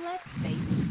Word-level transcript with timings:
Let's 0.00 0.24
face 0.42 0.68
it. 0.70 0.88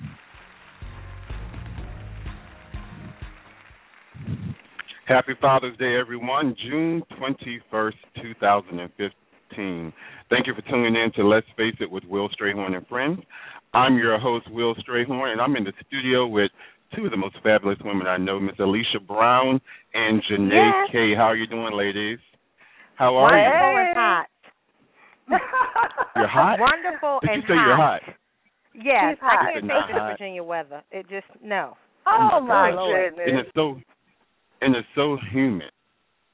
Happy 5.07 5.33
Father's 5.41 5.77
Day, 5.77 5.97
everyone. 5.99 6.55
June 6.69 7.01
21st, 7.19 7.93
2015. 8.21 9.93
Thank 10.29 10.47
you 10.47 10.53
for 10.53 10.61
tuning 10.69 10.95
in 10.95 11.11
to 11.15 11.27
Let's 11.27 11.47
Face 11.57 11.75
It 11.79 11.89
with 11.91 12.03
Will 12.05 12.29
Strayhorn 12.29 12.75
and 12.75 12.87
Friends. 12.87 13.19
I'm 13.73 13.97
your 13.97 14.17
host, 14.19 14.49
Will 14.51 14.75
Strayhorn, 14.75 15.31
and 15.33 15.41
I'm 15.41 15.55
in 15.57 15.63
the 15.63 15.73
studio 15.87 16.27
with 16.27 16.51
two 16.95 17.05
of 17.05 17.11
the 17.11 17.17
most 17.17 17.35
fabulous 17.43 17.77
women 17.83 18.07
I 18.07 18.17
know, 18.17 18.39
Miss 18.39 18.55
Alicia 18.59 18.99
Brown 19.05 19.59
and 19.93 20.21
Janae 20.31 20.51
Yes. 20.51 20.89
K. 20.91 21.13
How 21.15 21.23
are 21.23 21.35
you 21.35 21.47
doing, 21.47 21.73
ladies? 21.73 22.19
How 22.95 23.15
are 23.17 23.35
you? 23.37 23.43
Wonderful 23.43 23.71
you? 23.71 23.79
and 23.79 23.97
hot. 23.97 24.27
You're 26.15 26.27
hot? 26.27 26.59
Wonderful 26.59 27.19
Did 27.21 27.29
and 27.31 27.43
you 27.43 27.47
say 27.47 27.53
you're 27.55 27.75
hot? 27.77 28.01
Yes, 28.73 29.17
She's. 29.17 29.23
I 29.23 29.53
can't 29.53 29.65
Not 29.65 29.87
take 29.87 29.95
the 29.95 30.01
hot. 30.01 30.11
Virginia 30.11 30.43
weather. 30.43 30.83
It 30.91 31.09
just 31.09 31.27
no. 31.43 31.77
Oh, 32.07 32.29
oh 32.33 32.41
my 32.41 32.69
And 32.69 33.15
goodness. 33.15 33.27
And 33.27 33.39
it's 33.39 33.49
so 33.55 33.75
and 34.61 34.75
it's 34.75 34.87
so 34.95 35.17
humid. 35.31 35.71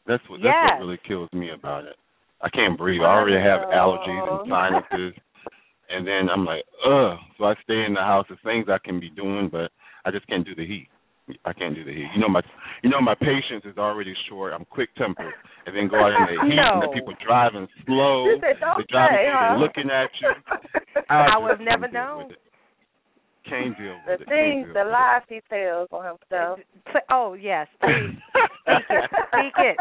That's 0.05 0.23
what 0.29 0.39
Yes. 0.39 0.53
that's 0.53 0.79
what 0.79 0.85
really 0.85 0.99
kills 1.07 1.29
me 1.33 1.51
about 1.51 1.85
it. 1.85 1.95
I 2.41 2.49
can't 2.49 2.77
breathe. 2.77 3.01
I 3.01 3.05
oh, 3.05 3.07
already 3.07 3.41
have 3.41 3.61
allergies 3.69 4.31
and 4.31 4.49
sinuses 4.49 5.19
and 5.89 6.05
then 6.05 6.29
I'm 6.29 6.45
like, 6.45 6.63
ugh. 6.85 7.17
So 7.37 7.45
I 7.45 7.55
stay 7.63 7.83
in 7.85 7.93
the 7.93 8.01
house. 8.01 8.25
There's 8.29 8.39
things 8.43 8.67
I 8.69 8.77
can 8.83 8.99
be 8.99 9.09
doing 9.09 9.49
but 9.51 9.71
I 10.05 10.11
just 10.11 10.27
can't 10.27 10.45
do 10.45 10.55
the 10.55 10.65
heat. 10.65 10.87
I 11.45 11.51
can't 11.53 11.75
do 11.75 11.83
the 11.83 11.91
heat. 11.91 12.07
You 12.15 12.21
know 12.21 12.29
my 12.29 12.41
you 12.83 12.89
know 12.89 13.01
my 13.01 13.15
patience 13.15 13.63
is 13.65 13.77
already 13.77 14.13
short. 14.29 14.53
I'm 14.53 14.65
quick 14.65 14.89
tempered. 14.95 15.33
And 15.65 15.75
then 15.75 15.87
go 15.89 15.97
out 15.99 16.15
in 16.15 16.23
the 16.23 16.39
heat 16.47 16.57
and 16.59 16.81
the 16.81 16.87
people 16.93 17.13
driving 17.25 17.67
slow. 17.85 18.25
You 18.25 18.37
said, 18.39 18.59
"Don't 18.61 18.87
driving 18.87 19.17
say, 19.17 19.27
huh?" 19.27 19.57
looking 19.59 19.89
at 19.91 20.09
you. 20.21 20.31
I 21.09 21.27
just 21.35 21.43
would 21.43 21.59
never 21.65 21.87
can't 21.87 21.91
deal 21.91 22.01
known. 22.01 22.27
with. 22.29 22.37
Can't 23.47 23.77
deal 23.77 23.95
The 24.05 24.11
with 24.11 24.21
it. 24.21 24.27
Can't 24.27 24.29
things, 24.29 24.67
the 24.73 24.83
with 24.83 24.91
lies 24.91 25.21
he 25.27 25.39
tells 25.49 25.87
on 25.91 26.03
himself. 26.15 26.59
Oh 27.11 27.33
yes, 27.33 27.67
please 27.81 28.15
speak 28.63 28.87
it, 28.89 29.09
speak 29.27 29.55
it. 29.59 29.77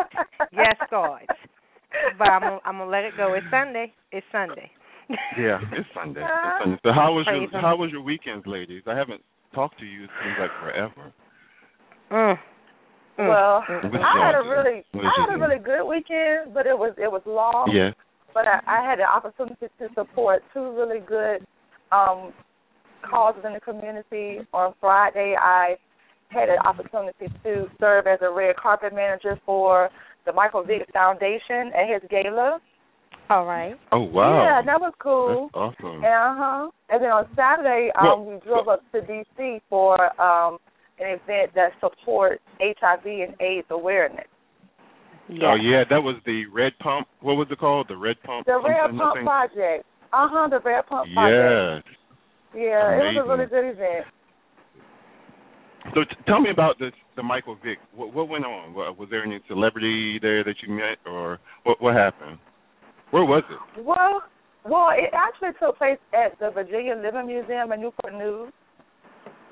Yes, 0.52 0.76
God. 0.90 1.22
But 2.18 2.24
I'm 2.28 2.42
gonna, 2.42 2.58
I'm 2.64 2.78
gonna 2.78 2.90
let 2.90 3.04
it 3.04 3.14
go. 3.16 3.34
It's 3.34 3.46
Sunday. 3.50 3.92
It's 4.12 4.26
Sunday. 4.32 4.70
Yeah, 5.38 5.58
it's 5.72 5.86
Sunday. 5.94 6.20
It's 6.22 6.58
Sunday. 6.62 6.78
So 6.82 6.90
how 6.92 7.14
was 7.14 7.24
Praise 7.26 7.48
your 7.50 7.60
him. 7.60 7.64
how 7.64 7.76
was 7.76 7.90
your 7.92 8.02
weekends, 8.02 8.46
ladies? 8.46 8.82
I 8.86 8.94
haven't 8.96 9.22
talked 9.54 9.78
to 9.78 9.86
you 9.86 10.04
it 10.04 10.10
seems 10.22 10.36
like 10.40 10.50
forever. 10.60 11.12
Mm. 12.10 12.38
Mm. 13.18 13.28
Well, 13.28 13.64
Mm. 13.68 14.02
I 14.04 14.26
had 14.26 14.34
a 14.34 14.48
really, 14.48 14.84
I 14.94 15.10
had 15.20 15.34
a 15.34 15.38
really 15.38 15.58
good 15.58 15.84
weekend, 15.84 16.52
but 16.54 16.66
it 16.66 16.78
was 16.78 16.94
it 16.98 17.10
was 17.10 17.22
long. 17.26 17.70
Yeah. 17.72 17.90
But 18.34 18.46
I, 18.46 18.60
I 18.66 18.84
had 18.88 18.98
the 18.98 19.04
opportunity 19.04 19.66
to 19.78 19.88
support 19.94 20.42
two 20.52 20.76
really 20.76 21.00
good 21.00 21.46
um 21.92 22.32
causes 23.08 23.42
in 23.46 23.52
the 23.54 23.60
community. 23.60 24.46
On 24.52 24.74
Friday, 24.80 25.34
I 25.40 25.76
had 26.28 26.48
an 26.48 26.58
opportunity 26.58 27.28
to 27.44 27.66
serve 27.80 28.06
as 28.06 28.18
a 28.20 28.30
red 28.30 28.56
carpet 28.56 28.92
manager 28.94 29.38
for 29.46 29.88
the 30.26 30.32
Michael 30.32 30.64
Vick 30.64 30.86
Foundation 30.92 31.70
at 31.74 31.88
his 31.88 32.02
gala. 32.10 32.58
All 33.30 33.46
right. 33.46 33.74
Oh 33.92 34.00
wow. 34.02 34.44
Yeah, 34.44 34.62
that 34.66 34.80
was 34.80 34.92
cool. 34.98 35.48
That's 35.54 35.74
awesome. 35.80 36.04
Uh 36.04 36.34
huh. 36.36 36.70
And 36.90 37.02
then 37.02 37.10
on 37.10 37.26
Saturday, 37.34 37.90
um, 37.98 38.26
we 38.26 38.38
drove 38.44 38.68
up 38.68 38.82
to 38.92 39.00
DC 39.00 39.60
for 39.70 39.96
um 40.20 40.58
an 40.98 41.18
event 41.22 41.52
that 41.54 41.70
supports 41.80 42.42
HIV 42.60 43.04
and 43.06 43.34
AIDS 43.40 43.66
awareness. 43.70 44.26
Oh 45.42 45.56
yeah, 45.60 45.82
that 45.90 46.00
was 46.00 46.16
the 46.24 46.46
Red 46.46 46.72
Pump. 46.78 47.08
What 47.20 47.34
was 47.34 47.48
it 47.50 47.58
called? 47.58 47.86
The 47.88 47.96
Red 47.96 48.16
Pump. 48.22 48.46
The 48.46 48.60
Red 48.64 48.96
Pump? 48.96 49.24
Project. 49.24 49.84
Uh 50.12 50.28
huh. 50.30 50.48
The 50.48 50.60
Red 50.60 50.86
Pump 50.86 51.08
Project. 51.12 51.88
Yeah. 52.54 52.62
Yeah, 52.62 52.94
it 52.94 53.16
was 53.16 53.24
a 53.26 53.28
really 53.28 53.46
good 53.50 53.70
event. 53.74 54.06
So 55.94 56.02
t- 56.04 56.16
tell 56.26 56.40
me 56.40 56.50
about 56.50 56.78
this, 56.78 56.92
the 57.16 57.22
Michael 57.22 57.56
Vick. 57.64 57.78
What, 57.94 58.14
what 58.14 58.28
went 58.28 58.44
on? 58.44 58.72
Wa- 58.74 58.92
Was 58.92 59.08
there 59.10 59.22
any 59.22 59.40
celebrity 59.48 60.18
there 60.20 60.42
that 60.42 60.54
you 60.66 60.72
met, 60.72 60.98
or 61.04 61.38
what? 61.64 61.82
What 61.82 61.94
happened? 61.94 62.38
Where 63.10 63.24
was 63.24 63.42
it? 63.50 63.84
Well, 63.84 64.22
well, 64.64 64.88
it 64.92 65.10
actually 65.12 65.50
took 65.60 65.78
place 65.78 65.98
at 66.12 66.38
the 66.38 66.50
Virginia 66.50 66.94
Living 66.96 67.26
Museum 67.26 67.72
in 67.72 67.80
Newport 67.80 68.14
News. 68.14 68.52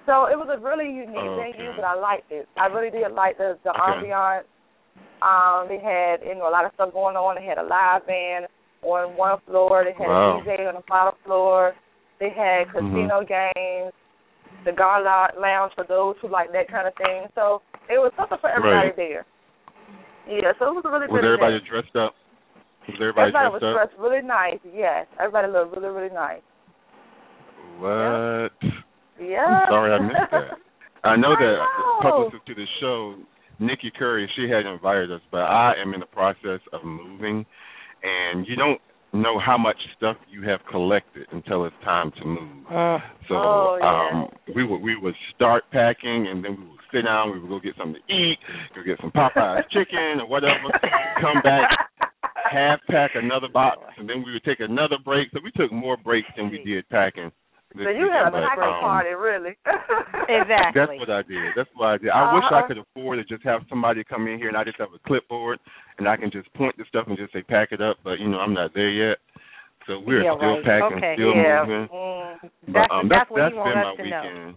So 0.07 0.27
it 0.27 0.37
was 0.37 0.49
a 0.53 0.61
really 0.61 0.87
unique 0.91 1.17
Okay. 1.17 1.53
venue, 1.57 1.73
but 1.75 1.85
I 1.85 1.95
liked 1.95 2.31
it. 2.31 2.49
I 2.57 2.67
really 2.67 2.91
did 2.91 3.11
like 3.13 3.39
the 3.39 3.59
the 3.65 3.71
Okay. 3.71 4.09
ambiance. 4.11 4.45
Um, 5.23 5.69
they 5.69 5.79
had 5.79 6.21
you 6.23 6.35
know 6.35 6.49
a 6.49 6.53
lot 6.53 6.65
of 6.65 6.73
stuff 6.75 6.93
going 6.93 7.17
on. 7.17 7.37
They 7.37 7.45
had 7.45 7.59
a 7.59 7.63
live 7.63 8.07
band 8.07 8.47
on 8.83 9.17
one 9.17 9.39
floor. 9.47 9.85
They 9.85 9.93
had 9.93 10.09
Wow. 10.09 10.39
a 10.39 10.43
DJ 10.45 10.69
on 10.69 10.75
the 10.75 10.83
bottom 10.87 11.15
floor. 11.25 11.75
They 12.21 12.29
had 12.29 12.69
casino 12.71 13.25
games, 13.25 13.93
the 14.65 14.73
Gala 14.73 15.33
Lounge 15.39 15.73
for 15.75 15.85
those 15.85 16.17
who 16.21 16.29
like 16.29 16.53
that 16.53 16.69
kind 16.69 16.87
of 16.87 16.95
thing. 16.97 17.27
So 17.35 17.63
it 17.89 17.99
was 17.99 18.13
something 18.17 18.39
for 18.39 18.51
everybody 18.51 18.89
Right. 18.89 18.97
there. 18.97 19.25
Yeah, 20.27 20.53
so 20.59 20.69
it 20.69 20.75
was 20.75 20.85
a 20.85 20.91
really 20.91 21.07
Was 21.09 21.21
good 21.21 21.25
everybody 21.25 21.57
event. 21.57 21.67
dressed 21.69 21.97
up? 21.97 22.15
Was 22.89 22.97
everybody, 23.01 23.29
Everybody 23.29 23.51
dressed 23.51 23.63
was 23.63 23.63
up? 23.63 23.75
dressed 23.75 23.99
really 23.99 24.23
nice. 24.23 24.61
Yes, 24.65 25.07
everybody 25.19 25.49
looked 25.49 25.77
really, 25.77 25.89
really 25.89 26.15
nice. 26.15 26.43
What? 27.79 28.53
Yeah. 28.63 28.71
I'm 29.47 29.67
sorry 29.71 29.93
I 29.93 29.99
missed 30.01 30.31
that. 30.33 30.59
I 31.05 31.17
know 31.17 31.33
I 31.33 31.41
that 31.41 31.57
know. 31.57 31.99
publicist 32.03 32.47
to 32.47 32.55
the 32.55 32.65
show, 32.81 33.17
Nikki 33.59 33.93
Curry, 33.97 34.29
she 34.37 34.49
had 34.49 34.67
invited 34.67 35.13
us, 35.13 35.21
but 35.31 35.43
I 35.43 35.75
am 35.81 35.93
in 35.95 36.01
the 36.01 36.07
process 36.07 36.61
of 36.73 36.83
moving, 36.85 37.45
and 38.03 38.47
you 38.49 38.57
don't 38.57 38.81
know 39.13 39.39
how 39.39 39.57
much 39.57 39.77
stuff 39.97 40.17
you 40.29 40.43
have 40.49 40.59
collected 40.71 41.27
until 41.31 41.67
it's 41.67 41.77
time 41.85 42.11
to 42.19 42.25
move. 42.25 42.65
So 43.29 43.35
Oh, 43.37 43.79
yeah. 43.81 44.11
um 44.23 44.29
we 44.57 44.65
would 44.67 44.81
we 44.83 44.97
would 44.97 45.15
start 45.37 45.63
packing 45.71 46.27
and 46.29 46.45
then 46.45 46.57
we 46.59 46.67
would 46.67 46.81
sit 46.93 47.03
down, 47.05 47.31
we 47.33 47.39
would 47.39 47.49
go 47.49 47.61
get 47.61 47.77
something 47.79 48.01
to 48.09 48.13
eat, 48.13 48.39
go 48.75 48.83
get 48.83 48.99
some 49.01 49.13
Popeyes 49.13 49.63
chicken 49.71 50.19
or 50.21 50.27
whatever, 50.27 50.67
come 51.21 51.41
back, 51.45 51.71
half 52.51 52.81
pack 52.91 53.13
another 53.15 53.47
box 53.53 53.79
and 53.99 54.09
then 54.09 54.25
we 54.27 54.33
would 54.33 54.43
take 54.43 54.59
another 54.59 54.97
break. 55.05 55.29
So 55.33 55.39
we 55.45 55.53
took 55.53 55.71
more 55.73 55.97
breaks 55.97 56.29
than 56.37 56.51
we 56.51 56.65
did 56.65 56.89
packing. 56.89 57.31
So 57.77 57.91
you 57.91 58.07
had 58.13 58.29
a 58.29 58.31
But, 58.31 58.43
packing 58.47 58.63
um, 58.71 58.81
party, 58.87 59.11
really. 59.11 59.57
Exactly. 60.29 60.73
That's 60.79 61.01
what 61.01 61.11
I 61.11 61.23
did. 61.23 61.53
That's 61.57 61.69
what 61.75 61.87
I 61.89 61.99
did. 61.99 62.09
I 62.11 62.33
wish 62.35 62.45
I 62.51 62.59
Uh-huh. 62.63 62.67
could 62.69 62.79
afford 62.79 63.19
to 63.19 63.25
just 63.25 63.43
have 63.45 63.63
somebody 63.69 64.05
come 64.05 64.27
in 64.29 64.39
here 64.39 64.49
and 64.49 64.57
I 64.57 64.65
just 64.65 64.79
have 64.79 64.95
a 64.95 64.99
clipboard 65.07 65.59
and 65.99 66.09
I 66.09 66.17
can 66.17 66.31
just 66.31 66.53
point 66.55 66.77
the 66.79 66.85
stuff 66.89 67.07
and 67.09 67.19
just 67.19 67.33
say 67.33 67.43
pack 67.43 67.73
it 67.73 67.83
up. 67.83 67.99
But 68.05 68.21
you 68.21 68.29
know, 68.29 68.39
I'm 68.39 68.55
not 68.55 68.73
there 68.75 68.89
yet. 68.91 69.19
So 69.87 69.99
we're 70.01 70.23
Yeah, 70.23 70.37
still 70.39 70.57
right. 70.57 70.65
packing, 70.65 70.97
Okay. 70.99 71.15
still 71.17 71.35
yeah. 71.35 71.61
moving. 71.67 71.89
Mm. 71.93 72.39
But 72.41 72.73
That's- 72.73 72.89
um, 72.91 73.09
that's 73.09 73.21
that's 73.21 73.31
what 73.31 73.39
that's 73.43 73.53
you 73.53 73.59
want 73.59 73.75
been 73.75 73.83
my 73.83 73.93
weekend. 74.23 74.55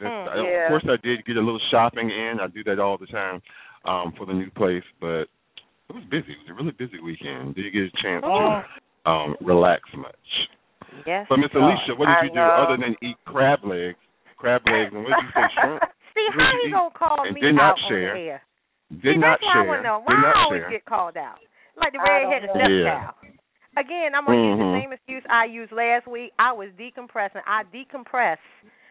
That's, 0.00 0.10
Mm, 0.10 0.28
I, 0.28 0.34
yeah. 0.42 0.62
Of 0.64 0.68
course, 0.68 0.86
I 0.88 0.96
did 1.06 1.24
get 1.24 1.36
a 1.36 1.40
little 1.40 1.60
shopping 1.70 2.10
in. 2.10 2.40
I 2.40 2.48
do 2.48 2.64
that 2.64 2.80
all 2.80 2.98
the 2.98 3.06
time 3.06 3.40
um, 3.84 4.12
for 4.18 4.26
the 4.26 4.32
new 4.32 4.50
place, 4.50 4.82
but 5.00 5.28
it 5.88 5.94
was 5.94 6.02
busy. 6.10 6.32
It 6.32 6.38
was 6.42 6.48
a 6.50 6.54
really 6.54 6.72
busy 6.72 6.98
weekend. 6.98 7.54
Didn't 7.54 7.72
get 7.72 7.82
a 7.82 8.02
chance 8.02 8.24
Mm. 8.24 8.64
to 9.04 9.10
um, 9.10 9.36
relax 9.42 9.82
much. 9.96 10.48
Yes. 11.06 11.26
But 11.28 11.38
Miss 11.38 11.50
Alicia, 11.54 11.94
what 11.96 12.06
did 12.06 12.18
I 12.20 12.24
you 12.24 12.30
do 12.30 12.42
know. 12.42 12.50
other 12.62 12.76
than 12.76 12.96
eat 13.02 13.16
crab 13.24 13.64
legs? 13.64 13.98
Crab 14.36 14.62
legs, 14.66 14.90
and 14.92 15.02
what 15.04 15.14
did 15.16 15.24
you 15.24 15.32
say? 15.34 15.46
Shrimp. 15.60 15.80
See 16.14 16.26
What 16.34 16.44
how 16.44 16.50
did 16.52 16.60
he 16.60 16.68
you 16.68 16.74
gonna 16.76 16.92
call 16.98 17.18
And 17.24 17.34
me 17.34 17.40
did 17.40 17.54
not 17.56 17.78
out 17.78 17.88
share. 17.88 18.12
on 18.12 18.20
the 18.20 18.28
air? 18.36 18.42
Did 18.92 19.14
See, 19.16 19.20
not 19.22 19.40
that's 19.40 19.46
why 19.48 19.62
I 19.62 19.64
share. 19.64 19.82
know. 19.82 19.96
Why 20.04 20.14
not 20.20 20.36
I 20.36 20.40
always 20.44 20.62
share. 20.66 20.70
get 20.76 20.84
called 20.84 21.16
out? 21.16 21.38
Like 21.78 21.92
the 21.96 22.00
I 22.04 22.04
don't 22.04 22.28
redheaded 22.28 22.50
know. 22.52 22.60
stepchild. 22.60 23.14
Yeah. 23.24 23.80
Again, 23.80 24.12
I'm 24.12 24.26
gonna 24.28 24.36
use 24.36 24.58
Mhm. 24.60 24.68
the 24.76 24.80
same 24.84 24.92
excuse 24.92 25.24
I 25.30 25.44
used 25.46 25.72
last 25.72 26.06
week. 26.06 26.32
I 26.38 26.52
was 26.52 26.68
decompressing. 26.76 27.40
I 27.46 27.64
decompress 27.72 28.36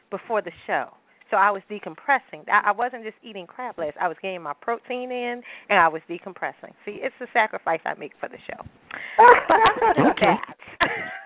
before 0.10 0.42
the 0.42 0.52
show. 0.66 0.90
So 1.30 1.38
I 1.38 1.52
was 1.52 1.62
decompressing. 1.70 2.50
I, 2.50 2.70
I 2.70 2.72
wasn't 2.72 3.04
just 3.06 3.16
eating 3.24 3.46
crab 3.46 3.78
legs. 3.78 3.96
I 4.02 4.08
was 4.10 4.18
getting 4.22 4.42
my 4.42 4.54
protein 4.60 5.12
in, 5.12 5.44
and 5.70 5.80
I 5.80 5.88
was 5.88 6.02
decompressing. 6.10 6.74
See, 6.84 7.00
it's 7.04 7.16
the 7.20 7.28
sacrifice 7.32 7.80
I 7.86 7.94
make 7.94 8.12
for 8.20 8.28
the 8.28 8.38
show. 8.50 8.66
But 9.18 9.62
other 9.62 9.94
than 9.96 10.16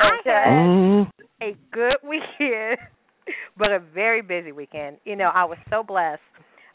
Okay. 0.00 0.30
I 0.30 0.48
had 0.48 0.66
Mm. 0.66 1.10
a 1.42 1.56
good 1.72 1.96
weekend, 2.08 2.78
but 3.56 3.70
a 3.72 3.78
very 3.78 4.22
busy 4.22 4.52
weekend. 4.52 4.98
You 5.04 5.16
know, 5.16 5.30
I 5.34 5.44
was 5.44 5.58
so 5.70 5.82
blessed 5.82 6.20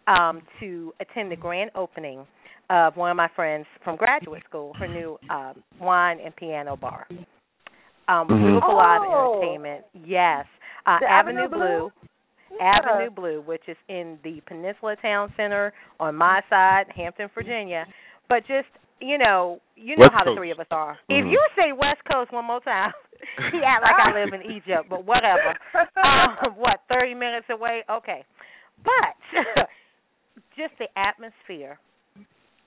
um, 0.07 0.41
to 0.59 0.93
attend 0.99 1.31
the 1.31 1.35
grand 1.35 1.71
opening 1.75 2.25
of 2.69 2.95
one 2.95 3.11
of 3.11 3.17
my 3.17 3.27
friends 3.35 3.65
from 3.83 3.97
graduate 3.97 4.43
school, 4.47 4.73
her 4.79 4.87
new 4.87 5.17
um, 5.29 5.61
wine 5.79 6.19
and 6.23 6.35
piano 6.35 6.75
bar. 6.75 7.05
Um, 8.07 8.27
Mhm. 8.27 8.41
Beautiful 8.43 8.75
Live 8.75 9.01
Oh. 9.05 9.33
Entertainment, 9.39 9.85
yes. 9.93 10.45
Uh, 10.85 10.99
The 10.99 11.05
Avenue, 11.09 11.43
Avenue 11.43 11.57
Blue, 11.57 11.91
Yeah. 12.59 12.79
Avenue 12.79 13.09
Blue, 13.11 13.41
which 13.41 13.67
is 13.67 13.77
in 13.87 14.17
the 14.23 14.41
Peninsula 14.47 14.95
Town 14.97 15.31
Center 15.37 15.73
on 15.99 16.15
my 16.15 16.41
side, 16.49 16.85
Hampton, 16.95 17.29
Virginia. 17.35 17.85
But 18.27 18.45
just 18.47 18.67
you 19.01 19.17
know, 19.17 19.59
you 19.75 19.97
know 19.97 20.01
West 20.07 20.13
how 20.13 20.23
the 20.23 20.35
three 20.37 20.51
of 20.51 20.59
us 20.59 20.67
are. 20.71 20.97
If 21.09 21.25
Mhm. 21.25 21.31
you 21.31 21.41
say 21.57 21.71
West 21.73 22.01
Coast 22.05 22.31
one 22.31 22.45
more 22.45 22.61
time, 22.61 22.93
he 23.51 23.59
act 23.65 23.81
like 23.83 23.99
I 23.99 24.13
live 24.13 24.33
in 24.33 24.43
Egypt, 24.51 24.87
but 24.89 25.05
whatever. 25.05 25.57
Um, 26.01 26.55
what 26.57 26.81
thirty 26.89 27.13
minutes 27.13 27.47
away? 27.49 27.83
Okay, 27.89 28.23
but 28.83 29.67
just 30.57 30.73
the 30.79 30.87
atmosphere 30.97 31.77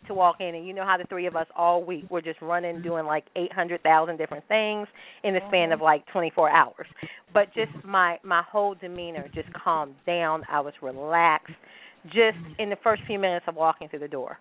to 0.07 0.15
walk 0.15 0.37
in, 0.41 0.55
and 0.55 0.67
you 0.67 0.75
know 0.75 0.85
how 0.85 0.97
the 0.97 1.05
three 1.05 1.27
of 1.27 1.35
us 1.37 1.47
all 1.57 1.83
week 1.83 2.05
we're 2.11 2.21
just 2.21 2.41
running, 2.43 2.83
doing 2.83 3.07
like 3.07 3.25
eight 3.37 3.53
hundred 3.53 3.83
thousand 3.83 4.19
different 4.19 4.47
things 4.49 4.87
in 5.25 5.35
the 5.35 5.41
span 5.49 5.73
of 5.73 5.81
like 5.81 6.05
twenty 6.13 6.31
four 6.35 6.51
hours. 6.51 6.87
But 7.33 7.47
just 7.55 7.73
my 7.85 8.19
my 8.23 8.43
whole 8.51 8.75
demeanor 8.75 9.29
just 9.35 9.49
calmed 9.53 9.95
down. 10.07 10.43
I 10.51 10.61
was 10.61 10.75
relaxed. 10.83 11.55
Just 12.07 12.37
in 12.59 12.69
the 12.69 12.77
first 12.85 13.03
few 13.07 13.19
minutes 13.19 13.47
of 13.49 13.55
walking 13.55 13.89
through 13.89 14.01
the 14.01 14.09
door, 14.09 14.39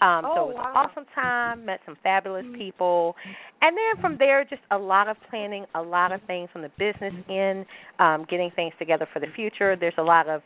um, 0.00 0.22
so 0.22 0.30
Oh, 0.34 0.50
it 0.50 0.56
was 0.56 0.64
an 0.66 0.76
awesome 0.76 1.04
time. 1.14 1.64
Met 1.64 1.78
some 1.86 1.96
fabulous 2.02 2.44
people, 2.56 3.14
and 3.62 3.76
then 3.76 4.00
from 4.00 4.16
there, 4.18 4.44
just 4.44 4.62
a 4.72 4.78
lot 4.78 5.06
of 5.06 5.16
planning, 5.30 5.64
a 5.76 5.80
lot 5.80 6.10
of 6.10 6.20
things 6.26 6.48
from 6.52 6.62
the 6.62 6.70
business 6.76 7.14
end, 7.30 7.66
um, 8.00 8.26
getting 8.28 8.50
things 8.56 8.72
together 8.80 9.06
for 9.12 9.20
the 9.20 9.28
future. 9.36 9.76
There's 9.78 9.94
a 9.96 10.02
lot 10.02 10.28
of 10.28 10.42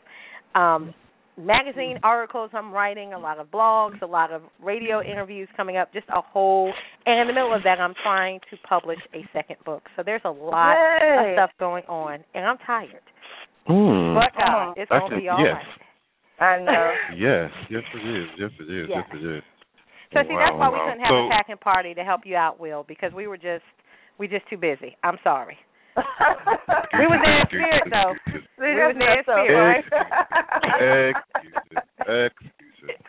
um, 0.53 0.93
magazine 1.37 1.97
articles 2.03 2.51
I'm 2.53 2.71
writing, 2.71 3.13
a 3.13 3.19
lot 3.19 3.39
of 3.39 3.47
blogs, 3.47 4.01
a 4.01 4.05
lot 4.05 4.31
of 4.31 4.41
radio 4.61 5.01
interviews 5.01 5.47
coming 5.55 5.77
up, 5.77 5.91
just 5.93 6.07
a 6.09 6.21
whole. 6.21 6.71
And 7.05 7.21
in 7.21 7.27
the 7.27 7.33
middle 7.33 7.53
of 7.55 7.63
that, 7.63 7.79
I'm 7.79 7.93
trying 8.03 8.39
to 8.51 8.57
publish 8.67 8.99
a 9.13 9.25
second 9.33 9.57
book. 9.65 9.83
So 9.95 10.03
there's 10.05 10.21
a 10.25 10.29
lot 10.29 10.73
Yay. 10.73 11.31
of 11.31 11.35
stuff 11.35 11.49
going 11.59 11.85
on, 11.85 12.19
and 12.33 12.45
I'm 12.45 12.57
tired. 12.67 13.01
Mm. 13.67 14.15
But 14.15 14.37
God, 14.37 14.73
it's 14.77 14.89
That's 14.89 15.09
gonna 15.09 15.21
be 15.21 15.29
all 15.29 15.39
yes. 15.39 15.55
right. 15.55 15.78
I 16.39 16.59
know. 16.59 16.91
Yes, 17.17 17.51
yes 17.69 17.83
it 17.93 18.03
is. 18.07 18.27
Yes 18.39 18.51
it 18.59 18.69
is. 18.71 18.87
Yeah. 18.89 18.95
Yes 18.97 19.05
it 19.13 19.37
is. 19.37 19.43
So 20.13 20.19
see, 20.27 20.33
Wow, 20.33 20.39
that's 20.45 20.57
why 20.57 20.69
we 20.69 20.77
wow. 20.77 20.85
couldn't 20.89 21.03
have 21.05 21.11
So- 21.11 21.25
a 21.27 21.29
packing 21.29 21.57
party 21.57 21.93
to 21.93 22.03
help 22.03 22.21
you 22.25 22.35
out, 22.35 22.59
Will, 22.59 22.83
because 22.87 23.11
we 23.13 23.27
were 23.27 23.37
just 23.37 23.63
we 24.17 24.27
just 24.27 24.47
too 24.49 24.57
busy. 24.57 24.95
I'm 25.03 25.17
sorry. 25.23 25.57
We 26.99 27.05
was 27.05 27.19
there 27.23 27.39
in 27.41 27.47
spirit, 27.47 27.83
though. 27.89 28.13
We 28.59 28.75
was 28.75 28.95
there 28.97 29.17
in 29.19 29.23
spirit. 29.23 29.85
right? 29.85 31.15
Excuses. 31.15 31.77
Excuses. 31.99 32.99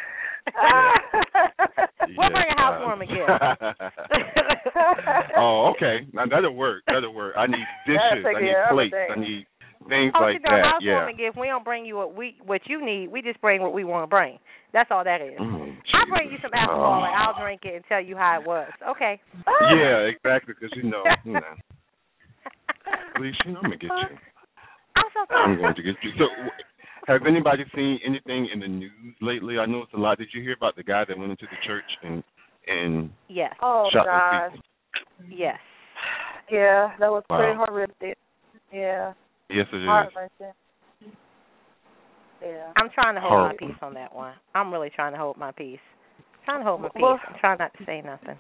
We'll 2.16 2.30
bring 2.30 2.42
a 2.42 2.50
Yes, 2.50 2.58
housewarming 2.58 3.08
gift. 3.08 3.30
oh, 5.36 5.72
okay. 5.76 6.06
Now 6.12 6.26
that'll 6.26 6.54
work. 6.54 6.82
That'll 6.86 7.14
work. 7.14 7.34
I 7.36 7.46
need 7.46 7.66
dishes. 7.86 8.24
I 8.26 8.40
need 8.40 8.54
plates. 8.70 8.94
everything. 8.94 9.10
I 9.10 9.20
need 9.20 9.46
things 9.88 10.12
Oh, 10.14 10.20
like 10.22 10.34
you 10.34 10.40
know, 10.40 10.50
that. 10.56 10.64
housewarming 10.78 11.16
Yeah. 11.18 11.26
gift. 11.30 11.38
We 11.38 11.46
don't 11.48 11.64
bring 11.64 11.84
you 11.84 11.96
what 11.96 12.14
we 12.14 12.36
what 12.44 12.60
you 12.66 12.84
need. 12.84 13.08
We 13.10 13.22
just 13.22 13.40
bring 13.40 13.62
what 13.62 13.72
we 13.72 13.84
want 13.84 14.02
to 14.04 14.06
bring. 14.10 14.38
That's 14.72 14.90
all 14.90 15.02
that 15.04 15.20
is. 15.20 15.38
Mm, 15.38 15.76
I 15.94 16.04
bring 16.08 16.30
you 16.30 16.38
some 16.42 16.52
alcohol 16.54 17.00
Oh. 17.02 17.04
and 17.04 17.14
I'll 17.16 17.38
drink 17.40 17.62
it 17.64 17.74
and 17.74 17.84
tell 17.88 18.00
you 18.00 18.16
how 18.16 18.38
it 18.40 18.46
was. 18.46 18.70
Okay. 18.86 19.20
Yeah, 19.72 20.06
exactly. 20.06 20.54
Because 20.54 20.76
you 20.76 20.84
know, 20.88 21.02
you 21.24 21.32
know. 21.32 21.40
Please, 23.16 23.34
you 23.44 23.52
know, 23.52 23.58
I'm 23.58 23.70
gonna 23.70 23.76
get 23.76 23.90
you. 23.90 24.18
I'm 24.96 25.04
so 25.14 25.34
I'm 25.34 25.56
going 25.58 25.74
to 25.74 25.82
get 25.82 25.94
you. 26.02 26.10
So, 26.18 26.24
w- 26.28 26.50
have 27.06 27.22
anybody 27.26 27.64
seen 27.74 27.98
anything 28.04 28.48
in 28.52 28.60
the 28.60 28.68
news 28.68 29.14
lately? 29.20 29.58
I 29.58 29.66
know 29.66 29.82
it's 29.82 29.92
a 29.94 29.96
lot. 29.96 30.18
Did 30.18 30.28
you 30.34 30.42
hear 30.42 30.52
about 30.54 30.76
the 30.76 30.82
guy 30.82 31.04
that 31.06 31.16
went 31.18 31.30
into 31.30 31.46
the 31.46 31.56
church 31.66 31.84
and 32.02 32.22
and 32.66 33.10
Yes. 33.28 33.54
oh 33.62 33.88
shot 33.92 34.06
gosh. 34.06 34.52
people? 34.52 35.36
Yes. 35.36 35.58
Yeah, 36.50 36.90
that 36.98 37.10
was 37.10 37.22
pretty 37.28 37.54
horrific. 37.56 38.18
Yeah. 38.72 39.12
Yes, 39.52 39.66
it 39.72 39.76
is. 39.76 39.88
Yeah. 42.42 42.72
I'm 42.76 42.88
trying 42.94 43.14
to 43.16 43.20
hold 43.20 43.32
Horrible. 43.32 43.58
my 43.60 43.66
peace 43.66 43.78
on 43.82 43.94
that 43.94 44.14
one. 44.14 44.32
I'm 44.54 44.72
really 44.72 44.90
trying 44.94 45.12
to 45.12 45.18
hold 45.18 45.36
my 45.36 45.52
peace. 45.52 45.78
trying 46.44 46.60
to 46.60 46.64
hold 46.64 46.80
my 46.80 46.88
peace. 46.88 47.02
Well- 47.02 47.20
I'm 47.28 47.38
trying 47.40 47.58
not 47.58 47.72
to 47.78 47.84
say 47.84 48.00
nothing. 48.00 48.38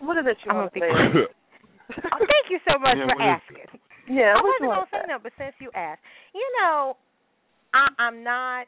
What 0.00 0.16
is 0.16 0.24
it 0.26 0.36
you 0.44 0.50
I'm 0.52 0.56
want 0.56 0.72
to 0.74 0.80
gonna 0.80 0.92
say? 0.92 1.34
Oh, 1.90 2.18
thank 2.22 2.46
you 2.50 2.60
so 2.70 2.78
much 2.78 2.96
Yeah, 2.96 3.10
for 3.10 3.18
what 3.18 3.26
is 3.26 3.42
asking. 3.42 3.80
Yeah, 4.14 4.34
I 4.38 4.40
wasn't 4.40 4.70
gonna 4.70 4.86
say 4.92 4.98
say? 5.02 5.08
no, 5.08 5.18
but 5.20 5.32
since 5.36 5.54
you 5.60 5.70
asked, 5.74 6.00
you 6.32 6.46
know, 6.62 6.96
I, 7.74 7.88
I'm 7.98 8.22
not. 8.22 8.66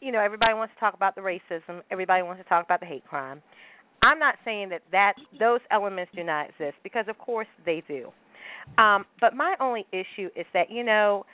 You 0.00 0.12
know, 0.12 0.20
everybody 0.20 0.52
wants 0.52 0.74
to 0.74 0.80
talk 0.80 0.92
about 0.92 1.14
the 1.14 1.22
racism. 1.22 1.80
Everybody 1.90 2.22
wants 2.22 2.42
to 2.42 2.48
talk 2.50 2.64
about 2.66 2.80
the 2.80 2.86
hate 2.86 3.04
crime. 3.08 3.40
I'm 4.02 4.18
not 4.18 4.34
saying 4.44 4.68
that 4.70 4.82
that 4.92 5.14
those 5.40 5.60
elements 5.70 6.12
do 6.14 6.22
not 6.22 6.50
exist 6.50 6.76
because, 6.84 7.06
of 7.08 7.16
course, 7.18 7.46
they 7.64 7.82
do. 7.88 8.10
Um, 8.78 9.04
but 9.20 9.34
my 9.34 9.54
only 9.60 9.86
issue 9.92 10.28
is 10.36 10.46
that 10.54 10.70
you 10.70 10.84
know, 10.84 11.24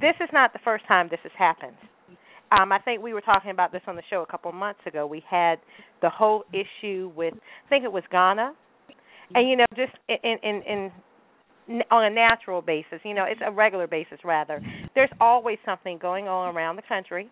this 0.00 0.14
is 0.20 0.28
not 0.32 0.52
the 0.52 0.60
first 0.64 0.86
time 0.86 1.08
this 1.10 1.20
has 1.22 1.32
happened. 1.38 1.76
Um, 2.52 2.70
I 2.70 2.78
think 2.78 3.02
we 3.02 3.12
were 3.12 3.20
talking 3.20 3.50
about 3.50 3.72
this 3.72 3.82
on 3.86 3.96
the 3.96 4.02
show 4.08 4.22
a 4.22 4.26
couple 4.26 4.52
months 4.52 4.80
ago. 4.86 5.06
We 5.06 5.22
had 5.28 5.56
the 6.00 6.10
whole 6.10 6.44
issue 6.52 7.10
with, 7.16 7.34
I 7.34 7.68
think 7.68 7.84
it 7.84 7.90
was 7.90 8.04
Ghana, 8.10 8.52
and 9.34 9.48
you 9.48 9.56
know, 9.56 9.64
just 9.74 9.92
in 10.08 10.38
in 10.42 10.62
in 10.62 11.82
on 11.90 12.04
a 12.04 12.10
natural 12.10 12.62
basis, 12.62 13.00
you 13.04 13.14
know, 13.14 13.24
it's 13.24 13.40
a 13.44 13.50
regular 13.50 13.88
basis 13.88 14.18
rather. 14.24 14.60
There's 14.94 15.10
always 15.20 15.58
something 15.64 15.98
going 15.98 16.28
on 16.28 16.54
around 16.54 16.76
the 16.76 16.82
country, 16.82 17.28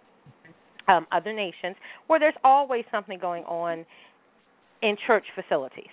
um, 0.88 1.06
other 1.12 1.32
nations, 1.32 1.76
where 2.08 2.18
there's 2.18 2.34
always 2.42 2.84
something 2.90 3.18
going 3.20 3.44
on 3.44 3.86
in 4.82 4.96
church 5.06 5.24
facilities. 5.34 5.92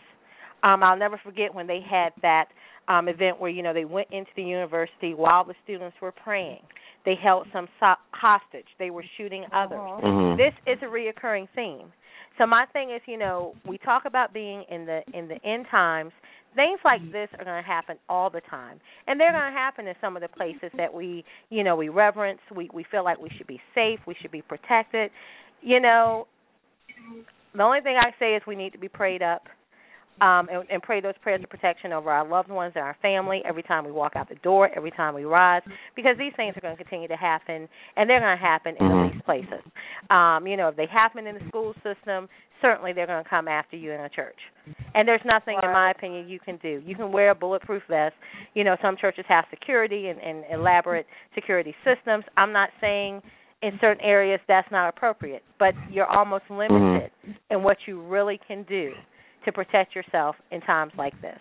Um, 0.64 0.84
I'll 0.84 0.98
never 0.98 1.20
forget 1.24 1.54
when 1.54 1.68
they 1.68 1.82
had 1.88 2.14
that 2.22 2.46
um, 2.88 3.08
event 3.08 3.40
where 3.40 3.50
you 3.50 3.64
know 3.64 3.74
they 3.74 3.86
went 3.86 4.08
into 4.12 4.32
the 4.36 4.44
university 4.44 5.14
while 5.14 5.44
the 5.44 5.56
students 5.64 5.96
were 6.02 6.12
praying. 6.12 6.62
They 7.06 7.16
held 7.22 7.48
some 7.52 7.68
so- 7.80 7.96
hostage. 8.12 8.68
They 8.78 8.92
were 8.92 9.04
shooting 9.18 9.46
others. 9.54 9.80
Mhm. 9.80 10.38
This 10.38 10.54
is 10.68 10.82
a 10.84 10.86
reoccurring 10.86 11.50
theme. 11.56 11.92
So 12.38 12.46
my 12.46 12.66
thing 12.74 12.92
is, 12.92 13.02
you 13.08 13.18
know, 13.18 13.56
we 13.66 13.78
talk 13.80 14.06
about 14.06 14.34
being 14.34 14.64
in 14.70 14.86
the 14.86 15.04
in 15.14 15.28
the 15.28 15.44
end 15.46 15.68
times. 15.70 16.12
Things 16.54 16.80
like 16.84 17.02
this 17.14 17.30
are 17.40 17.46
going 17.46 17.64
to 17.64 17.68
happen 17.68 17.98
all 18.10 18.30
the 18.30 18.42
time, 18.42 18.82
and 19.08 19.18
they're 19.18 19.32
going 19.32 19.54
to 19.54 19.58
happen 19.58 19.88
in 19.88 19.96
some 20.02 20.18
of 20.18 20.22
the 20.22 20.28
places 20.28 20.70
that 20.76 20.94
we, 20.94 21.24
you 21.50 21.64
know, 21.64 21.78
we 21.78 21.88
reverence. 21.88 22.42
We 22.54 22.70
we 22.74 22.84
feel 22.84 23.04
like 23.06 23.20
we 23.20 23.30
should 23.38 23.48
be 23.48 23.62
safe. 23.74 24.00
We 24.06 24.16
should 24.22 24.32
be 24.32 24.42
protected. 24.42 25.12
You 25.62 25.80
know, 25.80 26.28
the 27.56 27.64
only 27.64 27.82
thing 27.82 27.98
I 27.98 28.12
say 28.20 28.36
is 28.36 28.42
we 28.46 28.56
need 28.56 28.74
to 28.74 28.80
be 28.80 28.90
prayed 28.90 29.22
up. 29.22 29.44
Um, 30.20 30.50
and, 30.52 30.64
and 30.70 30.84
pray 30.84 31.02
those 31.02 31.16
prayers 31.24 31.42
of 31.42 31.50
protection 31.50 31.92
over 31.92 32.12
our 32.12 32.28
loved 32.28 32.50
ones 32.50 32.74
and 32.76 32.84
our 32.84 32.96
family 33.02 33.42
every 33.44 33.64
time 33.64 33.86
we 33.86 33.92
walk 33.92 34.14
out 34.16 34.30
the 34.30 34.36
door, 34.36 34.70
every 34.76 34.92
time 34.92 35.16
we 35.16 35.24
rise, 35.24 35.64
because 35.96 36.16
these 36.20 36.34
things 36.36 36.56
are 36.56 36.62
going 36.62 36.78
to 36.78 36.84
continue 36.84 37.08
to 37.08 37.16
happen, 37.16 37.68
and 37.96 38.08
they're 38.08 38.20
going 38.20 38.38
to 38.38 38.44
happen 38.44 38.76
in 38.80 38.86
Mhm. 38.86 38.90
the 39.10 39.14
least 39.16 39.26
places. 39.26 39.64
Um, 40.12 40.46
you 40.46 40.58
know, 40.58 40.68
if 40.68 40.76
they 40.76 40.86
happen 40.86 41.26
in 41.26 41.36
the 41.40 41.48
school 41.48 41.74
system, 41.82 42.30
certainly 42.62 42.94
they're 42.94 43.08
going 43.08 43.24
to 43.24 43.28
come 43.30 43.48
after 43.48 43.76
you 43.76 43.94
in 43.94 44.02
a 44.02 44.10
church. 44.10 44.38
And 44.94 45.08
there's 45.08 45.26
nothing, 45.26 45.58
in 45.64 45.72
my 45.72 45.90
opinion, 45.90 46.30
you 46.30 46.40
can 46.40 46.58
do. 46.58 46.84
You 46.86 46.94
can 46.94 47.12
wear 47.12 47.32
a 47.32 47.36
bulletproof 47.36 47.82
vest. 47.90 48.14
You 48.54 48.64
know, 48.64 48.78
some 48.80 48.98
churches 48.98 49.26
have 49.28 49.46
security 49.50 50.10
and, 50.10 50.20
and 50.22 50.44
elaborate 50.52 51.08
security 51.34 51.74
systems. 51.84 52.26
I'm 52.38 52.52
not 52.52 52.70
saying 52.80 53.24
in 53.64 53.80
certain 53.80 54.04
areas 54.04 54.40
that's 54.48 54.70
not 54.70 54.90
appropriate, 54.90 55.42
but 55.58 55.74
you're 55.90 56.06
almost 56.06 56.44
limited 56.50 57.10
in 57.50 57.64
what 57.64 57.78
you 57.88 58.02
really 58.02 58.40
can 58.48 58.64
do 58.64 58.94
to 59.46 59.52
protect 59.52 59.96
yourself 59.96 60.36
in 60.52 60.62
times 60.62 60.92
like 60.98 61.20
this. 61.22 61.40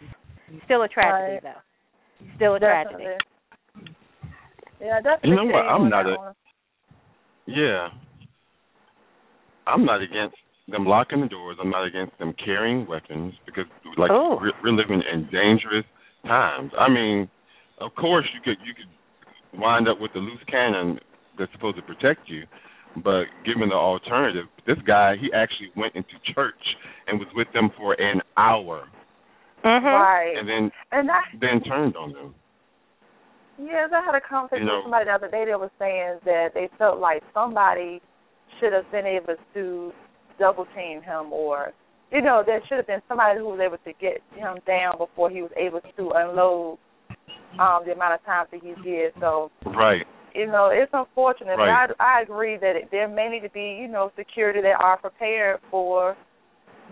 Still 0.65 0.83
a 0.83 0.89
tragedy, 0.89 1.35
Right. 1.35 1.43
though. 1.43 2.27
Still 2.37 2.55
a 2.55 2.59
tragedy. 2.61 3.05
Yeah, 4.81 5.01
definitely. 5.01 5.31
You 5.31 5.37
know 5.37 5.45
what? 5.45 5.67
I'm 5.67 5.89
not 5.89 6.07
a- 6.07 6.17
one. 6.17 6.35
Yeah. 7.47 7.89
I'm 9.67 9.85
not 9.85 10.01
against 10.01 10.37
them 10.69 10.87
locking 10.87 11.21
the 11.21 11.29
doors. 11.29 11.57
I'm 11.61 11.71
not 11.71 11.85
against 11.85 12.17
them 12.19 12.33
carrying 12.35 12.87
weapons 12.87 13.35
because, 13.45 13.67
like, 13.97 14.11
Oh. 14.11 14.39
we're, 14.41 14.53
we're 14.63 14.73
living 14.73 15.03
in 15.03 15.27
dangerous 15.31 15.85
times. 16.27 16.73
I 16.79 16.89
mean, 16.89 17.29
of 17.79 17.95
course, 17.95 18.27
you 18.35 18.41
could 18.41 18.59
you 18.65 18.75
could 18.75 19.61
wind 19.61 19.89
up 19.89 19.99
with 20.01 20.15
a 20.15 20.19
loose 20.19 20.43
cannon 20.49 20.99
that's 21.39 21.51
supposed 21.53 21.77
to 21.77 21.83
protect 21.83 22.29
you, 22.29 22.45
But 22.97 23.25
given 23.45 23.69
the 23.69 23.75
alternative, 23.77 24.47
this 24.67 24.79
guy 24.87 25.15
he 25.21 25.31
actually 25.33 25.71
went 25.77 25.95
into 25.95 26.15
church 26.35 26.55
and 27.07 27.19
was 27.19 27.29
with 27.35 27.47
them 27.53 27.71
for 27.77 27.95
an 28.01 28.21
hour, 28.37 28.89
Mhm. 29.65 29.85
Right. 29.85 30.37
and 30.37 30.49
then 30.49 30.73
And 30.93 31.11
I 31.11 31.23
then 31.35 31.61
turned 31.63 31.97
on 31.97 32.13
them. 32.13 32.35
Yes, 33.59 33.93
I 33.93 34.01
had 34.01 34.15
a 34.15 34.21
conversation 34.21 34.67
You 34.67 34.71
know- 34.73 34.77
with 34.79 34.85
somebody 34.85 35.05
the 35.05 35.13
other 35.13 35.29
day 35.29 35.45
that 35.45 35.61
was 35.61 35.71
saying 35.79 36.19
that 36.25 36.55
they 36.55 36.69
felt 36.79 36.99
like 36.99 37.23
somebody 37.35 38.01
should 38.59 38.73
have 38.73 38.91
been 38.91 39.07
able 39.07 39.37
to 39.55 39.93
double 40.39 40.65
team 40.75 41.03
him 41.03 41.33
or 41.33 41.73
you 42.11 42.21
know, 42.21 42.43
there 42.43 42.61
should 42.67 42.79
have 42.79 42.89
been 42.89 43.03
somebody 43.07 43.39
who 43.39 43.45
was 43.45 43.61
able 43.61 43.79
to 43.79 43.93
get 43.93 44.21
him 44.35 44.59
down 44.67 44.99
before 44.99 45.31
he 45.31 45.43
was 45.43 45.53
able 45.57 45.81
to 45.81 46.11
unload 46.11 46.79
um 47.59 47.85
the 47.85 47.93
amount 47.93 48.15
of 48.15 48.25
times 48.25 48.49
that 48.51 48.61
he 48.63 48.75
did. 48.83 49.13
So, 49.21 49.51
Right. 49.65 50.07
You 50.35 50.47
know, 50.47 50.71
it's 50.73 50.91
unfortunate, 50.93 51.57
Right. 51.57 51.89
but 51.89 51.97
I 52.01 52.19
I 52.19 52.23
agree 52.23 52.57
that 52.59 52.77
it, 52.77 52.89
there 52.91 53.09
may 53.09 53.29
need 53.29 53.43
to 53.43 53.51
be, 53.51 53.79
you 53.81 53.89
know, 53.89 54.11
security 54.17 54.61
that 54.63 54.81
are 54.81 54.97
prepared 54.99 55.61
for 55.71 56.17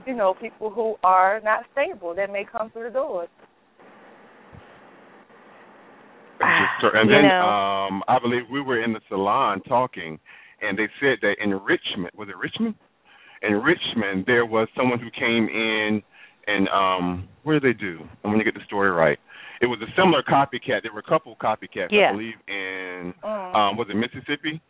you 0.07 0.15
know, 0.15 0.35
people 0.41 0.71
who 0.71 0.95
are 1.03 1.41
not 1.43 1.65
stable 1.73 2.15
that 2.15 2.31
may 2.31 2.45
come 2.45 2.71
through 2.71 2.85
the 2.85 2.91
doors. 2.91 3.29
Just 6.39 6.81
so- 6.81 6.91
and 6.95 7.11
You 7.11 7.17
then 7.17 7.25
know. 7.29 7.47
um 7.47 8.05
I 8.09 8.19
believe 8.21 8.43
we 8.51 8.61
were 8.61 8.83
in 8.83 8.93
the 8.93 9.01
salon 9.09 9.61
talking 9.63 10.19
and 10.61 10.79
they 10.79 10.89
said 11.01 11.19
that 11.23 11.37
in 11.43 11.51
Richmond 11.51 12.11
was 12.17 12.29
it 12.29 12.37
Richmond? 12.37 12.75
In 13.43 13.55
Richmond 13.63 14.25
there 14.27 14.47
was 14.47 14.69
someone 14.77 15.01
who 15.01 15.11
came 15.11 15.49
in 15.49 16.03
and 16.47 16.69
um 16.69 17.29
what 17.43 17.55
did 17.55 17.63
they 17.63 17.73
do? 17.79 17.99
I'm 18.25 18.31
gonna 18.31 18.45
get 18.45 18.55
the 18.55 18.65
story 18.67 18.91
right. 18.91 19.19
It 19.61 19.67
was 19.67 19.81
a 19.83 19.91
similar 19.97 20.23
copycat. 20.23 20.83
There 20.83 20.93
were 20.93 21.01
a 21.01 21.09
couple 21.11 21.35
copycats, 21.37 21.91
Yeah. 21.91 22.11
I 22.11 22.13
believe 22.13 22.35
in 22.47 23.15
Mm. 23.25 23.55
um 23.55 23.77
was 23.77 23.89
it 23.91 23.97
Mississippi? 23.97 24.61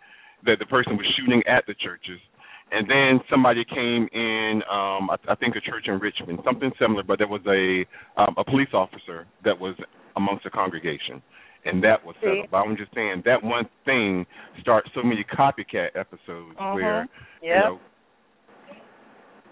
That 0.45 0.59
the 0.59 0.67
person 0.67 0.97
was 0.97 1.07
shooting 1.17 1.43
at 1.47 1.67
the 1.67 1.75
churches. 1.75 2.21
And 2.71 2.89
then 2.89 3.21
somebody 3.31 3.65
came 3.65 4.09
in, 4.13 4.63
um, 4.71 5.09
I, 5.11 5.17
I 5.29 5.35
think 5.37 5.57
a 5.57 5.61
church 5.61 5.89
in 5.89 5.99
Richmond, 5.99 6.39
something 6.45 6.71
similar, 6.79 7.03
but 7.03 7.19
there 7.19 7.27
was 7.27 7.41
a 7.47 7.85
um, 8.21 8.35
a 8.37 8.45
police 8.45 8.73
officer 8.73 9.27
that 9.45 9.59
was 9.59 9.75
amongst 10.17 10.45
the 10.45 10.51
congregation, 10.51 11.23
and 11.65 11.83
that 11.83 12.05
was 12.05 12.15
See? 12.21 12.27
settled. 12.27 12.51
But 12.51 12.59
I'm 12.59 12.77
just 12.77 12.93
saying 12.95 13.23
that 13.25 13.43
one 13.43 13.69
thing 13.85 14.27
starts 14.61 14.91
so 14.95 15.03
many 15.03 15.25
copycat 15.25 15.97
episodes 15.97 16.57
Mhm. 16.59 16.75
where 16.75 17.09
Yep. 17.43 17.57
you 17.57 17.63
know 17.71 17.81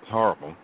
it's 0.02 0.10
horrible. 0.10 0.54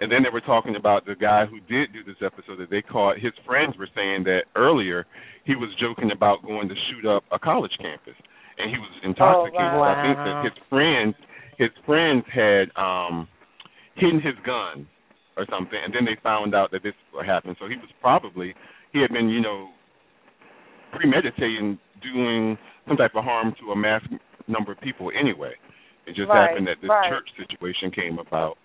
And 0.00 0.10
then 0.10 0.22
they 0.22 0.30
were 0.32 0.40
talking 0.40 0.76
about 0.76 1.04
the 1.04 1.14
guy 1.14 1.44
who 1.46 1.60
did 1.60 1.92
do 1.92 2.02
this 2.04 2.16
episode 2.24 2.58
that 2.58 2.70
they 2.70 2.82
caught. 2.82 3.18
His 3.20 3.32
friends 3.46 3.76
were 3.78 3.88
saying 3.94 4.24
that 4.24 4.44
earlier 4.56 5.06
he 5.44 5.54
was 5.56 5.68
joking 5.80 6.10
about 6.12 6.42
going 6.42 6.68
to 6.68 6.74
shoot 6.88 7.06
up 7.08 7.24
a 7.32 7.38
college 7.38 7.72
campus, 7.78 8.16
and 8.58 8.70
he 8.70 8.78
was 8.78 8.90
intoxicated. 9.04 9.72
Oh, 9.72 9.80
So 9.80 9.84
I 9.84 9.94
think 10.02 10.16
that 10.24 10.36
his 10.44 10.56
friends, 10.68 11.14
his 11.58 11.70
friends 11.86 12.24
had 12.32 12.72
um 12.76 13.28
hidden 13.96 14.20
his 14.20 14.34
gun 14.46 14.88
or 15.36 15.46
something, 15.50 15.78
and 15.82 15.92
then 15.94 16.04
they 16.04 16.16
found 16.22 16.54
out 16.54 16.70
that 16.72 16.82
this 16.82 16.94
happened. 17.26 17.56
So 17.60 17.68
he 17.68 17.76
was 17.76 17.90
probably 18.00 18.54
he 18.92 19.00
had 19.00 19.10
been, 19.12 19.28
you 19.28 19.40
know, 19.40 19.68
premeditating 20.92 21.78
doing 22.02 22.58
some 22.88 22.96
type 22.96 23.12
of 23.14 23.24
harm 23.24 23.54
to 23.60 23.72
a 23.72 23.76
mass 23.76 24.02
number 24.48 24.72
of 24.72 24.80
people 24.80 25.10
anyway. 25.18 25.52
It 26.06 26.16
just 26.16 26.28
Right, 26.28 26.48
happened 26.50 26.66
that 26.66 26.80
this 26.80 26.88
right. 26.90 27.10
church 27.10 27.28
situation 27.36 27.90
came 27.90 28.18
about, 28.18 28.56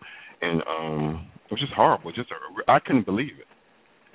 and 0.41 0.61
um 0.67 1.27
it 1.45 1.51
was 1.51 1.59
just 1.59 1.73
horrible. 1.73 2.11
Just 2.11 2.31
a, 2.31 2.71
I 2.71 2.79
couldn't 2.79 3.05
believe 3.05 3.37
it. 3.39 3.45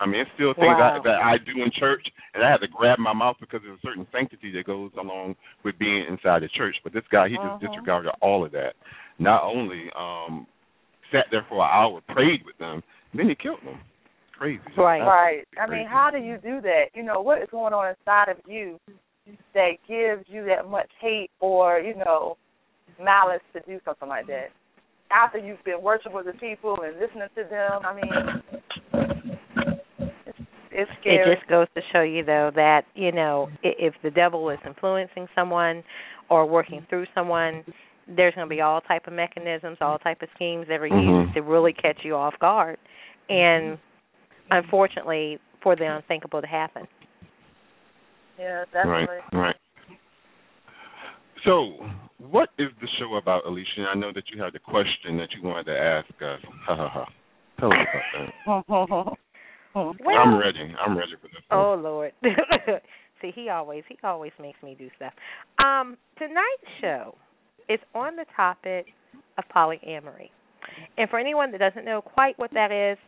I 0.00 0.06
mean, 0.06 0.20
it's 0.20 0.30
still 0.34 0.54
things 0.54 0.76
Wow. 0.80 0.96
I, 0.96 1.04
that 1.04 1.22
I 1.22 1.36
do 1.38 1.62
in 1.62 1.70
church, 1.78 2.02
and 2.34 2.42
I 2.42 2.50
had 2.50 2.58
to 2.58 2.68
grab 2.68 2.98
my 2.98 3.12
mouth 3.12 3.36
because 3.38 3.60
there's 3.62 3.78
a 3.78 3.86
certain 3.86 4.06
sanctity 4.10 4.50
that 4.52 4.64
goes 4.64 4.90
along 4.98 5.36
with 5.62 5.78
being 5.78 6.06
inside 6.08 6.42
the 6.42 6.48
church. 6.48 6.74
But 6.82 6.92
this 6.92 7.04
guy, 7.12 7.28
he 7.28 7.36
just 7.36 7.54
Mhm. 7.54 7.60
disregarded 7.60 8.12
all 8.20 8.44
of 8.44 8.52
that. 8.52 8.74
Not 9.18 9.44
only 9.44 9.90
um 9.96 10.46
sat 11.12 11.26
there 11.30 11.44
for 11.48 11.62
an 11.62 11.70
hour, 11.70 12.00
prayed 12.08 12.44
with 12.44 12.56
them, 12.58 12.82
then 13.14 13.28
he 13.28 13.34
killed 13.34 13.62
them. 13.64 13.80
Crazy. 14.32 14.62
Just 14.68 14.78
Right. 14.78 15.02
Right. 15.02 15.46
absolutely 15.48 15.76
I 15.76 15.78
mean, 15.78 15.86
how 15.86 16.10
do 16.10 16.18
you 16.18 16.38
do 16.38 16.60
that? 16.62 16.84
You 16.94 17.02
know, 17.02 17.20
what 17.20 17.42
is 17.42 17.48
going 17.50 17.74
on 17.74 17.88
inside 17.90 18.28
of 18.28 18.38
you 18.46 18.78
that 19.54 19.72
gives 19.86 20.24
you 20.28 20.44
that 20.46 20.68
much 20.68 20.90
hate 21.00 21.30
or, 21.40 21.78
you 21.78 21.94
know, 21.94 22.36
malice 22.98 23.42
to 23.52 23.60
do 23.60 23.80
something 23.84 24.08
like 24.08 24.26
that? 24.28 24.48
After 25.10 25.38
you've 25.38 25.62
been 25.64 25.82
worshiping 25.82 26.14
with 26.14 26.26
the 26.26 26.32
people 26.34 26.78
and 26.82 26.94
listening 26.98 27.28
to 27.34 27.44
them, 27.50 27.80
I 27.84 27.94
mean, 27.94 28.10
it's, 30.26 30.38
it's 30.70 30.90
scary. 31.00 31.32
It 31.32 31.36
just 31.36 31.48
goes 31.48 31.66
to 31.74 31.82
show 31.92 32.02
you, 32.02 32.24
though, 32.24 32.50
that 32.54 32.82
you 32.94 33.12
know 33.12 33.48
if 33.62 33.94
the 34.02 34.10
devil 34.10 34.50
is 34.50 34.58
influencing 34.66 35.26
someone 35.34 35.82
or 36.28 36.46
working 36.46 36.86
through 36.88 37.06
someone, 37.14 37.64
there's 38.16 38.34
going 38.34 38.48
to 38.48 38.54
be 38.54 38.60
all 38.60 38.80
type 38.80 39.06
of 39.06 39.12
mechanisms, 39.12 39.78
all 39.80 39.98
type 39.98 40.22
of 40.22 40.28
schemes 40.34 40.66
that 40.68 40.80
are 40.80 40.86
used 40.86 40.96
mm-hmm. 40.96 41.34
to 41.34 41.42
really 41.42 41.72
catch 41.72 41.98
you 42.02 42.14
off 42.14 42.34
guard, 42.40 42.78
and 43.28 43.76
mm-hmm. 43.76 44.52
unfortunately, 44.52 45.38
for 45.62 45.76
the 45.76 45.84
unthinkable 45.84 46.40
to 46.40 46.46
happen. 46.46 46.86
yeah, 48.38 48.64
that's 48.72 48.86
Right, 48.86 49.08
right. 49.32 49.56
So, 51.44 51.78
what 52.28 52.50
is 52.58 52.68
the 52.80 52.88
show 52.98 53.16
about, 53.16 53.46
Alicia? 53.46 53.86
I 53.90 53.96
know 53.96 54.12
that 54.14 54.24
you 54.32 54.42
had 54.42 54.54
a 54.54 54.58
question 54.58 55.16
that 55.18 55.28
you 55.34 55.46
wanted 55.46 55.64
to 55.64 55.78
ask 55.78 56.10
us. 56.22 56.40
Ha 56.66 56.76
ha 56.76 56.88
ha. 56.88 57.04
Tell 57.58 57.68
us 57.68 57.74
about 58.46 59.06
that. 59.06 59.16
Well, 59.72 59.94
I'm 60.18 60.36
ready. 60.36 60.74
I'm 60.84 60.98
ready 60.98 61.12
for 61.22 61.28
this. 61.28 61.44
Oh 61.52 61.78
Lord. 61.80 62.10
See, 63.22 63.30
he 63.32 63.48
always 63.50 63.84
he 63.88 63.96
always 64.02 64.32
makes 64.40 64.60
me 64.64 64.74
do 64.76 64.88
stuff. 64.96 65.12
Um, 65.64 65.96
tonight's 66.18 66.80
show 66.80 67.14
is 67.68 67.78
on 67.94 68.16
the 68.16 68.24
topic 68.34 68.86
of 69.38 69.44
polyamory. 69.54 70.30
And 70.98 71.08
for 71.08 71.18
anyone 71.18 71.52
that 71.52 71.58
doesn't 71.58 71.84
know 71.84 72.02
quite 72.02 72.38
what 72.38 72.50
that 72.52 72.72
is, 72.72 72.98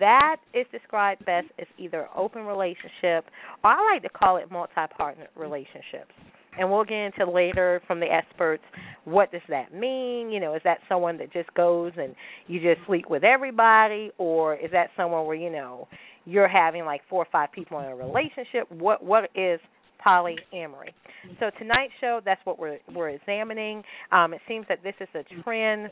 that 0.00 0.36
is 0.54 0.66
described 0.72 1.24
best 1.26 1.48
as 1.58 1.66
either 1.78 2.08
open 2.16 2.46
relationship 2.46 3.26
or 3.62 3.70
I 3.70 3.92
like 3.92 4.02
to 4.02 4.08
call 4.08 4.38
it 4.38 4.50
multi 4.50 4.72
partner 4.96 5.26
relationships. 5.36 6.12
And 6.58 6.70
we'll 6.70 6.84
get 6.84 6.98
into 6.98 7.30
later 7.30 7.82
from 7.86 8.00
the 8.00 8.06
experts 8.06 8.62
what 9.06 9.30
does 9.30 9.42
that 9.48 9.72
mean? 9.72 10.30
You 10.30 10.40
know, 10.40 10.54
is 10.54 10.62
that 10.64 10.78
someone 10.88 11.16
that 11.18 11.32
just 11.32 11.52
goes 11.54 11.92
and 11.96 12.14
you 12.48 12.60
just 12.60 12.84
sleep 12.86 13.04
with 13.08 13.22
everybody 13.22 14.10
or 14.18 14.56
is 14.56 14.72
that 14.72 14.88
someone 14.96 15.26
where, 15.26 15.36
you 15.36 15.50
know, 15.50 15.86
you're 16.24 16.48
having 16.48 16.84
like 16.84 17.02
four 17.08 17.22
or 17.22 17.28
five 17.30 17.52
people 17.52 17.78
in 17.78 17.86
a 17.86 17.94
relationship? 17.94 18.70
What 18.70 19.04
what 19.04 19.30
is 19.36 19.60
polyamory? 20.04 20.92
So 21.38 21.50
tonight's 21.56 21.92
show 22.00 22.20
that's 22.24 22.40
what 22.44 22.58
we're 22.58 22.78
we're 22.92 23.10
examining. 23.10 23.84
Um 24.10 24.34
it 24.34 24.40
seems 24.48 24.66
that 24.68 24.82
this 24.82 24.94
is 25.00 25.08
a 25.14 25.42
trend 25.42 25.90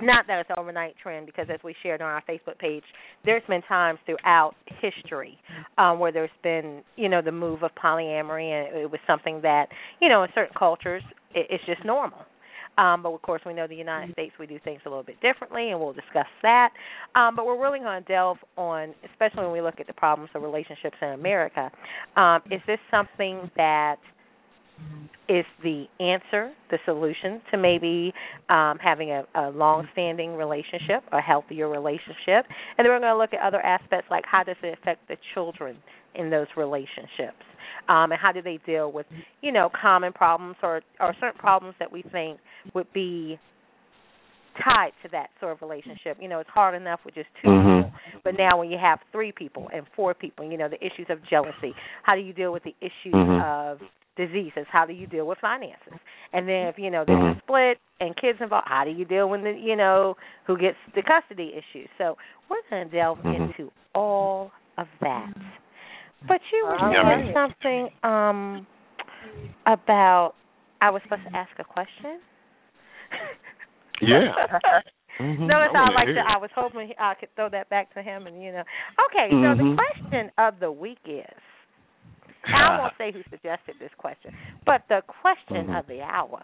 not 0.00 0.26
that 0.26 0.40
it's 0.40 0.50
an 0.50 0.56
overnight 0.58 0.94
trend 1.02 1.26
because 1.26 1.46
as 1.52 1.60
we 1.64 1.74
shared 1.82 2.02
on 2.02 2.08
our 2.08 2.22
Facebook 2.28 2.58
page, 2.58 2.84
there's 3.24 3.42
been 3.48 3.62
times 3.62 3.98
throughout 4.06 4.54
history 4.80 5.38
um, 5.78 5.98
where 5.98 6.12
there's 6.12 6.30
been, 6.42 6.82
you 6.96 7.08
know, 7.08 7.22
the 7.22 7.32
move 7.32 7.62
of 7.62 7.70
polyamory 7.82 8.50
and 8.50 8.76
it 8.76 8.90
was 8.90 9.00
something 9.06 9.40
that, 9.42 9.66
you 10.00 10.08
know, 10.08 10.22
in 10.22 10.28
certain 10.34 10.54
cultures 10.58 11.02
it, 11.34 11.46
it's 11.50 11.64
just 11.66 11.84
normal. 11.84 12.18
Um, 12.78 13.02
but 13.02 13.10
of 13.10 13.22
course, 13.22 13.40
we 13.46 13.54
know 13.54 13.66
the 13.66 13.74
United 13.74 14.12
States 14.12 14.34
we 14.38 14.46
do 14.46 14.58
things 14.62 14.80
a 14.84 14.88
little 14.88 15.02
bit 15.02 15.20
differently, 15.22 15.70
and 15.70 15.80
we'll 15.80 15.94
discuss 15.94 16.26
that. 16.42 16.70
Um, 17.14 17.34
but 17.34 17.46
we're 17.46 17.60
really 17.60 17.78
going 17.78 18.02
to 18.02 18.06
delve 18.06 18.36
on, 18.56 18.94
especially 19.10 19.44
when 19.44 19.52
we 19.52 19.62
look 19.62 19.80
at 19.80 19.86
the 19.86 19.94
problems 19.94 20.30
of 20.34 20.42
relationships 20.42 20.96
in 21.00 21.08
America. 21.08 21.70
Um, 22.16 22.42
is 22.50 22.60
this 22.66 22.78
something 22.90 23.50
that 23.56 23.96
is 25.28 25.44
the 25.62 25.86
answer, 25.98 26.52
the 26.70 26.78
solution 26.84 27.42
to 27.50 27.56
maybe 27.58 28.12
um, 28.48 28.78
having 28.78 29.10
a, 29.10 29.24
a 29.34 29.50
long-standing 29.50 30.34
relationship, 30.36 31.02
a 31.12 31.20
healthier 31.20 31.68
relationship, 31.68 32.46
and 32.78 32.84
then 32.84 32.86
we're 32.86 33.00
going 33.00 33.12
to 33.12 33.18
look 33.18 33.34
at 33.34 33.40
other 33.40 33.60
aspects 33.60 34.06
like 34.10 34.24
how 34.30 34.44
does 34.44 34.56
it 34.62 34.78
affect 34.80 35.06
the 35.08 35.16
children 35.34 35.76
in 36.14 36.30
those 36.30 36.46
relationships, 36.56 37.42
um, 37.88 38.12
and 38.12 38.20
how 38.20 38.30
do 38.32 38.40
they 38.40 38.58
deal 38.64 38.92
with 38.92 39.06
you 39.42 39.50
know 39.52 39.68
common 39.80 40.12
problems 40.12 40.56
or 40.62 40.80
or 41.00 41.12
certain 41.20 41.38
problems 41.38 41.74
that 41.78 41.90
we 41.90 42.02
think 42.12 42.38
would 42.74 42.90
be 42.92 43.38
tied 44.64 44.92
to 45.02 45.08
that 45.10 45.28
sort 45.40 45.52
of 45.52 45.60
relationship. 45.60 46.16
You 46.20 46.28
know, 46.28 46.38
it's 46.38 46.48
hard 46.48 46.74
enough 46.74 47.00
with 47.04 47.14
just 47.14 47.28
2 47.42 47.48
Mhm. 47.48 47.84
people, 47.84 47.92
but 48.24 48.34
now 48.38 48.56
when 48.58 48.70
you 48.70 48.78
have 48.78 49.00
three 49.12 49.32
people 49.32 49.68
and 49.72 49.86
four 49.94 50.14
people, 50.14 50.50
you 50.50 50.56
know, 50.56 50.68
the 50.68 50.82
issues 50.84 51.10
of 51.10 51.22
jealousy. 51.24 51.74
How 52.04 52.14
do 52.14 52.22
you 52.22 52.32
deal 52.32 52.52
with 52.52 52.62
the 52.62 52.74
issues 52.80 53.12
Mhm. 53.12 53.42
of 53.42 53.82
diseases? 54.16 54.66
How 54.70 54.86
do 54.86 54.92
you 54.92 55.06
deal 55.06 55.26
with 55.26 55.38
finances? 55.38 55.92
And 56.32 56.48
then 56.48 56.66
if 56.68 56.78
you 56.78 56.90
know 56.90 57.04
there's 57.06 57.18
Mhm. 57.18 57.36
a 57.36 57.40
split 57.40 57.78
and 58.00 58.16
kids 58.16 58.40
involved, 58.40 58.66
how 58.68 58.84
do 58.84 58.90
you 58.90 59.04
deal 59.04 59.28
with 59.28 59.42
the 59.42 59.52
you 59.52 59.76
know 59.76 60.16
who 60.46 60.56
gets 60.58 60.78
the 60.94 61.02
custody 61.02 61.54
issues? 61.54 61.88
So 61.98 62.16
we're 62.48 62.62
going 62.70 62.88
to 62.88 62.96
delve 62.96 63.18
Mhm. 63.22 63.34
into 63.50 63.72
all 63.94 64.52
of 64.76 64.88
that. 65.00 65.32
But 66.26 66.40
you 66.52 66.64
were 66.66 66.78
All 66.78 66.92
saying 66.92 67.04
right. 67.04 67.32
something 67.32 67.90
um 68.02 68.66
about 69.66 70.34
I 70.80 70.90
was 70.90 71.02
supposed 71.02 71.24
to 71.24 71.36
ask 71.36 71.50
a 71.58 71.64
question. 71.64 72.20
Yeah. 74.00 74.32
Mhm. 75.18 75.48
Notice 75.48 75.72
I 75.74 75.78
I 75.78 75.90
like 75.94 76.14
that. 76.14 76.26
I 76.28 76.36
was 76.36 76.50
hoping 76.54 76.92
I 76.98 77.14
could 77.14 77.34
throw 77.36 77.48
that 77.48 77.70
back 77.70 77.92
to 77.94 78.02
him, 78.02 78.26
and 78.26 78.42
you 78.42 78.52
know. 78.52 78.64
Okay, 79.06 79.30
so 79.30 79.54
Mhm. 79.54 79.56
the 79.56 79.82
question 79.82 80.30
of 80.36 80.60
the 80.60 80.70
week 80.70 80.98
is. 81.06 81.40
I 82.46 82.78
won't 82.80 82.94
say 82.98 83.12
who 83.12 83.22
suggested 83.30 83.76
this 83.80 83.90
question, 83.98 84.32
but 84.64 84.82
the 84.88 85.02
question 85.22 85.68
Mhm. 85.68 85.78
of 85.78 85.86
the 85.86 86.02
hour 86.02 86.42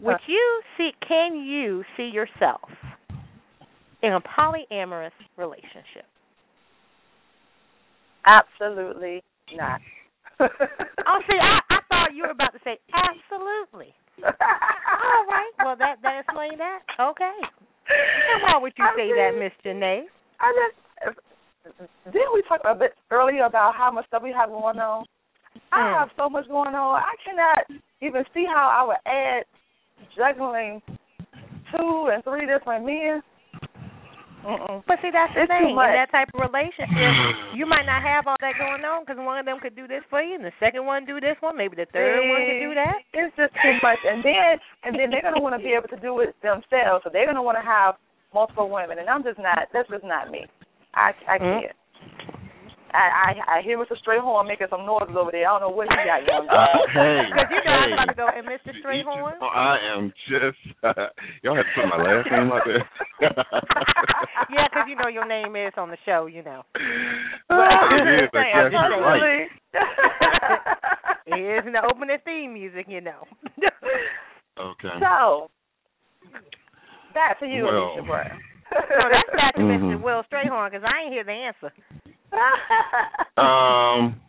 Would 0.00 0.18
you 0.26 0.62
see? 0.76 0.90
Can 1.06 1.36
you 1.36 1.84
see 1.96 2.10
yourself 2.12 2.70
in 4.02 4.12
a 4.12 4.20
polyamorous 4.20 5.12
relationship? 5.36 6.06
Absolutely 8.26 9.22
not. 9.54 9.80
oh, 10.40 11.18
see, 11.28 11.38
I, 11.38 11.58
I 11.70 11.78
thought 11.88 12.14
you 12.14 12.22
were 12.24 12.30
about 12.30 12.52
to 12.52 12.60
say 12.64 12.78
absolutely. 12.94 13.94
All 14.22 15.24
right. 15.28 15.52
Well, 15.64 15.76
that 15.78 15.96
that 16.02 16.20
explains 16.20 16.58
that. 16.58 16.80
Okay. 17.00 17.38
And 17.88 18.42
why 18.42 18.58
would 18.60 18.72
you 18.78 18.84
I 18.84 18.94
say 18.96 19.06
mean, 19.06 19.16
that, 19.16 19.38
Miss 19.38 19.52
Janae? 19.64 20.02
I 20.40 20.52
just 20.54 21.18
didn't 21.64 22.34
we 22.34 22.42
talk 22.48 22.60
a 22.64 22.74
bit 22.74 22.94
earlier 23.10 23.44
about 23.44 23.74
how 23.74 23.90
much 23.90 24.06
stuff 24.06 24.22
we 24.22 24.32
have 24.32 24.50
going 24.50 24.78
on? 24.78 25.04
I 25.70 25.80
Mm. 25.80 25.98
have 25.98 26.10
so 26.16 26.28
much 26.28 26.48
going 26.48 26.74
on. 26.74 26.96
I 27.00 27.14
cannot 27.24 27.64
even 28.00 28.24
see 28.32 28.44
how 28.46 28.68
I 28.68 28.82
would 28.84 29.02
add 29.06 29.44
juggling 30.16 30.82
two 31.70 32.08
and 32.12 32.24
three 32.24 32.46
different 32.46 32.84
men. 32.84 33.22
Mm-mm. 34.42 34.82
But 34.90 34.98
see, 35.00 35.10
that's 35.14 35.32
the 35.34 35.42
It's 35.46 35.52
thing. 35.52 35.70
In 35.70 35.76
that 35.76 36.10
type 36.10 36.26
of 36.34 36.40
relationship, 36.40 37.54
you 37.54 37.64
might 37.64 37.86
not 37.86 38.02
have 38.02 38.26
all 38.26 38.34
that 38.40 38.58
going 38.58 38.84
on 38.84 39.04
because 39.04 39.16
one 39.16 39.38
of 39.38 39.46
them 39.46 39.60
could 39.60 39.76
do 39.76 39.86
this 39.86 40.02
for 40.10 40.20
you, 40.20 40.34
and 40.34 40.44
the 40.44 40.52
second 40.58 40.84
one 40.84 41.04
do 41.04 41.20
this 41.20 41.36
one. 41.40 41.56
Maybe 41.56 41.76
the 41.76 41.86
third 41.86 42.26
one 42.26 42.42
could 42.42 42.58
do 42.58 42.74
that. 42.74 43.06
It's 43.14 43.36
just 43.36 43.54
too 43.62 43.78
much, 43.82 44.02
and 44.02 44.18
then 44.24 44.58
and 44.82 44.98
then 44.98 45.10
they're 45.10 45.22
gonna 45.22 45.40
want 45.40 45.54
to 45.54 45.62
be 45.62 45.72
able 45.78 45.86
to 45.94 46.00
do 46.00 46.18
it 46.20 46.34
themselves. 46.42 47.04
So 47.04 47.10
they're 47.12 47.26
gonna 47.26 47.42
want 47.42 47.56
to 47.58 47.62
have 47.62 47.94
multiple 48.34 48.68
women, 48.68 48.98
and 48.98 49.08
I'm 49.08 49.22
just 49.22 49.38
not. 49.38 49.68
That's 49.72 49.88
just 49.88 50.02
not 50.02 50.28
me. 50.28 50.46
I 50.94 51.12
I 51.28 51.38
Mm. 51.38 51.60
can't. 51.62 51.76
I, 52.92 53.32
I 53.48 53.58
I 53.58 53.62
hear 53.64 53.78
Mr. 53.78 53.96
Strayhorn 54.04 54.46
making 54.46 54.66
some 54.68 54.84
noises 54.84 55.16
over 55.16 55.30
there. 55.32 55.48
I 55.48 55.52
don't 55.58 55.62
know 55.64 55.74
what 55.74 55.88
he 55.88 55.96
got 56.04 56.26
going 56.28 56.44
Uh, 56.48 56.52
on. 56.52 56.88
hey, 56.92 57.24
Because 57.32 57.48
you 57.48 57.60
know 57.64 57.72
I 57.72 57.80
was 57.80 57.88
hey. 57.88 57.92
about 57.96 58.08
to 58.12 58.14
go, 58.20 58.26
and 58.28 58.44
Mr. 58.46 58.64
To 58.64 58.70
each 58.76 58.84
Strayhorn. 58.84 59.32
own. 59.40 59.48
I 59.56 59.78
am 59.96 60.12
just. 60.28 60.60
y'all 61.42 61.56
have 61.56 61.64
to 61.64 61.72
put 61.74 61.88
my 61.88 61.96
last 61.96 62.28
name 62.30 62.52
out 62.52 62.60
there. 62.68 62.84
yeah, 64.52 64.68
because 64.68 64.84
you 64.88 64.96
know 64.96 65.08
your 65.08 65.24
name 65.26 65.56
is 65.56 65.72
on 65.78 65.88
the 65.88 65.96
show, 66.04 66.26
you 66.26 66.42
know. 66.42 66.64
it 66.76 68.24
is. 68.24 68.28
I 68.34 68.36
I'm 68.52 68.70
guess 68.70 68.76
just 68.76 68.88
you're 68.92 69.00
right. 69.00 69.48
It 71.24 71.40
is 71.60 71.66
in 71.66 71.72
the 71.72 71.80
opening 71.88 72.18
theme 72.26 72.52
music, 72.52 72.84
you 72.88 73.00
know. 73.00 73.24
Okay. 74.60 74.98
so 75.00 75.48
back 77.14 77.38
to 77.40 77.46
you, 77.46 77.64
Well. 77.64 77.94
Alicia 77.94 78.02
Brown. 78.06 78.40
So 78.72 79.04
that's 79.10 79.30
back 79.36 79.54
to 79.56 79.60
Mr. 79.62 79.96
Mhm. 79.96 80.02
Will 80.02 80.22
Strayhorn 80.32 80.70
because 80.70 80.84
I 80.86 81.04
ain't 81.04 81.12
hear 81.12 81.24
the 81.24 81.32
answer. 81.32 81.72
Um. 83.36 84.20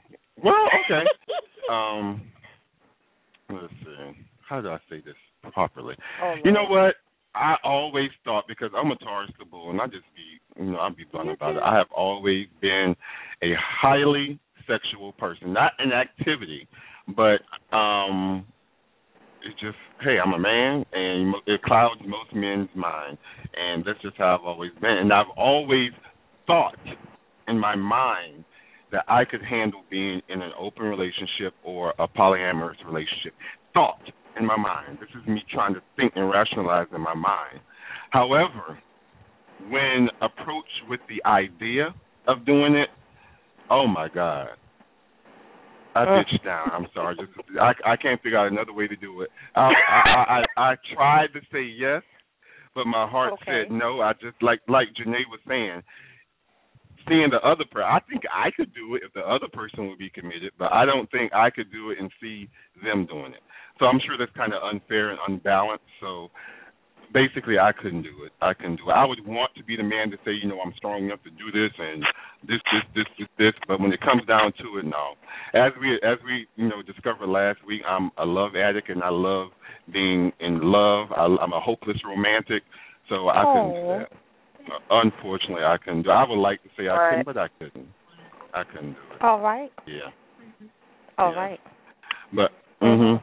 Well, 0.44 0.68
okay. 0.86 1.04
Um. 1.72 2.22
Let's 3.50 3.72
see. 3.84 4.26
How 4.48 4.62
do 4.62 4.70
I 4.70 4.78
say 4.90 5.02
this 5.06 5.16
properly? 5.54 5.96
Oh, 6.22 6.36
You 6.44 6.52
know 6.52 6.66
what? 6.68 6.96
I 7.36 7.56
always 7.64 8.10
thought 8.26 8.46
because 8.48 8.70
I'm 8.76 8.92
a 8.92 8.96
Taurus 8.98 9.32
the 9.40 9.46
bull, 9.46 9.70
and 9.72 9.80
I 9.82 9.86
just 9.88 10.04
be, 10.16 10.62
you 10.64 10.72
know, 10.72 10.78
I'll 10.78 10.94
be 10.94 11.06
blunt 11.12 11.32
about 11.32 11.56
it. 11.56 11.64
I 11.64 11.76
have 11.78 11.88
always 11.96 12.48
been 12.62 12.96
a 13.42 13.54
highly 13.58 14.40
sexual 14.68 15.14
person, 15.14 15.52
not 15.54 15.72
an 15.80 15.92
activity, 15.94 16.68
but 17.16 17.42
um, 17.76 18.46
it's 19.46 19.60
just, 19.60 19.78
hey, 20.02 20.18
I'm 20.24 20.34
a 20.34 20.40
man, 20.40 20.86
and 20.94 21.36
it 21.46 21.62
clouds 21.64 22.02
most 22.06 22.34
men's 22.34 22.70
mind, 22.76 23.18
and 23.56 23.84
that's 23.86 24.02
just 24.02 24.18
how 24.18 24.38
I've 24.38 24.46
always 24.46 24.72
been. 24.82 24.98
And 24.98 25.14
I've 25.14 25.32
always 25.38 25.92
thought 26.48 26.78
in 27.48 27.60
my 27.60 27.76
mind 27.76 28.44
that 28.92 29.04
I 29.08 29.26
could 29.26 29.42
handle 29.44 29.82
being 29.90 30.22
in 30.30 30.42
an 30.42 30.52
open 30.58 30.84
relationship 30.84 31.54
or 31.64 31.94
a 32.00 32.08
polyamorous 32.08 32.84
relationship. 32.86 33.34
Thought 33.74 34.02
in 34.40 34.46
my 34.46 34.58
mind. 34.58 34.98
This 35.00 35.10
is 35.20 35.28
me 35.28 35.44
trying 35.52 35.74
to 35.74 35.82
think 35.96 36.14
and 36.16 36.30
rationalize 36.30 36.88
in 36.94 37.02
my 37.02 37.14
mind. 37.14 37.60
However, 38.12 38.80
when 39.70 40.10
approached 40.22 40.90
with 40.90 41.00
the 41.10 41.28
idea 41.28 41.94
of 42.28 42.46
doing 42.46 42.76
it, 42.76 42.90
oh 43.70 43.88
my 43.88 44.08
God. 44.10 44.50
I 45.96 46.04
Uh. 46.04 46.06
bitched 46.08 46.44
down. 46.44 46.70
I'm 46.74 46.88
sorry. 46.94 47.16
Just 47.16 47.32
I 47.60 47.74
I 47.86 47.96
can't 47.96 48.22
figure 48.22 48.38
out 48.38 48.52
another 48.52 48.74
way 48.74 48.88
to 48.88 48.96
do 48.96 49.22
it. 49.22 49.30
I 49.56 49.62
I 49.62 50.02
I, 50.10 50.46
I, 50.58 50.72
I 50.72 50.76
tried 50.94 51.34
to 51.34 51.42
say 51.52 51.64
yes, 51.64 52.02
but 52.76 52.86
my 52.86 53.08
heart 53.08 53.34
Okay. 53.34 53.64
said 53.66 53.72
no. 53.72 54.02
I 54.02 54.14
just 54.14 54.42
like 54.42 54.62
like 54.68 54.88
Janae 55.00 55.28
was 55.30 55.40
saying, 55.48 55.82
seeing 57.08 57.30
the 57.30 57.42
other 57.46 57.66
person. 57.66 57.88
I 57.90 58.00
think 58.10 58.24
I 58.34 58.52
could 58.52 58.74
do 58.74 58.96
it 58.96 59.04
if 59.06 59.14
the 59.14 59.22
other 59.22 59.48
person 59.52 59.88
would 59.90 60.00
be 60.00 60.10
committed, 60.10 60.52
but 60.58 60.72
I 60.72 60.86
don't 60.86 61.10
think 61.12 61.34
I 61.34 61.50
could 61.50 61.72
do 61.72 61.92
it 61.92 62.00
and 62.00 62.12
see 62.22 62.50
them 62.84 63.06
doing 63.06 63.34
it. 63.34 63.44
So 63.80 63.86
I'm 63.86 64.00
sure 64.06 64.18
that's 64.18 64.32
kind 64.38 64.54
of 64.54 64.64
unfair 64.64 65.12
and 65.12 65.20
unbalanced. 65.28 65.86
So 66.00 66.30
basically, 67.14 67.60
I 67.60 67.72
couldn't 67.72 68.02
do 68.04 68.24
it. 68.26 68.32
I 68.42 68.54
couldn't 68.54 68.78
do 68.78 68.90
it. 68.90 68.94
I 68.94 69.06
would 69.06 69.26
want 69.26 69.52
to 69.56 69.64
be 69.64 69.78
the 69.78 69.84
man 69.84 70.10
to 70.12 70.18
say, 70.26 70.32
you 70.32 70.48
know, 70.48 70.60
I'm 70.60 70.74
strong 70.78 71.06
enough 71.06 71.20
to 71.24 71.30
do 71.32 71.52
this 71.52 71.72
and 71.78 72.04
this, 72.48 72.60
this, 72.72 72.84
this, 72.96 73.06
this, 73.20 73.28
this. 73.38 73.54
But 73.68 73.80
when 73.80 73.94
it 73.94 74.02
comes 74.02 74.26
down 74.26 74.54
to 74.60 74.80
it, 74.80 74.86
no. 74.86 75.14
As 75.54 75.72
we, 75.80 75.96
as 76.04 76.18
we, 76.26 76.48
you 76.56 76.68
know, 76.70 76.82
discovered 76.82 77.28
last 77.28 77.60
week, 77.66 77.82
I'm 77.88 78.12
a 78.18 78.26
love 78.26 78.56
addict 78.56 78.90
and 78.90 79.04
I 79.04 79.10
love 79.10 79.50
being 79.92 80.32
in 80.40 80.60
love. 80.62 81.08
I, 81.16 81.26
I'm 81.42 81.54
a 81.54 81.60
hopeless 81.60 81.98
romantic, 82.06 82.64
so 83.10 83.30
I 83.30 83.44
couldn't 83.46 83.74
do 83.74 83.88
that. 83.88 84.08
Uh, 84.12 84.80
Unfortunately, 85.04 85.64
I 85.64 85.78
couldn't 85.78 86.04
do. 86.04 86.10
It. 86.10 86.14
I 86.14 86.28
would 86.28 86.40
like 86.40 86.64
to 86.64 86.70
say 86.78 86.88
I 86.88 86.96
Right. 86.96 87.10
couldn't, 87.10 87.26
but 87.26 87.38
I 87.38 87.48
couldn't. 87.60 87.88
I 88.54 88.64
couldn't 88.64 88.94
do 88.94 89.00
it. 89.16 89.22
All 89.22 89.40
right. 89.42 89.72
Yeah. 89.86 90.10
All 91.18 91.32
Yeah. 91.34 91.38
right. 91.40 91.60
But 92.34 92.52
mhm. 92.82 93.22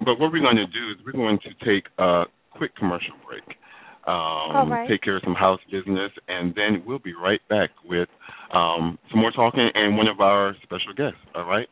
But 0.00 0.18
what 0.20 0.32
we're 0.32 0.40
going 0.40 0.56
to 0.56 0.66
do 0.66 0.90
is 0.90 0.96
we're 1.06 1.12
going 1.12 1.38
to 1.38 1.64
take 1.64 1.84
a 1.98 2.24
quick 2.56 2.74
commercial 2.76 3.14
break. 3.26 3.44
Um, 4.06 4.70
right. 4.70 4.88
Take 4.88 5.02
care 5.02 5.16
of 5.16 5.22
some 5.24 5.34
house 5.34 5.60
business, 5.72 6.10
and 6.28 6.54
then 6.54 6.82
we'll 6.86 6.98
be 6.98 7.14
right 7.14 7.40
back 7.48 7.70
with 7.84 8.08
um, 8.52 8.98
some 9.10 9.20
more 9.20 9.30
talking 9.32 9.68
and 9.74 9.96
one 9.96 10.08
of 10.08 10.20
our 10.20 10.54
special 10.62 10.92
guests. 10.94 11.18
All 11.34 11.46
right. 11.46 11.68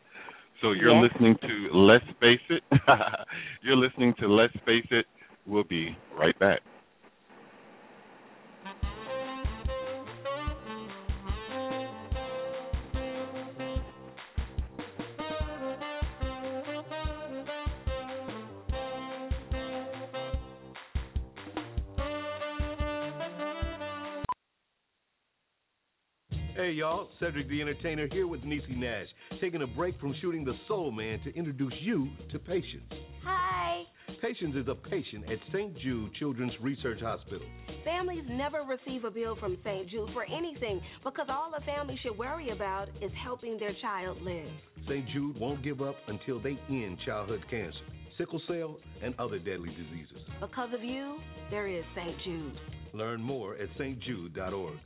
So 0.63 0.73
you're 0.73 0.95
Yes. 0.95 1.11
listening 1.13 1.37
to 1.43 1.69
Let's 1.77 2.05
Face 2.21 2.41
It. 2.49 2.63
you're 3.63 3.77
listening 3.77 4.15
to 4.21 4.29
Let's 4.29 4.55
Face 4.65 4.87
It. 4.91 5.07
We'll 5.47 5.65
be 5.65 5.97
right 6.17 6.39
back. 6.39 6.61
Y'all, 26.73 27.09
Cedric 27.21 27.49
the 27.49 27.61
Entertainer 27.61 28.09
here 28.11 28.27
with 28.27 28.43
Niecy 28.43 28.77
Nash, 28.77 29.07
taking 29.41 29.63
a 29.63 29.67
break 29.67 29.99
from 30.01 30.15
shooting 30.21 30.45
The 30.45 30.55
Soul 30.69 30.91
Man 30.91 31.21
to 31.25 31.35
introduce 31.35 31.75
you 31.81 32.09
to 32.31 32.39
Patience. 32.39 32.85
Hi. 33.25 33.83
Patience 34.21 34.55
is 34.57 34.67
a 34.69 34.75
patient 34.75 35.25
at 35.31 35.39
St. 35.53 35.77
Jude 35.79 36.15
Children's 36.15 36.53
Research 36.61 37.01
Hospital. 37.03 37.47
Families 37.85 38.25
never 38.29 38.61
receive 38.63 39.05
a 39.05 39.11
bill 39.11 39.37
from 39.37 39.59
St. 39.65 39.89
Jude 39.91 40.11
for 40.13 40.25
anything 40.25 40.81
because 41.05 41.27
all 41.29 41.53
a 41.57 41.61
family 41.65 41.99
should 42.03 42.17
worry 42.17 42.51
about 42.51 42.89
is 43.01 43.11
helping 43.23 43.59
their 43.59 43.75
child 43.83 44.21
live. 44.23 44.49
St. 44.89 45.07
Jude 45.13 45.39
won't 45.39 45.63
give 45.63 45.83
up 45.83 45.97
until 46.09 46.41
they 46.41 46.59
end 46.69 46.99
childhood 47.05 47.45
cancer, 47.51 47.79
sickle 48.17 48.41
cell, 48.49 48.79
and 49.03 49.15
other 49.19 49.39
deadly 49.39 49.71
diseases. 49.71 50.23
Because 50.41 50.71
of 50.73 50.83
you, 50.83 51.19
there 51.51 51.67
is 51.67 51.85
St. 51.95 52.17
Jude. 52.25 52.59
Learn 52.95 53.21
more 53.21 53.57
at 53.57 53.69
stjude.org. 53.79 54.79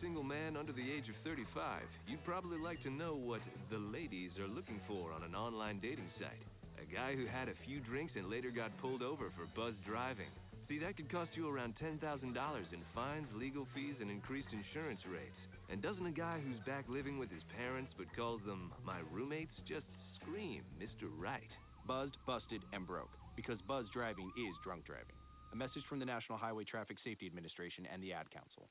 single 0.00 0.22
man 0.22 0.56
under 0.56 0.72
the 0.72 0.90
age 0.90 1.08
of 1.08 1.16
35, 1.24 1.82
you'd 2.06 2.24
probably 2.24 2.58
like 2.58 2.82
to 2.82 2.90
know 2.90 3.14
what 3.14 3.40
the 3.70 3.78
ladies 3.78 4.30
are 4.38 4.48
looking 4.48 4.80
for 4.88 5.12
on 5.12 5.22
an 5.22 5.34
online 5.34 5.78
dating 5.80 6.10
site. 6.18 6.42
A 6.80 6.86
guy 6.92 7.14
who 7.14 7.26
had 7.26 7.48
a 7.48 7.58
few 7.66 7.80
drinks 7.80 8.14
and 8.16 8.30
later 8.30 8.50
got 8.50 8.76
pulled 8.78 9.02
over 9.02 9.30
for 9.36 9.46
buzz 9.54 9.74
driving. 9.86 10.30
See, 10.68 10.78
that 10.78 10.96
could 10.96 11.10
cost 11.10 11.30
you 11.34 11.48
around 11.48 11.74
$10,000 11.76 12.00
in 12.00 12.80
fines, 12.94 13.28
legal 13.36 13.66
fees, 13.74 13.96
and 14.00 14.10
increased 14.10 14.48
insurance 14.52 15.00
rates. 15.06 15.40
And 15.70 15.82
doesn't 15.82 16.06
a 16.06 16.12
guy 16.12 16.40
who's 16.44 16.60
back 16.66 16.84
living 16.88 17.18
with 17.18 17.30
his 17.30 17.42
parents 17.56 17.92
but 17.96 18.14
calls 18.16 18.40
them 18.46 18.72
my 18.84 19.00
roommates 19.12 19.54
just 19.68 19.86
scream 20.20 20.62
Mr. 20.80 21.08
Right? 21.16 21.50
Buzzed, 21.86 22.16
busted, 22.26 22.62
and 22.72 22.86
broke. 22.86 23.12
Because 23.36 23.58
buzz 23.68 23.86
driving 23.92 24.30
is 24.36 24.54
drunk 24.62 24.84
driving. 24.84 25.16
A 25.52 25.56
message 25.56 25.84
from 25.88 25.98
the 25.98 26.06
National 26.06 26.38
Highway 26.38 26.64
Traffic 26.64 26.96
Safety 27.04 27.26
Administration 27.26 27.86
and 27.92 28.02
the 28.02 28.12
Ad 28.12 28.30
Council. 28.30 28.68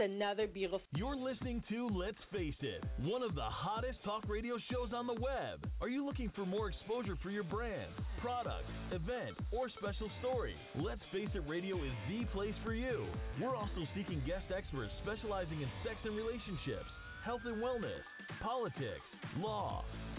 Another 0.00 0.46
beautiful. 0.46 0.80
You're 0.96 1.16
listening 1.16 1.62
to 1.68 1.88
Let's 1.88 2.18
Face 2.32 2.56
It, 2.60 2.84
one 3.04 3.22
of 3.22 3.34
the 3.34 3.44
hottest 3.44 4.02
talk 4.02 4.24
radio 4.28 4.56
shows 4.72 4.92
on 4.94 5.06
the 5.06 5.14
web. 5.14 5.68
Are 5.80 5.88
you 5.88 6.04
looking 6.04 6.32
for 6.34 6.46
more 6.46 6.70
exposure 6.70 7.16
for 7.22 7.30
your 7.30 7.44
brand, 7.44 7.92
product, 8.20 8.64
event, 8.92 9.36
or 9.52 9.68
special 9.68 10.10
story? 10.20 10.54
Let's 10.76 11.02
Face 11.12 11.28
It 11.34 11.44
Radio 11.46 11.76
is 11.84 11.92
the 12.08 12.24
place 12.32 12.54
for 12.64 12.72
you. 12.72 13.04
We're 13.40 13.54
also 13.54 13.84
seeking 13.94 14.22
guest 14.26 14.48
experts 14.56 14.90
specializing 15.02 15.60
in 15.60 15.68
sex 15.84 15.96
and 16.04 16.16
relationships, 16.16 16.88
health 17.24 17.42
and 17.44 17.62
wellness, 17.62 18.00
politics, 18.42 19.04
law, 19.38 19.84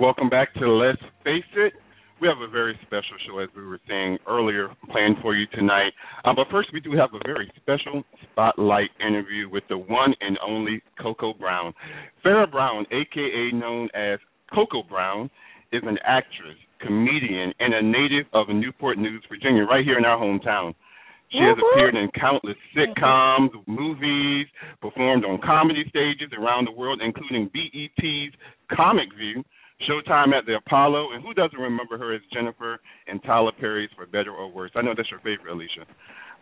Welcome 0.00 0.30
back 0.30 0.54
to 0.54 0.66
Let's 0.66 1.02
Face 1.24 1.44
It. 1.56 1.74
We 2.22 2.28
have 2.28 2.38
a 2.40 2.50
very 2.50 2.74
special 2.86 3.20
show, 3.28 3.38
as 3.40 3.50
we 3.54 3.66
were 3.66 3.78
saying 3.86 4.16
earlier, 4.26 4.68
planned 4.90 5.16
for 5.20 5.34
you 5.34 5.46
tonight. 5.52 5.92
Uh, 6.24 6.32
but 6.34 6.46
first, 6.50 6.70
we 6.72 6.80
do 6.80 6.92
have 6.92 7.10
a 7.12 7.20
very 7.22 7.52
special 7.60 8.02
spotlight 8.22 8.88
interview 9.06 9.50
with 9.50 9.62
the 9.68 9.76
one 9.76 10.14
and 10.22 10.38
only 10.42 10.80
Cocoa 10.98 11.34
Brown. 11.34 11.74
Farrah 12.24 12.50
Brown, 12.50 12.86
aka 12.90 13.50
known 13.52 13.90
as 13.92 14.18
Cocoa 14.54 14.84
Brown, 14.88 15.28
is 15.70 15.82
an 15.84 15.98
actress, 16.02 16.56
comedian, 16.80 17.52
and 17.60 17.74
a 17.74 17.82
native 17.82 18.24
of 18.32 18.48
Newport 18.48 18.96
News, 18.96 19.22
Virginia, 19.28 19.64
right 19.64 19.84
here 19.84 19.98
in 19.98 20.06
our 20.06 20.16
hometown. 20.16 20.74
She 21.30 21.40
has 21.40 21.58
appeared 21.60 21.94
in 21.94 22.08
countless 22.18 22.56
sitcoms, 22.74 23.50
movies, 23.66 24.46
performed 24.80 25.26
on 25.26 25.38
comedy 25.44 25.84
stages 25.90 26.32
around 26.32 26.68
the 26.68 26.72
world, 26.72 27.02
including 27.04 27.50
BET's 27.52 28.34
Comic 28.74 29.08
View, 29.14 29.44
Showtime 29.88 30.32
at 30.36 30.44
the 30.46 30.56
Apollo, 30.56 31.12
and 31.14 31.22
who 31.24 31.32
doesn't 31.34 31.58
remember 31.58 31.96
her 31.98 32.14
as 32.14 32.20
Jennifer 32.32 32.78
and 33.06 33.22
Tyler 33.24 33.52
Perry's 33.58 33.90
For 33.96 34.06
Better 34.06 34.32
or 34.32 34.50
Worse? 34.52 34.70
I 34.74 34.82
know 34.82 34.92
that's 34.96 35.10
your 35.10 35.20
favorite, 35.20 35.50
Alicia. 35.52 35.86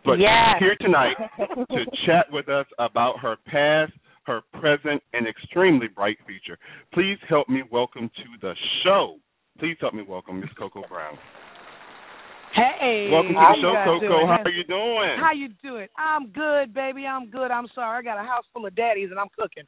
But 0.03 0.19
Yes. 0.19 0.55
she's 0.59 0.67
here 0.67 0.75
tonight 0.79 1.15
to 1.71 1.85
chat 2.05 2.25
with 2.31 2.49
us 2.49 2.65
about 2.79 3.19
her 3.19 3.37
past, 3.47 3.93
her 4.25 4.41
present, 4.59 5.01
and 5.13 5.27
extremely 5.27 5.87
bright 5.87 6.17
future. 6.27 6.57
Please 6.93 7.17
help 7.27 7.47
me 7.49 7.63
welcome 7.71 8.09
to 8.09 8.23
the 8.41 8.53
show. 8.83 9.17
Please 9.57 9.77
help 9.81 9.93
me 9.93 10.03
welcome 10.07 10.39
Miss 10.39 10.49
Cocoa 10.57 10.83
Brown. 10.87 11.17
Hey, 12.59 13.07
Welcome 13.11 13.33
to 13.33 13.39
the 13.39 13.55
show, 13.61 13.73
Cocoa. 13.85 13.99
doing? 14.09 14.27
How 14.27 14.43
are 14.43 14.51
you 14.51 14.63
doing? 14.65 15.15
How 15.19 15.31
you 15.31 15.47
doing? 15.63 15.87
I'm 15.97 16.27
good, 16.27 16.73
baby. 16.73 17.05
I'm 17.05 17.29
good. 17.29 17.51
I'm 17.51 17.67
sorry. 17.73 17.99
I 17.99 18.01
got 18.01 18.19
a 18.19 18.27
house 18.27 18.43
full 18.51 18.65
of 18.65 18.75
daddies 18.75 19.09
and 19.11 19.19
I'm 19.19 19.29
cooking. 19.37 19.63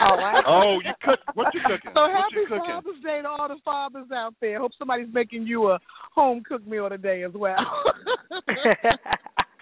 All 0.00 0.16
right. 0.16 0.42
Oh, 0.48 0.78
you 0.84 0.92
cook? 1.02 1.18
What 1.34 1.52
you 1.52 1.60
cooking? 1.66 1.90
So 1.94 2.02
what 2.02 2.10
happy 2.12 2.36
you 2.40 2.46
cooking? 2.48 2.64
Father's 2.66 3.02
Day 3.02 3.20
to 3.22 3.28
all 3.28 3.48
the 3.48 3.56
fathers 3.64 4.06
out 4.14 4.34
there. 4.40 4.58
Hope 4.60 4.72
somebody's 4.78 5.12
making 5.12 5.46
you 5.46 5.70
a 5.70 5.78
home 6.14 6.42
cooked 6.48 6.66
meal 6.66 6.88
today 6.88 7.22
as 7.24 7.32
well. 7.34 7.56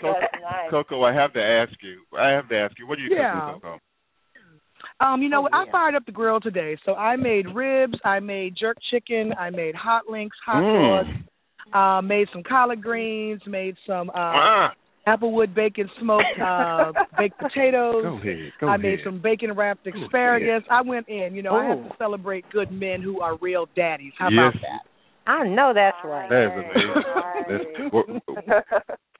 Cocoa, 0.01 0.15
Cocoa, 0.71 1.03
I 1.05 1.13
have 1.13 1.33
to 1.33 1.43
ask 1.43 1.73
you. 1.83 2.03
I 2.19 2.29
have 2.31 2.49
to 2.51 2.57
ask 2.57 2.79
you. 2.79 2.87
What 2.87 2.99
are 2.99 3.03
you 3.03 3.11
Yeah. 3.17 3.41
cooking, 3.41 3.61
Cocoa? 3.61 3.79
Um, 5.01 5.23
you 5.23 5.29
know 5.29 5.41
what? 5.41 5.55
I 5.55 5.65
fired 5.73 5.95
up 5.97 6.05
the 6.07 6.13
grill 6.13 6.41
today. 6.41 6.77
So 6.85 6.95
I 6.95 7.17
made 7.17 7.47
ribs, 7.55 7.95
I 8.05 8.21
made 8.21 8.55
jerk 8.57 8.77
chicken, 8.91 9.33
I 9.39 9.51
made 9.51 9.75
hot 9.75 10.03
links, 10.09 10.37
hot 10.45 10.63
Mm. 10.63 11.05
dogs, 11.05 11.19
uh, 11.73 12.01
made 12.03 12.29
some 12.33 12.43
collard 12.43 12.83
greens, 12.83 13.41
made 13.47 13.77
some 13.87 14.11
uh 14.11 14.13
Ah. 14.17 14.73
applewood 15.07 15.55
bacon 15.55 15.89
smoked 16.01 16.25
uh 16.43 16.93
baked 17.19 17.39
potatoes. 17.39 18.03
Go 18.05 18.17
ahead. 18.19 18.53
Go 18.61 18.67
I 18.69 18.75
ahead. 18.75 18.81
made 18.83 18.99
some 19.05 19.21
bacon 19.23 19.53
wrapped 19.55 19.87
asparagus. 19.87 20.63
I 20.71 20.83
went 20.83 21.09
in, 21.09 21.35
you 21.35 21.43
know, 21.43 21.55
I 21.57 21.65
have 21.67 21.79
to 21.89 21.95
celebrate 21.99 22.45
good 22.51 22.71
men 22.71 23.01
who 23.03 23.21
are 23.21 23.37
real 23.41 23.67
daddies. 23.77 24.13
How 24.19 24.29
Yes. 24.29 24.53
about 24.55 24.63
that? 24.63 24.81
I 25.27 25.49
know 25.49 25.73
that's 25.75 25.97
right. 26.05 26.29
That 26.29 26.45
is 26.45 26.53
amazing. 26.53 27.03
That's, 27.49 27.93
well, 27.95 28.05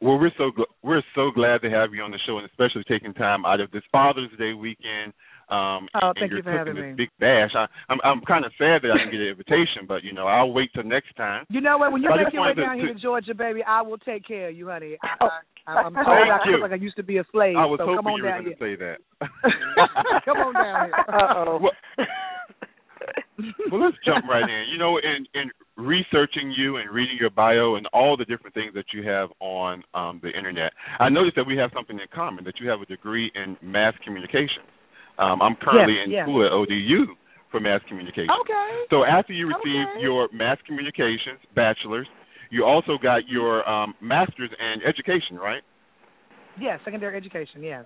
well, 0.03 0.19
we're 0.19 0.31
so 0.37 0.51
gl- 0.51 0.73
we're 0.83 1.03
so 1.15 1.31
glad 1.35 1.63
to 1.63 1.71
have 1.71 1.95
you 1.95 2.03
on 2.03 2.11
the 2.11 2.19
show, 2.27 2.37
and 2.39 2.47
especially 2.47 2.85
taking 2.87 3.15
time 3.15 3.47
out 3.47 3.61
of 3.61 3.71
this 3.71 3.83
Father's 3.91 4.29
Day 4.39 4.53
weekend. 4.53 5.15
Um, 5.55 5.87
Oh, 6.03 6.11
thank 6.19 6.33
you're 6.33 6.43
for 6.43 6.51
having 6.51 6.75
me. 6.75 6.95
big 6.97 7.11
bash. 7.21 7.55
I, 7.55 7.67
I'm 7.89 7.99
I'm 8.03 8.21
kind 8.27 8.45
of 8.45 8.51
sad 8.59 8.83
that 8.83 8.91
I 8.91 8.99
didn't 8.99 9.13
get 9.13 9.21
an 9.23 9.29
invitation, 9.29 9.87
but 9.87 10.03
you 10.03 10.13
know 10.13 10.27
I'll 10.27 10.53
wait 10.53 10.71
till 10.75 10.83
next 10.83 11.15
time. 11.17 11.47
You 11.49 11.61
know 11.61 11.79
what? 11.79 11.93
When 11.93 12.03
you 12.03 12.11
make 12.11 12.33
your 12.33 12.43
way 12.43 12.49
wanted 12.51 12.55
to- 12.57 12.63
down 12.67 12.77
here 12.79 12.89
to- 12.89 12.95
to 12.95 13.01
Georgia, 13.01 13.35
baby, 13.35 13.63
I 13.63 13.83
will 13.83 13.99
take 13.99 14.27
care 14.27 14.49
of 14.49 14.57
you, 14.57 14.67
honey. 14.69 14.97
I, 15.03 15.29
I, 15.67 15.73
I'm 15.87 15.95
told 15.95 16.07
Thank 16.07 16.33
I 16.33 16.39
you. 16.51 16.53
cook 16.59 16.63
like 16.63 16.73
I 16.73 16.83
used 16.83 16.97
to 16.97 17.03
be 17.05 17.19
a 17.19 17.25
slave. 17.31 17.57
I 17.57 17.65
was 17.67 17.79
so 17.79 17.87
hoping 17.87 17.97
come 18.03 18.07
on 18.09 18.19
you 18.19 18.25
were 18.25 18.31
going 18.31 18.45
to 18.45 18.59
say 18.59 18.75
that. 18.77 18.99
come 20.27 20.37
on 20.39 20.53
down 20.55 20.91
here. 20.91 20.95
Uh-oh. 21.09 21.59
Well, 21.63 21.73
well, 23.71 23.81
let's 23.85 23.97
jump 24.05 24.25
right 24.29 24.43
in. 24.49 24.65
You 24.73 24.79
know, 24.79 24.99
in 24.99 25.27
in 25.35 25.51
researching 25.77 26.53
you 26.57 26.77
and 26.77 26.91
reading 26.91 27.17
your 27.21 27.31
bio 27.31 27.77
and 27.77 27.87
all 27.93 28.17
the 28.17 28.25
different 28.25 28.55
things 28.55 28.73
that 28.75 28.87
you 28.95 29.03
have 29.09 29.31
on 29.41 29.83
um, 29.95 30.21
the 30.23 30.31
internet, 30.31 30.73
I 31.01 31.09
noticed 31.09 31.37
that 31.37 31.47
we 31.47 31.57
have 31.57 31.71
something 31.75 31.97
in 31.99 32.07
common. 32.15 32.45
That 32.45 32.61
you 32.61 32.69
have 32.71 32.81
a 32.81 32.87
degree 32.87 33.31
in 33.35 33.57
mass 33.63 33.95
communications. 34.05 34.67
Um, 35.19 35.43
I'm 35.43 35.57
currently 35.57 35.95
Yes, 35.95 36.05
in 36.07 36.11
yes. 36.11 36.25
school 36.25 36.45
at 36.45 36.53
ODU 36.53 37.15
for 37.51 37.61
mass 37.61 37.81
communications. 37.89 38.31
Okay. 38.43 38.69
So 38.91 39.05
after 39.05 39.33
you 39.33 39.47
received 39.47 39.91
Okay. 39.95 40.03
your 40.03 40.29
mass 40.33 40.59
communications 40.67 41.39
bachelor's, 41.55 42.09
you 42.51 42.65
also 42.65 42.99
got 42.99 43.29
your 43.29 43.69
um, 43.69 43.95
master's 44.01 44.51
in 44.59 44.83
education, 44.83 45.37
right? 45.37 45.63
Yes, 46.59 46.81
secondary 46.85 47.17
education. 47.17 47.63
Yes. 47.63 47.85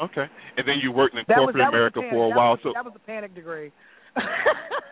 Okay. 0.00 0.26
And 0.56 0.66
then 0.66 0.76
you 0.82 0.90
worked 0.90 1.14
in 1.14 1.24
That 1.28 1.36
corporate 1.36 1.56
was 1.56 1.68
America 1.68 2.00
for 2.10 2.26
a 2.26 2.28
that 2.28 2.36
while. 2.36 2.52
Was, 2.52 2.60
so 2.62 2.72
that 2.74 2.84
was 2.84 2.94
a 2.96 3.06
panic 3.06 3.34
degree. 3.34 3.72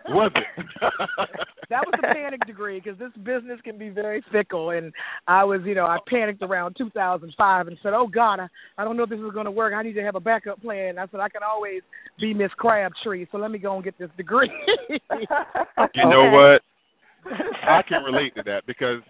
Was 0.09 0.33
it? 0.35 0.67
that 1.71 1.85
was 1.87 1.99
a 1.99 2.15
panic 2.15 2.45
degree 2.47 2.81
because 2.83 2.99
this 2.99 3.13
business 3.23 3.61
can 3.65 3.79
be 3.79 3.89
very 3.89 4.23
fickle, 4.33 4.71
and 4.71 4.93
I 5.27 5.45
was, 5.45 5.61
you 5.65 5.75
know, 5.75 5.85
I 5.85 5.99
panicked 6.09 6.43
around 6.43 6.77
2005 6.79 7.67
and 7.67 7.79
said, 7.83 7.93
"Oh 7.95 8.07
God, 8.07 8.41
I, 8.41 8.49
I 8.79 8.85
don't 8.85 8.97
know 8.97 9.05
if 9.05 9.11
this 9.11 9.21
is 9.21 9.33
going 9.33 9.47
to 9.47 9.51
work. 9.51 9.73
I 9.75 9.83
need 9.83 9.95
to 9.95 10.03
have 10.03 10.17
a 10.17 10.21
backup 10.21 10.61
plan." 10.61 10.99
I 10.99 11.07
said, 11.09 11.21
"I 11.21 11.29
can 11.29 11.43
always 11.43 11.83
be 12.21 12.35
Miss 12.35 12.51
Crabtree, 12.59 13.27
so 13.31 13.39
let 13.39 13.51
me 13.51 13.59
go 13.59 13.75
and 13.75 13.85
get 13.85 13.99
this 13.99 14.11
degree." 14.17 14.51
You 15.95 16.09
know 16.09 16.31
what? 16.31 16.63
I 17.69 17.83
can 17.89 18.03
relate 18.03 18.35
to 18.37 18.43
that 18.45 18.63
because 18.67 19.03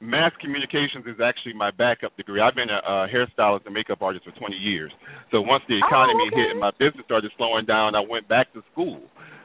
mass 0.00 0.32
communications 0.40 1.04
is 1.06 1.20
actually 1.22 1.54
my 1.54 1.70
backup 1.70 2.16
degree. 2.16 2.40
I've 2.40 2.54
been 2.54 2.70
a, 2.70 2.78
a 2.78 3.08
hairstylist 3.08 3.66
and 3.66 3.74
makeup 3.74 4.02
artist 4.02 4.24
for 4.24 4.32
20 4.38 4.54
years. 4.56 4.92
So 5.30 5.40
once 5.40 5.62
the 5.68 5.78
economy 5.78 6.30
hit 6.32 6.50
and 6.50 6.60
my 6.60 6.70
business 6.78 7.04
started 7.04 7.30
slowing 7.36 7.66
down, 7.66 7.94
I 7.94 8.00
went 8.00 8.28
back 8.28 8.52
to 8.52 8.62
school. 8.72 9.00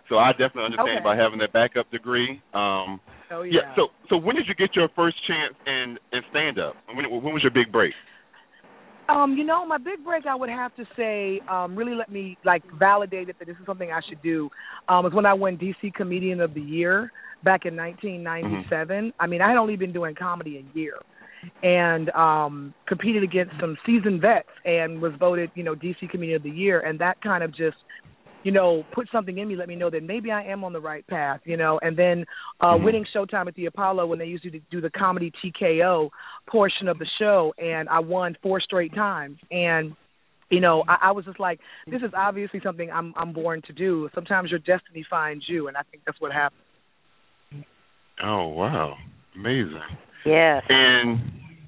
So 0.10 0.18
I 0.18 0.32
definitely 0.32 0.66
understand 0.66 1.00
Okay. 1.00 1.04
about 1.04 1.18
having 1.18 1.40
that 1.40 1.54
backup 1.54 1.90
degree. 1.92 2.42
Um, 2.54 3.00
Oh 3.32 3.42
yeah. 3.42 3.74
So 3.76 3.88
so 4.10 4.18
when 4.18 4.36
did 4.36 4.46
you 4.48 4.54
get 4.54 4.76
your 4.76 4.90
first 4.96 5.18
chance 5.26 5.56
in 5.66 5.98
in 6.12 6.22
stand 6.30 6.60
up? 6.60 6.76
When 6.94 7.10
when 7.10 7.34
was 7.34 7.42
your 7.42 7.52
big 7.52 7.72
break? 7.72 7.94
Um, 9.10 9.36
you 9.36 9.44
know, 9.44 9.66
my 9.66 9.78
big 9.78 10.04
break, 10.04 10.26
I 10.26 10.36
would 10.36 10.50
have 10.50 10.74
to 10.76 10.86
say, 10.96 11.42
um, 11.50 11.76
really 11.76 11.94
let 11.94 12.10
me 12.10 12.38
like 12.46 12.64
validate 12.80 13.28
it 13.28 13.38
that 13.40 13.48
this 13.48 13.58
is 13.60 13.66
something 13.66 13.92
I 13.92 14.00
should 14.08 14.22
do. 14.22 14.50
Um, 14.88 15.04
was 15.04 15.14
when 15.14 15.26
I 15.26 15.34
won 15.34 15.58
DC 15.58 15.94
Comedian 15.94 16.40
of 16.42 16.54
the 16.54 16.62
Year 16.62 17.12
back 17.44 17.66
in 17.66 17.76
1997. 17.76 19.14
I 19.20 19.28
mean, 19.28 19.42
I 19.42 19.50
had 19.50 19.58
only 19.58 19.76
been 19.76 19.94
doing 19.94 20.16
comedy 20.16 20.58
a 20.58 20.78
year, 20.78 20.96
and 21.62 22.10
um, 22.12 22.74
competed 22.88 23.24
against 23.24 23.54
some 23.60 23.78
seasoned 23.86 24.22
vets 24.22 24.50
and 24.66 25.02
was 25.02 25.14
voted, 25.20 25.52
you 25.56 25.64
know, 25.64 25.76
DC 25.76 26.10
Comedian 26.10 26.38
of 26.38 26.44
the 26.44 26.50
Year, 26.52 26.80
and 26.82 27.00
that 27.00 27.18
kind 27.22 27.44
of 27.44 27.56
just 27.56 27.78
you 28.44 28.52
know, 28.52 28.84
put 28.94 29.08
something 29.12 29.38
in 29.38 29.48
me, 29.48 29.56
let 29.56 29.68
me 29.70 29.76
know 29.76 29.90
that 29.90 30.04
maybe 30.04 30.30
I 30.32 30.44
am 30.44 30.64
on 30.64 30.74
the 30.74 30.82
right 30.82 31.06
path, 31.08 31.40
you 31.46 31.58
know. 31.58 31.80
And 31.82 31.98
then 31.98 32.26
uh 32.62 32.76
Mm-hmm. 32.76 32.84
winning 32.84 33.06
Showtime 33.16 33.48
at 33.48 33.56
the 33.56 33.66
Apollo 33.68 34.08
when 34.08 34.20
they 34.20 34.26
used 34.26 34.44
to 34.44 34.52
do 34.72 34.82
the 34.82 34.90
comedy 34.92 35.32
TKO 35.44 36.10
portion 36.50 36.88
of 36.88 36.98
the 37.00 37.08
show, 37.20 37.54
and 37.58 37.90
I 37.90 38.00
won 38.00 38.36
four 38.42 38.60
straight 38.60 38.94
times. 38.94 39.38
And 39.52 39.96
you 40.52 40.60
know, 40.60 40.84
I, 40.88 41.10
I 41.10 41.12
was 41.12 41.26
just 41.26 41.40
like, 41.40 41.60
this 41.92 42.02
is 42.02 42.12
obviously 42.16 42.60
something 42.64 42.90
I'm 42.92 43.14
I'm 43.16 43.34
born 43.34 43.62
to 43.68 43.74
do. 43.74 44.10
Sometimes 44.14 44.50
your 44.52 44.60
destiny 44.60 45.06
finds 45.10 45.46
you, 45.48 45.68
and 45.68 45.78
I 45.78 45.82
think 45.92 46.04
that's 46.06 46.20
what 46.20 46.32
happened. 46.32 46.63
Oh 48.24 48.48
wow, 48.48 48.96
amazing. 49.36 49.82
Yeah. 50.26 50.62
And 50.70 51.20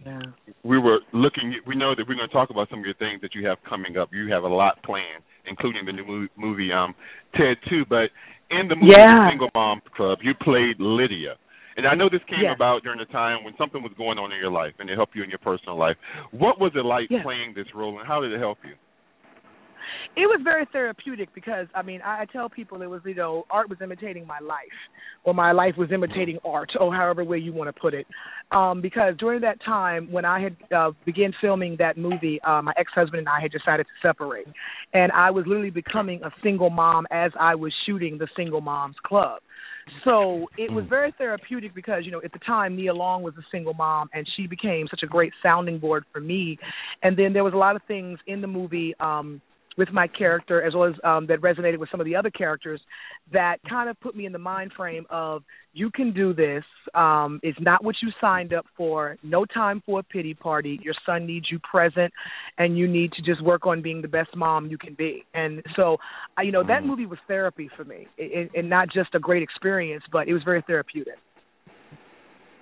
yeah. 0.05 0.21
we 0.63 0.79
were 0.79 0.99
looking. 1.13 1.55
We 1.67 1.75
know 1.75 1.93
that 1.95 2.05
we're 2.07 2.15
going 2.15 2.27
to 2.27 2.33
talk 2.33 2.49
about 2.49 2.69
some 2.69 2.79
of 2.79 2.85
your 2.85 2.95
things 2.95 3.21
that 3.21 3.35
you 3.35 3.45
have 3.47 3.57
coming 3.67 3.97
up. 3.97 4.09
You 4.13 4.31
have 4.31 4.43
a 4.43 4.47
lot 4.47 4.81
planned, 4.83 5.23
including 5.47 5.85
the 5.85 5.91
new 5.91 6.27
movie 6.37 6.71
um, 6.71 6.95
Ted 7.35 7.57
Two. 7.69 7.83
But 7.89 8.09
in 8.51 8.67
the 8.67 8.75
movie 8.75 8.93
Yeah. 8.95 9.29
Single 9.29 9.49
Mom 9.53 9.81
Club, 9.95 10.19
you 10.21 10.33
played 10.33 10.77
Lydia. 10.79 11.35
And 11.77 11.85
I 11.85 11.93
know 11.93 12.07
this 12.09 12.21
came 12.29 12.39
Yes. 12.41 12.55
about 12.55 12.83
during 12.83 13.01
a 13.01 13.05
time 13.05 13.43
when 13.43 13.53
something 13.57 13.83
was 13.83 13.91
going 13.97 14.17
on 14.17 14.31
in 14.31 14.39
your 14.39 14.51
life, 14.51 14.73
and 14.79 14.89
it 14.89 14.95
helped 14.95 15.13
you 15.13 15.23
in 15.23 15.29
your 15.29 15.39
personal 15.39 15.75
life. 15.77 15.97
What 16.31 16.57
was 16.57 16.71
it 16.73 16.85
like 16.85 17.07
Yes. 17.09 17.23
playing 17.23 17.53
this 17.53 17.67
role, 17.75 17.99
and 17.99 18.07
how 18.07 18.21
did 18.21 18.31
it 18.31 18.39
help 18.39 18.59
you? 18.63 18.75
It 20.15 20.27
was 20.27 20.39
very 20.43 20.65
therapeutic 20.71 21.33
because 21.33 21.67
I 21.75 21.81
mean 21.81 22.01
I, 22.01 22.21
I 22.21 22.25
tell 22.25 22.49
people 22.49 22.81
it 22.81 22.89
was 22.89 23.01
you 23.05 23.15
know 23.15 23.45
art 23.49 23.69
was 23.69 23.79
imitating 23.83 24.25
my 24.25 24.39
life, 24.39 24.59
or 25.23 25.33
my 25.33 25.51
life 25.51 25.75
was 25.77 25.91
imitating 25.91 26.39
art, 26.45 26.71
or 26.79 26.93
however 26.93 27.23
way 27.23 27.37
you 27.37 27.53
want 27.53 27.73
to 27.73 27.79
put 27.79 27.93
it. 27.93 28.07
Um, 28.51 28.81
because 28.81 29.15
during 29.17 29.41
that 29.41 29.63
time 29.63 30.11
when 30.11 30.25
I 30.25 30.41
had 30.41 30.55
uh, 30.75 30.91
began 31.05 31.33
filming 31.41 31.75
that 31.79 31.97
movie, 31.97 32.39
uh, 32.47 32.61
my 32.61 32.73
ex 32.77 32.91
husband 32.93 33.19
and 33.19 33.29
I 33.29 33.41
had 33.41 33.51
decided 33.51 33.85
to 33.85 34.07
separate, 34.07 34.47
and 34.93 35.11
I 35.11 35.31
was 35.31 35.45
literally 35.47 35.69
becoming 35.69 36.21
a 36.23 36.31
single 36.43 36.69
mom 36.69 37.05
as 37.11 37.31
I 37.39 37.55
was 37.55 37.73
shooting 37.85 38.17
the 38.17 38.27
Single 38.35 38.61
Moms 38.61 38.95
Club. 39.05 39.41
So 40.03 40.47
it 40.57 40.71
was 40.71 40.85
very 40.89 41.13
therapeutic 41.17 41.75
because 41.75 42.05
you 42.05 42.11
know 42.11 42.21
at 42.23 42.33
the 42.33 42.39
time 42.39 42.75
Nia 42.75 42.93
Long 42.93 43.21
was 43.21 43.35
a 43.37 43.45
single 43.51 43.73
mom 43.75 44.09
and 44.13 44.27
she 44.35 44.47
became 44.47 44.87
such 44.89 45.01
a 45.03 45.07
great 45.07 45.31
sounding 45.43 45.77
board 45.77 46.05
for 46.11 46.19
me, 46.19 46.57
and 47.03 47.17
then 47.17 47.33
there 47.33 47.43
was 47.43 47.53
a 47.53 47.57
lot 47.57 47.75
of 47.75 47.83
things 47.87 48.17
in 48.27 48.41
the 48.41 48.47
movie. 48.47 48.93
um 48.99 49.41
with 49.77 49.89
my 49.91 50.07
character 50.07 50.61
as 50.61 50.73
well 50.73 50.85
as 50.89 50.95
um 51.03 51.27
that 51.27 51.41
resonated 51.41 51.77
with 51.77 51.89
some 51.89 51.99
of 51.99 52.05
the 52.05 52.15
other 52.15 52.29
characters 52.29 52.81
that 53.33 53.57
kind 53.69 53.89
of 53.89 53.99
put 53.99 54.15
me 54.15 54.25
in 54.25 54.31
the 54.31 54.39
mind 54.39 54.71
frame 54.75 55.05
of 55.09 55.43
you 55.73 55.89
can 55.91 56.13
do 56.13 56.33
this 56.33 56.63
um 56.93 57.39
it's 57.43 57.59
not 57.61 57.83
what 57.83 57.95
you 58.01 58.09
signed 58.21 58.53
up 58.53 58.65
for 58.77 59.17
no 59.23 59.45
time 59.45 59.81
for 59.85 59.99
a 59.99 60.03
pity 60.03 60.33
party 60.33 60.79
your 60.83 60.93
son 61.05 61.25
needs 61.25 61.47
you 61.51 61.59
present 61.59 62.11
and 62.57 62.77
you 62.77 62.87
need 62.87 63.11
to 63.11 63.21
just 63.21 63.43
work 63.43 63.65
on 63.65 63.81
being 63.81 64.01
the 64.01 64.07
best 64.07 64.29
mom 64.35 64.67
you 64.67 64.77
can 64.77 64.93
be 64.93 65.23
and 65.33 65.61
so 65.75 65.97
I, 66.37 66.43
you 66.43 66.51
know 66.51 66.63
that 66.67 66.85
movie 66.85 67.05
was 67.05 67.19
therapy 67.27 67.69
for 67.75 67.83
me 67.83 68.07
and, 68.17 68.49
and 68.53 68.69
not 68.69 68.87
just 68.93 69.13
a 69.15 69.19
great 69.19 69.43
experience 69.43 70.03
but 70.11 70.27
it 70.27 70.33
was 70.33 70.43
very 70.43 70.63
therapeutic 70.65 71.15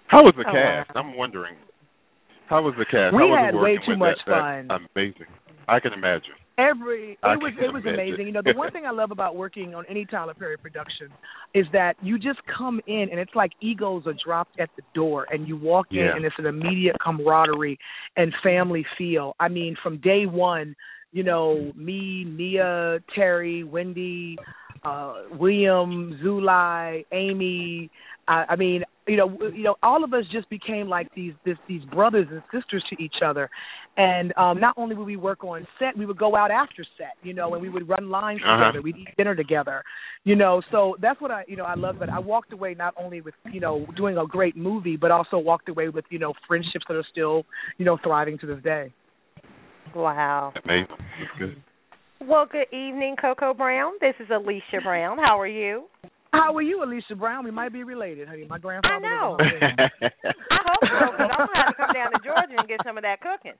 How 0.08 0.21
was 0.21 0.34
the 0.38 0.45
Oh, 0.47 0.52
cast? 0.52 0.91
I'm 0.95 1.15
wondering. 1.17 1.56
How 2.49 2.62
was 2.62 2.76
the 2.78 2.86
cast? 2.86 3.15
We 3.15 3.23
how 3.23 3.45
had 3.45 3.56
it 3.56 3.58
way 3.58 3.80
too 3.88 3.97
much 3.97 4.17
that, 4.28 4.65
that 4.67 4.88
Amazing. 4.95 5.28
I 5.67 5.80
can 5.80 5.93
imagine. 5.93 6.34
Every 6.58 7.13
it 7.13 7.17
I 7.23 7.36
was 7.36 7.54
it 7.60 7.73
was 7.73 7.84
imagine. 7.84 7.93
amazing. 7.93 8.28
You 8.28 8.34
know, 8.34 8.41
the 8.45 8.54
one 8.56 8.71
thing 8.71 8.86
I 8.86 8.91
love 8.91 9.12
about 9.12 9.36
working 9.36 9.73
on 9.73 9.86
any 9.89 10.06
Tyler 10.06 10.34
Perry 10.34 10.58
production 10.58 11.10
is 11.54 11.65
that 11.73 11.95
you 12.02 12.17
just 12.17 12.39
come 12.58 12.80
in 12.88 13.08
and 13.12 13.19
it's 13.19 13.34
like 13.36 13.52
egos 13.62 14.04
are 14.06 14.15
dropped 14.23 14.60
at 14.60 14.69
the 14.76 14.84
door 14.93 15.26
and 15.32 15.47
you 15.47 15.58
walk 15.58 15.88
in 15.91 15.99
and 15.99 16.26
it's 16.26 16.36
an 16.38 16.45
immediate 16.45 16.95
camaraderie 17.04 17.78
and 18.15 18.34
family 18.43 18.86
feel. 18.97 19.36
I 19.39 19.47
mean, 19.47 19.76
from 19.82 19.97
day 19.97 20.26
one, 20.26 20.76
you 21.12 21.23
know, 21.23 21.71
me, 21.76 22.23
Nia, 22.26 22.99
Terry, 23.15 23.63
Wendi, 23.67 24.36
uh 24.84 25.36
William, 25.39 26.19
Zulay, 26.23 27.06
Amy, 27.12 27.89
I, 28.28 28.45
I 28.49 28.56
mean, 28.56 28.84
you 29.07 29.17
know, 29.17 29.37
you 29.53 29.63
know, 29.63 29.75
all 29.83 30.03
of 30.03 30.13
us 30.13 30.23
just 30.31 30.49
became 30.49 30.87
like 30.87 31.07
these 31.15 31.33
this, 31.45 31.57
these 31.67 31.83
brothers 31.85 32.27
and 32.31 32.41
sisters 32.53 32.83
to 32.89 33.03
each 33.03 33.15
other. 33.25 33.49
And 33.97 34.33
um 34.37 34.59
not 34.59 34.73
only 34.77 34.95
would 34.95 35.05
we 35.05 35.17
work 35.17 35.43
on 35.43 35.67
set, 35.79 35.97
we 35.97 36.05
would 36.05 36.17
go 36.17 36.35
out 36.35 36.51
after 36.51 36.85
set, 36.97 37.15
you 37.21 37.33
know, 37.33 37.53
and 37.53 37.61
we 37.61 37.69
would 37.69 37.87
run 37.87 38.09
lines 38.09 38.41
Uh-huh. 38.45 38.57
together. 38.65 38.81
We'd 38.81 38.97
eat 38.97 39.09
dinner 39.17 39.35
together, 39.35 39.83
you 40.23 40.35
know. 40.35 40.61
So 40.71 40.95
that's 41.01 41.19
what 41.19 41.31
I, 41.31 41.43
you 41.47 41.55
know, 41.55 41.65
I 41.65 41.75
love. 41.75 41.95
But 41.99 42.09
I 42.09 42.19
walked 42.19 42.53
away 42.53 42.75
not 42.75 42.93
only 42.97 43.21
with 43.21 43.33
you 43.51 43.59
know 43.59 43.85
doing 43.97 44.17
a 44.17 44.25
great 44.25 44.55
movie, 44.55 44.95
but 44.97 45.11
also 45.11 45.37
walked 45.37 45.69
away 45.69 45.89
with 45.89 46.05
you 46.09 46.19
know 46.19 46.33
friendships 46.47 46.85
that 46.87 46.95
are 46.95 47.05
still 47.11 47.43
you 47.77 47.85
know 47.85 47.97
thriving 48.03 48.37
to 48.39 48.45
this 48.47 48.63
day. 48.63 48.93
Wow. 49.93 50.53
Amazing. 50.63 50.87
That's 51.19 51.39
good. 51.39 51.63
Well, 52.25 52.45
good 52.49 52.67
evening, 52.71 53.17
Cocoa 53.19 53.53
Brown. 53.53 53.93
This 53.99 54.15
is 54.19 54.27
Alicia 54.33 54.79
Brown. 54.81 55.17
How 55.17 55.37
are 55.39 55.47
you? 55.47 55.83
How 56.34 56.56
are 56.58 56.62
you, 56.65 56.84
Alicia 56.84 57.15
Brown? 57.15 57.46
We 57.46 57.52
might 57.52 57.72
be 57.72 57.84
related, 57.84 58.28
honey. 58.28 58.46
My 58.50 58.58
grandfather. 58.58 58.96
I 58.96 59.00
know. 59.00 59.38
I 59.38 60.60
hope 60.65 60.82
so, 60.82 61.12
because 61.13 61.30
I'm 61.30 61.46
gonna 61.46 61.62
have 61.62 61.69
to 61.69 61.78
come 61.78 61.93
down 61.93 62.10
to 62.12 62.19
Georgia 62.26 62.58
and 62.58 62.67
get 62.67 62.82
some 62.84 62.98
of 62.98 63.04
that 63.06 63.22
cooking. 63.22 63.54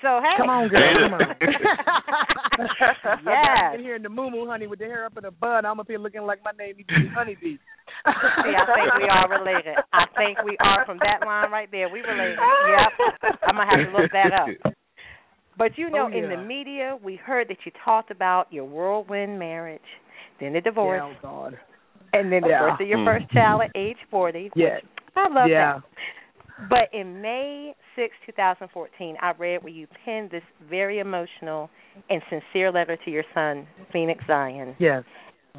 So 0.00 0.22
hey, 0.22 0.38
Come 0.38 0.48
on, 0.48 0.68
girl. 0.68 1.10
Come 1.10 1.14
on. 1.14 1.26
Yes. 3.24 3.74
In 3.74 3.80
here 3.80 3.96
in 3.96 4.02
the 4.02 4.08
moo 4.10 4.30
honey, 4.46 4.66
with 4.66 4.78
the 4.80 4.84
hair 4.84 5.06
up 5.06 5.16
in 5.16 5.24
a 5.24 5.30
bun. 5.30 5.64
I'm 5.64 5.80
up 5.80 5.86
here 5.88 5.98
looking 5.98 6.22
like 6.22 6.40
my 6.44 6.52
name 6.58 6.76
is 6.78 6.84
Honeybee. 7.14 7.56
See, 7.56 7.58
I 8.04 8.64
think 8.68 8.94
we 9.00 9.08
are 9.08 9.28
related. 9.30 9.76
I 9.92 10.04
think 10.16 10.38
we 10.44 10.56
are 10.60 10.84
from 10.84 10.98
that 10.98 11.26
line 11.26 11.50
right 11.50 11.68
there. 11.70 11.88
We 11.88 12.00
related. 12.00 12.36
Yep. 12.38 13.40
I'm 13.48 13.56
gonna 13.56 13.70
have 13.70 13.92
to 13.92 13.98
look 13.98 14.10
that 14.12 14.32
up. 14.32 14.72
But 15.56 15.78
you 15.78 15.88
know, 15.90 16.08
Oh, 16.12 16.16
in 16.16 16.28
the 16.28 16.36
media, 16.36 16.96
we 17.02 17.16
heard 17.16 17.48
that 17.48 17.58
you 17.64 17.72
talked 17.84 18.10
about 18.10 18.52
your 18.52 18.64
whirlwind 18.66 19.38
marriage, 19.38 19.80
then 20.38 20.52
the 20.52 20.60
divorce, 20.60 21.00
Yeah, 21.02 21.14
oh 21.18 21.22
God. 21.22 21.58
And 22.12 22.32
then 22.32 22.42
the 22.42 22.48
Yeah. 22.48 22.60
birth 22.70 22.80
of 22.80 22.86
your 22.88 22.98
Mm. 22.98 23.04
first 23.04 23.28
child 23.32 23.62
at 23.62 23.70
age 23.74 23.98
40. 24.10 24.50
which 24.54 24.84
I 25.16 25.28
love 25.28 25.48
yeah. 25.48 25.74
that. 25.74 26.68
But 26.68 26.92
in 26.92 27.22
May 27.22 27.74
6, 27.96 28.14
2014, 28.26 29.16
I 29.20 29.32
read 29.32 29.62
where 29.62 29.72
you 29.72 29.86
penned 30.04 30.30
this 30.30 30.42
very 30.60 30.98
emotional 30.98 31.70
and 32.10 32.22
sincere 32.28 32.70
letter 32.70 32.96
to 32.96 33.10
your 33.10 33.24
son, 33.32 33.66
Phoenix 33.92 34.24
Zion. 34.26 34.76
Yes. 34.78 35.04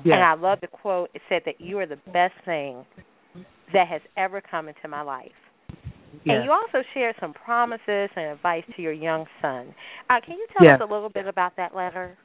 Yes. 0.03 0.15
And 0.15 0.23
I 0.23 0.33
love 0.33 0.59
the 0.61 0.67
quote. 0.67 1.09
It 1.13 1.21
said 1.27 1.43
that 1.45 1.59
you 1.59 1.79
are 1.79 1.85
the 1.85 1.97
best 2.13 2.35
thing 2.45 2.85
that 3.73 3.87
has 3.87 4.01
ever 4.15 4.41
come 4.41 4.67
into 4.69 4.87
my 4.87 5.01
life. 5.01 5.31
yes. 6.23 6.35
And 6.35 6.43
you 6.45 6.51
also 6.51 6.83
shared 6.93 7.15
some 7.19 7.33
promises 7.33 8.09
and 8.15 8.25
advice 8.31 8.63
to 8.75 8.81
your 8.81 8.91
young 8.91 9.25
son. 9.41 9.73
Uh, 10.09 10.19
can 10.21 10.35
you 10.37 10.45
tell 10.55 10.65
Yes. 10.65 10.75
us 10.75 10.81
a 10.81 10.85
little 10.93 11.09
bit 11.09 11.25
about 11.27 11.55
that 11.55 11.73
letter? 11.75 12.15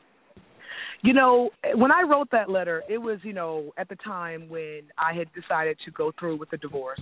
You 1.03 1.13
know, 1.13 1.51
when 1.75 1.93
I 1.93 2.03
wrote 2.03 2.31
that 2.33 2.51
letter, 2.51 2.83
it 2.89 2.99
was, 2.99 3.19
you 3.23 3.33
know, 3.33 3.73
at 3.77 3.89
the 3.89 3.97
time 3.97 4.49
when 4.49 4.83
I 4.99 5.13
had 5.13 5.29
decided 5.33 5.79
to 5.85 5.91
go 5.91 6.13
through 6.19 6.39
with 6.39 6.51
the 6.51 6.57
divorce. 6.57 7.01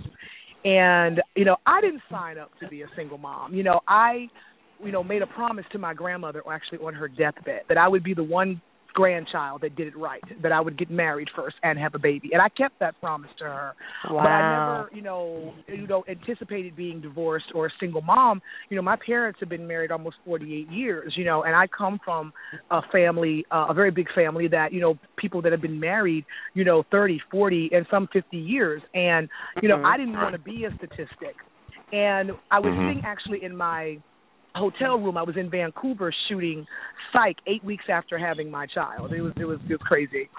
And, 0.63 1.21
you 1.35 1.45
know, 1.45 1.57
I 1.65 1.79
didn't 1.81 2.01
sign 2.09 2.37
up 2.37 2.51
to 2.59 2.67
be 2.67 2.81
a 2.81 2.87
single 2.95 3.17
mom. 3.17 3.53
You 3.53 3.63
know, 3.63 3.81
I, 3.87 4.27
you 4.83 4.91
know, 4.91 5.03
made 5.03 5.21
a 5.21 5.27
promise 5.27 5.65
to 5.71 5.77
my 5.77 5.93
grandmother 5.93 6.41
actually 6.51 6.79
on 6.79 6.93
her 6.93 7.07
deathbed 7.07 7.61
that 7.69 7.77
I 7.77 7.87
would 7.87 8.03
be 8.03 8.13
the 8.13 8.23
one 8.23 8.61
grandchild 8.95 9.61
that 9.61 9.75
did 9.75 9.87
it 9.87 9.97
right, 9.97 10.23
that 10.41 10.51
I 10.51 10.59
would 10.59 10.77
get 10.77 10.89
married 10.89 11.27
first 11.35 11.55
and 11.61 11.77
have 11.77 11.93
a 11.93 11.99
baby. 11.99 12.31
And 12.33 12.41
I 12.41 12.49
kept 12.49 12.79
that 12.79 12.99
promise 12.99 13.29
to 13.37 13.43
her. 13.43 13.75
But 14.07 14.27
I 14.27 14.41
never, 14.41 14.89
you 14.91 15.01
know, 15.01 15.53
you 15.67 15.85
know, 15.85 16.03
anticipated 16.09 16.75
being 16.75 17.01
divorced 17.01 17.45
or 17.53 17.67
a 17.67 17.69
single 17.79 18.01
mom. 18.01 18.41
You 18.69 18.77
know, 18.77 18.81
my 18.81 18.97
parents 19.05 19.39
have 19.41 19.49
been 19.49 19.67
married 19.67 19.91
almost 19.91 20.15
48 20.25 20.69
years, 20.69 21.13
you 21.15 21.25
know, 21.25 21.43
and 21.43 21.55
I 21.55 21.67
come 21.67 21.99
from 22.03 22.31
a 22.71 22.81
family, 22.91 23.45
uh, 23.51 23.67
a 23.69 23.73
very 23.73 23.91
big 23.91 24.07
family 24.15 24.47
that, 24.47 24.73
you 24.73 24.81
know, 24.81 24.95
people 25.17 25.41
that 25.43 25.51
have 25.51 25.61
been 25.61 25.79
married, 25.79 26.25
you 26.53 26.63
know, 26.63 26.83
30, 26.89 27.19
40 27.29 27.69
and 27.73 27.85
some 27.91 28.07
50 28.13 28.37
years. 28.37 28.81
And, 28.93 29.29
you 29.61 29.69
know, 29.69 29.77
Mhm. 29.77 29.85
I 29.85 29.97
didn't 29.97 30.19
want 30.19 30.33
to 30.33 30.39
be 30.39 30.65
a 30.65 30.71
statistic. 30.77 31.35
And 31.91 32.31
I 32.49 32.59
was 32.59 32.73
Mhm. 32.73 32.87
sitting 32.87 33.01
actually 33.05 33.43
in 33.43 33.55
my 33.55 33.99
hotel 34.55 34.97
room. 34.97 35.17
I 35.17 35.23
was 35.23 35.35
in 35.37 35.49
Vancouver 35.49 36.13
shooting 36.27 36.65
Psych 37.11 37.37
8 37.47 37.63
weeks 37.63 37.85
after 37.89 38.17
having 38.17 38.49
my 38.49 38.65
child. 38.67 39.13
It 39.13 39.21
was 39.21 39.33
it 39.37 39.45
was 39.45 39.59
it 39.69 39.73
was 39.73 39.81
crazy. 39.81 40.29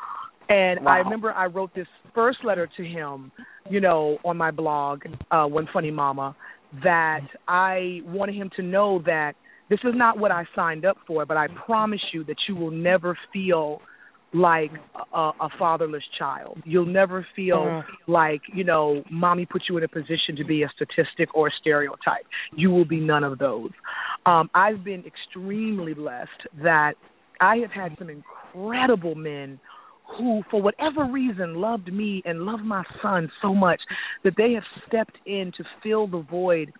And 0.48 0.88
I 0.88 0.98
remember 0.98 1.32
I 1.32 1.46
wrote 1.46 1.74
this 1.74 1.88
first 2.14 2.38
letter 2.44 2.68
to 2.76 2.84
him, 2.84 3.32
you 3.68 3.80
know, 3.80 4.18
on 4.24 4.36
my 4.36 4.52
blog, 4.52 5.02
uh, 5.30 5.44
One 5.44 5.68
Funny 5.72 5.90
Mama, 5.90 6.36
that 6.84 7.26
I 7.48 8.00
wanted 8.04 8.36
him 8.36 8.50
to 8.56 8.62
know 8.62 9.02
that 9.06 9.32
this 9.68 9.80
is 9.82 9.92
not 9.94 10.18
what 10.18 10.30
I 10.30 10.44
signed 10.54 10.84
up 10.84 10.96
for, 11.06 11.26
but 11.26 11.36
I 11.36 11.48
promise 11.66 12.00
you 12.12 12.22
that 12.24 12.36
you 12.48 12.54
will 12.54 12.70
never 12.70 13.18
feel 13.32 13.80
like 14.36 14.70
a, 15.14 15.32
a 15.40 15.48
fatherless 15.58 16.02
child. 16.18 16.58
You'll 16.64 16.86
never 16.86 17.26
feel 17.34 17.64
Mhm. 17.64 17.84
like, 18.06 18.42
you 18.52 18.64
know, 18.64 19.02
mommy 19.10 19.46
put 19.46 19.62
you 19.68 19.76
in 19.78 19.84
a 19.84 19.88
position 19.88 20.36
to 20.36 20.44
be 20.44 20.62
a 20.62 20.68
statistic 20.70 21.34
or 21.34 21.48
a 21.48 21.50
stereotype. 21.60 22.26
You 22.54 22.70
will 22.70 22.84
be 22.84 23.00
none 23.00 23.24
of 23.24 23.38
those. 23.38 23.70
Um, 24.26 24.50
I've 24.54 24.84
been 24.84 25.04
extremely 25.06 25.94
blessed 25.94 26.46
that 26.62 26.94
I 27.40 27.56
have 27.58 27.70
had 27.70 27.96
some 27.98 28.10
incredible 28.10 29.14
men 29.14 29.58
who, 30.18 30.42
for 30.50 30.62
whatever 30.62 31.04
reason, 31.04 31.56
loved 31.56 31.92
me 31.92 32.22
and 32.24 32.42
loved 32.42 32.64
my 32.64 32.84
son 33.02 33.30
so 33.42 33.54
much 33.54 33.80
that 34.22 34.34
they 34.36 34.52
have 34.52 34.62
stepped 34.86 35.16
in 35.26 35.52
to 35.56 35.64
fill 35.82 36.06
the 36.06 36.20
void 36.30 36.72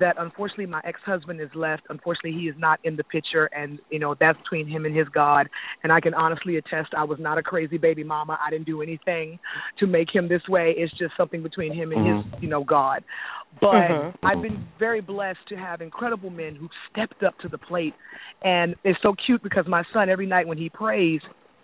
that 0.00 0.16
unfortunately 0.18 0.66
my 0.66 0.80
ex-husband 0.84 1.40
is 1.40 1.50
left. 1.54 1.82
Unfortunately, 1.88 2.32
he 2.32 2.48
is 2.48 2.56
not 2.58 2.80
in 2.84 2.96
the 2.96 3.04
picture, 3.04 3.48
and 3.52 3.78
you 3.90 3.98
know 3.98 4.14
that's 4.18 4.38
between 4.38 4.66
him 4.66 4.84
and 4.84 4.96
his 4.96 5.08
God. 5.08 5.48
And 5.82 5.92
I 5.92 6.00
can 6.00 6.14
honestly 6.14 6.56
attest, 6.56 6.90
I 6.96 7.04
was 7.04 7.18
not 7.20 7.38
a 7.38 7.42
crazy 7.42 7.78
baby 7.78 8.04
mama. 8.04 8.38
I 8.44 8.50
didn't 8.50 8.66
do 8.66 8.82
anything 8.82 9.38
to 9.78 9.86
make 9.86 10.08
him 10.12 10.28
this 10.28 10.42
way. 10.48 10.74
It's 10.76 10.92
just 10.98 11.12
something 11.16 11.42
between 11.42 11.72
him 11.72 11.92
and 11.92 12.06
his, 12.06 12.16
you 12.40 12.48
know, 12.48 12.64
God. 12.64 13.04
But 13.60 13.90
Mhm. 13.90 14.14
I've 14.24 14.42
been 14.42 14.62
very 14.78 15.00
blessed 15.00 15.46
to 15.48 15.56
have 15.56 15.80
incredible 15.80 16.30
men 16.30 16.54
who've 16.54 16.70
stepped 16.90 17.22
up 17.22 17.38
to 17.38 17.48
the 17.48 17.58
plate, 17.58 17.94
and 18.42 18.74
it's 18.84 19.00
so 19.02 19.14
cute 19.14 19.42
because 19.42 19.66
my 19.66 19.84
son 19.92 20.08
every 20.08 20.26
night 20.26 20.46
when 20.46 20.58
he 20.58 20.68
prays, 20.68 21.20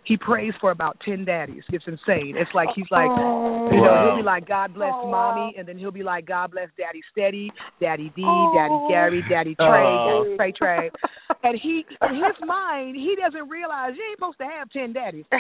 he 0.07 0.17
prays 0.17 0.53
for 0.61 0.71
about 0.71 0.97
ten 1.05 1.25
daddies. 1.25 1.65
It's 1.71 1.85
insane. 1.87 2.37
It's 2.39 2.51
like 2.55 2.69
he's 2.75 2.87
like, 2.91 3.11
Oh. 3.11 3.69
you 3.73 3.77
know, 3.77 3.83
Wow. 3.91 4.07
he'll 4.11 4.17
be 4.17 4.23
like, 4.23 4.47
God 4.47 4.73
bless 4.73 4.93
Oh, 4.95 5.11
mommy, 5.11 5.55
and 5.59 5.67
then 5.67 5.77
he'll 5.79 5.91
be 5.91 6.05
like, 6.05 6.27
God 6.27 6.53
bless 6.53 6.69
Daddy 6.79 7.03
Steady, 7.13 7.51
Daddy 7.81 8.13
D, 8.15 8.23
Oh. 8.25 8.53
Daddy 8.55 8.79
Gary, 8.89 9.23
Daddy 9.29 9.55
Trey, 9.57 9.85
Oh. 9.85 10.25
Daddy 10.25 10.37
Trey 10.37 10.53
Trey. 10.53 10.91
And 11.43 11.59
he, 11.61 11.85
in 12.09 12.15
his 12.15 12.37
mind, 12.47 12.95
he 12.97 13.17
doesn't 13.21 13.49
realize 13.51 13.93
you 13.97 14.03
ain't 14.09 14.19
supposed 14.19 14.39
to 14.39 14.45
have 14.47 14.71
ten 14.71 14.93
daddies. 14.93 15.25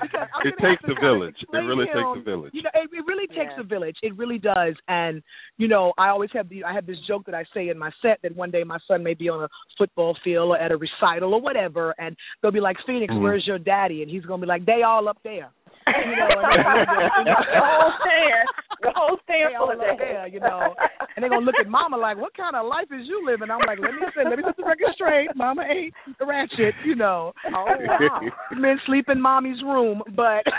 Because 0.00 0.28
I'm 0.34 0.46
It 0.46 0.54
takes 0.60 0.82
have 0.82 0.90
to 0.90 0.96
a 0.96 1.00
village. 1.00 1.36
It 1.40 1.56
really 1.56 1.86
to 1.86 1.92
takes 1.92 2.12
him, 2.14 2.18
a 2.18 2.22
village. 2.22 2.50
You 2.54 2.62
know, 2.62 2.70
it, 2.74 2.90
it 2.92 3.04
really 3.06 3.26
takes 3.28 3.52
Yeah. 3.56 3.60
a 3.60 3.62
village. 3.64 3.96
It 4.02 4.16
really 4.16 4.38
does. 4.38 4.74
And 4.88 5.22
you 5.56 5.68
know, 5.68 5.92
I 5.98 6.08
always 6.08 6.30
have 6.34 6.48
the 6.48 6.64
I 6.64 6.72
have 6.72 6.86
this 6.86 6.98
joke 7.06 7.24
that 7.26 7.34
I 7.34 7.44
say 7.54 7.68
in 7.68 7.78
my 7.78 7.90
set 8.02 8.18
that 8.22 8.34
one 8.36 8.50
day 8.50 8.64
my 8.64 8.78
son 8.86 9.02
may 9.02 9.14
be 9.14 9.28
on 9.28 9.42
a 9.44 9.48
football 9.76 10.16
field 10.24 10.50
or 10.50 10.58
at 10.58 10.72
a 10.72 10.76
recital 10.76 11.34
or 11.34 11.40
whatever, 11.40 11.94
and 11.98 12.16
they'll 12.42 12.50
be 12.52 12.60
like, 12.60 12.76
Phoenix, 12.86 13.12
Mhm. 13.12 13.22
where's 13.22 13.46
your 13.46 13.58
daddy? 13.58 14.02
And 14.02 14.10
he's 14.10 14.24
gonna 14.24 14.40
be 14.40 14.46
like, 14.46 14.64
they 14.64 14.82
all 14.82 15.08
up 15.08 15.18
there. 15.22 15.50
You 15.96 16.16
know, 16.16 16.28
and 16.38 16.46
they're 16.48 16.64
gonna- 16.64 17.10
you 17.18 17.24
know, 17.24 17.40
the 17.48 17.60
whole 17.62 17.92
stand, 18.02 18.46
the 18.82 18.92
whole 18.94 19.16
stand 19.24 19.48
they 19.52 19.58
full 19.58 19.70
of 19.72 19.80
up 19.80 19.86
that. 19.86 19.98
there, 19.98 20.26
you 20.28 20.40
know. 20.40 20.74
And 21.16 21.22
they're 21.22 21.30
gonna 21.30 21.44
look 21.46 21.58
at 21.60 21.68
mama 21.68 21.96
like, 21.96 22.16
what 22.16 22.36
kind 22.36 22.54
of 22.56 22.66
life 22.66 22.86
is 22.92 23.06
you 23.06 23.24
living? 23.26 23.50
I'm 23.50 23.60
like, 23.66 23.78
let 23.80 23.92
me 23.94 24.02
say, 24.14 24.22
let 24.28 24.38
me 24.38 24.44
set 24.46 24.56
the 24.56 24.64
record 24.64 24.94
straight. 24.94 25.28
Mama 25.34 25.62
ain't 25.68 25.94
the 26.18 26.26
ratchet, 26.26 26.74
you 26.84 26.94
know. 26.94 27.32
Oh 27.54 27.64
wow. 27.80 28.20
Men 28.56 28.78
sleep 28.86 29.08
in 29.08 29.20
mommy's 29.20 29.62
room, 29.62 30.02
but 30.14 30.44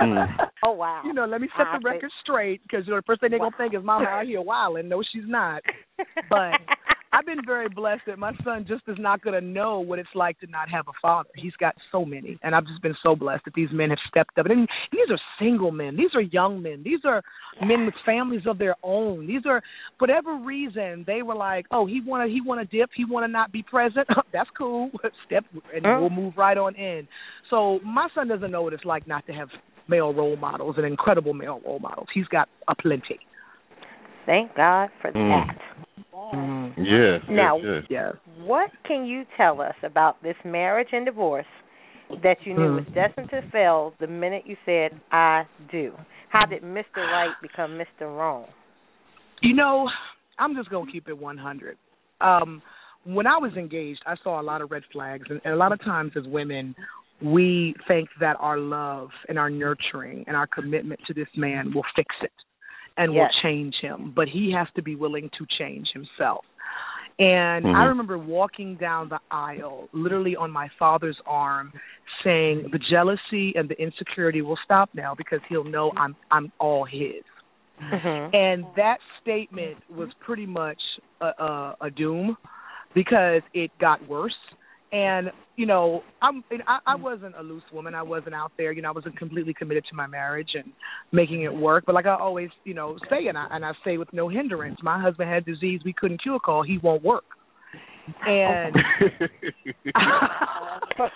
Mm. 0.00 0.26
Oh 0.64 0.72
wow. 0.72 1.02
you 1.04 1.12
know, 1.12 1.26
let 1.26 1.42
me 1.42 1.48
set 1.56 1.66
I 1.66 1.76
the 1.78 1.84
record 1.84 2.10
straight 2.22 2.62
because 2.62 2.86
you 2.86 2.92
know 2.92 2.98
the 3.00 3.02
first 3.06 3.20
thing 3.20 3.30
they're 3.30 3.38
gonna 3.38 3.54
think 3.58 3.74
is 3.74 3.84
mama 3.84 4.06
out 4.06 4.24
here 4.26 4.40
wilding. 4.40 4.88
No, 4.88 5.02
she's 5.12 5.26
not. 5.26 5.62
But 6.30 6.52
I've 7.12 7.26
been 7.26 7.44
very 7.44 7.68
blessed 7.68 8.02
that 8.06 8.20
my 8.20 8.32
son 8.44 8.64
just 8.68 8.82
is 8.86 8.96
not 8.98 9.20
gonna 9.22 9.40
know 9.40 9.80
what 9.80 9.98
it's 9.98 10.08
like 10.14 10.38
to 10.40 10.46
not 10.46 10.68
have 10.70 10.86
a 10.86 10.92
father. 11.02 11.28
He's 11.34 11.54
got 11.58 11.74
so 11.90 12.04
many, 12.04 12.38
and 12.42 12.54
I've 12.54 12.66
just 12.66 12.82
been 12.82 12.94
so 13.02 13.16
blessed 13.16 13.44
that 13.46 13.54
these 13.54 13.70
men 13.72 13.90
have 13.90 13.98
stepped 14.08 14.38
up. 14.38 14.46
And 14.46 14.68
these 14.92 15.10
are 15.10 15.18
single 15.38 15.72
men. 15.72 15.96
These 15.96 16.14
are 16.14 16.20
young 16.20 16.62
men. 16.62 16.82
These 16.84 17.00
are 17.04 17.22
men 17.66 17.86
with 17.86 17.94
families 18.06 18.42
of 18.46 18.58
their 18.58 18.76
own. 18.84 19.26
These 19.26 19.42
are, 19.44 19.60
for 19.98 20.06
whatever 20.06 20.36
reason, 20.36 21.04
they 21.04 21.22
were 21.22 21.34
like, 21.34 21.66
oh, 21.72 21.84
he 21.84 22.00
wanna 22.00 22.28
he 22.28 22.40
wanna 22.40 22.64
dip. 22.64 22.90
He 22.94 23.04
wanna 23.04 23.28
not 23.28 23.50
be 23.50 23.64
present. 23.64 24.06
That's 24.32 24.50
cool. 24.56 24.90
Step, 25.26 25.44
and 25.74 25.84
we'll 26.00 26.10
move 26.10 26.34
right 26.36 26.56
on 26.56 26.76
in. 26.76 27.08
So 27.48 27.80
my 27.84 28.08
son 28.14 28.28
doesn't 28.28 28.52
know 28.52 28.62
what 28.62 28.72
it's 28.72 28.84
like 28.84 29.08
not 29.08 29.26
to 29.26 29.32
have 29.32 29.48
male 29.88 30.14
role 30.14 30.36
models 30.36 30.76
and 30.78 30.86
incredible 30.86 31.34
male 31.34 31.60
role 31.66 31.80
models. 31.80 32.06
He's 32.14 32.26
got 32.26 32.48
a 32.68 32.74
plenty. 32.76 33.18
Thank 34.26 34.54
God 34.54 34.90
for 35.00 35.12
Mm. 35.12 35.46
that. 35.46 35.56
Yes. 36.76 37.22
Now- 37.28 37.56
yes, 37.56 37.84
yes. 37.88 38.14
What 38.38 38.70
can 38.84 39.04
you 39.04 39.24
tell 39.36 39.60
us 39.60 39.74
about 39.82 40.22
this 40.22 40.36
marriage 40.44 40.88
and 40.92 41.04
divorce 41.04 41.46
that 42.22 42.44
you 42.46 42.54
knew 42.54 42.68
Hmm. 42.68 42.76
was 42.76 42.86
destined 42.86 43.30
to 43.30 43.42
fail 43.50 43.94
the 43.98 44.06
minute 44.06 44.46
you 44.46 44.56
said 44.64 44.98
I 45.12 45.46
do? 45.70 45.92
How 46.28 46.46
did 46.46 46.62
Mr. 46.62 46.96
Right 46.98 47.34
become 47.42 47.76
Mr. 47.76 48.02
Wrong? 48.16 48.46
You 49.40 49.54
know, 49.54 49.90
I'm 50.38 50.54
just 50.54 50.70
gonna 50.70 50.90
keep 50.90 51.08
it 51.08 51.18
100. 51.18 51.76
Um, 52.20 52.62
when 53.04 53.26
I 53.26 53.38
was 53.38 53.56
engaged, 53.56 54.02
I 54.06 54.14
saw 54.16 54.40
a 54.40 54.42
lot 54.42 54.60
of 54.60 54.70
red 54.70 54.84
flags, 54.86 55.28
and, 55.30 55.40
and 55.44 55.54
a 55.54 55.56
lot 55.56 55.72
of 55.72 55.80
times 55.80 56.16
as 56.16 56.26
women, 56.28 56.74
we 57.22 57.74
think 57.88 58.08
that 58.20 58.36
our 58.40 58.58
love 58.58 59.10
and 59.28 59.38
our 59.38 59.50
nurturing 59.50 60.24
and 60.26 60.36
our 60.36 60.46
commitment 60.46 61.00
to 61.06 61.14
this 61.14 61.28
man 61.36 61.72
will 61.74 61.84
fix 61.96 62.14
it 62.22 62.32
and 62.96 63.12
will 63.12 63.28
change 63.42 63.74
him, 63.80 64.12
but 64.14 64.28
he 64.28 64.52
has 64.56 64.68
to 64.76 64.82
be 64.82 64.94
willing 64.94 65.30
to 65.38 65.46
change 65.58 65.88
himself. 65.92 66.44
And 67.18 67.66
Mhm. 67.66 67.74
I 67.74 67.84
remember 67.84 68.16
walking 68.16 68.76
down 68.76 69.10
the 69.10 69.20
aisle, 69.30 69.88
literally 69.92 70.36
on 70.36 70.50
my 70.50 70.68
father's 70.78 71.20
arm, 71.26 71.72
saying, 72.24 72.70
"The 72.70 72.78
jealousy 72.78 73.54
and 73.56 73.68
the 73.68 73.80
insecurity 73.80 74.40
will 74.40 74.56
stop 74.64 74.88
now 74.94 75.14
because 75.14 75.40
he'll 75.48 75.64
know 75.64 75.92
I'm 75.96 76.16
I'm 76.30 76.50
all 76.58 76.84
his." 76.84 77.22
Mm-hmm. 77.80 78.34
And 78.34 78.66
that 78.76 78.98
statement 79.20 79.78
was 79.90 80.08
pretty 80.20 80.46
much 80.46 80.80
a, 81.20 81.26
a, 81.26 81.76
a 81.82 81.90
doom 81.90 82.36
because 82.94 83.42
it 83.54 83.70
got 83.78 84.06
worse. 84.08 84.36
And 84.92 85.30
you 85.56 85.66
know, 85.66 86.02
I'm 86.20 86.42
and 86.50 86.62
I, 86.66 86.78
I 86.86 86.96
wasn't 86.96 87.36
a 87.38 87.42
loose 87.42 87.62
woman. 87.72 87.94
I 87.94 88.02
wasn't 88.02 88.34
out 88.34 88.52
there. 88.58 88.72
You 88.72 88.82
know, 88.82 88.88
I 88.88 88.92
wasn't 88.92 89.16
completely 89.18 89.54
committed 89.54 89.84
to 89.90 89.96
my 89.96 90.06
marriage 90.06 90.50
and 90.54 90.72
making 91.12 91.42
it 91.42 91.54
work. 91.54 91.84
But 91.86 91.94
like 91.94 92.06
I 92.06 92.16
always, 92.16 92.48
you 92.64 92.74
know, 92.74 92.96
say, 93.08 93.28
and 93.28 93.38
I 93.38 93.46
and 93.50 93.64
I 93.64 93.72
say 93.84 93.98
with 93.98 94.12
no 94.12 94.28
hindrance, 94.28 94.78
my 94.82 95.00
husband 95.00 95.30
had 95.30 95.44
disease 95.44 95.80
we 95.84 95.92
couldn't 95.92 96.22
cure. 96.22 96.40
Call 96.40 96.62
he 96.64 96.78
won't 96.78 97.04
work. 97.04 97.24
And 98.26 98.74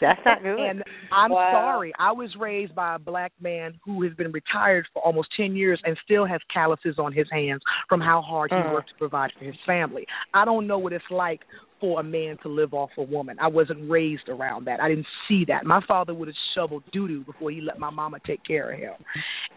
That's 0.00 0.20
not 0.24 0.42
good. 0.42 0.60
and 0.60 0.82
I'm 1.10 1.30
Wow. 1.30 1.50
sorry. 1.52 1.92
I 1.98 2.12
was 2.12 2.30
raised 2.38 2.74
by 2.74 2.94
a 2.96 2.98
black 2.98 3.32
man 3.40 3.74
who 3.84 4.02
has 4.02 4.12
been 4.14 4.32
retired 4.32 4.86
for 4.92 5.02
almost 5.02 5.28
10 5.36 5.56
years 5.56 5.80
and 5.84 5.96
still 6.04 6.24
has 6.26 6.40
calluses 6.52 6.96
on 6.98 7.12
his 7.12 7.26
hands 7.30 7.62
from 7.88 8.00
how 8.00 8.20
hard 8.22 8.50
he 8.50 8.56
Mm. 8.56 8.72
worked 8.72 8.88
to 8.90 8.94
provide 8.98 9.32
for 9.38 9.44
his 9.44 9.56
family. 9.66 10.06
I 10.32 10.44
don't 10.44 10.66
know 10.66 10.78
what 10.78 10.92
it's 10.92 11.04
like 11.10 11.40
for 11.84 12.00
a 12.00 12.02
man 12.02 12.38
to 12.42 12.48
live 12.48 12.72
off 12.72 12.88
a 12.96 13.02
woman. 13.02 13.36
I 13.38 13.48
wasn't 13.48 13.90
raised 13.90 14.30
around 14.30 14.64
that. 14.64 14.80
I 14.80 14.88
didn't 14.88 15.06
see 15.28 15.44
that. 15.48 15.66
My 15.66 15.82
father 15.86 16.14
would 16.14 16.28
have 16.28 16.36
shoveled 16.54 16.82
doo 16.94 17.06
doo 17.06 17.24
before 17.24 17.50
he 17.50 17.60
let 17.60 17.78
my 17.78 17.90
mama 17.90 18.16
take 18.26 18.42
care 18.42 18.72
of 18.72 18.78
him. 18.78 18.94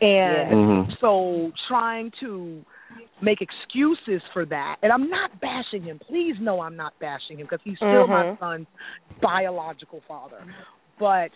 And 0.02 0.52
Mhm. 0.52 0.98
so 1.00 1.54
trying 1.70 2.12
to 2.20 2.66
make 3.22 3.40
excuses 3.42 4.22
for 4.34 4.46
that, 4.46 4.76
and 4.84 4.92
I'm 4.92 5.10
not 5.10 5.40
bashing 5.40 5.84
him. 5.84 6.00
Please 6.00 6.36
know 6.42 6.60
I'm 6.60 6.76
not 6.76 7.00
bashing 7.00 7.40
him 7.40 7.46
because 7.50 7.62
he's 7.64 7.78
still 7.78 8.08
my 8.08 8.26
Mhm. 8.26 8.40
son's 8.40 8.68
biological 9.22 10.02
father. 10.02 10.44
But 11.00 11.32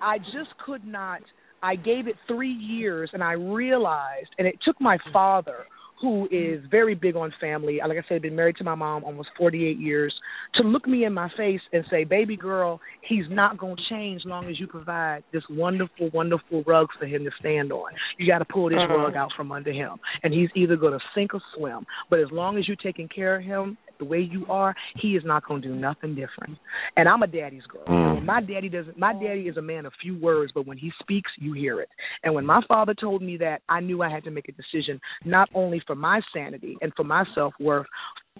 I 0.00 0.18
just 0.18 0.56
could 0.58 0.84
not. 0.84 1.22
I 1.62 1.76
gave 1.76 2.08
it 2.08 2.18
three 2.26 2.52
years, 2.52 3.08
and 3.12 3.22
I 3.22 3.32
realized, 3.34 4.34
and 4.38 4.48
it 4.48 4.60
took 4.62 4.80
my 4.80 4.98
father, 5.12 5.64
who 6.00 6.28
is 6.30 6.62
very 6.70 6.94
big 6.94 7.16
on 7.16 7.32
family. 7.40 7.80
Like 7.86 7.98
I 7.98 8.08
said, 8.08 8.22
been 8.22 8.36
married 8.36 8.56
to 8.56 8.64
my 8.64 8.74
mom 8.74 9.04
almost 9.04 9.28
48 9.38 9.78
years, 9.78 10.14
to 10.56 10.62
look 10.62 10.86
me 10.86 11.04
in 11.04 11.14
my 11.14 11.28
face 11.36 11.60
and 11.72 11.84
say, 11.90 12.04
"Baby 12.04 12.36
girl, 12.36 12.80
he's 13.02 13.28
not 13.30 13.58
gonna 13.58 13.76
change 13.88 14.24
long 14.24 14.48
as 14.48 14.58
you 14.58 14.66
provide 14.66 15.22
this 15.32 15.42
wonderful, 15.48 16.10
wonderful 16.10 16.62
rug 16.66 16.88
for 16.98 17.06
him 17.06 17.24
to 17.24 17.30
stand 17.38 17.72
on. 17.72 17.92
You 18.18 18.26
got 18.26 18.38
to 18.38 18.44
pull 18.44 18.68
this 18.68 18.78
Mhm. 18.78 18.88
rug 18.88 19.16
out 19.16 19.32
from 19.32 19.52
under 19.52 19.72
him, 19.72 19.98
and 20.22 20.32
he's 20.32 20.50
either 20.54 20.76
gonna 20.76 21.00
sink 21.14 21.34
or 21.34 21.40
swim. 21.54 21.86
But 22.10 22.20
as 22.20 22.30
long 22.30 22.58
as 22.58 22.66
you're 22.68 22.76
taking 22.76 23.08
care 23.08 23.36
of 23.36 23.42
him 23.42 23.76
the 23.98 24.04
way 24.04 24.18
you 24.18 24.46
are, 24.48 24.74
he 25.00 25.16
is 25.16 25.22
not 25.24 25.46
gonna 25.46 25.60
do 25.60 25.74
nothing 25.74 26.14
different. 26.14 26.58
And 26.96 27.08
I'm 27.08 27.22
a 27.22 27.26
daddy's 27.26 27.62
girl. 27.66 27.84
Mm. 27.86 28.24
My 28.24 28.40
daddy 28.40 28.68
doesn't. 28.68 28.98
My 28.98 29.12
daddy 29.12 29.42
is 29.42 29.56
a 29.56 29.62
man 29.62 29.86
of 29.86 29.92
few 30.00 30.18
words, 30.18 30.52
but 30.54 30.66
when 30.66 30.78
he 30.78 30.90
speaks, 31.00 31.30
you 31.38 31.52
hear 31.52 31.80
it. 31.80 31.88
And 32.22 32.34
when 32.34 32.46
my 32.46 32.60
father 32.66 32.94
told 32.94 33.22
me 33.22 33.36
that, 33.38 33.62
I 33.68 33.80
knew 33.80 34.02
I 34.02 34.10
had 34.10 34.24
to 34.24 34.30
make 34.30 34.48
a 34.48 34.52
decision, 34.52 35.00
not 35.24 35.48
only 35.54 35.82
for 35.86 35.94
my 35.94 36.20
sanity 36.34 36.76
and 36.80 36.92
for 36.96 37.04
my 37.04 37.24
self 37.34 37.54
worth, 37.60 37.86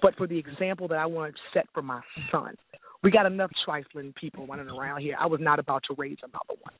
but 0.03 0.15
for 0.17 0.27
the 0.27 0.39
example 0.39 0.89
that 0.89 0.99
I 0.99 1.07
wanted 1.07 1.33
to 1.33 1.41
set 1.53 1.67
for 1.73 1.83
my 1.83 2.01
son. 2.33 2.55
We 3.03 3.11
got 3.11 3.27
enough 3.27 3.51
trifling 3.67 4.15
people 4.19 4.47
running 4.47 4.69
around 4.71 5.03
here. 5.03 5.15
I 5.21 5.27
was 5.27 5.41
not 5.41 5.59
about 5.59 5.83
to 5.89 5.95
raise 5.99 6.17
another 6.23 6.61
one. 6.63 6.75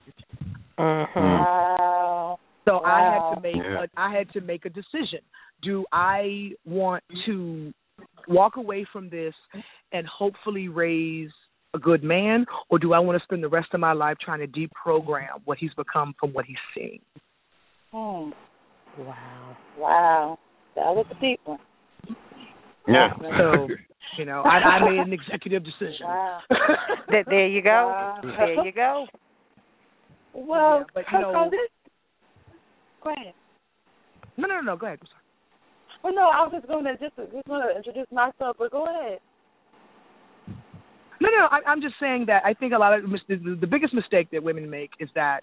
Mm-hmm. 0.79 1.21
Wow. 1.21 2.39
So 2.65 2.81
I 2.81 3.01
had 3.13 3.35
to 3.35 3.41
make 3.43 3.57
Yeah. 3.57 3.85
a, 3.85 4.01
I 4.01 4.17
had 4.17 4.31
to 4.33 4.41
make 4.41 4.65
a 4.65 4.71
decision. 4.71 5.21
Do 5.63 5.85
I 5.93 6.53
want 6.65 7.05
to 7.27 7.73
walk 8.29 8.57
away 8.57 8.87
from 8.93 9.09
this 9.11 9.35
and 9.93 10.07
hopefully 10.07 10.69
raise 10.69 11.31
a 11.75 11.79
good 11.79 12.05
man, 12.05 12.47
or 12.71 12.79
do 12.79 12.93
I 12.93 13.01
want 13.01 13.19
to 13.19 13.25
spend 13.25 13.43
the 13.43 13.49
rest 13.49 13.69
of 13.75 13.81
my 13.81 13.93
life 13.93 14.17
trying 14.25 14.39
to 14.41 14.47
deprogram 14.47 15.41
what 15.45 15.59
he's 15.59 15.75
become 15.75 16.15
from 16.21 16.33
what 16.33 16.45
he's 16.45 16.57
seeing? 16.75 17.01
Hmm. 17.93 18.31
Wow. 18.99 19.57
Wow. 19.77 20.39
That 20.77 20.85
was 20.95 21.07
a 21.11 21.21
deep 21.21 21.41
one. 21.45 21.59
Yeah. 22.87 23.09
So, 23.19 23.69
you 24.19 24.25
know, 24.25 24.43
I, 24.43 24.59
I 24.59 24.91
made 24.91 25.01
an 25.01 25.13
executive 25.13 25.65
decision. 25.65 26.07
Wow. 26.07 26.41
There 27.29 27.47
you 27.49 27.63
go. 27.63 27.71
Wow. 27.71 28.19
There 28.23 28.65
you 28.65 28.73
go. 28.73 29.07
Well, 30.35 30.79
Yeah, 30.79 30.85
but, 30.95 31.05
you 31.13 31.21
know- 31.21 31.49
this. 31.51 31.61
Go 33.03 33.11
ahead. 33.11 33.35
No, 34.37 34.49
no, 34.49 34.55
no, 34.57 34.61
no. 34.63 34.77
Go 34.77 34.87
ahead. 34.87 34.99
I'm 35.01 35.07
sorry. 35.07 35.24
Well, 36.05 36.13
no, 36.15 36.21
I 36.21 36.43
was 36.43 36.53
just 36.53 36.69
going 36.69 36.85
to 36.85 36.93
just 36.99 37.17
just 37.17 37.49
going 37.49 37.63
to 37.67 37.75
introduce 37.75 38.07
myself, 38.13 38.57
but 38.59 38.71
go 38.71 38.85
ahead. 38.85 39.21
No, 41.19 41.31
no, 41.31 41.49
I, 41.51 41.61
I'm 41.67 41.81
just 41.81 41.95
saying 41.99 42.27
that 42.27 42.43
I 42.45 42.53
think 42.53 42.75
a 42.75 42.79
lot 42.79 42.93
of 42.93 43.05
the, 43.27 43.57
the 43.59 43.67
biggest 43.67 43.95
mistake 43.95 44.29
that 44.31 44.43
women 44.43 44.69
make 44.69 44.91
is 45.01 45.09
that 45.15 45.41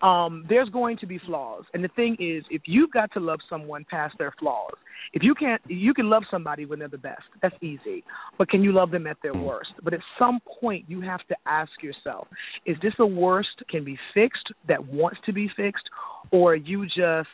um 0.00 0.46
there's 0.48 0.70
going 0.70 0.96
to 0.96 1.06
be 1.06 1.20
flaws, 1.26 1.64
and 1.74 1.84
the 1.84 1.88
thing 1.88 2.16
is, 2.18 2.42
if 2.48 2.62
you've 2.64 2.90
got 2.90 3.12
to 3.12 3.20
love 3.20 3.40
someone 3.50 3.84
past 3.90 4.14
their 4.18 4.32
flaws, 4.40 4.72
if 5.12 5.22
you 5.22 5.34
can't, 5.34 5.60
you 5.68 5.92
can 5.92 6.08
love 6.08 6.22
somebody 6.30 6.64
when 6.64 6.78
they're 6.78 6.88
the 6.88 6.96
best. 6.96 7.24
That's 7.42 7.56
easy, 7.60 8.02
but 8.38 8.48
can 8.48 8.62
you 8.64 8.72
love 8.72 8.92
them 8.92 9.06
at 9.06 9.18
their 9.22 9.34
worst? 9.34 9.72
But 9.82 9.92
at 9.92 10.00
some 10.18 10.40
point, 10.58 10.86
you 10.88 11.02
have 11.02 11.20
to 11.28 11.36
ask 11.44 11.70
yourself: 11.82 12.28
Is 12.64 12.78
this 12.82 12.94
the 12.96 13.04
worst 13.04 13.62
can 13.68 13.84
be 13.84 13.98
fixed 14.14 14.52
that 14.68 14.86
wants 14.86 15.18
to 15.26 15.34
be 15.34 15.50
fixed, 15.54 15.84
or 16.30 16.52
are 16.52 16.56
you 16.56 16.86
just 16.86 17.28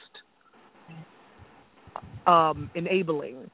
um 2.27 2.71
enabling 2.75 3.51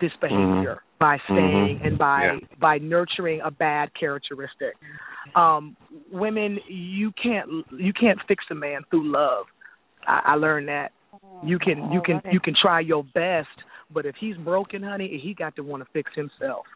this 0.00 0.12
behavior 0.20 0.82
Mhm. 0.82 0.98
by 0.98 1.18
staying 1.24 1.78
Mhm. 1.78 1.86
and 1.86 1.98
by 1.98 2.24
Yeah. 2.24 2.38
by 2.58 2.78
nurturing 2.78 3.40
a 3.40 3.50
bad 3.50 3.92
characteristic. 3.94 4.76
Um, 5.34 5.76
women, 6.10 6.60
you 6.68 7.12
can't 7.12 7.48
you 7.72 7.92
can't 7.92 8.20
fix 8.28 8.44
a 8.50 8.54
man 8.54 8.84
through 8.90 9.08
love. 9.10 9.46
I, 10.06 10.22
I 10.24 10.34
learned 10.34 10.68
that. 10.68 10.92
You 11.42 11.58
can 11.58 11.90
you 11.92 12.00
can 12.02 12.20
you 12.30 12.40
can 12.40 12.54
try 12.54 12.80
your 12.80 13.04
best, 13.04 13.48
but 13.90 14.06
if 14.06 14.16
he's 14.16 14.36
broken, 14.36 14.82
honey, 14.82 15.18
he 15.18 15.34
got 15.34 15.56
to 15.56 15.62
want 15.62 15.82
to 15.82 15.88
fix 15.92 16.12
himself. 16.14 16.66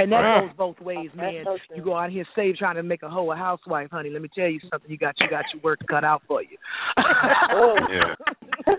And 0.00 0.12
that 0.12 0.18
Right. 0.20 0.40
goes 0.46 0.56
both 0.56 0.80
ways, 0.80 1.10
man. 1.14 1.42
so 1.44 1.58
you 1.74 1.82
go 1.82 1.96
out 1.96 2.10
here 2.10 2.24
save 2.36 2.56
trying 2.56 2.76
to 2.76 2.82
make 2.84 3.02
a 3.02 3.08
hoe 3.08 3.30
a 3.32 3.36
housewife, 3.36 3.90
honey. 3.90 4.10
Let 4.10 4.22
me 4.22 4.28
tell 4.32 4.46
you 4.46 4.60
something. 4.70 4.88
You 4.90 4.96
got 4.96 5.14
you 5.20 5.28
got 5.28 5.44
your 5.52 5.60
work 5.62 5.80
cut 5.90 6.04
out 6.04 6.22
for 6.28 6.40
you. 6.42 6.56
Yeah. 6.96 8.14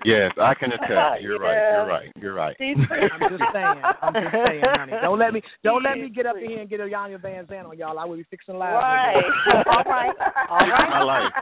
Yes, 0.06 0.32
I 0.40 0.54
can 0.54 0.72
attest. 0.72 1.22
You're 1.22 1.40
right. 1.40 1.58
You're 1.58 1.88
right. 1.88 2.12
You're 2.22 2.34
right. 2.34 2.56
I'm 2.60 3.30
just 3.30 3.44
saying. 3.52 3.82
I'm 4.02 4.14
just 4.14 4.32
saying, 4.32 4.62
honey. 4.64 4.94
Don't 5.02 5.20
let 5.20 5.34
me 5.34 5.42
don't 5.64 5.84
let 5.84 5.98
me 5.98 6.10
get 6.10 6.26
up 6.26 6.38
in 6.38 6.50
here 6.50 6.60
and 6.62 6.70
get 6.70 6.80
a 6.80 6.84
Iyanla 6.84 7.20
Vanzant 7.20 7.66
on 7.68 7.78
y'all. 7.78 7.98
I 8.00 8.06
will 8.06 8.16
be 8.18 8.24
fixing 8.30 8.56
lives. 8.58 8.76
Right. 8.76 9.16
All 9.68 9.84
right. 9.84 10.16
All 10.50 10.58
right. 10.60 10.90
My 10.90 11.04
life. 11.04 11.34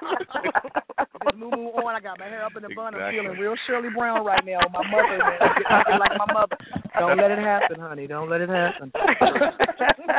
Just 1.25 1.37
moo 1.37 1.51
moo 1.51 1.69
on. 1.85 1.95
I 1.95 1.99
got 1.99 2.17
my 2.19 2.25
hair 2.25 2.45
up 2.45 2.55
in 2.55 2.63
the 2.63 2.69
bun. 2.75 2.95
I'm 2.95 3.01
Exactly. 3.01 3.19
feeling 3.21 3.39
real 3.39 3.55
Shirley 3.67 3.89
Brown 3.95 4.25
right 4.25 4.43
now. 4.45 4.59
My 4.73 4.81
mother, 4.89 5.17
man. 5.17 5.37
I'm 5.41 5.53
getting- 5.53 5.67
I'm 5.69 5.83
getting 5.83 5.99
like 5.99 6.17
my 6.17 6.33
mother. 6.33 6.57
Don't 6.99 7.17
let 7.17 7.31
it 7.31 7.39
happen, 7.39 7.79
honey. 7.79 8.07
Don't 8.07 8.29
let 8.29 8.41
it 8.41 8.49
happen. 8.49 8.91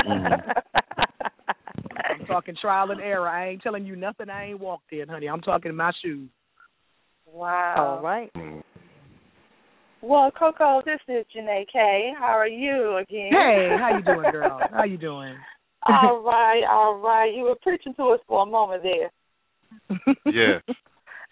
Mm-hmm. 0.07 0.49
I'm 2.21 2.25
talking 2.27 2.55
trial 2.59 2.91
and 2.91 3.01
error. 3.01 3.27
I 3.27 3.49
ain't 3.49 3.61
telling 3.61 3.85
you 3.85 3.95
nothing 3.95 4.29
I 4.29 4.47
ain't 4.49 4.59
walked 4.59 4.91
in, 4.91 5.07
honey. 5.07 5.27
I'm 5.27 5.41
talking 5.41 5.75
my 5.75 5.91
shoes. 6.03 6.29
Wow. 7.25 7.97
All 7.97 8.03
right. 8.03 8.31
Mm-hmm. 8.35 8.59
Well, 10.01 10.31
Cocoa, 10.31 10.81
this 10.85 10.99
is 11.09 11.25
Janae 11.35 11.65
K. 11.71 12.11
How 12.17 12.37
are 12.37 12.47
you 12.47 12.97
again? 13.01 13.31
Hey, 13.31 13.75
how 13.77 13.97
you 13.97 14.03
doing, 14.03 14.31
girl? 14.31 14.59
How 14.71 14.85
you 14.85 14.97
doing? 14.97 15.35
all 15.87 16.21
right, 16.23 16.61
all 16.69 16.95
right. 16.95 17.33
You 17.35 17.43
were 17.43 17.55
preaching 17.61 17.93
to 17.95 18.03
us 18.09 18.19
for 18.27 18.43
a 18.43 18.45
moment 18.45 18.83
there. 18.83 19.11
Yeah. 20.25 20.59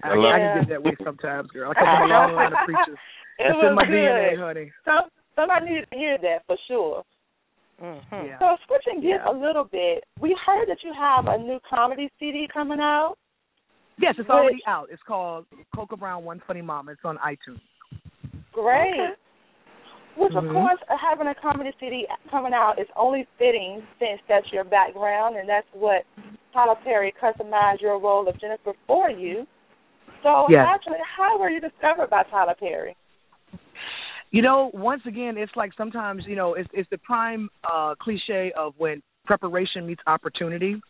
I, 0.03 0.09
I 0.09 0.15
love 0.15 0.33
I 0.33 0.37
can 0.39 0.61
get 0.61 0.69
that 0.69 0.83
way 0.83 0.95
sometimes, 1.03 1.49
girl. 1.51 1.71
I 1.71 1.73
come 1.79 1.85
from 1.85 2.11
a 2.11 2.13
long 2.13 2.35
line 2.35 2.51
of 2.51 2.59
preachers. 2.65 2.99
It 3.39 3.47
It's 3.47 3.55
was 3.55 3.65
in 3.69 3.75
my 3.75 3.85
good. 3.85 3.93
DNA, 3.93 4.37
honey. 4.37 4.71
Some, 4.85 5.09
somebody 5.35 5.65
needed 5.65 5.87
to 5.91 5.97
hear 5.97 6.17
that 6.21 6.45
for 6.45 6.57
sure. 6.67 7.03
Mm-hmm. 8.97 9.07
Yeah. 9.07 9.25
So 9.25 9.37
a 9.37 9.39
little 9.39 9.63
bit, 9.63 10.03
we 10.19 10.35
heard 10.45 10.67
that 10.67 10.77
you 10.83 10.93
have 10.97 11.25
a 11.27 11.37
new 11.37 11.59
comedy 11.69 12.09
CD 12.19 12.47
coming 12.51 12.79
out. 12.79 13.15
Yes, 13.99 14.15
it's 14.17 14.29
already 14.29 14.61
out. 14.67 14.89
It's 14.91 15.01
called 15.07 15.45
Cocoa 15.75 15.97
Brown 15.97 16.23
One 16.23 16.41
Funny 16.45 16.61
Mama. 16.61 16.91
It's 16.91 17.01
on 17.03 17.17
iTunes. 17.17 17.61
Great. 18.51 19.15
Which, 20.15 20.33
of 20.33 20.43
Mhm. 20.43 20.53
course, 20.53 20.79
uh, 20.89 20.97
having 20.97 21.27
a 21.27 21.35
comedy 21.35 21.71
CD 21.79 22.07
coming 22.29 22.53
out 22.53 22.79
is 22.79 22.87
only 22.95 23.27
fitting 23.37 23.85
since 23.99 24.21
that's 24.27 24.51
your 24.51 24.63
background 24.63 25.35
and 25.35 25.47
that's 25.47 25.67
what 25.73 26.05
Tyler 26.53 26.75
Perry 26.83 27.11
customized 27.11 27.81
your 27.81 27.99
role 27.99 28.27
of 28.27 28.37
Jennifer 28.39 28.73
for 28.87 29.11
you. 29.11 29.45
So, 30.23 30.49
Yes. 30.49 30.65
actually, 30.67 30.99
how 31.01 31.37
were 31.37 31.49
you 31.49 31.59
discovered 31.59 32.09
by 32.09 32.23
Tyler 32.23 32.55
Perry? 32.55 32.95
You 34.31 34.41
know, 34.41 34.71
once 34.73 35.01
again, 35.07 35.37
it's 35.37 35.51
like 35.55 35.71
sometimes 35.77 36.23
you 36.27 36.35
know, 36.35 36.53
it's 36.53 36.69
it's 36.73 36.89
the 36.89 36.97
prime 36.97 37.49
uh 37.63 37.95
cliche 37.99 38.51
of 38.57 38.73
when 38.77 39.01
preparation 39.25 39.85
meets 39.85 40.01
opportunity. 40.07 40.81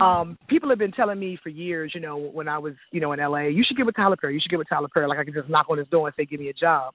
Um, 0.00 0.38
people 0.48 0.68
have 0.68 0.78
been 0.78 0.92
telling 0.92 1.18
me 1.18 1.36
for 1.42 1.48
years, 1.48 1.90
you 1.94 2.00
know, 2.00 2.16
when 2.16 2.46
I 2.46 2.58
was, 2.58 2.74
you 2.92 3.00
know, 3.00 3.10
in 3.12 3.18
LA, 3.18 3.48
you 3.48 3.64
should 3.66 3.76
get 3.76 3.86
with 3.86 3.96
Tyler 3.96 4.16
Perry. 4.16 4.34
You 4.34 4.40
should 4.40 4.50
get 4.50 4.58
with 4.58 4.68
Tyler 4.68 4.86
Perry. 4.92 5.08
Like 5.08 5.18
I 5.18 5.24
could 5.24 5.34
just 5.34 5.48
knock 5.48 5.66
on 5.68 5.78
his 5.78 5.88
door 5.88 6.06
and 6.06 6.14
say, 6.16 6.26
"Give 6.26 6.38
me 6.38 6.48
a 6.48 6.52
job." 6.52 6.94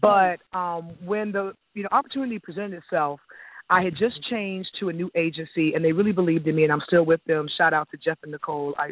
But 0.00 0.38
um, 0.56 0.92
when 1.04 1.32
the 1.32 1.54
you 1.74 1.82
know 1.82 1.88
opportunity 1.90 2.38
presented 2.38 2.74
itself, 2.74 3.20
I 3.68 3.82
had 3.82 3.94
just 3.98 4.16
changed 4.30 4.68
to 4.80 4.90
a 4.90 4.92
new 4.92 5.10
agency, 5.16 5.74
and 5.74 5.84
they 5.84 5.92
really 5.92 6.12
believed 6.12 6.46
in 6.46 6.54
me, 6.54 6.62
and 6.62 6.72
I'm 6.72 6.82
still 6.86 7.04
with 7.04 7.20
them. 7.26 7.46
Shout 7.58 7.74
out 7.74 7.88
to 7.90 7.96
Jeff 7.96 8.18
and 8.22 8.30
Nicole. 8.30 8.74
I 8.78 8.90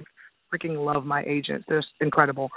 freaking 0.53 0.85
love 0.85 1.05
my 1.05 1.23
agents. 1.25 1.65
They're 1.69 1.85
incredible. 2.01 2.51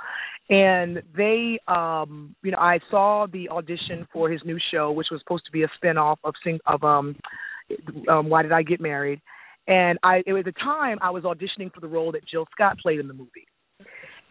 And 0.50 1.02
they, 1.18 1.60
um, 1.68 2.36
you 2.44 2.52
know, 2.52 2.60
I 2.60 2.80
saw 2.92 3.26
the 3.32 3.50
audition 3.50 4.08
for 4.14 4.30
his 4.30 4.42
new 4.46 4.58
show, 4.72 4.92
which 4.92 5.08
was 5.10 5.20
supposed 5.22 5.46
to 5.46 5.52
be 5.52 5.64
a 5.64 5.70
spinoff 5.82 6.18
of 6.24 6.36
sing 6.44 6.60
of 6.68 6.84
um, 6.84 7.16
um, 8.10 8.30
Why 8.30 8.44
Did 8.44 8.52
I 8.52 8.62
Get 8.62 8.80
Married? 8.80 9.22
And 9.68 9.98
I, 10.04 10.22
it 10.28 10.34
was 10.34 10.46
a 10.46 10.52
time 10.52 11.00
I 11.02 11.10
was 11.10 11.24
auditioning 11.24 11.74
for 11.74 11.80
the 11.80 11.88
role 11.88 12.12
that 12.12 12.28
Jill 12.30 12.46
Scott 12.52 12.78
played 12.80 13.00
in 13.00 13.08
the 13.08 13.14
movie. 13.14 13.48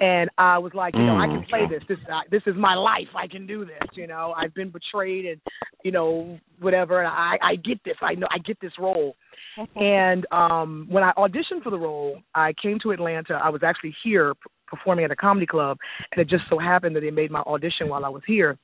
And 0.00 0.28
I 0.38 0.58
was 0.58 0.72
like, 0.74 0.94
you 0.94 1.04
know, 1.04 1.16
I 1.16 1.26
can 1.26 1.44
play 1.48 1.60
this. 1.70 1.82
This 1.88 1.98
I, 2.10 2.22
this 2.28 2.42
is 2.46 2.54
my 2.58 2.74
life. 2.74 3.08
I 3.16 3.28
can 3.28 3.46
do 3.46 3.64
this. 3.64 3.88
You 3.94 4.08
know, 4.08 4.34
I've 4.36 4.52
been 4.52 4.70
betrayed 4.70 5.24
and, 5.24 5.40
you 5.84 5.92
know, 5.92 6.38
whatever. 6.60 6.98
And 6.98 7.08
I 7.08 7.36
I 7.40 7.56
get 7.56 7.78
this. 7.84 7.94
I 8.02 8.14
know 8.14 8.26
I 8.30 8.38
get 8.38 8.58
this 8.60 8.72
role. 8.78 9.16
And 9.76 10.26
um 10.32 10.88
when 10.90 11.04
I 11.04 11.12
auditioned 11.16 11.62
for 11.62 11.70
the 11.70 11.78
role, 11.78 12.18
I 12.34 12.54
came 12.60 12.78
to 12.82 12.90
Atlanta. 12.90 13.34
I 13.34 13.50
was 13.50 13.62
actually 13.64 13.94
here 14.02 14.34
performing 14.75 15.05
at 15.05 15.11
a 15.11 15.16
comedy 15.16 15.47
club, 15.47 15.79
and 16.12 16.20
it 16.20 16.29
just 16.29 16.45
so 16.51 16.59
happened 16.59 16.97
that 16.97 17.01
they 17.01 17.11
made 17.11 17.31
my 17.31 17.41
audition 17.41 17.89
while 17.89 18.05
I 18.05 18.09
was 18.09 18.22
here. 18.27 18.59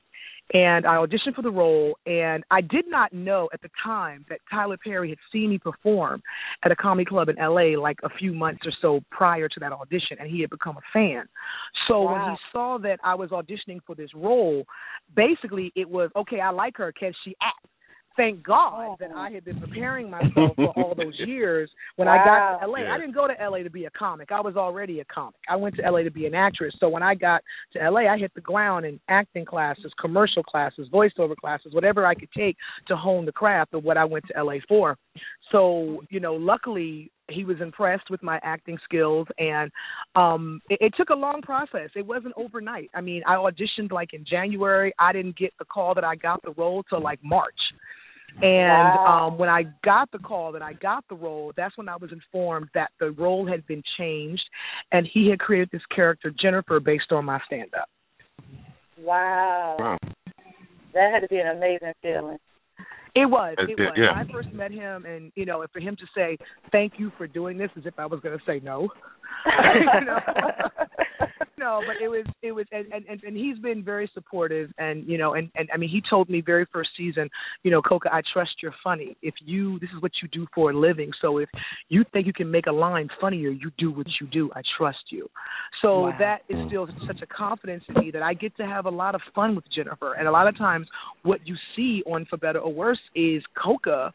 And 0.53 0.85
I 0.85 0.95
auditioned 0.95 1.35
for 1.35 1.43
the 1.43 1.51
role, 1.51 1.97
and 2.05 2.43
I 2.51 2.59
did 2.59 2.85
not 2.87 3.13
know 3.13 3.47
at 3.53 3.61
the 3.61 3.69
time 3.81 4.25
that 4.27 4.39
Tyler 4.51 4.75
Perry 4.83 5.09
had 5.09 5.17
seen 5.31 5.49
me 5.49 5.57
perform 5.57 6.21
at 6.65 6.71
a 6.73 6.75
comedy 6.75 7.05
club 7.05 7.29
in 7.29 7.37
LA 7.37 7.79
like 7.79 7.97
a 8.03 8.09
few 8.09 8.33
months 8.33 8.61
or 8.65 8.73
so 8.81 8.99
prior 9.11 9.47
to 9.47 9.59
that 9.61 9.71
audition, 9.71 10.17
and 10.19 10.29
he 10.29 10.41
had 10.41 10.49
become 10.49 10.75
a 10.75 10.81
fan. 10.91 11.23
So 11.87 12.03
when 12.03 12.19
he 12.21 12.35
saw 12.51 12.77
that 12.79 12.99
I 13.01 13.15
was 13.15 13.29
auditioning 13.29 13.79
for 13.87 13.95
this 13.95 14.09
role, 14.13 14.65
basically 15.15 15.71
it 15.75 15.89
was 15.89 16.09
okay. 16.17 16.41
I 16.41 16.49
like 16.49 16.75
her. 16.77 16.91
Can 16.91 17.13
she 17.23 17.33
act? 17.41 17.65
Thank 18.17 18.43
God 18.43 18.97
that 18.99 19.11
I 19.15 19.29
had 19.29 19.45
been 19.45 19.59
preparing 19.59 20.09
myself 20.09 20.55
for 20.55 20.67
all 20.75 20.93
those 20.95 21.13
years. 21.25 21.69
When 21.95 22.07
I 22.07 22.17
got 22.17 22.59
to 22.59 22.67
LA, 22.67 22.79
Yeah. 22.79 22.93
I 22.93 22.97
didn't 22.97 23.13
go 23.15 23.27
to 23.27 23.33
LA 23.49 23.59
to 23.59 23.69
be 23.69 23.85
a 23.85 23.89
comic. 23.91 24.31
I 24.31 24.41
was 24.41 24.57
already 24.57 24.99
a 24.99 25.05
comic. 25.05 25.39
I 25.49 25.55
went 25.55 25.75
to 25.75 25.89
LA 25.89 26.03
to 26.03 26.11
be 26.11 26.25
an 26.25 26.35
actress. 26.35 26.73
So 26.79 26.89
when 26.89 27.03
I 27.03 27.15
got 27.15 27.41
to 27.73 27.89
LA, 27.89 28.01
I 28.11 28.17
hit 28.17 28.33
the 28.35 28.41
ground 28.41 28.85
in 28.85 28.99
acting 29.07 29.45
classes, 29.45 29.91
commercial 29.99 30.43
classes, 30.43 30.87
voiceover 30.93 31.35
classes, 31.35 31.73
whatever 31.73 32.05
I 32.05 32.15
could 32.15 32.29
take 32.35 32.57
to 32.87 32.95
hone 32.97 33.25
the 33.25 33.31
craft 33.31 33.73
of 33.73 33.83
what 33.83 33.97
I 33.97 34.05
went 34.05 34.25
to 34.27 34.43
LA 34.43 34.55
for. 34.67 34.97
So, 35.51 36.01
you 36.09 36.19
know, 36.19 36.33
luckily 36.33 37.11
he 37.29 37.45
was 37.45 37.61
impressed 37.61 38.09
with 38.09 38.21
my 38.23 38.39
acting 38.43 38.77
skills 38.83 39.25
and 39.37 39.71
um 40.15 40.59
it, 40.69 40.79
it 40.81 40.93
took 40.97 41.09
a 41.09 41.15
long 41.15 41.41
process. 41.41 41.89
It 41.95 42.05
wasn't 42.05 42.33
overnight. 42.37 42.89
I 42.93 43.01
mean, 43.01 43.21
I 43.25 43.35
auditioned 43.35 43.91
like 43.91 44.13
in 44.13 44.25
January. 44.29 44.93
I 44.99 45.13
didn't 45.13 45.37
get 45.37 45.53
the 45.59 45.65
call 45.65 45.93
that 45.95 46.03
I 46.03 46.15
got 46.15 46.41
the 46.43 46.51
role 46.57 46.83
till 46.83 47.01
like 47.01 47.19
March. 47.23 47.53
And 48.41 48.95
Wow. 48.95 49.27
um 49.29 49.37
when 49.37 49.49
I 49.49 49.63
got 49.83 50.11
the 50.11 50.19
call 50.19 50.51
that 50.53 50.61
I 50.61 50.73
got 50.73 51.03
the 51.09 51.15
role, 51.15 51.51
that's 51.55 51.77
when 51.77 51.89
I 51.89 51.95
was 51.97 52.11
informed 52.11 52.69
that 52.73 52.91
the 52.99 53.11
role 53.11 53.47
had 53.47 53.65
been 53.67 53.83
changed 53.97 54.43
and 54.91 55.07
he 55.11 55.29
had 55.29 55.39
created 55.39 55.69
this 55.71 55.81
character 55.93 56.31
Jennifer 56.41 56.79
based 56.79 57.11
on 57.11 57.25
my 57.25 57.39
stand 57.45 57.69
up. 57.79 57.89
Wow. 58.99 59.75
Wow. 59.79 59.97
That 60.93 61.11
had 61.13 61.19
to 61.21 61.27
be 61.27 61.37
an 61.37 61.47
amazing 61.47 61.93
feeling. 62.01 62.37
It 63.13 63.25
was. 63.29 63.55
It 63.57 63.71
It 63.71 63.75
did, 63.77 63.83
was. 63.83 63.97
yeah. 63.97 64.11
I 64.15 64.23
first 64.31 64.53
met 64.53 64.71
him, 64.71 65.05
and 65.05 65.31
you 65.35 65.45
know, 65.45 65.61
and 65.61 65.71
for 65.71 65.79
him 65.81 65.95
to 65.97 66.05
say 66.15 66.37
thank 66.71 66.93
you 66.97 67.11
for 67.17 67.27
doing 67.27 67.57
this, 67.57 67.69
as 67.77 67.85
if 67.85 67.93
I 67.97 68.05
was 68.05 68.19
going 68.21 68.37
to 68.37 68.43
say 68.45 68.61
no. 68.63 68.87
you 69.45 70.05
know? 70.05 70.19
no, 71.61 71.81
but 71.85 72.01
it 72.03 72.09
was 72.09 72.25
it 72.41 72.51
was, 72.51 72.65
and, 72.71 72.91
and 72.91 73.23
and 73.23 73.37
he's 73.37 73.57
been 73.59 73.83
very 73.83 74.09
supportive, 74.13 74.71
and 74.77 75.07
you 75.07 75.17
know, 75.17 75.35
and 75.35 75.49
and 75.55 75.69
I 75.73 75.77
mean, 75.77 75.89
he 75.89 76.01
told 76.09 76.29
me 76.29 76.41
very 76.41 76.65
first 76.73 76.89
season, 76.97 77.29
you 77.63 77.71
know, 77.71 77.81
Cocoa, 77.81 78.09
I 78.11 78.21
trust 78.33 78.51
you're 78.61 78.75
funny. 78.83 79.15
If 79.21 79.35
you 79.45 79.79
this 79.79 79.89
is 79.95 80.01
what 80.01 80.11
you 80.21 80.27
do 80.29 80.47
for 80.53 80.71
a 80.71 80.77
living, 80.77 81.11
so 81.21 81.37
if 81.37 81.49
you 81.89 82.03
think 82.11 82.25
you 82.25 82.33
can 82.33 82.49
make 82.49 82.65
a 82.65 82.71
line 82.71 83.09
funnier, 83.21 83.51
you 83.51 83.71
do 83.77 83.91
what 83.91 84.07
you 84.19 84.27
do. 84.27 84.49
I 84.55 84.61
trust 84.77 85.05
you. 85.11 85.29
So 85.81 86.01
Wow. 86.01 86.15
that 86.19 86.41
is 86.49 86.57
still 86.67 86.87
such 87.07 87.21
a 87.21 87.27
confidence 87.27 87.83
in 87.89 88.05
me 88.05 88.11
that 88.11 88.23
I 88.23 88.33
get 88.33 88.55
to 88.57 88.65
have 88.65 88.85
a 88.85 88.89
lot 88.89 89.15
of 89.15 89.21
fun 89.35 89.55
with 89.55 89.65
Jennifer, 89.73 90.13
and 90.13 90.27
a 90.27 90.31
lot 90.31 90.47
of 90.47 90.57
times 90.57 90.87
what 91.23 91.45
you 91.45 91.55
see 91.75 92.03
on 92.05 92.25
For 92.25 92.37
Better 92.37 92.59
or 92.59 92.73
Worse 92.73 92.99
is 93.15 93.43
Cocoa 93.61 94.11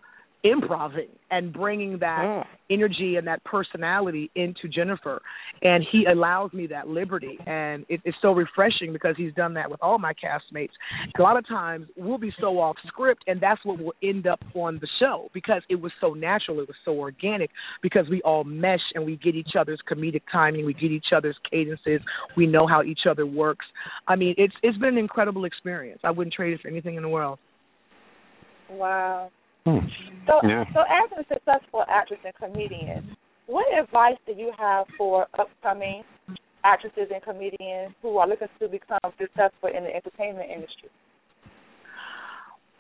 improving 0.51 1.09
and 1.31 1.53
bringing 1.53 1.99
that 1.99 2.45
energy 2.71 3.17
and 3.17 3.27
that 3.27 3.43
personality 3.45 4.31
into 4.35 4.69
Jennifer. 4.73 5.21
And 5.63 5.85
he 5.91 6.05
allows 6.05 6.53
me 6.53 6.67
that 6.69 6.89
liberty. 6.89 7.39
And 7.47 7.85
it, 7.89 8.01
it's 8.05 8.17
so 8.23 8.33
refreshing 8.33 8.93
because 8.93 9.15
he's 9.17 9.35
done 9.35 9.55
that 9.55 9.71
with 9.71 9.81
all 9.83 9.99
my 9.99 10.13
castmates. 10.13 10.71
A 11.19 11.23
lot 11.23 11.37
of 11.37 11.47
times 11.49 11.87
we'll 11.97 12.19
be 12.19 12.33
so 12.41 12.59
off 12.59 12.77
script, 12.87 13.25
and 13.27 13.41
that's 13.41 13.65
what 13.65 13.79
will 13.79 13.95
end 14.03 14.27
up 14.27 14.41
on 14.55 14.79
the 14.81 14.89
show 15.01 15.29
because 15.35 15.63
it 15.69 15.77
was 15.77 15.93
so 16.01 16.15
natural, 16.15 16.61
it 16.61 16.69
was 16.69 16.77
so 16.85 16.93
organic, 16.93 17.51
because 17.83 18.07
we 18.09 18.23
all 18.23 18.45
mesh 18.45 18.81
and 18.95 19.05
we 19.05 19.17
get 19.17 19.35
each 19.35 19.55
other's 19.59 19.81
comedic 19.91 20.23
timing, 20.31 20.65
we 20.65 20.75
get 20.75 20.91
each 20.91 21.07
other's 21.17 21.37
cadences, 21.51 22.01
we 22.37 22.47
know 22.47 22.67
how 22.67 22.83
each 22.83 23.01
other 23.09 23.27
works. 23.27 23.67
I 24.07 24.17
mean, 24.17 24.35
it's 24.39 24.55
it's 24.63 24.79
been 24.79 24.91
an 24.91 24.99
incredible 24.99 25.45
experience. 25.45 26.01
I 26.05 26.11
wouldn't 26.11 26.35
trade 26.35 26.53
it 26.53 26.61
for 26.61 26.69
anything 26.69 26.97
in 26.97 27.03
the 27.03 27.09
world. 27.09 27.39
Wow. 28.71 29.31
So, 29.67 30.41
Yeah. 30.45 30.65
so 30.73 30.81
as 30.83 31.11
a 31.19 31.25
successful 31.27 31.85
actress 31.89 32.21
and 32.25 32.35
comedian, 32.35 33.17
what 33.47 33.67
advice 33.77 34.17
do 34.27 34.33
you 34.33 34.53
have 34.59 34.87
for 34.97 35.27
upcoming 35.39 36.05
actresses 36.65 37.11
and 37.13 37.23
comedians 37.23 37.95
who 38.01 38.17
are 38.19 38.29
looking 38.29 38.49
to 38.61 38.69
become 38.69 38.99
successful 39.19 39.69
in 39.77 39.85
the 39.85 39.95
entertainment 39.95 40.51
industry? 40.51 40.89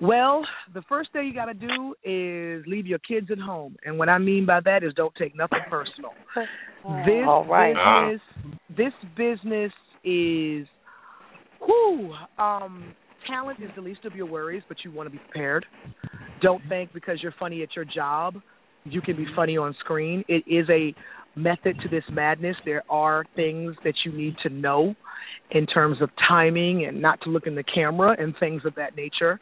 Well, 0.01 0.47
the 0.75 0.83
first 0.89 1.11
thing 1.13 1.27
you 1.27 1.35
got 1.35 1.47
to 1.47 1.55
do 1.55 1.95
is 2.05 2.65
leave 2.67 2.87
your 2.87 2.99
kids 3.01 3.29
at 3.31 3.39
home, 3.39 3.77
and 3.85 3.99
what 3.99 4.09
I 4.09 4.19
mean 4.19 4.47
by 4.47 4.61
that 4.61 4.85
is 4.85 4.93
don't 4.95 5.15
take 5.17 5.35
nothing 5.37 5.61
personal. 5.69 6.15
This 7.05 7.25
All 7.27 7.45
right. 7.47 7.75
business, 7.75 8.53
this 8.77 8.93
business 9.17 9.73
is, 10.05 10.69
whoo, 11.61 12.15
um, 12.39 12.95
talent 13.27 13.59
is 13.61 13.71
the 13.75 13.81
least 13.81 14.05
of 14.05 14.15
your 14.15 14.27
worries, 14.27 14.63
but 14.69 14.77
you 14.85 14.93
want 14.93 15.09
to 15.09 15.11
be 15.11 15.19
prepared. 15.19 15.67
Don't 16.43 16.63
think 16.69 16.93
because 16.93 17.23
you're 17.23 17.35
funny 17.39 17.63
at 17.63 17.75
your 17.75 17.85
job, 17.85 18.37
you 18.85 19.01
can 19.01 19.17
be 19.17 19.27
funny 19.35 19.57
on 19.57 19.75
screen. 19.81 20.25
It 20.29 20.45
is 20.47 20.69
a 20.71 20.95
method 21.39 21.77
to 21.83 21.89
this 21.89 22.05
madness. 22.11 22.57
There 22.65 22.83
are 22.89 23.25
things 23.35 23.75
that 23.85 23.95
you 24.05 24.13
need 24.13 24.37
to 24.43 24.49
know 24.49 24.95
in 25.51 25.67
terms 25.67 26.01
of 26.01 26.11
timing 26.29 26.87
and 26.87 27.01
not 27.01 27.21
to 27.23 27.31
look 27.31 27.47
in 27.47 27.55
the 27.55 27.65
camera 27.65 28.17
and 28.19 28.35
things 28.39 28.63
of 28.65 28.75
that 28.77 28.97
nature. 28.97 29.39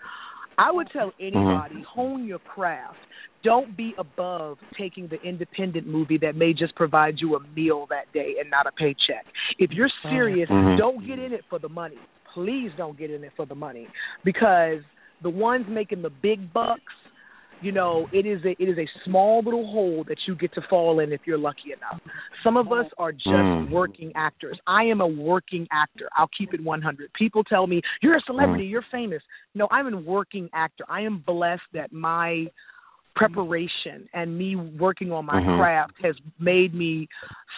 I 0.56 0.70
would 0.70 0.88
tell 0.92 1.12
anybody 1.20 1.84
hone 1.88 2.26
your 2.26 2.38
craft. 2.38 2.98
Don't 3.42 3.76
be 3.76 3.92
above 3.98 4.58
taking 4.78 5.08
the 5.08 5.20
independent 5.22 5.86
movie 5.86 6.18
that 6.18 6.36
may 6.36 6.52
just 6.52 6.74
provide 6.76 7.16
you 7.18 7.36
a 7.36 7.40
meal 7.54 7.86
that 7.90 8.12
day 8.12 8.36
and 8.40 8.50
not 8.50 8.66
a 8.66 8.72
paycheck. 8.72 9.26
If 9.58 9.72
you're 9.72 9.90
serious, 10.02 10.48
Mhm. 10.48 10.78
don't 10.78 11.06
get 11.06 11.18
in 11.18 11.32
it 11.32 11.44
for 11.50 11.58
the 11.58 11.68
money. 11.68 11.98
Please 12.32 12.72
don't 12.76 12.96
get 12.96 13.10
in 13.10 13.22
it 13.24 13.32
for 13.36 13.46
the 13.46 13.54
money 13.54 13.88
because 14.24 14.82
the 15.24 15.30
ones 15.30 15.66
making 15.68 16.02
the 16.02 16.10
big 16.10 16.52
bucks, 16.52 16.92
you 17.62 17.72
know, 17.72 18.06
it 18.12 18.26
is 18.26 18.44
a 18.44 18.50
it 18.62 18.68
is 18.68 18.78
a 18.78 18.86
small 19.04 19.42
little 19.42 19.66
hole 19.66 20.04
that 20.06 20.18
you 20.28 20.36
get 20.36 20.52
to 20.52 20.60
fall 20.68 21.00
in 21.00 21.12
if 21.12 21.22
you're 21.26 21.38
lucky 21.38 21.72
enough. 21.72 22.00
Some 22.44 22.58
of 22.58 22.70
us 22.70 22.86
are 22.98 23.10
just 23.10 23.26
Mm. 23.26 23.70
working 23.70 24.12
actors. 24.14 24.58
I 24.66 24.84
am 24.84 25.00
a 25.00 25.06
working 25.06 25.66
actor. 25.72 26.08
I'll 26.14 26.30
keep 26.36 26.52
it 26.52 26.60
100. 26.60 27.10
People 27.14 27.42
tell 27.42 27.66
me, 27.66 27.80
"You're 28.02 28.16
a 28.16 28.20
celebrity, 28.20 28.66
you're 28.66 28.84
famous." 28.90 29.22
No, 29.54 29.66
I'm 29.70 29.92
a 29.92 29.96
working 29.96 30.50
actor. 30.52 30.84
I 30.88 31.00
am 31.00 31.18
blessed 31.18 31.62
that 31.72 31.90
my 31.90 32.48
preparation 33.14 34.08
and 34.12 34.36
me 34.36 34.56
working 34.56 35.12
on 35.12 35.24
my 35.24 35.40
Mhm. 35.40 35.56
craft 35.56 35.94
has 36.02 36.16
made 36.38 36.74
me 36.74 37.08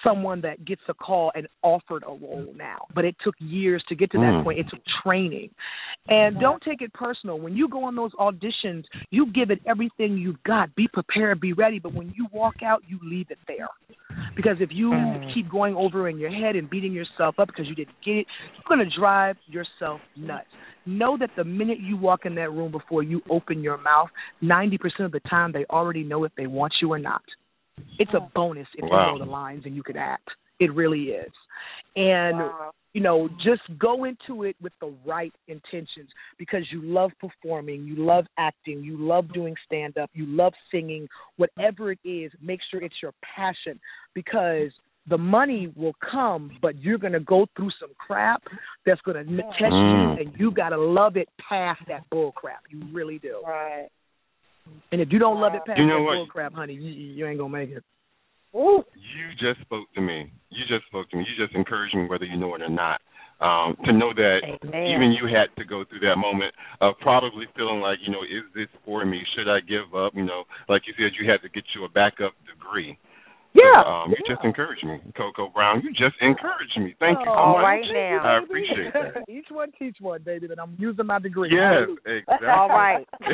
someone 0.03 0.41
that 0.43 0.65
gets 0.65 0.83
a 0.89 0.95
call 0.95 1.33
and 1.35 1.49
offered 1.63 2.03
a 2.05 2.11
role 2.11 2.53
now. 2.57 2.87
But 2.95 3.05
it 3.05 3.17
took 3.25 3.35
years 3.39 3.83
to 3.89 3.95
get 3.95 4.11
to 4.13 4.19
that 4.19 4.35
Mm. 4.35 4.45
point. 4.45 4.59
It 4.59 4.69
took 4.69 4.85
training. 5.03 5.51
And 6.09 6.39
don't 6.39 6.63
take 6.63 6.83
it 6.83 6.93
personal. 6.93 7.39
When 7.39 7.57
you 7.57 7.69
go 7.69 7.83
on 7.85 7.97
those 7.97 8.13
auditions, 8.13 8.85
you 9.11 9.27
give 9.27 9.51
it 9.51 9.61
everything 9.67 10.19
you've 10.19 10.43
got. 10.45 10.75
Be 10.75 10.87
prepared, 10.89 11.41
be 11.41 11.53
ready. 11.53 11.79
But 11.79 11.95
when 11.95 12.13
you 12.15 12.29
walk 12.31 12.63
out, 12.63 12.85
you 12.87 12.99
leave 13.03 13.31
it 13.31 13.39
there. 13.49 13.69
Because 14.37 14.61
if 14.61 14.71
you 14.73 14.91
Mm. 14.91 15.33
keep 15.33 15.49
going 15.49 15.75
over 15.75 16.09
in 16.09 16.19
your 16.19 16.31
head 16.31 16.57
and 16.57 16.69
beating 16.69 16.93
yourself 16.93 17.39
up 17.39 17.49
because 17.49 17.67
you 17.69 17.75
didn't 17.75 18.01
get 18.03 18.17
it, 18.17 18.27
you're 18.55 18.77
going 18.77 18.89
to 18.89 18.97
drive 18.97 19.37
yourself 19.47 20.01
nuts. 20.15 20.47
Know 20.87 21.17
that 21.19 21.31
the 21.37 21.45
minute 21.45 21.79
you 21.81 21.97
walk 21.97 22.27
in 22.27 22.35
that 22.37 22.53
room 22.53 22.71
before 22.71 23.03
you 23.03 23.21
open 23.29 23.63
your 23.63 23.77
mouth, 23.77 24.09
90% 24.43 24.79
of 25.01 25.13
the 25.13 25.21
time 25.29 25.53
they 25.53 25.65
already 25.67 26.05
know 26.05 26.25
if 26.25 26.33
they 26.37 26.47
want 26.47 26.75
you 26.81 26.93
or 26.93 26.99
not. 26.99 27.23
It's 27.99 28.13
a 28.15 28.21
bonus 28.35 28.69
if 28.77 28.85
Wow. 28.85 29.15
you 29.15 29.19
know 29.19 29.25
the 29.25 29.31
lines 29.31 29.63
and 29.67 29.75
you 29.75 29.83
can 29.83 29.97
act. 29.97 30.29
It 30.61 30.73
really 30.73 31.11
is. 31.11 31.33
And 31.97 32.51
you 32.97 33.03
know, 33.03 33.29
just 33.45 33.61
go 33.79 34.05
into 34.05 34.45
it 34.45 34.57
with 34.63 34.73
the 34.81 34.91
right 35.05 35.33
intentions 35.49 36.09
because 36.39 36.63
you 36.73 36.81
love 36.81 37.11
performing, 37.21 37.85
you 37.85 37.95
love 37.97 38.25
acting, 38.39 38.83
you 38.83 38.97
love 38.97 39.31
doing 39.35 39.55
stand 39.67 39.99
up, 39.99 40.09
you 40.15 40.25
love 40.25 40.55
singing, 40.71 41.07
whatever 41.37 41.93
it 41.93 41.99
is, 42.07 42.33
make 42.41 42.61
sure 42.71 42.83
it's 42.83 42.95
your 43.03 43.13
passion 43.37 43.79
because 44.15 44.71
the 45.09 45.19
money 45.19 45.73
will 45.77 45.95
come, 46.11 46.51
but 46.61 46.79
you're 46.83 46.99
going 46.99 47.13
to 47.13 47.21
go 47.21 47.47
through 47.57 47.71
some 47.81 47.91
crap 47.97 48.43
that's 48.85 49.01
going 49.03 49.17
to 49.17 49.37
test 49.43 49.73
Mm. 49.73 50.19
you, 50.19 50.25
and 50.25 50.41
you 50.41 50.51
got 50.51 50.71
to 50.71 50.79
love 50.79 51.17
it 51.17 51.29
past 51.49 51.81
that 51.89 52.09
bull 52.11 52.33
crap. 52.33 52.63
You 52.71 52.83
really 52.93 53.19
do. 53.19 53.41
Right. 53.47 53.89
And 54.91 55.01
if 55.01 55.09
you 55.13 55.19
don't 55.21 55.41
love 55.41 55.55
it 55.55 55.63
past 55.65 55.79
You 55.79 55.87
know 55.87 55.99
that 55.99 56.03
what? 56.03 56.15
bull 56.15 56.27
crap, 56.27 56.53
honey, 56.55 56.75
you, 56.75 56.91
you 56.91 57.27
ain't 57.27 57.39
going 57.39 57.53
to 57.53 57.59
make 57.59 57.71
it. 57.71 57.85
Ooh. 58.55 58.83
You 58.95 59.31
just 59.39 59.61
spoke 59.61 59.87
to 59.95 60.01
me. 60.01 60.33
You 60.51 60.65
just 60.67 60.87
spoke 60.87 61.09
to 61.11 61.17
me. 61.17 61.25
You 61.29 61.45
just 61.47 61.55
encouraged 61.55 61.95
me, 61.95 62.07
whether 62.09 62.25
you 62.25 62.37
know 62.37 62.55
it 62.55 62.63
or 62.63 62.69
not. 62.71 63.01
Um, 63.39 63.77
to 63.85 63.93
know 63.93 64.15
that 64.17 64.41
Amen. 64.65 64.87
even 64.89 65.13
you 65.13 65.29
had 65.29 65.53
to 65.61 65.65
go 65.69 65.85
through 65.85 66.01
that 66.09 66.17
moment 66.17 66.55
of 66.81 66.95
probably 67.03 67.45
feeling 67.55 67.81
like, 67.81 67.99
you 68.01 68.11
know, 68.11 68.23
is 68.23 68.49
this 68.55 68.69
for 68.83 69.05
me? 69.05 69.21
Should 69.37 69.47
I 69.47 69.61
give 69.61 69.95
up? 69.95 70.15
You 70.17 70.25
know, 70.25 70.45
like 70.71 70.83
you 70.89 70.95
said, 70.97 71.13
you 71.21 71.31
had 71.31 71.43
to 71.43 71.51
get 71.51 71.65
you 71.77 71.85
a 71.85 71.89
backup 71.91 72.33
degree. 72.49 72.97
Yeah. 73.57 73.81
Um, 73.83 74.11
you 74.11 74.17
just 74.29 74.45
encouraged 74.45 74.85
me, 74.85 75.01
Cocoa 75.17 75.49
Brown. 75.49 75.81
You 75.83 75.91
just 75.91 76.17
encouraged 76.21 76.77
me. 76.77 76.95
Thank 77.01 77.19
you 77.21 77.25
so 77.25 77.57
much. 77.57 77.63
right 77.65 77.85
now. 77.93 78.21
I 78.25 78.39
appreciate 78.45 78.93
that. 78.93 79.25
Each 79.29 79.47
one 79.51 79.73
teach 79.79 79.97
one, 80.01 80.23
baby, 80.23 80.47
and 80.51 80.61
I'm 80.61 80.77
using 80.79 81.07
my 81.07 81.19
degree. 81.19 81.51
Yes, 81.53 81.89
exactly. 82.07 82.49
All 82.49 82.69
right. 82.69 83.07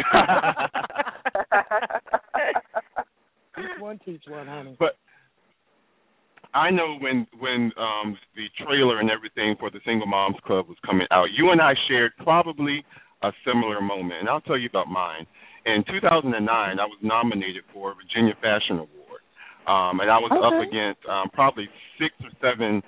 Each 3.58 3.80
one 3.80 3.98
teach 4.04 4.22
one, 4.28 4.46
honey. 4.46 4.76
But 4.78 4.92
I 6.54 6.70
know 6.70 6.96
when 7.00 7.26
when 7.40 7.72
um 7.76 8.16
the 8.36 8.46
trailer 8.64 9.00
and 9.00 9.10
everything 9.10 9.56
for 9.58 9.70
the 9.70 9.80
Single 9.84 10.06
Moms 10.06 10.36
Club 10.46 10.68
was 10.68 10.76
coming 10.86 11.06
out, 11.10 11.26
you 11.36 11.50
and 11.50 11.60
I 11.60 11.74
shared 11.88 12.12
probably 12.22 12.84
a 13.22 13.30
similar 13.46 13.80
moment, 13.80 14.20
and 14.20 14.28
I'll 14.28 14.40
tell 14.40 14.58
you 14.58 14.68
about 14.68 14.88
mine. 14.88 15.26
In 15.64 15.84
2009, 15.86 16.48
I 16.48 16.74
was 16.84 16.98
nominated 17.02 17.62
for 17.72 17.92
a 17.92 17.94
Virginia 17.94 18.34
Fashion 18.40 18.78
Award, 18.78 19.01
um, 19.66 20.00
and 20.00 20.10
I 20.10 20.18
was 20.18 20.32
up 20.42 20.58
against 20.60 21.00
um, 21.08 21.30
probably 21.32 21.68
six 21.98 22.14
or 22.22 22.30
seven 22.40 22.82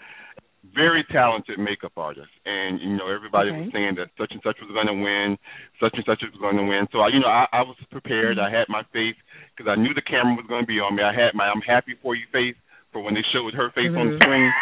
very 0.74 1.04
talented 1.12 1.58
makeup 1.58 1.92
artists, 1.96 2.32
and 2.46 2.80
you 2.80 2.96
know 2.96 3.12
everybody 3.12 3.50
was 3.52 3.68
saying 3.72 3.96
that 4.00 4.08
such 4.16 4.32
and 4.32 4.40
such 4.42 4.56
was 4.64 4.72
going 4.72 4.88
to 4.88 4.96
win, 4.96 5.36
such 5.78 5.92
and 5.92 6.04
such 6.08 6.24
was 6.24 6.40
going 6.40 6.56
to 6.56 6.64
win. 6.64 6.88
So 6.90 7.00
I, 7.00 7.08
you 7.08 7.20
know, 7.20 7.28
I, 7.28 7.44
I 7.52 7.60
was 7.60 7.76
prepared. 7.90 8.38
I 8.38 8.48
had 8.50 8.64
my 8.68 8.82
face 8.92 9.16
because 9.52 9.68
I 9.70 9.76
knew 9.76 9.92
the 9.92 10.02
camera 10.02 10.34
was 10.34 10.46
going 10.48 10.64
to 10.64 10.66
be 10.66 10.80
on 10.80 10.96
me. 10.96 11.02
I 11.04 11.12
had 11.12 11.34
my 11.36 11.44
"I'm 11.52 11.60
happy 11.60 11.94
for 12.00 12.14
you" 12.16 12.24
face 12.32 12.56
for 12.92 13.02
when 13.02 13.12
they 13.14 13.24
showed 13.32 13.52
her 13.54 13.70
face 13.76 13.92
on 13.92 14.08
the 14.08 14.16
Mhm. 14.16 14.22
screen, 14.22 14.52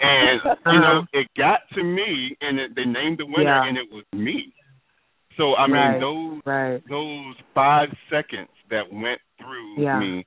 and 0.00 0.38
you 0.70 0.80
know 0.80 1.02
it 1.12 1.26
got 1.36 1.66
to 1.74 1.82
me, 1.82 2.36
and 2.40 2.58
it, 2.60 2.74
they 2.76 2.84
named 2.84 3.18
the 3.18 3.26
winner, 3.26 3.50
Yeah. 3.50 3.66
and 3.66 3.76
it 3.76 3.90
was 3.90 4.04
me. 4.12 4.52
So 5.36 5.56
I 5.56 5.66
mean, 5.66 5.74
Right, 5.74 6.00
those 6.00 6.40
right. 6.46 6.80
those 6.88 7.34
five 7.54 7.88
seconds 8.08 8.50
that 8.70 8.86
went 8.92 9.20
through 9.42 9.82
Yeah. 9.82 9.98
me, 9.98 10.24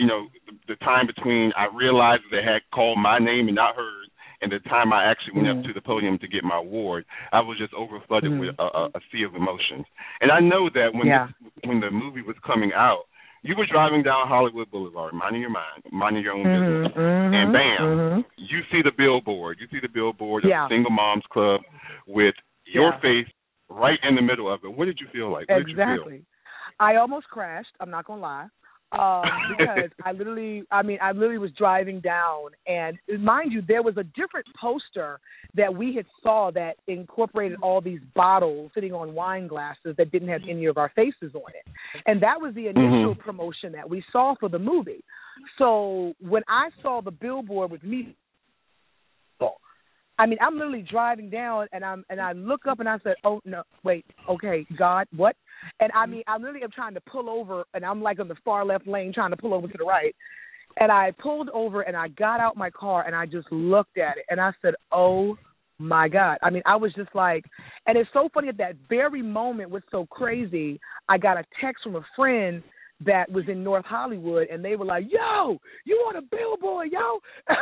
you 0.00 0.06
know, 0.06 0.28
the, 0.46 0.54
the 0.72 0.76
time 0.80 1.06
between 1.06 1.52
I 1.56 1.66
realized 1.76 2.22
they 2.30 2.42
had 2.42 2.62
called 2.72 2.98
my 2.98 3.18
name 3.18 3.48
and 3.48 3.54
not 3.54 3.76
hers, 3.76 4.08
and 4.40 4.50
the 4.50 4.58
time 4.60 4.92
I 4.92 5.04
actually 5.04 5.34
went 5.36 5.48
Mhm. 5.48 5.58
up 5.60 5.64
to 5.66 5.72
the 5.74 5.82
podium 5.82 6.16
to 6.18 6.26
get 6.26 6.42
my 6.42 6.56
award, 6.56 7.04
I 7.32 7.40
was 7.40 7.58
just 7.58 7.74
overflooded 7.74 8.32
Mhm. 8.32 8.40
with 8.40 8.54
a, 8.58 8.62
a, 8.64 8.84
a 8.96 9.00
sea 9.12 9.24
of 9.24 9.34
emotions. 9.34 9.84
And 10.22 10.32
I 10.32 10.40
know 10.40 10.70
that 10.70 10.94
when 10.94 11.06
Yeah. 11.08 11.26
this, 11.26 11.52
when 11.68 11.80
the 11.80 11.90
movie 11.90 12.22
was 12.22 12.36
coming 12.38 12.72
out, 12.72 13.04
you 13.42 13.54
were 13.56 13.66
driving 13.66 14.02
down 14.02 14.26
Hollywood 14.28 14.70
Boulevard, 14.70 15.12
minding 15.12 15.42
your 15.42 15.50
mind, 15.50 15.82
minding 15.92 16.22
your 16.24 16.32
own 16.32 16.46
Mhm, 16.46 16.66
business, 16.66 16.92
mhm, 16.96 17.34
and 17.34 17.52
bam, 17.52 17.82
mhm. 17.98 18.24
you 18.36 18.62
see 18.70 18.80
the 18.82 18.92
billboard. 18.92 19.60
You 19.60 19.66
see 19.68 19.80
the 19.80 19.88
billboard 19.88 20.44
Yeah. 20.44 20.64
of 20.64 20.70
Single 20.70 20.90
Moms 20.92 21.26
Club 21.26 21.60
with 22.06 22.34
your 22.64 22.92
Yeah. 22.92 23.00
face 23.00 23.28
right 23.68 23.98
in 24.02 24.14
the 24.14 24.22
middle 24.22 24.50
of 24.50 24.64
it. 24.64 24.72
What 24.72 24.86
did 24.86 24.98
you 25.00 25.08
feel 25.08 25.28
like? 25.30 25.48
What 25.50 25.58
did 25.58 25.68
you 25.68 25.76
feel? 25.76 25.92
Exactly. 25.94 26.24
I 26.78 26.96
almost 26.96 27.28
crashed. 27.28 27.74
I'm 27.80 27.90
not 27.90 28.04
gonna 28.06 28.22
lie. 28.22 28.48
Um, 28.92 29.30
because 29.58 29.90
I 30.04 30.12
literally, 30.12 30.64
I 30.70 30.82
mean, 30.82 30.98
I 31.00 31.12
literally 31.12 31.38
was 31.38 31.52
driving 31.56 32.00
down, 32.00 32.50
and 32.66 32.98
mind 33.20 33.52
you, 33.52 33.62
there 33.66 33.82
was 33.82 33.96
a 33.96 34.04
different 34.04 34.46
poster 34.60 35.20
that 35.54 35.74
we 35.74 35.94
had 35.94 36.06
saw 36.22 36.50
that 36.52 36.76
incorporated 36.86 37.58
all 37.62 37.80
these 37.80 38.00
bottles 38.14 38.70
sitting 38.74 38.92
on 38.92 39.14
wine 39.14 39.46
glasses 39.46 39.94
that 39.96 40.10
didn't 40.10 40.28
have 40.28 40.42
any 40.48 40.66
of 40.66 40.76
our 40.76 40.90
faces 40.96 41.34
on 41.34 41.50
it, 41.54 41.66
and 42.06 42.22
that 42.22 42.40
was 42.40 42.54
the 42.54 42.68
initial 42.68 43.14
Mhm. 43.14 43.18
promotion 43.18 43.72
that 43.72 43.88
we 43.88 44.04
saw 44.12 44.34
for 44.36 44.48
the 44.48 44.58
movie. 44.58 45.04
So 45.58 46.14
when 46.20 46.42
I 46.48 46.70
saw 46.82 47.00
the 47.00 47.10
billboard 47.10 47.70
with 47.70 47.82
me 47.82 48.14
I 50.20 50.26
mean, 50.26 50.38
I'm 50.42 50.56
literally 50.56 50.82
driving 50.82 51.30
down 51.30 51.66
and 51.72 51.82
I'm 51.82 52.04
and 52.10 52.20
I 52.20 52.32
look 52.32 52.66
up 52.66 52.78
and 52.78 52.88
I 52.88 52.98
said, 52.98 53.14
"Oh 53.24 53.40
no, 53.46 53.62
wait, 53.84 54.04
okay, 54.28 54.66
God, 54.76 55.06
what?" 55.16 55.34
And 55.80 55.90
I 55.92 56.02
mm-hmm. 56.02 56.12
mean, 56.12 56.22
I 56.26 56.36
literally 56.36 56.62
am 56.62 56.70
trying 56.70 56.94
to 56.94 57.00
pull 57.00 57.28
over 57.28 57.64
and 57.74 57.84
I'm 57.84 58.02
like 58.02 58.20
on 58.20 58.28
the 58.28 58.36
far 58.44 58.64
left 58.64 58.86
lane 58.86 59.12
trying 59.12 59.30
to 59.30 59.36
pull 59.36 59.54
over 59.54 59.66
to 59.68 59.78
the 59.78 59.84
right. 59.84 60.14
And 60.78 60.92
I 60.92 61.12
pulled 61.18 61.48
over 61.50 61.82
and 61.82 61.96
I 61.96 62.08
got 62.08 62.40
out 62.40 62.56
my 62.56 62.70
car 62.70 63.04
and 63.06 63.14
I 63.14 63.26
just 63.26 63.50
looked 63.50 63.98
at 63.98 64.18
it 64.18 64.24
and 64.30 64.40
I 64.40 64.52
said, 64.62 64.74
"Oh 64.92 65.36
my 65.78 66.08
God!" 66.08 66.38
I 66.42 66.50
mean, 66.50 66.62
I 66.64 66.76
was 66.76 66.92
just 66.94 67.12
like, 67.14 67.44
and 67.86 67.98
it's 67.98 68.08
so 68.12 68.28
funny 68.32 68.48
at 68.48 68.58
that 68.58 68.76
very 68.88 69.20
moment 69.20 69.70
was 69.70 69.82
so 69.90 70.06
crazy. 70.06 70.80
I 71.08 71.18
got 71.18 71.38
a 71.38 71.44
text 71.60 71.82
from 71.82 71.96
a 71.96 72.06
friend 72.14 72.62
that 73.06 73.30
was 73.30 73.44
in 73.48 73.64
North 73.64 73.84
Hollywood, 73.84 74.48
and 74.48 74.64
they 74.64 74.76
were 74.76 74.84
like, 74.84 75.04
"Yo, 75.10 75.58
you 75.84 75.96
on 76.08 76.16
a 76.16 76.22
billboard, 76.22 76.88
yo!" 76.92 77.18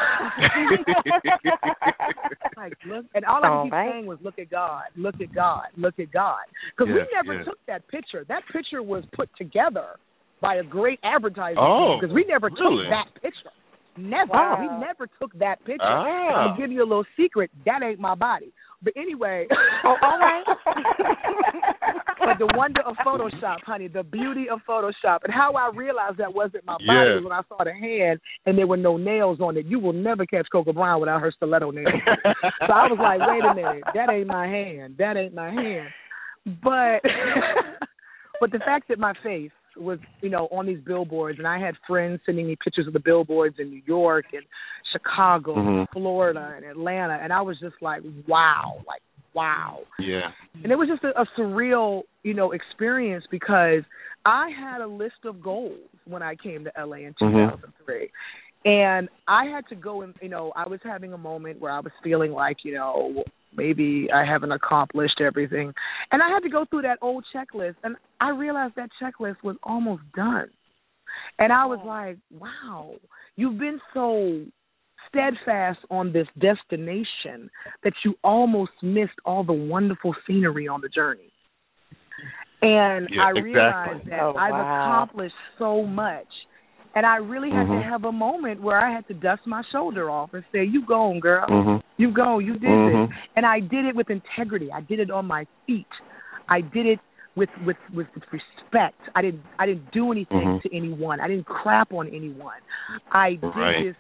like, 2.57 2.72
look, 2.86 3.07
and 3.14 3.24
all 3.24 3.45
I 3.45 3.49
All 3.49 3.62
could 3.62 3.66
keep 3.66 3.72
right. 3.72 3.93
saying 3.93 4.07
was, 4.07 4.18
"Look 4.22 4.39
at 4.39 4.51
God, 4.51 4.84
look 4.97 5.20
at 5.20 5.32
God, 5.34 5.66
look 5.76 5.99
at 5.99 6.11
God," 6.11 6.41
because 6.76 6.89
Yes, 6.93 7.07
we 7.07 7.14
never 7.14 7.34
yes. 7.39 7.45
took 7.47 7.59
that 7.66 7.86
picture. 7.89 8.24
That 8.28 8.43
picture 8.53 8.82
was 8.82 9.05
put 9.14 9.28
together 9.36 9.97
by 10.41 10.57
a 10.57 10.62
great 10.62 11.01
advertising 11.03 11.59
Oh, 11.59 11.99
because 12.01 12.14
we 12.14 12.24
never 12.24 12.49
really? 12.49 12.84
took 12.84 12.91
that 12.91 13.22
picture. 13.22 13.51
Never, 13.97 14.32
Wow. 14.32 14.57
we 14.61 14.68
never 14.86 15.09
took 15.20 15.32
that 15.41 15.59
picture. 15.64 15.82
Ah. 15.82 16.51
I'll 16.51 16.57
give 16.57 16.70
you 16.70 16.82
a 16.82 16.86
little 16.86 17.05
secret. 17.16 17.51
That 17.64 17.82
ain't 17.82 17.99
my 17.99 18.14
body. 18.14 18.53
But 18.82 18.92
anyway, 18.96 19.46
Oh, 19.84 19.96
all 20.02 20.18
right. 20.18 20.44
but 22.18 22.38
the 22.38 22.52
wonder 22.56 22.80
of 22.82 22.96
Photoshop, 23.04 23.58
honey, 23.64 23.88
the 23.88 24.02
beauty 24.02 24.48
of 24.48 24.60
Photoshop, 24.68 25.20
and 25.24 25.32
how 25.32 25.54
I 25.54 25.70
realized 25.74 26.18
that 26.18 26.32
wasn't 26.32 26.64
my 26.64 26.74
body 26.74 27.14
Yes. 27.16 27.22
when 27.24 27.32
I 27.32 27.40
saw 27.48 27.64
the 27.64 27.72
hand 27.72 28.20
and 28.46 28.56
there 28.58 28.66
were 28.66 28.76
no 28.76 28.96
nails 28.96 29.40
on 29.40 29.56
it. 29.56 29.66
You 29.66 29.78
will 29.78 29.92
never 29.92 30.26
catch 30.26 30.46
Cocoa 30.52 30.72
Brown 30.72 31.00
without 31.00 31.20
her 31.20 31.32
stiletto 31.32 31.70
nails. 31.70 31.86
so 32.66 32.72
I 32.72 32.86
was 32.88 32.98
like, 33.00 33.20
wait 33.20 33.44
a 33.44 33.54
minute, 33.54 33.84
that 33.94 34.10
ain't 34.10 34.26
my 34.26 34.46
hand. 34.46 34.96
That 34.98 35.16
ain't 35.16 35.34
my 35.34 35.50
hand. 35.50 35.88
But 36.62 37.00
but 38.40 38.52
the 38.52 38.58
fact 38.60 38.88
that 38.88 38.98
my 38.98 39.12
face 39.22 39.50
was, 39.80 39.98
you 40.20 40.30
know, 40.30 40.48
on 40.50 40.66
these 40.66 40.80
billboards 40.84 41.38
and 41.38 41.46
I 41.46 41.58
had 41.58 41.74
friends 41.86 42.20
sending 42.26 42.46
me 42.46 42.56
pictures 42.62 42.86
of 42.86 42.92
the 42.92 43.00
billboards 43.00 43.56
in 43.58 43.70
New 43.70 43.82
York 43.86 44.26
and 44.32 44.42
Chicago, 44.92 45.56
and 45.56 45.66
Mhm. 45.66 45.86
Florida 45.92 46.54
and 46.56 46.64
Atlanta 46.64 47.18
and 47.22 47.32
I 47.32 47.42
was 47.42 47.58
just 47.60 47.76
like, 47.80 48.02
wow, 48.26 48.82
like 48.86 49.02
wow. 49.34 49.80
Yeah. 49.98 50.32
And 50.62 50.72
it 50.72 50.76
was 50.76 50.88
just 50.88 51.04
a, 51.04 51.20
a 51.20 51.26
surreal, 51.38 52.02
you 52.22 52.34
know, 52.34 52.52
experience 52.52 53.24
because 53.30 53.82
I 54.24 54.50
had 54.50 54.80
a 54.80 54.86
list 54.86 55.24
of 55.24 55.40
goals 55.40 55.88
when 56.06 56.22
I 56.22 56.34
came 56.34 56.64
to 56.64 56.72
LA 56.76 56.96
in 56.98 57.14
Mhm. 57.20 57.50
2003. 57.50 58.10
And 58.64 59.08
I 59.28 59.46
had 59.46 59.66
to 59.68 59.76
go 59.76 60.02
and, 60.02 60.14
you 60.20 60.28
know, 60.28 60.52
I 60.56 60.68
was 60.68 60.80
having 60.82 61.12
a 61.12 61.18
moment 61.18 61.60
where 61.60 61.70
I 61.70 61.80
was 61.80 61.92
feeling 62.02 62.32
like, 62.32 62.64
you 62.64 62.74
know, 62.74 63.24
maybe 63.57 64.09
I 64.14 64.24
haven't 64.24 64.53
accomplished 64.53 65.20
everything. 65.20 65.72
And 66.11 66.22
I 66.22 66.28
had 66.28 66.40
to 66.40 66.49
go 66.49 66.64
through 66.68 66.82
that 66.82 66.99
old 67.03 67.24
checklist 67.34 67.76
and 67.82 67.96
I 68.20 68.30
realized 68.30 68.74
that 68.76 68.90
checklist 69.03 69.36
was 69.42 69.57
almost 69.62 70.03
done. 70.14 70.49
And 71.38 71.53
I 71.53 71.66
was 71.66 71.80
like, 71.84 72.18
wow, 72.30 72.94
you've 73.36 73.59
been 73.59 73.80
so 73.94 74.44
steadfast 75.09 75.78
on 75.90 76.12
this 76.12 76.26
destination 76.38 77.51
that 77.82 77.92
you 78.05 78.14
almost 78.22 78.72
missed 78.82 79.18
all 79.24 79.44
the 79.44 79.53
wonderful 79.53 80.14
scenery 80.26 80.68
on 80.68 80.80
the 80.80 80.88
journey. 80.88 81.30
And 82.61 83.09
Yeah, 83.11 83.22
I 83.24 83.30
exactly. 83.30 83.42
realized 83.42 84.07
that 84.11 84.20
Oh, 84.20 84.32
I've 84.36 84.53
wow. 84.53 84.82
accomplished 84.82 85.34
so 85.59 85.86
much. 85.86 86.26
And 86.94 87.07
I 87.07 87.16
really 87.16 87.51
had 87.51 87.66
Mhm. 87.66 87.82
to 87.82 87.88
have 87.90 88.05
a 88.05 88.12
moment 88.12 88.61
where 88.61 88.80
I 88.80 88.90
had 88.90 89.07
to 89.09 89.14
dust 89.14 89.46
my 89.46 89.62
shoulder 89.70 90.11
off 90.11 90.34
and 90.34 90.44
say, 90.51 90.64
You 90.64 90.84
gone, 90.84 91.20
girl. 91.20 91.46
Mhm. 91.46 91.82
You 91.99 92.12
go, 92.12 92.38
you 92.38 92.55
did 92.55 92.70
Mhm. 92.70 93.09
this. 93.09 93.18
And 93.36 93.44
I 93.44 93.61
did 93.61 93.84
it 93.84 93.94
with 93.94 94.09
integrity. 94.09 94.72
I 94.72 94.80
did 94.80 95.01
it 95.01 95.11
on 95.11 95.26
my 95.26 95.46
feet. 95.66 95.86
I 96.49 96.61
did 96.62 96.86
it 96.86 97.01
with 97.36 97.51
with 97.64 97.76
with, 97.92 98.07
respect. 98.32 99.01
I 99.14 99.22
didn't 99.22 99.44
I 99.59 99.66
didn't 99.66 99.90
do 99.92 100.12
anything 100.12 100.49
Mhm. 100.49 100.62
to 100.62 100.74
anyone. 100.74 101.20
I 101.20 101.28
didn't 101.28 101.46
crap 101.46 101.92
on 101.92 102.09
anyone. 102.09 102.61
I 103.12 103.34
did 103.34 103.55
Right. 103.55 103.82
this 103.84 103.96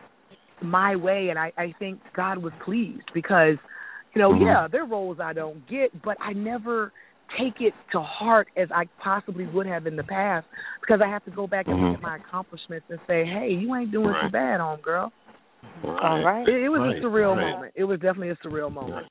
my 0.60 0.96
way 0.96 1.28
and 1.30 1.38
I, 1.38 1.52
I 1.56 1.72
think 1.78 2.00
God 2.14 2.38
was 2.38 2.52
pleased 2.60 3.08
because, 3.14 3.56
you 4.14 4.20
know, 4.20 4.32
Mhm. 4.32 4.40
yeah, 4.40 4.66
there 4.68 4.82
are 4.82 4.86
roles 4.86 5.20
I 5.20 5.32
don't 5.32 5.64
get, 5.68 6.02
but 6.02 6.16
I 6.20 6.32
never 6.32 6.92
take 7.36 7.60
it 7.60 7.74
to 7.92 8.00
heart 8.00 8.48
as 8.56 8.70
I 8.72 8.86
possibly 8.98 9.46
would 9.46 9.66
have 9.66 9.86
in 9.86 9.94
the 9.96 10.02
past 10.02 10.46
because 10.80 11.00
I 11.00 11.06
have 11.08 11.24
to 11.24 11.30
go 11.30 11.46
back 11.46 11.68
and 11.68 11.76
look 11.76 11.90
Mhm. 11.90 11.94
at 11.94 12.02
my 12.02 12.16
accomplishments 12.16 12.88
and 12.90 12.98
say, 13.06 13.24
Hey, 13.24 13.52
you 13.52 13.74
ain't 13.74 13.90
doing 13.92 14.14
too 14.14 14.20
Right. 14.22 14.32
bad, 14.32 14.60
home 14.60 14.80
girl. 14.80 15.12
All 15.84 16.22
right. 16.22 16.46
It, 16.48 16.62
it 16.64 16.68
was 16.68 16.80
Right, 16.80 17.02
a 17.02 17.06
surreal 17.06 17.36
right. 17.36 17.52
moment. 17.52 17.72
It 17.76 17.84
was 17.84 17.98
definitely 18.00 18.30
a 18.30 18.36
surreal 18.46 18.72
moment. 18.72 19.06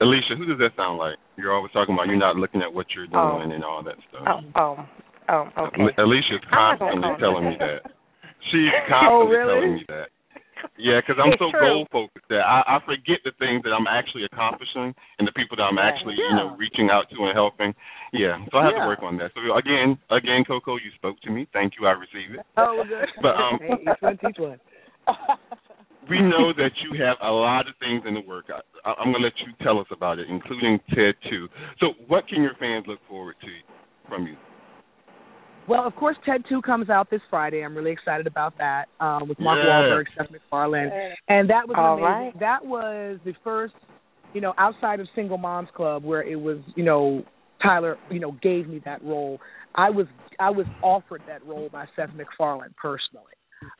Alicia, 0.00 0.36
who 0.38 0.46
does 0.46 0.58
that 0.58 0.76
sound 0.76 0.98
like? 0.98 1.18
You're 1.36 1.52
always 1.52 1.72
talking 1.72 1.94
about 1.94 2.06
you're 2.06 2.16
not 2.16 2.36
looking 2.36 2.62
at 2.62 2.72
what 2.72 2.86
you're 2.94 3.06
doing 3.10 3.50
Oh. 3.50 3.54
and 3.54 3.64
all 3.64 3.82
that 3.82 3.96
stuff. 4.08 4.22
Oh, 4.54 4.78
oh, 5.28 5.44
oh, 5.56 5.64
okay. 5.66 5.82
Ale- 5.82 6.04
Alicia's 6.06 6.40
I'm 6.52 6.78
not 6.78 6.78
gonna 6.78 7.00
constantly 7.02 7.18
telling 7.18 7.44
me 7.50 7.56
that. 7.58 7.80
She's 8.50 8.70
constantly 8.88 9.36
really? 9.36 9.54
telling 9.58 9.74
me 9.74 9.84
that. 9.88 10.08
Yeah, 10.78 11.02
because 11.02 11.18
I'm 11.18 11.34
It's 11.34 11.42
so 11.42 11.50
goal 11.50 11.86
focused 11.90 12.26
that 12.30 12.46
I, 12.46 12.62
I 12.66 12.78
forget 12.86 13.18
the 13.26 13.34
things 13.42 13.62
that 13.66 13.74
I'm 13.74 13.86
actually 13.90 14.22
accomplishing 14.30 14.94
and 15.18 15.26
the 15.26 15.34
people 15.34 15.56
that 15.58 15.66
I'm 15.66 15.78
Right. 15.78 15.90
actually, 15.90 16.14
you 16.14 16.34
know, 16.34 16.54
reaching 16.54 16.90
out 16.90 17.10
to 17.10 17.18
and 17.26 17.34
helping. 17.34 17.74
Yeah, 18.12 18.38
so 18.50 18.58
I 18.58 18.64
have 18.70 18.74
Yeah. 18.78 18.82
to 18.82 18.86
work 18.86 19.02
on 19.02 19.18
that. 19.18 19.34
So 19.34 19.42
again, 19.58 19.98
again, 20.10 20.44
Cocoa, 20.46 20.76
you 20.78 20.90
spoke 20.94 21.18
to 21.26 21.30
me. 21.30 21.46
Thank 21.52 21.74
you. 21.78 21.86
I 21.86 21.98
receive 21.98 22.38
it. 22.38 22.46
Oh, 22.56 22.84
good. 22.86 23.06
But, 23.22 23.34
um, 23.34 23.58
hey, 23.58 23.74
each 23.82 23.98
one 24.00 24.18
teach 24.18 24.38
one. 24.38 24.58
We 26.10 26.20
know 26.22 26.54
that 26.56 26.70
you 26.82 27.04
have 27.04 27.18
a 27.22 27.30
lot 27.30 27.68
of 27.68 27.74
things 27.80 28.02
in 28.08 28.14
the 28.14 28.20
work. 28.20 28.46
I, 28.48 28.60
I, 28.88 28.94
I'm 28.98 29.12
going 29.12 29.20
to 29.22 29.26
let 29.28 29.34
you 29.46 29.52
tell 29.62 29.78
us 29.78 29.86
about 29.92 30.18
it, 30.18 30.26
including 30.30 30.80
TED 30.90 31.14
Two. 31.28 31.48
So, 31.80 31.88
what 32.06 32.26
can 32.28 32.42
your 32.42 32.54
fans 32.58 32.86
look 32.88 32.98
forward 33.06 33.36
to 33.42 33.48
from 34.08 34.26
you? 34.26 34.36
Well, 35.68 35.86
of 35.86 35.94
course, 35.96 36.16
TED 36.24 36.44
Two 36.48 36.62
comes 36.62 36.88
out 36.88 37.10
this 37.10 37.20
Friday. 37.28 37.62
I'm 37.62 37.76
really 37.76 37.90
excited 37.90 38.26
about 38.26 38.56
that 38.56 38.86
um, 39.00 39.28
with 39.28 39.38
Mark 39.38 39.58
Yes. 39.58 39.66
Wahlberg, 39.68 40.04
Seth 40.16 40.30
MacFarlane, 40.30 40.90
and 41.28 41.50
that 41.50 41.68
was 41.68 41.76
All 41.76 41.98
amazing. 41.98 42.04
right. 42.04 42.40
That 42.40 42.64
was 42.64 43.18
the 43.26 43.34
first, 43.44 43.74
you 44.32 44.40
know, 44.40 44.54
outside 44.56 45.00
of 45.00 45.08
Single 45.14 45.36
Moms 45.36 45.68
Club 45.76 46.04
where 46.04 46.22
it 46.22 46.36
was, 46.40 46.58
you 46.74 46.84
know, 46.84 47.22
Tyler, 47.62 47.98
you 48.10 48.20
know, 48.20 48.34
gave 48.42 48.66
me 48.66 48.80
that 48.86 49.04
role. 49.04 49.40
I 49.74 49.90
was 49.90 50.06
I 50.40 50.48
was 50.48 50.66
offered 50.82 51.20
that 51.28 51.44
role 51.44 51.68
by 51.70 51.84
Seth 51.96 52.14
MacFarlane 52.16 52.74
personally. 52.80 53.32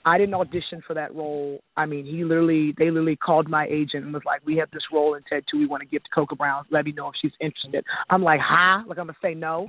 I 0.04 0.18
didn't 0.18 0.34
audition 0.34 0.82
for 0.86 0.94
that 0.94 1.14
role. 1.14 1.60
I 1.76 1.86
mean, 1.86 2.04
he 2.04 2.24
literally, 2.24 2.74
they 2.78 2.86
literally 2.86 3.16
called 3.16 3.48
my 3.48 3.66
agent 3.66 4.04
and 4.04 4.12
was 4.12 4.22
like, 4.24 4.40
"We 4.44 4.56
have 4.56 4.70
this 4.70 4.82
role 4.92 5.14
in 5.14 5.22
TED 5.28 5.44
Two. 5.50 5.58
We 5.58 5.66
want 5.66 5.82
to 5.82 5.88
give 5.88 6.02
to 6.02 6.10
Cocoa 6.14 6.36
Brown. 6.36 6.64
Let 6.70 6.84
me 6.84 6.92
know 6.92 7.08
if 7.08 7.14
she's 7.20 7.32
interested." 7.40 7.84
I'm 8.10 8.22
like, 8.22 8.40
"Huh?" 8.42 8.84
Like 8.86 8.98
I'm 8.98 9.06
gonna 9.06 9.16
say 9.22 9.34
no. 9.34 9.68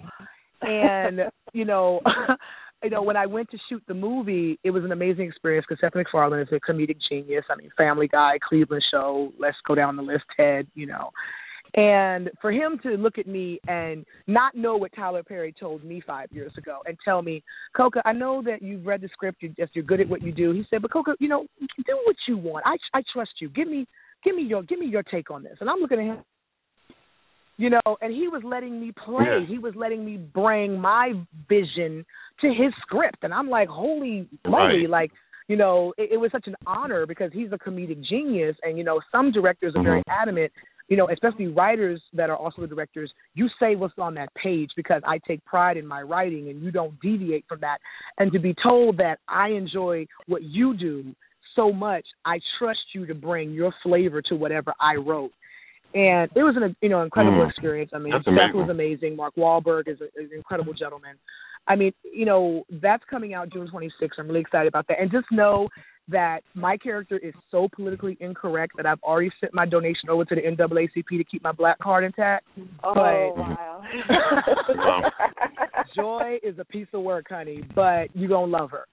And 0.62 1.22
you 1.54 1.66
know, 1.66 2.02
you 2.84 2.90
know, 2.90 3.04
when 3.04 3.18
I 3.18 3.26
went 3.26 3.52
to 3.52 3.58
shoot 3.70 3.84
the 3.88 3.94
movie, 3.94 4.60
it 4.64 4.72
was 4.72 4.84
an 4.84 4.92
amazing 4.92 5.26
experience 5.26 5.66
because 5.68 5.82
Seth 5.82 5.96
MacFarlane 5.96 6.42
is 6.42 6.48
a 6.52 6.60
comedic 6.60 6.98
genius. 7.10 7.46
I 7.50 7.56
mean, 7.56 7.70
Family 7.78 8.08
Guy, 8.08 8.40
Cleveland 8.48 8.84
Show, 8.92 9.32
Let's 9.40 9.58
Go 9.68 9.76
Down 9.76 9.96
the 9.96 10.04
List, 10.04 10.24
TED. 10.36 10.68
You 10.74 10.88
know, 10.88 11.12
and 11.76 12.30
for 12.42 12.52
him 12.52 12.80
to 12.84 12.90
look 12.90 13.18
at 13.18 13.28
me 13.28 13.60
and 13.68 14.06
not 14.28 14.56
know 14.56 14.76
what 14.76 14.92
Tyler 14.96 15.24
Perry 15.24 15.54
told 15.58 15.84
me 15.84 16.02
five 16.06 16.30
years 16.32 16.52
ago 16.58 16.80
and 16.86 16.98
tell 17.06 17.22
me, 17.22 17.44
Cocoa, 17.76 18.02
I 18.06 18.14
know 18.14 18.42
that 18.44 18.62
you've 18.62 18.86
read 18.86 19.02
the 19.02 19.10
script, 19.10 19.42
You're 19.42 19.52
just 19.58 19.76
you're 19.76 19.86
good 19.86 20.02
at 20.02 20.10
what 20.10 20.24
you 20.24 20.32
do. 20.32 20.52
He 20.52 20.64
said, 20.70 20.82
but 20.82 20.92
Cocoa, 20.92 21.16
you 21.20 21.28
know, 21.28 21.46
do 21.60 22.00
what 22.06 22.16
you 22.28 22.38
want. 22.38 22.66
I 22.66 22.78
I 22.98 23.04
trust 23.14 23.32
you. 23.40 23.50
Give 23.50 23.68
me 23.68 23.86
give 24.24 24.36
me 24.36 24.44
your 24.44 24.64
give 24.64 24.80
me 24.80 24.88
your 24.88 25.04
take 25.04 25.30
on 25.30 25.44
this. 25.44 25.58
And 25.60 25.70
I'm 25.70 25.80
looking 25.80 26.00
at 26.00 26.06
him, 26.06 26.24
you 27.58 27.70
know, 27.70 27.98
and 28.02 28.12
he 28.12 28.28
was 28.28 28.42
letting 28.44 28.80
me 28.80 28.92
play. 29.06 29.26
Yeah. 29.26 29.46
He 29.48 29.60
was 29.60 29.74
letting 29.76 30.04
me 30.04 30.18
bring 30.18 30.80
my 30.80 31.14
vision 31.48 32.06
to 32.42 32.48
his 32.48 32.74
script, 32.82 33.18
and 33.22 33.34
I'm 33.34 33.50
like, 33.50 33.68
holy 33.68 34.28
moly, 34.46 34.82
Right. 34.86 34.90
like. 34.90 35.12
You 35.48 35.58
know, 35.58 35.96
it, 35.98 36.12
it 36.12 36.18
was 36.18 36.32
such 36.32 36.46
an 36.46 36.54
honor 36.68 37.08
because 37.08 37.32
he's 37.34 37.52
a 37.52 37.58
comedic 37.58 38.04
genius, 38.08 38.56
and 38.62 38.78
you 38.78 38.84
know, 38.84 39.02
some 39.12 39.32
directors 39.32 39.74
are 39.74 39.80
mm-hmm. 39.80 39.84
very 39.84 40.04
adamant 40.08 40.52
you 40.90 40.98
know, 40.98 41.08
especially 41.10 41.48
writers 41.48 42.02
that 42.14 42.30
are 42.30 42.36
also 42.36 42.62
the 42.62 42.68
directors, 42.68 43.12
you 43.36 43.48
say 43.60 43.76
what's 43.76 43.94
on 43.98 44.16
that 44.16 44.30
page 44.36 44.72
because 44.76 45.02
I 45.08 45.20
take 45.28 45.46
pride 45.46 45.78
in 45.78 45.86
my 45.86 46.02
writing 46.02 46.50
and 46.50 46.62
you 46.62 46.72
don't 46.72 47.00
deviate 47.00 47.46
from 47.48 47.60
that. 47.62 47.78
And 48.18 48.32
to 48.34 48.40
be 48.40 48.56
told 48.62 48.98
that 48.98 49.20
I 49.28 49.50
enjoy 49.50 50.08
what 50.28 50.42
you 50.44 50.76
do 50.76 51.16
so 51.56 51.72
much, 51.72 52.06
I 52.26 52.40
trust 52.58 52.80
you 52.94 53.06
to 53.06 53.14
bring 53.14 53.52
your 53.52 53.74
flavor 53.84 54.22
to 54.30 54.36
whatever 54.36 54.74
I 54.80 54.96
wrote. 54.96 55.32
And 55.94 56.30
it 56.36 56.44
was 56.44 56.56
an 56.56 56.76
you 56.82 56.90
know 56.90 57.02
incredible 57.02 57.40
Mm. 57.46 57.50
experience. 57.50 57.92
I 57.94 57.98
mean, 58.00 58.14
That's 58.14 58.26
Seth 58.26 58.54
was 58.54 58.70
amazing. 58.70 59.16
Mark 59.16 59.36
Wahlberg 59.36 59.88
is, 59.88 60.00
a, 60.02 60.06
is 60.06 60.32
an 60.32 60.38
incredible 60.38 60.74
gentleman. 60.74 61.16
I 61.68 61.76
mean, 61.76 61.94
you 62.04 62.26
know, 62.26 62.64
that's 62.70 63.04
coming 63.10 63.34
out 63.34 63.52
June 63.52 63.68
26th. 63.68 64.18
I'm 64.18 64.28
really 64.28 64.42
excited 64.42 64.68
about 64.68 64.88
that. 64.88 65.00
And 65.00 65.12
just 65.12 65.28
know 65.32 65.68
that 66.12 66.42
my 66.54 66.78
character 66.78 67.18
is 67.18 67.34
so 67.52 67.68
politically 67.76 68.18
incorrect 68.20 68.74
that 68.78 68.86
I've 68.86 69.02
already 69.04 69.32
sent 69.40 69.54
my 69.54 69.66
donation 69.66 70.10
over 70.10 70.26
to 70.26 70.36
the 70.36 70.42
NAACP 70.42 71.18
to 71.18 71.24
keep 71.24 71.44
my 71.44 71.52
black 71.52 71.80
card 71.80 72.04
intact. 72.04 72.46
Oh, 72.84 72.94
but 72.94 73.38
wow. 73.38 73.84
Joy 75.96 76.38
is 76.44 76.58
a 76.60 76.66
piece 76.66 76.88
of 76.94 77.02
work, 77.02 77.26
honey, 77.30 77.64
but 77.76 78.08
you're 78.14 78.30
going 78.30 78.52
to 78.52 78.58
love 78.58 78.72
her. 78.72 78.86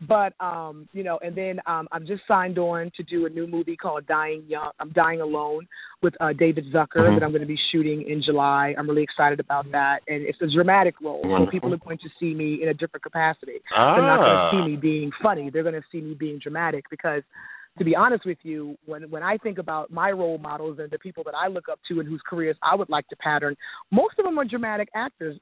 But 0.00 0.34
um, 0.40 0.88
you 0.92 1.02
know, 1.02 1.18
and 1.22 1.34
then 1.34 1.58
um 1.66 1.88
I'm 1.90 2.06
just 2.06 2.22
signed 2.28 2.58
on 2.58 2.90
to 2.96 3.02
do 3.02 3.24
a 3.24 3.30
new 3.30 3.46
movie 3.46 3.76
called 3.76 4.06
Dying 4.06 4.44
Young. 4.46 4.70
I'm 4.78 4.90
Dying 4.92 5.22
Alone 5.22 5.66
with 6.02 6.12
uh 6.20 6.34
David 6.38 6.66
Zucker 6.72 6.96
Mhm. 7.08 7.14
that 7.18 7.24
I'm 7.24 7.30
going 7.30 7.40
to 7.40 7.46
be 7.46 7.58
shooting 7.72 8.02
in 8.06 8.22
July. 8.22 8.74
I'm 8.76 8.88
really 8.88 9.02
excited 9.02 9.40
about 9.40 9.70
that, 9.72 10.00
and 10.06 10.22
it's 10.22 10.38
a 10.42 10.48
dramatic 10.54 11.00
role, 11.00 11.22
so 11.22 11.50
people 11.50 11.72
are 11.72 11.78
going 11.78 11.98
to 11.98 12.10
see 12.20 12.34
me 12.34 12.62
in 12.62 12.68
a 12.68 12.74
different 12.74 13.04
capacity. 13.04 13.62
They're 13.74 14.04
not 14.06 14.18
going 14.20 14.36
Ah. 14.36 14.50
to 14.50 14.56
see 14.56 14.70
me 14.70 14.76
being 14.76 15.10
funny. 15.22 15.48
They're 15.48 15.62
going 15.62 15.80
to 15.80 15.88
see 15.90 16.02
me 16.02 16.12
being 16.12 16.38
dramatic 16.40 16.84
because 16.90 17.22
to 17.78 17.84
be 17.84 17.94
honest 17.96 18.24
with 18.26 18.38
you, 18.42 18.76
when 18.84 19.08
when 19.10 19.22
I 19.22 19.38
think 19.38 19.56
about 19.58 19.90
my 19.90 20.10
role 20.10 20.36
models 20.36 20.78
and 20.78 20.90
the 20.90 20.98
people 20.98 21.24
that 21.24 21.34
I 21.34 21.48
look 21.48 21.68
up 21.70 21.78
to 21.88 22.00
and 22.00 22.08
whose 22.08 22.20
careers 22.28 22.56
I 22.62 22.74
would 22.74 22.90
like 22.90 23.06
to 23.08 23.16
pattern, 23.16 23.56
most 23.90 24.18
of 24.18 24.26
them 24.26 24.38
are 24.38 24.44
dramatic 24.44 24.88
actors. 24.94 25.38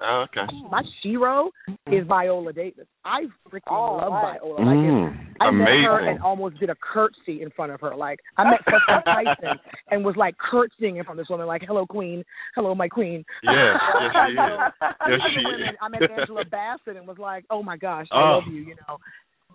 Oh, 0.00 0.24
okay. 0.28 0.52
My 0.70 0.82
Shiro 1.02 1.50
is 1.92 2.06
Viola 2.06 2.52
Davis. 2.52 2.86
I 3.04 3.22
freaking 3.48 3.60
Oh, 3.70 3.96
love 4.02 4.12
right. 4.12 4.38
Viola. 4.40 4.54
Like 4.58 4.76
Mm, 4.76 5.08
it's, 5.30 5.36
I 5.40 5.50
met 5.52 5.68
her 5.68 5.98
amazing. 5.98 6.14
and 6.16 6.22
almost 6.22 6.58
did 6.58 6.68
a 6.70 6.74
curtsy 6.74 7.42
in 7.42 7.50
front 7.50 7.70
of 7.72 7.80
her. 7.80 7.94
Like 7.94 8.18
I 8.36 8.44
met 8.44 8.60
Cicely 8.64 9.02
Tyson 9.04 9.58
and 9.90 10.04
was 10.04 10.16
like 10.16 10.34
curtsying 10.38 10.96
in 10.96 11.04
front 11.04 11.20
of 11.20 11.24
this 11.24 11.30
woman, 11.30 11.46
like 11.46 11.62
"Hello, 11.66 11.86
Queen. 11.86 12.24
Hello, 12.56 12.74
my 12.74 12.88
Queen." 12.88 13.24
Yes, 13.44 13.54
yes, 13.54 14.12
she 14.26 14.32
is. 14.42 14.58
Yes, 15.08 15.20
she 15.32 15.44
women. 15.44 15.68
is. 15.70 15.76
I 15.80 15.88
met 15.88 16.10
Angela 16.10 16.44
Bassett 16.50 16.96
and 16.96 17.06
was 17.06 17.18
like, 17.18 17.44
"Oh 17.50 17.62
my 17.62 17.76
gosh, 17.76 18.06
I 18.10 18.20
Oh. 18.20 18.32
love 18.38 18.44
you," 18.52 18.62
you 18.62 18.74
know. 18.88 18.98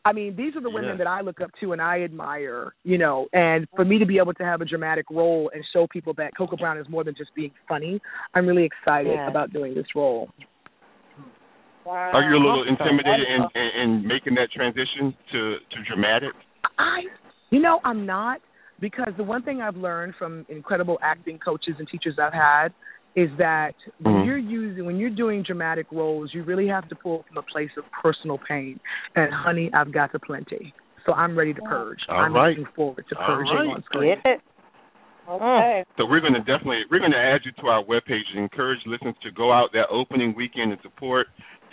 I 0.06 0.14
mean, 0.14 0.36
these 0.36 0.56
are 0.56 0.62
the 0.62 0.70
women 0.70 0.92
Yeah. 0.92 0.98
that 0.98 1.08
I 1.08 1.22
look 1.22 1.42
up 1.42 1.52
to 1.60 1.74
and 1.74 1.82
I 1.82 2.02
admire, 2.04 2.74
you 2.84 2.98
know. 2.98 3.28
And 3.34 3.68
for 3.76 3.86
me 3.86 4.00
to 4.00 4.06
be 4.06 4.18
able 4.18 4.34
to 4.36 4.44
have 4.44 4.62
a 4.62 4.66
dramatic 4.66 5.06
role 5.10 5.52
and 5.54 5.64
show 5.74 5.88
people 5.88 6.14
that 6.16 6.36
Cocoa 6.38 6.58
Brown 6.58 6.78
is 6.78 6.88
more 6.90 7.04
than 7.04 7.16
just 7.16 7.34
being 7.36 7.52
funny, 7.68 8.02
I'm 8.34 8.48
really 8.48 8.66
excited 8.66 9.14
Yeah. 9.14 9.30
about 9.30 9.52
doing 9.54 9.74
this 9.74 9.88
role. 9.96 10.30
Are 11.86 12.24
you 12.24 12.36
a 12.36 12.44
little 12.44 12.68
intimidated 12.68 13.28
in, 13.28 13.62
in, 13.62 13.82
in 13.82 14.08
making 14.08 14.36
that 14.36 14.52
transition 14.52 15.16
to 15.32 15.58
to 15.72 15.84
dramatic? 15.88 16.34
I, 16.78 17.02
you 17.50 17.60
know, 17.60 17.80
I'm 17.84 18.06
not 18.06 18.42
because 18.80 19.14
the 19.18 19.24
one 19.24 19.42
thing 19.42 19.62
I've 19.62 19.76
learned 19.76 20.14
from 20.20 20.46
incredible 20.50 21.00
acting 21.02 21.40
coaches 21.40 21.76
and 21.80 21.88
teachers 21.88 22.16
I've 22.22 22.34
had 22.34 22.70
is 23.16 23.30
that 23.38 23.74
when 24.00 24.16
Mhm. 24.16 24.26
you're 24.26 24.38
using 24.38 24.86
when 24.86 24.98
you're 24.98 25.10
doing 25.10 25.42
dramatic 25.44 25.88
roles, 25.92 26.34
you 26.34 26.44
really 26.44 26.68
have 26.68 26.88
to 26.90 26.96
pull 26.96 27.24
from 27.28 27.38
a 27.38 27.42
place 27.44 27.72
of 27.78 27.84
personal 27.92 28.38
pain. 28.38 28.80
And 29.16 29.34
honey, 29.34 29.72
I've 29.74 29.92
got 29.92 30.12
the 30.12 30.20
plenty. 30.20 30.74
So 31.06 31.14
I'm 31.14 31.38
ready 31.38 31.54
to 31.54 31.62
purge. 31.62 32.00
All 32.10 32.18
I'm 32.20 32.34
right. 32.34 32.50
looking 32.50 32.72
forward 32.76 33.06
to 33.10 33.18
All 33.18 33.26
purging 33.26 33.56
right. 33.56 33.76
on 33.76 33.84
screen. 33.84 34.16
Get 34.24 34.26
it? 34.26 34.42
Okay. 35.28 35.84
So 35.98 36.06
we're 36.06 36.22
going 36.22 36.34
to 36.34 36.40
definitely 36.40 36.84
we're 36.90 37.00
going 37.00 37.12
to 37.12 37.18
add 37.18 37.42
you 37.46 37.52
to 37.62 37.68
our 37.68 37.84
webpage 37.84 38.26
and 38.34 38.40
encourage 38.42 38.80
listeners 38.86 39.16
to 39.24 39.32
go 39.32 39.52
out 39.52 39.70
that 39.74 39.88
opening 39.90 40.34
weekend 40.36 40.72
and 40.72 40.82
support 40.82 41.28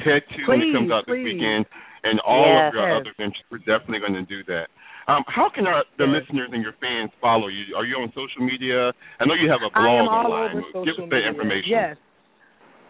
Ted 0.05 0.22
Two 0.37 0.45
when 0.47 0.61
it 0.61 0.72
comes 0.72 0.89
Please, 0.89 0.93
out 0.93 1.05
this 1.07 1.16
weekend, 1.24 1.64
and 2.05 2.20
all 2.20 2.45
Yes. 2.53 2.68
of 2.68 2.74
your 2.74 2.97
other 2.97 3.12
ventures. 3.16 3.45
We're 3.51 3.59
definitely 3.64 4.01
going 4.01 4.14
to 4.14 4.22
do 4.28 4.45
that. 4.45 4.68
Um, 5.09 5.22
how 5.28 5.48
can 5.54 5.66
our, 5.66 5.84
the 5.98 6.04
Yes. 6.04 6.22
listeners 6.22 6.50
and 6.52 6.62
your 6.62 6.74
fans 6.80 7.11
follow 7.20 7.46
you? 7.48 7.76
Are 7.76 7.84
you 7.84 7.94
on 7.96 8.09
social 8.09 8.42
media? 8.44 8.92
I 9.20 9.24
know 9.24 9.34
you 9.34 9.48
have 9.48 9.61
a 9.64 9.70
blog 9.70 10.09
online. 10.09 10.64
Give 10.84 10.94
us 10.94 11.11
media. 11.11 11.28
information. 11.28 11.70
Yes. 11.70 11.96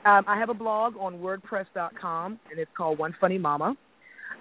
Um, 0.06 0.24
I 0.26 0.38
have 0.38 0.48
a 0.48 0.54
blog 0.54 0.94
on 0.98 1.18
WordPress.com, 1.18 2.38
and 2.50 2.58
it's 2.58 2.70
called 2.76 2.98
One 2.98 3.14
Funny 3.20 3.38
Mama. 3.38 3.74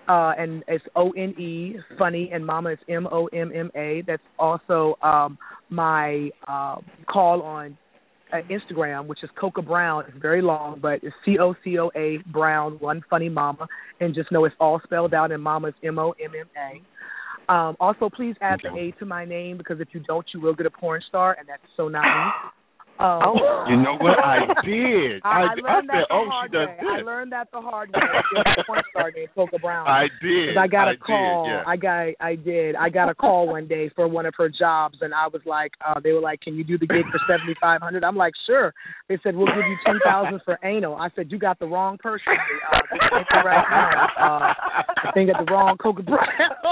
Uh, 0.07 0.34
and 0.38 0.63
it's 0.67 0.86
O 0.95 1.09
N 1.11 1.32
E 1.39 1.78
funny 1.97 2.30
and 2.32 2.45
mama 2.45 2.69
is 2.69 2.78
M 2.88 3.07
O 3.11 3.26
M 3.34 3.51
M 3.53 3.71
A. 3.76 4.03
That's 4.05 4.21
also 4.38 4.95
um, 5.01 5.36
my 5.69 6.30
uh, 6.47 6.76
call 7.11 7.41
on 7.41 7.76
uh, 8.32 8.38
Instagram, 8.51 9.07
which 9.07 9.23
is 9.23 9.32
Cocoa 9.39 9.63
Brown. 9.63 10.03
It's 10.07 10.17
very 10.21 10.43
long, 10.43 10.78
but 10.80 10.99
it's 11.01 11.15
C 11.26 11.39
O 11.39 11.55
C 11.63 11.80
O 11.80 11.89
A 11.95 12.19
Brown 12.32 12.73
One 12.73 13.01
Funny 13.09 13.30
Mama, 13.30 13.67
and 13.99 14.13
just 14.13 14.32
know 14.32 14.45
it's 14.45 14.55
all 14.59 14.80
spelled 14.84 15.15
out. 15.15 15.32
And 15.32 15.41
Mama 15.41 15.69
is 15.69 15.73
M 15.84 15.97
O 15.97 16.13
M 16.23 16.32
M 16.39 16.47
A. 16.55 16.82
Um, 17.48 17.76
also, 17.80 18.10
please 18.10 18.36
add 18.41 18.60
the 18.64 18.70
A 18.78 18.91
to 19.00 19.06
my 19.06 19.26
name 19.26 19.58
because 19.58 19.80
if 19.80 19.89
you 19.91 20.00
don't, 20.02 20.26
you 20.34 20.41
will 20.41 20.56
get 20.56 20.66
a 20.66 20.72
porn 20.72 21.02
star, 21.08 21.36
and 21.39 21.48
that's 21.48 21.64
so 21.78 21.88
not 21.88 22.04
me. 22.04 22.52
Um, 23.00 23.22
Oh. 23.26 23.66
You 23.68 23.76
know 23.78 23.98
what? 24.00 24.18
I 24.24 24.46
did. 24.66 25.22
I, 25.24 25.28
I 25.28 25.41
I, 25.41 25.56
learned 25.60 25.89
said, 25.91 26.00
that 26.00 26.08
the 26.08 26.14
oh, 26.16 26.26
hard 26.30 26.50
she 26.52 26.58
does 26.58 26.68
way. 26.70 26.76
this. 26.80 26.88
I 26.88 27.02
learned 27.02 27.32
that 27.34 27.48
the 27.52 27.62
hard 27.62 27.89
way. 27.89 28.00
There's 28.34 28.46
a 28.60 28.64
porn 28.66 28.84
named 29.16 29.30
Coca 29.36 29.60
Brown. 29.60 29.88
I 29.88 30.08
did. 30.22 30.56
I 30.58 30.68
got 30.68 30.88
a 30.88 30.91
I 30.91 30.93
did, 30.93 31.02
call. 31.02 31.46
yeah. 31.50 31.64
I 31.68 31.76
got. 31.76 32.08
I 32.22 32.36
did. 32.36 32.76
I 32.76 32.89
got 32.89 33.10
a 33.10 33.16
call 33.16 33.48
one 33.48 33.68
day 33.68 33.89
for 33.96 34.08
one 34.08 34.26
of 34.26 34.34
her 34.38 34.50
jobs, 34.50 34.98
and 35.02 35.14
I 35.14 35.28
was 35.28 35.41
like, 35.46 35.72
uh, 35.86 36.00
they 36.04 36.12
were 36.14 36.22
like, 36.22 36.39
"Can 36.41 36.56
you 36.56 36.64
do 36.64 36.78
the 36.78 36.88
gig 36.88 37.04
for 37.12 37.20
seventy 37.28 37.56
five 37.60 37.82
hundred? 37.82 38.04
I'm 38.04 38.16
like, 38.16 38.34
"Sure." 38.48 38.74
They 39.10 39.18
said, 39.24 39.36
"We'll 39.36 39.48
give 39.48 39.66
you 39.68 39.78
ten 39.86 40.00
thousand 40.06 40.41
for 40.46 40.58
anal." 40.64 40.96
I 40.96 41.10
said, 41.16 41.32
"You 41.32 41.39
got 41.39 41.60
the 41.60 41.68
wrong 41.68 41.98
person. 41.98 42.32
Uh, 42.32 42.80
this 42.91 43.02
ain't 43.18 43.28
the 43.30 43.41
right 43.43 43.66
one. 43.66 43.98
Uh, 44.16 44.54
I 45.10 45.12
think 45.14 45.32
got 45.32 45.43
the 45.46 45.52
wrong 45.52 45.76
Coca 45.78 46.04
Brown." 46.04 46.22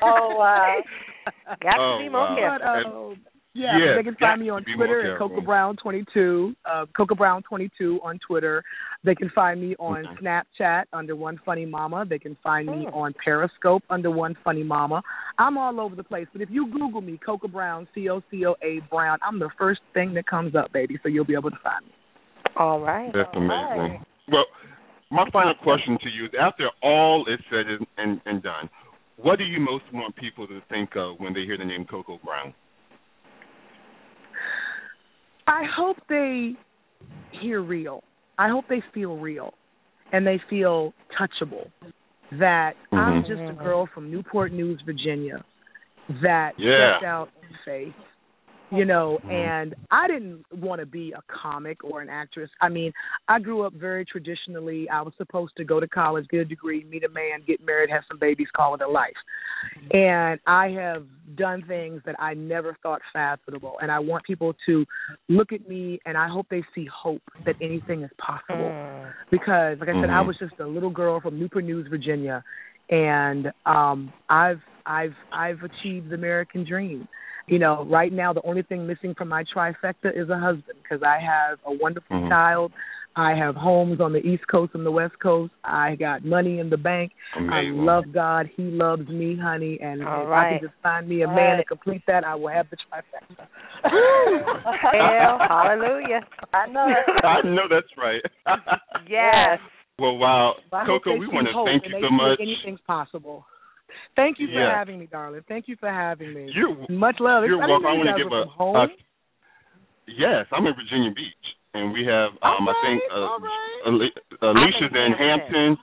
Oh 0.00 0.34
wow. 0.38 0.80
Got 1.62 1.78
Oh, 1.78 1.98
to 1.98 2.04
be 2.04 2.08
more 2.08 2.26
wow. 2.26 2.36
careful. 2.36 2.68
But, 2.84 3.12
um, 3.14 3.26
yeah, 3.54 3.78
Yes, 3.78 3.96
they 3.96 4.02
can 4.04 4.14
find 4.16 4.40
me 4.40 4.50
on 4.50 4.64
Twitter 4.76 5.14
at. 5.14 5.18
Cocoa 5.18 5.40
Brown 5.40 5.76
twenty 5.76 6.04
two. 6.14 6.54
Uh, 6.64 6.86
Cocoa 6.96 7.16
Brown 7.16 7.42
twenty 7.42 7.68
two 7.76 7.98
on 8.04 8.18
Twitter. 8.24 8.62
They 9.04 9.14
can 9.14 9.30
find 9.34 9.60
me 9.60 9.74
on 9.80 10.06
Okay. 10.06 10.14
Snapchat 10.22 10.84
under 10.92 11.16
One 11.16 11.40
Funny 11.44 11.64
Mama. 11.66 12.04
They 12.04 12.18
can 12.18 12.36
find 12.42 12.68
me 12.68 12.84
Hmm. 12.86 12.94
on 12.94 13.14
Periscope 13.24 13.82
under 13.90 14.10
One 14.10 14.36
Funny 14.44 14.62
Mama. 14.62 15.02
I'm 15.38 15.58
all 15.58 15.80
over 15.80 15.96
the 15.96 16.04
place. 16.04 16.26
But 16.32 16.42
if 16.42 16.50
you 16.50 16.66
Google 16.68 17.00
me, 17.00 17.18
Cocoa 17.24 17.48
Brown, 17.48 17.88
C 17.94 18.08
O 18.10 18.22
C 18.30 18.46
O 18.46 18.54
A 18.62 18.80
Brown, 18.90 19.18
I'm 19.22 19.38
the 19.40 19.50
first 19.58 19.80
thing 19.92 20.14
that 20.14 20.26
comes 20.26 20.54
up, 20.54 20.72
baby. 20.72 20.98
So 21.02 21.08
you'll 21.08 21.24
be 21.24 21.34
able 21.34 21.50
to 21.50 21.58
find 21.62 21.84
me. 21.86 21.92
All 22.56 22.80
right. 22.80 23.10
That's 23.12 23.28
All 23.34 23.42
amazing. 23.42 23.92
right. 23.92 24.00
Well, 24.30 24.44
my 25.10 25.28
final 25.32 25.54
question 25.62 25.98
to 26.02 26.08
you 26.10 26.26
is: 26.26 26.30
After 26.38 26.68
all 26.82 27.24
is 27.26 27.40
said 27.50 27.66
and, 27.66 27.86
and, 27.96 28.20
and 28.26 28.42
done, 28.42 28.68
what 29.18 29.38
do 29.38 29.44
you 29.44 29.60
most 29.60 29.84
want 29.92 30.14
people 30.16 30.46
to 30.46 30.60
think 30.68 30.90
of 30.96 31.16
when 31.18 31.34
they 31.34 31.44
hear 31.44 31.58
the 31.58 31.64
name 31.64 31.84
Cocoa 31.84 32.18
Brown? 32.24 32.54
I 35.46 35.64
hope 35.76 35.96
they 36.08 36.54
hear 37.40 37.62
real. 37.62 38.02
I 38.38 38.48
hope 38.48 38.66
they 38.68 38.82
feel 38.94 39.16
real 39.16 39.54
and 40.12 40.26
they 40.26 40.40
feel 40.48 40.92
touchable. 41.18 41.70
That 42.32 42.76
I'm 42.92 43.22
Mhm. 43.22 43.26
just 43.26 43.40
a 43.40 43.64
girl 43.64 43.86
from 43.86 44.10
Newport 44.10 44.52
News, 44.52 44.80
Virginia 44.82 45.44
that 46.22 46.58
Yeah. 46.58 46.98
stepped 46.98 47.04
out 47.04 47.30
in 47.42 47.56
faith. 47.64 47.94
You 48.70 48.84
know, 48.84 49.18
Mhm. 49.24 49.30
and 49.32 49.74
I 49.90 50.06
didn't 50.08 50.44
want 50.52 50.80
to 50.80 50.86
be 50.86 51.12
a 51.12 51.22
comic 51.28 51.82
or 51.82 52.02
an 52.02 52.10
actress. 52.10 52.50
I 52.60 52.68
mean, 52.68 52.92
I 53.26 53.38
grew 53.38 53.62
up 53.62 53.72
very 53.72 54.04
traditionally. 54.04 54.88
I 54.90 55.00
was 55.00 55.14
supposed 55.16 55.56
to 55.56 55.64
go 55.64 55.80
to 55.80 55.88
college, 55.88 56.28
get 56.28 56.40
a 56.40 56.44
degree, 56.44 56.84
meet 56.84 57.02
a 57.02 57.08
man, 57.08 57.42
get 57.46 57.64
married, 57.64 57.88
have 57.90 58.04
some 58.08 58.18
babies, 58.18 58.48
call 58.54 58.74
it 58.74 58.82
a 58.82 58.88
life. 58.88 59.16
And 59.92 60.38
I 60.46 60.68
have 60.70 61.06
done 61.34 61.62
things 61.62 62.02
that 62.04 62.16
I 62.18 62.34
never 62.34 62.76
thought 62.82 63.00
fathomable. 63.12 63.78
And 63.80 63.90
I 63.90 63.98
want 64.00 64.24
people 64.24 64.54
to 64.66 64.84
look 65.28 65.52
at 65.52 65.66
me 65.66 65.98
and 66.04 66.18
I 66.18 66.28
hope 66.28 66.46
they 66.50 66.62
see 66.74 66.86
hope 66.86 67.22
that 67.46 67.56
anything 67.62 68.02
is 68.02 68.10
possible. 68.18 68.70
Mm. 68.70 69.12
Because 69.30 69.80
like 69.80 69.88
I 69.88 70.00
said, 70.00 70.10
I 70.10 70.20
was 70.20 70.36
just 70.38 70.58
a 70.60 70.66
little 70.66 70.90
girl 70.90 71.20
from 71.20 71.38
Newport 71.38 71.64
News, 71.64 71.86
Virginia 71.88 72.44
and 72.90 73.52
um 73.66 74.12
I've 74.28 74.60
I've 74.86 75.14
I've 75.32 75.58
achieved 75.62 76.10
the 76.10 76.14
American 76.14 76.64
dream. 76.64 77.06
You 77.48 77.58
know, 77.58 77.86
right 77.90 78.12
now 78.12 78.32
the 78.32 78.42
only 78.46 78.62
thing 78.62 78.86
missing 78.86 79.14
from 79.16 79.28
my 79.28 79.44
trifecta 79.54 80.10
is 80.14 80.28
a 80.30 80.38
husband 80.38 80.78
because 80.82 81.02
I 81.02 81.18
have 81.20 81.58
a 81.64 81.72
wonderful 81.72 82.16
Mhm. 82.16 82.28
child. 82.28 82.72
I 83.16 83.34
have 83.34 83.56
homes 83.56 84.00
on 84.00 84.12
the 84.12 84.24
East 84.24 84.46
Coast 84.48 84.74
and 84.74 84.86
the 84.86 84.92
West 84.92 85.18
Coast. 85.18 85.52
I 85.64 85.96
got 85.96 86.24
money 86.24 86.60
in 86.60 86.70
the 86.70 86.76
bank. 86.76 87.10
Amazing. 87.34 87.80
I 87.80 87.82
love 87.82 88.12
God. 88.12 88.48
He 88.56 88.62
loves 88.62 89.08
me, 89.08 89.34
honey. 89.36 89.80
And 89.80 90.06
All 90.06 90.22
if 90.22 90.28
I 90.28 90.50
can 90.50 90.68
just 90.68 90.80
find 90.82 91.08
me 91.08 91.22
a 91.22 91.28
All 91.28 91.34
man 91.34 91.56
to 91.58 91.64
complete 91.64 92.02
that, 92.06 92.24
I 92.24 92.36
will 92.36 92.48
have 92.48 92.70
the 92.70 92.76
trifecta. 92.76 93.48
Hell, 93.82 95.38
hallelujah. 95.48 96.20
I 96.52 96.66
know 96.68 96.86
that. 96.86 97.24
I 97.24 97.42
know 97.42 97.66
that's 97.68 97.96
right. 97.96 98.22
Yes. 99.08 99.58
well, 99.98 100.16
wow, 100.16 100.54
I 100.72 100.86
Cocoa, 100.86 101.16
we 101.16 101.26
want 101.26 101.48
to 101.48 101.52
hope 101.52 101.66
thank 101.66 101.86
you 101.86 101.92
they 101.92 102.00
so 102.00 102.10
much. 102.10 102.38
Anything's 102.40 102.80
possible. 102.86 103.46
Thank 104.16 104.38
you 104.38 104.46
for 104.48 104.60
Yes. 104.60 104.74
having 104.74 104.98
me, 104.98 105.06
darling. 105.06 105.42
Thank 105.48 105.68
you 105.68 105.76
for 105.80 105.88
having 105.90 106.32
me. 106.34 106.50
You're 106.54 106.74
Much 106.88 107.16
love. 107.20 107.44
You're 107.44 107.62
I 107.62 107.66
welcome. 107.66 107.86
I 107.86 107.92
want 107.94 108.08
to 108.10 108.18
give 108.22 108.32
a, 108.32 108.44
home. 108.46 108.76
a 108.76 108.86
yes. 110.06 110.46
I'm 110.52 110.66
in 110.66 110.74
Virginia 110.74 111.10
Beach, 111.14 111.46
and 111.74 111.92
we 111.92 112.04
have 112.06 112.32
um 112.42 112.68
I 112.68 112.74
think 112.84 113.02
uh, 113.10 113.14
all 113.18 113.38
right. 113.40 113.82
Ali- 113.86 114.16
Alicia's 114.42 114.92
in 114.92 115.12
in 115.12 115.12
Hampton. 115.16 115.76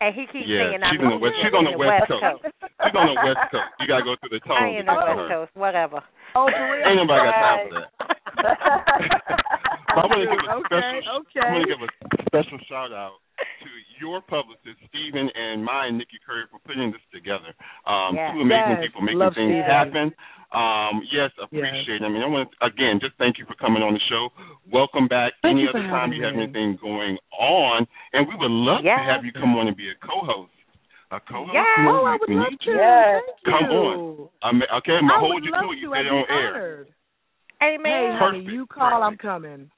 And 0.00 0.14
he 0.14 0.30
keeps 0.30 0.46
Yeah, 0.46 0.70
saying 0.70 0.82
I'm 0.86 0.94
she's 0.94 1.02
in 1.02 1.10
the 1.10 1.18
west. 1.18 1.34
She's 1.42 1.50
on 1.58 1.64
the 1.66 1.74
west 1.74 2.06
coast. 2.06 2.46
She's 2.46 2.94
on 2.94 3.06
the 3.10 3.18
west 3.18 3.42
coast. 3.50 3.66
You 3.82 3.86
gotta 3.90 4.06
go 4.06 4.14
through 4.22 4.30
the 4.30 4.42
tunnel 4.46 4.62
I 4.62 4.70
to 4.70 4.78
ain't 4.78 4.86
get 4.86 4.94
the 4.94 5.16
West. 5.18 5.30
Coast, 5.34 5.52
whatever. 5.58 5.98
Oh, 6.38 6.46
for 6.46 6.54
real? 6.70 6.86
Ain't 6.86 7.02
nobody 7.02 7.18
got 7.26 7.34
time 7.34 7.58
for 7.66 7.74
that. 7.82 7.90
But 9.88 10.04
I 10.04 10.06
want 10.06 10.20
to 10.22 10.28
give 10.30 10.38
a 10.38 10.54
Okay, 10.62 10.78
special. 11.02 11.26
okay. 11.26 11.42
I 11.42 11.50
want 11.50 11.64
to 11.66 11.70
give 11.74 11.82
a 11.82 11.90
special 12.30 12.58
shout 12.70 12.92
out 12.94 13.18
to 13.40 13.66
your 14.00 14.20
publicist 14.22 14.78
Stephen 14.88 15.28
and 15.34 15.64
mine 15.64 15.98
Nikki 15.98 16.18
Curry 16.24 16.44
for 16.50 16.58
putting 16.64 16.90
this 16.90 17.02
together. 17.12 17.54
Um, 17.86 18.14
Yes. 18.14 18.32
Two 18.34 18.40
amazing 18.40 18.76
Yes, 18.78 18.82
people 18.86 19.02
making 19.02 19.18
love 19.18 19.34
things 19.34 19.54
Stephen. 19.54 19.70
happen. 19.70 20.06
Um, 20.52 21.02
yes, 21.12 21.30
appreciate 21.42 22.00
it. 22.00 22.04
I 22.04 22.08
mean, 22.08 22.22
I 22.22 22.26
want 22.26 22.48
to, 22.48 22.56
again 22.64 22.98
just 23.00 23.14
thank 23.18 23.36
you 23.38 23.44
for 23.44 23.54
coming 23.54 23.82
on 23.82 23.92
the 23.92 24.00
show. 24.08 24.30
Welcome 24.70 25.06
back. 25.06 25.34
Thank 25.42 25.58
Any 25.58 25.68
other 25.68 25.84
time 25.92 26.12
you 26.12 26.24
have 26.24 26.34
me. 26.34 26.44
anything 26.44 26.78
going 26.80 27.18
on, 27.38 27.86
and 28.12 28.26
we 28.26 28.34
would 28.34 28.50
love 28.50 28.82
to 28.82 29.02
have 29.04 29.24
you 29.24 29.32
come 29.32 29.56
on 29.56 29.68
and 29.68 29.76
be 29.76 29.90
a 29.90 29.94
co-host. 30.00 30.52
A 31.10 31.20
co-host. 31.20 31.52
Yes. 31.52 31.66
Oh, 31.88 32.04
I 32.04 32.16
would 32.20 32.30
love 32.30 32.52
you. 32.52 32.72
to. 32.72 32.78
Yes. 32.78 33.22
Come 33.44 33.70
you. 33.70 33.76
on. 33.76 34.28
I'm, 34.42 34.62
okay, 34.78 34.92
I'm 34.92 35.08
gonna 35.08 35.20
hold 35.20 35.44
you 35.44 35.52
love 35.52 35.64
to 35.64 35.72
it. 35.72 35.78
You 35.78 35.88
to. 35.88 35.94
said 35.96 36.06
it 36.06 36.10
be 36.10 36.16
on 36.16 36.24
air. 36.30 36.86
Amen. 37.60 37.80
Hey, 37.84 38.16
honey, 38.18 38.38
Perfect. 38.40 38.54
you 38.54 38.66
call, 38.66 39.02
I'm 39.02 39.16
coming. 39.16 39.70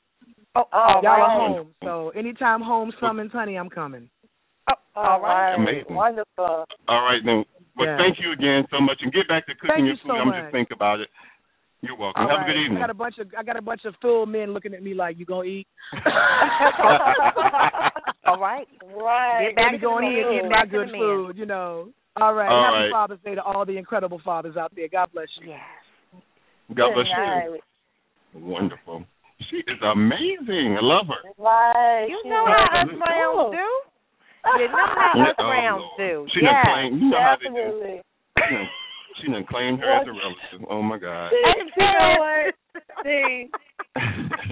Oh, 0.57 0.65
Oh, 0.73 0.79
all 0.79 1.01
Y'all 1.03 1.13
right. 1.13 1.23
are 1.23 1.31
home, 1.31 1.75
so 1.85 2.11
anytime 2.11 2.61
home 2.61 2.93
summons, 3.01 3.31
honey, 3.33 3.57
I'm 3.57 3.71
coming. 3.71 4.11
Oh, 4.69 4.75
all 4.97 5.21
right. 5.21 5.55
Amazing. 5.55 5.95
Wonderful. 5.95 6.65
All 6.89 7.03
right, 7.05 7.21
then. 7.25 7.45
Well, 7.77 7.87
Yeah. 7.89 7.97
thank 7.99 8.19
you 8.21 8.33
again 8.33 8.67
so 8.71 8.81
much, 8.81 8.99
and 9.03 9.13
get 9.13 9.29
back 9.29 9.47
to 9.47 9.55
cooking 9.55 9.69
Thank 9.69 9.87
your 9.87 9.95
you 9.95 10.01
food. 10.03 10.09
so 10.09 10.15
I'm 10.17 10.27
much. 10.29 10.43
just 10.43 10.53
think 10.53 10.71
about 10.73 11.01
it. 11.01 11.09
You're 11.83 11.97
welcome. 11.97 12.23
All 12.25 12.29
Have 12.29 12.39
right. 12.41 12.51
a 12.51 12.53
good 12.53 12.61
evening. 12.61 12.79
I 12.79 12.81
got 12.81 12.91
a 12.91 12.95
bunch 12.95 13.19
of 13.19 13.29
I 13.39 13.43
got 13.43 13.57
a 13.57 13.63
bunch 13.63 13.85
of 13.87 13.95
full 14.03 14.27
men 14.27 14.53
looking 14.53 14.75
at 14.75 14.83
me 14.83 14.93
like 14.93 15.17
you 15.19 15.25
gonna 15.25 15.45
eat. 15.45 15.67
All 18.27 18.39
right. 18.39 18.67
Right. 18.95 19.47
Get 19.49 19.57
back 19.57 19.65
Let 19.65 19.73
me 19.73 19.79
to 19.79 19.83
go 19.83 19.99
the 19.99 20.07
in 20.07 20.13
here 20.13 20.29
and 20.29 20.47
eat 20.47 20.51
my 20.51 20.67
good 20.67 20.89
food, 20.91 21.39
you 21.39 21.47
know. 21.47 21.89
All 22.21 22.35
right. 22.35 22.49
All 22.51 22.65
Happy 22.65 22.85
right. 22.85 22.91
Father's 22.93 23.19
Day 23.25 23.35
to 23.35 23.43
all 23.43 23.65
the 23.65 23.77
incredible 23.79 24.21
fathers 24.25 24.57
out 24.57 24.73
there. 24.75 24.89
God 24.89 25.09
bless 25.15 25.29
you. 25.41 25.51
Yes. 25.51 25.61
God 26.77 26.93
bless 26.95 27.07
Good 27.07 27.17
you. 27.17 27.17
night. 27.17 27.61
Wonderful. 28.35 29.05
She 29.49 29.57
is 29.65 29.81
amazing. 29.81 30.77
I 30.77 30.83
love 30.85 31.07
her. 31.09 31.23
Right. 31.39 32.07
You 32.09 32.21
know 32.29 32.45
is. 32.45 32.53
how 32.53 32.61
us 32.61 32.93
Absolutely. 32.93 33.01
males 33.01 33.55
do. 33.57 33.69
You 34.61 34.69
know 34.69 34.89
how 34.93 35.13
us 35.31 35.37
rounds 35.41 35.85
do. 35.97 36.13
She 36.35 36.41
yes. 36.45 36.53
done 36.53 36.65
claimed. 36.69 36.97
You 37.01 37.09
know 37.11 37.21
how 37.25 37.37
they 37.41 37.49
do. 37.49 37.69
She 38.37 38.55
done, 38.55 38.69
she 39.21 39.27
done 39.33 39.47
claimed 39.49 39.79
her 39.81 39.91
as 39.91 40.07
a 40.07 40.13
relative. 40.13 40.61
Oh 40.69 40.83
my 40.83 40.99
God. 40.99 41.31
See, 41.33 41.73
you 41.77 41.89
know 41.89 42.13
what? 42.21 42.55
See, 43.05 43.49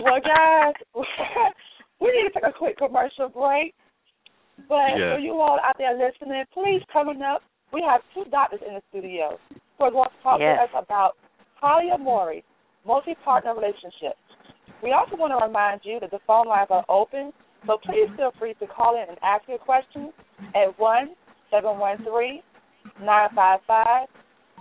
well, 0.03 0.21
guys, 0.25 0.75
we 2.01 2.09
need 2.13 2.29
to 2.29 2.35
take 2.35 2.49
a 2.49 2.53
quick 2.57 2.77
commercial 2.79 3.29
break. 3.29 3.75
But 4.69 4.99
Yes. 4.99 5.15
for 5.17 5.19
you 5.21 5.39
all 5.41 5.59
out 5.63 5.77
there 5.79 5.95
listening, 5.95 6.43
please 6.53 6.83
coming 6.93 7.23
up, 7.23 7.43
we 7.73 7.81
have 7.87 8.01
two 8.15 8.29
doctors 8.31 8.61
in 8.67 8.75
the 8.75 8.83
studio 8.91 9.39
who 9.79 9.85
are 9.85 9.91
going 9.93 10.09
to 10.11 10.23
talk 10.23 10.41
Yes. 10.41 10.59
to 10.59 10.77
us 10.77 10.85
about 10.85 11.15
polyamory, 11.63 12.43
multi-partner 12.85 13.55
relationships. 13.55 14.19
We 14.83 14.93
also 14.93 15.17
want 15.17 15.33
to 15.39 15.45
remind 15.45 15.81
you 15.83 15.99
that 16.01 16.11
the 16.11 16.21
phone 16.27 16.47
lines 16.47 16.69
are 16.71 16.85
open, 16.89 17.33
so 17.67 17.79
please 17.85 18.09
feel 18.17 18.33
free 18.39 18.55
to 18.55 18.67
call 18.67 18.95
in 18.95 19.09
and 19.09 19.19
ask 19.23 19.47
your 19.49 19.59
questions 19.59 20.13
at 20.55 20.79
one 20.79 21.15
seven 21.51 21.79
one 21.79 21.99
three 22.05 22.43
nine 23.03 23.29
five 23.35 23.61
five 23.67 24.07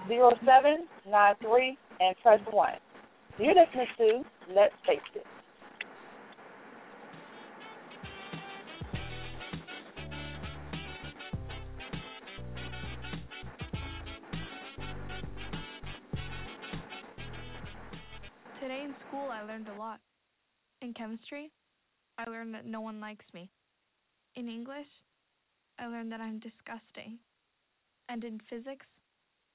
zero 0.07 0.31
seven 0.39 0.87
nine 1.07 1.35
three 1.41 1.77
and 1.99 2.15
press 2.23 2.39
one. 2.49 2.73
You're 3.37 3.53
listening 3.53 3.87
to 3.99 4.53
Let's 4.55 4.73
Face 4.87 4.99
It. 5.15 5.25
Today 18.59 18.81
in 18.83 18.95
school, 19.07 19.29
I 19.31 19.43
learned 19.43 19.67
a 19.67 19.77
lot. 19.77 19.99
In 20.81 20.93
chemistry, 20.93 21.51
I 22.17 22.29
learned 22.29 22.53
that 22.53 22.65
no 22.65 22.81
one 22.81 22.99
likes 22.99 23.25
me. 23.33 23.49
In 24.35 24.47
English, 24.47 24.87
I 25.79 25.87
learned 25.87 26.11
that 26.11 26.21
I'm 26.21 26.39
disgusting. 26.39 27.17
And 28.09 28.23
in 28.23 28.39
physics, 28.49 28.85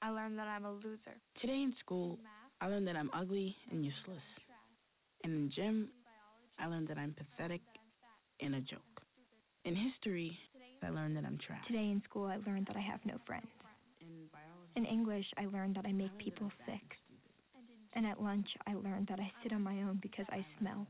I 0.01 0.09
learned 0.09 0.37
that 0.37 0.47
I'm 0.47 0.65
a 0.65 0.71
loser. 0.71 1.15
Today 1.39 1.61
in 1.63 1.73
school, 1.79 2.19
I 2.59 2.67
learned 2.67 2.87
that 2.87 2.97
I'm 2.97 3.09
ugly 3.13 3.55
and 3.71 3.85
useless. 3.85 4.23
And 5.23 5.33
in 5.33 5.51
gym, 5.55 5.89
I 6.59 6.67
learned 6.67 6.89
that 6.89 6.97
I'm 6.97 7.15
pathetic 7.15 7.61
and 8.41 8.55
a 8.55 8.59
joke. 8.59 9.01
In 9.63 9.75
history, 9.75 10.37
I 10.83 10.89
learned 10.89 11.15
that 11.15 11.23
I'm 11.25 11.39
trash. 11.45 11.65
Today 11.67 11.89
in 11.89 12.01
school, 12.03 12.25
I 12.25 12.37
learned 12.45 12.67
that 12.67 12.75
I 12.75 12.81
have 12.81 12.99
no 13.05 13.15
friends. 13.25 13.47
In 14.75 14.85
English, 14.85 15.25
I 15.37 15.45
learned 15.45 15.75
that 15.75 15.85
I 15.85 15.93
make 15.93 16.15
people 16.17 16.51
sick. 16.65 16.83
And 17.93 18.05
at 18.05 18.21
lunch, 18.21 18.47
I 18.67 18.73
learned 18.73 19.07
that 19.07 19.19
I 19.19 19.31
sit 19.41 19.53
on 19.53 19.61
my 19.61 19.83
own 19.83 19.99
because 20.01 20.25
I 20.29 20.45
smell. 20.59 20.85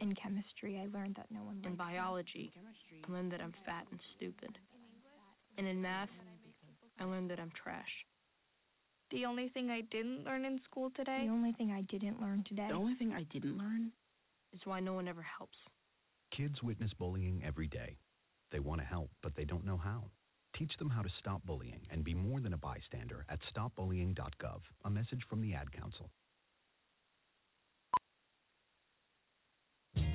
In 0.00 0.14
chemistry, 0.14 0.80
I 0.80 0.86
learned 0.96 1.16
that 1.16 1.26
no 1.30 1.40
one 1.40 1.60
In 1.64 1.70
likes 1.70 1.78
biology, 1.78 2.52
I 3.06 3.12
learned 3.12 3.32
that 3.32 3.40
I'm 3.40 3.54
fat 3.66 3.86
and 3.90 4.00
stupid. 4.16 4.58
And 5.56 5.66
in 5.66 5.82
math, 5.82 6.10
I 7.00 7.04
learned 7.04 7.30
that 7.30 7.40
I'm 7.40 7.50
trash. 7.62 7.90
The 9.10 9.24
only 9.24 9.48
thing 9.48 9.70
I 9.70 9.80
didn't 9.80 10.24
learn 10.24 10.44
in 10.44 10.60
school 10.70 10.90
today 10.94 11.22
The 11.24 11.32
only 11.32 11.52
thing 11.52 11.72
I 11.72 11.80
didn't 11.82 12.20
learn 12.20 12.44
today 12.46 12.66
The 12.68 12.74
only 12.74 12.94
thing 12.94 13.12
I 13.12 13.22
didn't 13.32 13.56
learn 13.56 13.90
is 14.52 14.60
why 14.64 14.80
no 14.80 14.92
one 14.92 15.08
ever 15.08 15.22
helps. 15.22 15.56
Kids 16.36 16.62
witness 16.62 16.92
bullying 16.98 17.42
every 17.44 17.68
day. 17.68 17.96
They 18.52 18.60
want 18.60 18.80
to 18.80 18.86
help, 18.86 19.10
but 19.22 19.34
they 19.34 19.44
don't 19.44 19.64
know 19.64 19.78
how. 19.78 20.04
Teach 20.58 20.72
them 20.78 20.90
how 20.90 21.02
to 21.02 21.08
stop 21.20 21.42
bullying 21.44 21.80
and 21.90 22.04
be 22.04 22.14
more 22.14 22.40
than 22.40 22.52
a 22.52 22.58
bystander 22.58 23.24
at 23.28 23.38
stopbullying.gov. 23.54 24.60
A 24.84 24.90
message 24.90 25.22
from 25.28 25.40
the 25.40 25.54
Ad 25.54 25.72
Council. 25.72 26.10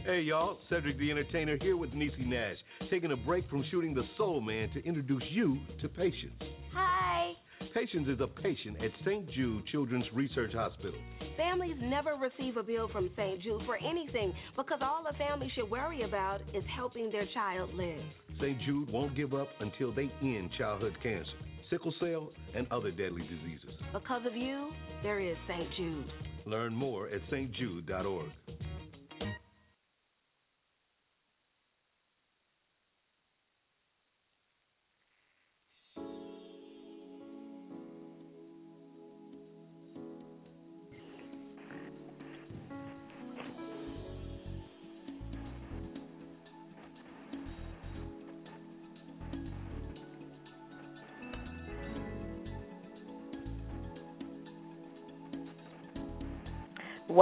Hey 0.05 0.19
y'all, 0.19 0.57
Cedric 0.69 0.99
the 0.99 1.09
Entertainer 1.11 1.57
here 1.61 1.77
with 1.77 1.91
Niecy 1.91 2.27
Nash, 2.27 2.57
taking 2.91 3.13
a 3.13 3.15
break 3.15 3.49
from 3.49 3.63
shooting 3.71 3.93
The 3.93 4.03
Soul 4.17 4.41
Man 4.41 4.69
to 4.73 4.83
introduce 4.85 5.23
you 5.31 5.57
to 5.81 5.87
Patience. 5.87 6.33
Hi. 6.73 7.31
Patience 7.73 8.09
is 8.09 8.19
a 8.19 8.27
patient 8.27 8.83
at 8.83 8.91
St. 9.05 9.31
Jude 9.31 9.65
Children's 9.67 10.03
Research 10.13 10.51
Hospital. 10.53 10.99
Families 11.37 11.77
never 11.79 12.15
receive 12.15 12.57
a 12.57 12.63
bill 12.63 12.89
from 12.91 13.11
St. 13.15 13.41
Jude 13.41 13.61
for 13.65 13.77
anything 13.77 14.33
because 14.57 14.79
all 14.81 15.05
a 15.09 15.13
family 15.13 15.49
should 15.55 15.71
worry 15.71 16.01
about 16.01 16.41
is 16.53 16.65
helping 16.75 17.09
their 17.09 17.25
child 17.33 17.73
live. 17.73 18.03
St. 18.41 18.59
Jude 18.65 18.91
won't 18.91 19.15
give 19.15 19.33
up 19.33 19.47
until 19.61 19.93
they 19.93 20.11
end 20.21 20.49
childhood 20.57 20.97
cancer, 21.01 21.31
sickle 21.69 21.93
cell, 22.01 22.29
and 22.53 22.67
other 22.71 22.91
deadly 22.91 23.21
diseases. 23.21 23.79
Because 23.93 24.25
of 24.27 24.35
you, 24.35 24.71
there 25.01 25.21
is 25.21 25.37
St. 25.47 25.69
Jude. 25.77 26.11
Learn 26.45 26.75
more 26.75 27.07
at 27.07 27.21
stjude.org. 27.31 28.31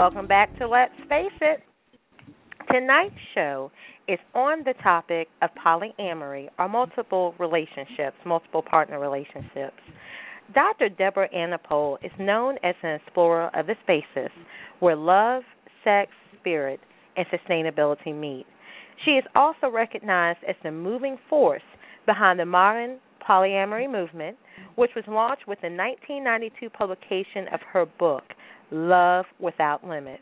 Welcome 0.01 0.25
back 0.25 0.57
to 0.57 0.67
Let's 0.67 0.95
Face 1.07 1.31
It. 1.41 1.61
Tonight's 2.73 3.13
show 3.35 3.71
is 4.07 4.17
on 4.33 4.63
the 4.65 4.73
topic 4.81 5.27
of 5.43 5.51
polyamory 5.63 6.47
or 6.57 6.67
multiple 6.67 7.35
relationships, 7.37 8.17
multiple 8.25 8.63
partner 8.63 8.99
relationships. 8.99 9.77
Dr. 10.55 10.89
Deborah 10.89 11.29
Anapol 11.29 12.03
is 12.03 12.09
known 12.17 12.55
as 12.63 12.73
an 12.81 12.99
explorer 12.99 13.51
of 13.55 13.67
the 13.67 13.75
spaces 13.83 14.31
where 14.79 14.95
love, 14.95 15.43
sex, 15.83 16.09
spirit, 16.39 16.79
and 17.15 17.27
sustainability 17.27 18.19
meet. 18.19 18.47
She 19.05 19.11
is 19.11 19.23
also 19.35 19.69
recognized 19.71 20.39
as 20.49 20.55
the 20.63 20.71
moving 20.71 21.19
force 21.29 21.61
behind 22.07 22.39
the 22.39 22.45
modern 22.45 22.97
polyamory 23.29 23.87
movement, 23.87 24.35
which 24.77 24.91
was 24.95 25.05
launched 25.07 25.47
with 25.47 25.61
the 25.61 25.69
1992 25.69 26.71
publication 26.71 27.47
of 27.53 27.59
her 27.71 27.85
book, 27.85 28.23
Love 28.71 29.25
Without 29.39 29.85
Limits. 29.85 30.21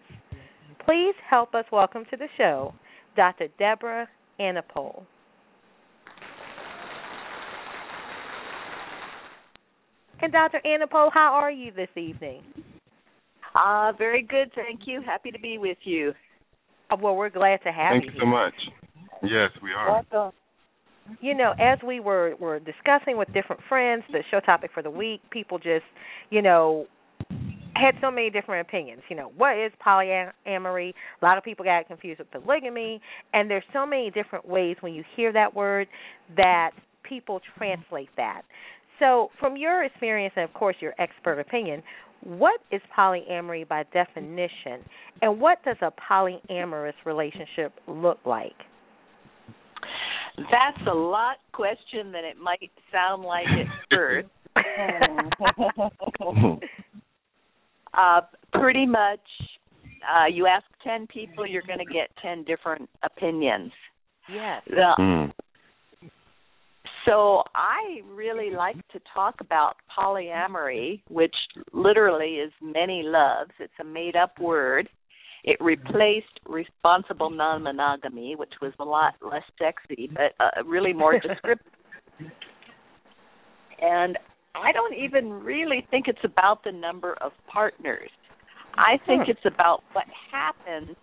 Please 0.85 1.13
help 1.29 1.53
us 1.53 1.65
welcome 1.71 2.03
to 2.09 2.17
the 2.17 2.27
show 2.37 2.73
Dr. 3.15 3.47
Deborah 3.59 4.07
Anapol. 4.39 5.03
And 10.21 10.31
Dr. 10.31 10.59
Anapol, 10.65 11.09
how 11.13 11.31
are 11.33 11.51
you 11.51 11.71
this 11.71 11.89
evening? 11.95 12.41
Uh, 13.55 13.93
very 13.97 14.21
good, 14.21 14.51
thank 14.53 14.81
you. 14.85 15.01
Happy 15.05 15.31
to 15.31 15.39
be 15.39 15.57
with 15.57 15.77
you. 15.83 16.13
Uh, 16.91 16.97
Well, 17.01 17.15
we're 17.15 17.29
glad 17.29 17.57
to 17.63 17.71
have 17.71 17.93
Thank 17.93 18.05
you. 18.05 18.09
Thank 18.11 18.15
you 18.15 18.21
so 18.21 18.25
much. 18.25 18.53
Yes, 19.23 19.51
we 19.61 19.71
are. 19.73 20.03
Welcome. 20.11 20.33
you 21.21 21.35
know, 21.35 21.53
as 21.59 21.79
we 21.85 21.99
were 21.99 22.35
were 22.39 22.59
discussing 22.59 23.17
with 23.17 23.27
different 23.33 23.61
friends 23.67 24.03
the 24.11 24.23
show 24.31 24.39
topic 24.39 24.71
for 24.73 24.83
the 24.83 24.89
week, 24.91 25.21
people 25.31 25.57
just, 25.57 25.85
you 26.29 26.41
know, 26.41 26.85
had 27.79 27.95
so 28.01 28.11
many 28.11 28.29
different 28.29 28.67
opinions. 28.67 29.01
You 29.09 29.15
know, 29.15 29.31
what 29.37 29.57
is 29.57 29.71
polyamory? 29.85 30.93
A 31.21 31.25
lot 31.25 31.37
of 31.37 31.43
people 31.43 31.65
got 31.65 31.87
confused 31.87 32.19
with 32.19 32.31
polygamy, 32.31 33.01
and 33.33 33.49
there's 33.49 33.63
so 33.73 33.85
many 33.85 34.11
different 34.11 34.47
ways 34.47 34.77
when 34.81 34.93
you 34.93 35.03
hear 35.15 35.31
that 35.33 35.53
word 35.53 35.87
that 36.35 36.71
people 37.03 37.39
translate 37.57 38.09
that. 38.17 38.41
So, 38.99 39.29
from 39.39 39.55
your 39.55 39.83
experience 39.83 40.33
and 40.35 40.43
of 40.43 40.53
course 40.53 40.75
your 40.81 40.93
expert 40.99 41.39
opinion, 41.39 41.81
what 42.23 42.59
is 42.71 42.81
polyamory 42.97 43.67
by 43.67 43.83
definition, 43.93 44.83
and 45.21 45.39
what 45.39 45.63
does 45.63 45.77
a 45.81 45.91
polyamorous 46.11 46.93
relationship 47.05 47.73
look 47.87 48.19
like? 48.25 48.55
That's 50.37 50.87
a 50.89 50.93
lot 50.93 51.37
question 51.53 52.11
than 52.11 52.25
it 52.25 52.37
might 52.37 52.69
sound 52.91 53.23
like 53.23 53.47
at 53.47 53.67
first. 53.89 54.27
uh, 57.93 58.21
pretty 58.53 58.85
much, 58.85 59.19
uh, 60.03 60.27
you 60.31 60.47
ask 60.47 60.65
10 60.83 61.07
people, 61.07 61.45
you're 61.45 61.63
going 61.63 61.79
to 61.79 61.93
get 61.93 62.09
10 62.21 62.43
different 62.43 62.89
opinions. 63.03 63.71
Yes. 64.33 64.61
The, 64.67 65.31
So 67.05 67.43
I 67.55 68.01
really 68.13 68.51
like 68.51 68.75
to 68.89 68.99
talk 69.13 69.35
about 69.39 69.75
polyamory, 69.97 71.01
which 71.09 71.35
literally 71.73 72.35
is 72.35 72.51
many 72.61 73.01
loves. 73.03 73.51
It's 73.59 73.73
a 73.79 73.83
made 73.83 74.15
up 74.15 74.39
word. 74.39 74.89
It 75.43 75.57
replaced 75.59 76.39
responsible 76.45 77.29
non 77.29 77.63
monogamy, 77.63 78.35
which 78.35 78.53
was 78.61 78.73
a 78.79 78.83
lot 78.83 79.15
less 79.21 79.43
sexy, 79.57 80.09
but 80.13 80.33
uh, 80.39 80.63
really 80.65 80.93
more 80.93 81.17
descriptive. 81.19 81.65
and 83.81 84.17
I 84.55 84.71
don't 84.71 84.95
even 84.95 85.31
really 85.31 85.85
think 85.91 86.07
it's 86.07 86.23
about 86.23 86.63
the 86.63 86.71
number 86.71 87.15
of 87.21 87.31
partners. 87.47 88.09
I 88.75 88.97
think 89.05 89.25
Hmm. 89.25 89.31
it's 89.31 89.45
about 89.45 89.83
what 89.93 90.05
happens 90.31 90.95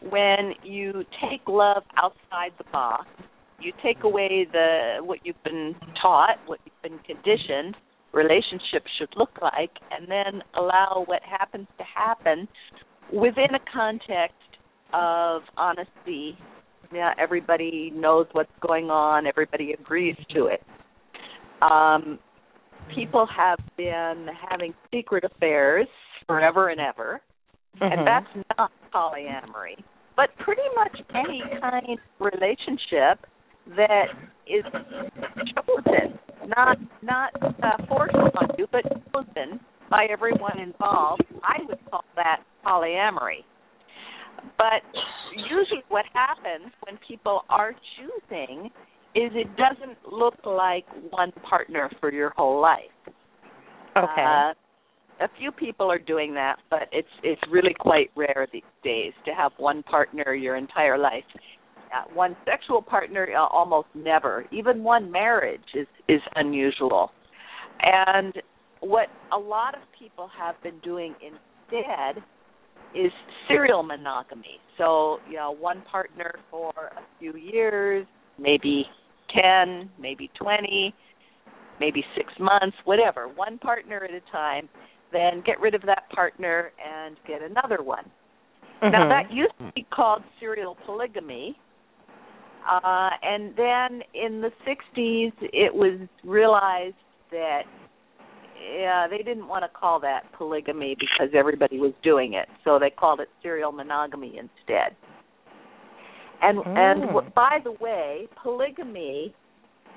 when 0.00 0.54
you 0.62 1.04
take 1.20 1.48
love 1.48 1.84
outside 1.96 2.52
the 2.58 2.64
box 2.64 3.06
you 3.62 3.72
take 3.82 4.02
away 4.02 4.46
the 4.50 4.96
what 5.02 5.20
you've 5.24 5.42
been 5.44 5.74
taught, 6.00 6.38
what 6.46 6.58
you've 6.64 6.82
been 6.82 6.98
conditioned, 7.00 7.76
relationships 8.12 8.90
should 8.98 9.12
look 9.16 9.38
like, 9.40 9.70
and 9.90 10.08
then 10.08 10.42
allow 10.56 11.04
what 11.06 11.22
happens 11.22 11.66
to 11.78 11.84
happen 11.84 12.48
within 13.12 13.54
a 13.54 13.72
context 13.72 14.36
of 14.92 15.42
honesty. 15.56 16.36
Yeah, 16.92 17.12
everybody 17.18 17.90
knows 17.94 18.26
what's 18.32 18.52
going 18.60 18.90
on. 18.90 19.26
Everybody 19.26 19.72
agrees 19.72 20.16
to 20.34 20.46
it. 20.46 20.62
Um, 21.62 22.18
people 22.94 23.26
have 23.34 23.58
been 23.76 24.28
having 24.48 24.74
secret 24.92 25.24
affairs 25.24 25.86
forever 26.26 26.68
and 26.68 26.80
ever, 26.80 27.20
Mm-hmm. 27.80 28.00
and 28.00 28.06
that's 28.06 28.46
not 28.58 28.70
polyamory. 28.94 29.82
But 30.14 30.28
pretty 30.44 30.60
much 30.76 30.94
any 31.14 31.42
kind 31.60 31.86
of 31.88 31.98
relationship 32.20 33.24
that 33.76 34.08
is 34.46 34.62
chosen, 35.54 36.18
not 36.46 36.76
not 37.02 37.30
uh, 37.42 37.86
forced 37.88 38.14
on 38.14 38.48
you, 38.58 38.66
but 38.70 38.82
chosen 39.10 39.58
by 39.88 40.06
everyone 40.10 40.60
involved, 40.60 41.22
I 41.42 41.64
would 41.66 41.78
call 41.90 42.04
that 42.16 42.42
polyamory. 42.62 43.44
But 44.58 44.82
usually, 45.34 45.82
what 45.88 46.04
happens 46.12 46.74
when 46.86 46.98
people 47.08 47.42
are 47.48 47.72
choosing 47.96 48.68
is 49.14 49.30
it 49.34 49.48
doesn't 49.56 49.98
look 50.10 50.34
like 50.44 50.84
one 51.10 51.32
partner 51.48 51.90
for 52.00 52.12
your 52.12 52.30
whole 52.30 52.60
life. 52.60 52.80
Okay. 53.96 54.24
Uh, 54.24 54.52
a 55.20 55.28
few 55.38 55.52
people 55.52 55.90
are 55.90 55.98
doing 55.98 56.34
that, 56.34 56.56
but 56.70 56.88
it's 56.92 57.08
it's 57.22 57.40
really 57.50 57.74
quite 57.78 58.10
rare 58.16 58.48
these 58.52 58.62
days 58.82 59.12
to 59.24 59.32
have 59.32 59.52
one 59.58 59.82
partner 59.82 60.34
your 60.34 60.56
entire 60.56 60.98
life. 60.98 61.24
Uh, 61.94 62.04
one 62.14 62.34
sexual 62.46 62.80
partner 62.80 63.28
uh, 63.36 63.46
almost 63.48 63.88
never. 63.94 64.46
Even 64.50 64.82
one 64.82 65.10
marriage 65.10 65.60
is 65.74 65.86
is 66.08 66.20
unusual. 66.36 67.10
And 67.82 68.34
what 68.80 69.08
a 69.32 69.38
lot 69.38 69.74
of 69.74 69.82
people 69.98 70.28
have 70.38 70.60
been 70.62 70.78
doing 70.80 71.14
instead 71.20 72.22
is 72.94 73.12
serial 73.48 73.82
monogamy. 73.82 74.58
So, 74.78 75.18
you 75.28 75.36
know, 75.36 75.54
one 75.58 75.82
partner 75.90 76.34
for 76.50 76.72
a 76.76 77.02
few 77.18 77.34
years, 77.36 78.06
maybe 78.38 78.84
10, 79.34 79.90
maybe 79.98 80.30
20, 80.38 80.94
maybe 81.80 82.04
6 82.16 82.32
months, 82.38 82.76
whatever. 82.84 83.28
One 83.28 83.58
partner 83.58 84.04
at 84.04 84.10
a 84.10 84.20
time, 84.30 84.68
then 85.12 85.42
get 85.44 85.60
rid 85.60 85.74
of 85.74 85.82
that 85.82 86.08
partner 86.10 86.72
and 86.82 87.16
get 87.26 87.42
another 87.42 87.82
one. 87.82 88.04
Now 88.82 89.04
Mhm. 89.04 89.08
that 89.10 89.30
used 89.30 89.56
to 89.58 89.72
be 89.74 89.84
called 89.84 90.24
serial 90.40 90.74
polygamy. 90.86 91.56
Uh, 92.64 93.10
and 93.22 93.54
then 93.56 94.02
in 94.14 94.40
the 94.40 94.52
60s, 94.64 95.32
it 95.52 95.74
was 95.74 95.98
realized 96.24 96.96
that 97.30 97.66
yeah, 98.70 99.08
they 99.08 99.18
didn't 99.18 99.48
want 99.48 99.64
to 99.64 99.68
call 99.68 99.98
that 100.00 100.30
polygamy 100.32 100.94
because 100.94 101.34
everybody 101.34 101.80
was 101.80 101.92
doing 102.02 102.34
it, 102.34 102.48
so 102.62 102.78
they 102.78 102.90
called 102.90 103.20
it 103.20 103.28
serial 103.42 103.72
monogamy 103.72 104.38
instead. 104.38 104.94
And 106.42 106.58
and 106.76 107.02
Mm. 107.04 107.06
w- 107.14 107.30
by 107.34 107.58
the 107.62 107.72
way, 107.72 108.28
polygamy, 108.42 109.32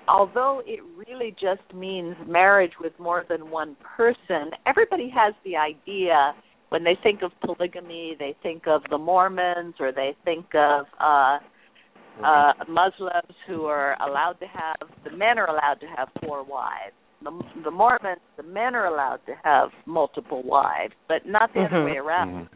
although 0.08 0.62
it 0.66 0.80
really 0.96 1.32
just 1.40 1.74
means 1.74 2.16
marriage 2.28 2.74
with 2.80 2.98
more 3.00 3.26
than 3.28 3.50
one 3.50 3.76
person, 3.98 4.52
everybody 4.66 5.10
has 5.10 5.34
the 5.44 5.58
idea 5.58 6.36
when 6.70 6.84
they 6.84 6.96
think 7.04 7.22
of 7.22 7.32
polygamy, 7.42 8.16
they 8.20 8.36
think 8.44 8.68
of 8.68 8.84
the 8.90 8.98
Mormons 8.98 9.76
or 9.80 9.92
they 9.92 10.16
think 10.24 10.46
of 10.56 10.86
uh 11.00 11.40
uh 12.24 12.54
Muslims 12.68 13.36
who 13.48 13.66
are 13.66 13.96
allowed 14.02 14.40
to 14.40 14.48
have 14.48 14.90
the 15.04 15.12
men 15.12 15.38
are 15.38 15.50
allowed 15.50 15.80
to 15.82 15.88
have 15.88 16.10
four 16.22 16.44
wives. 16.44 16.94
The 17.24 17.32
the 17.64 17.72
Mormons, 17.72 18.22
the 18.38 18.44
men 18.44 18.76
are 18.76 18.86
allowed 18.86 19.22
to 19.26 19.34
have 19.44 19.70
multiple 19.86 20.44
wives, 20.44 20.94
but 21.08 21.26
not 21.26 21.54
the 21.54 21.62
other 21.62 21.78
Mhm. 21.78 21.86
way 21.86 21.98
around. 21.98 22.50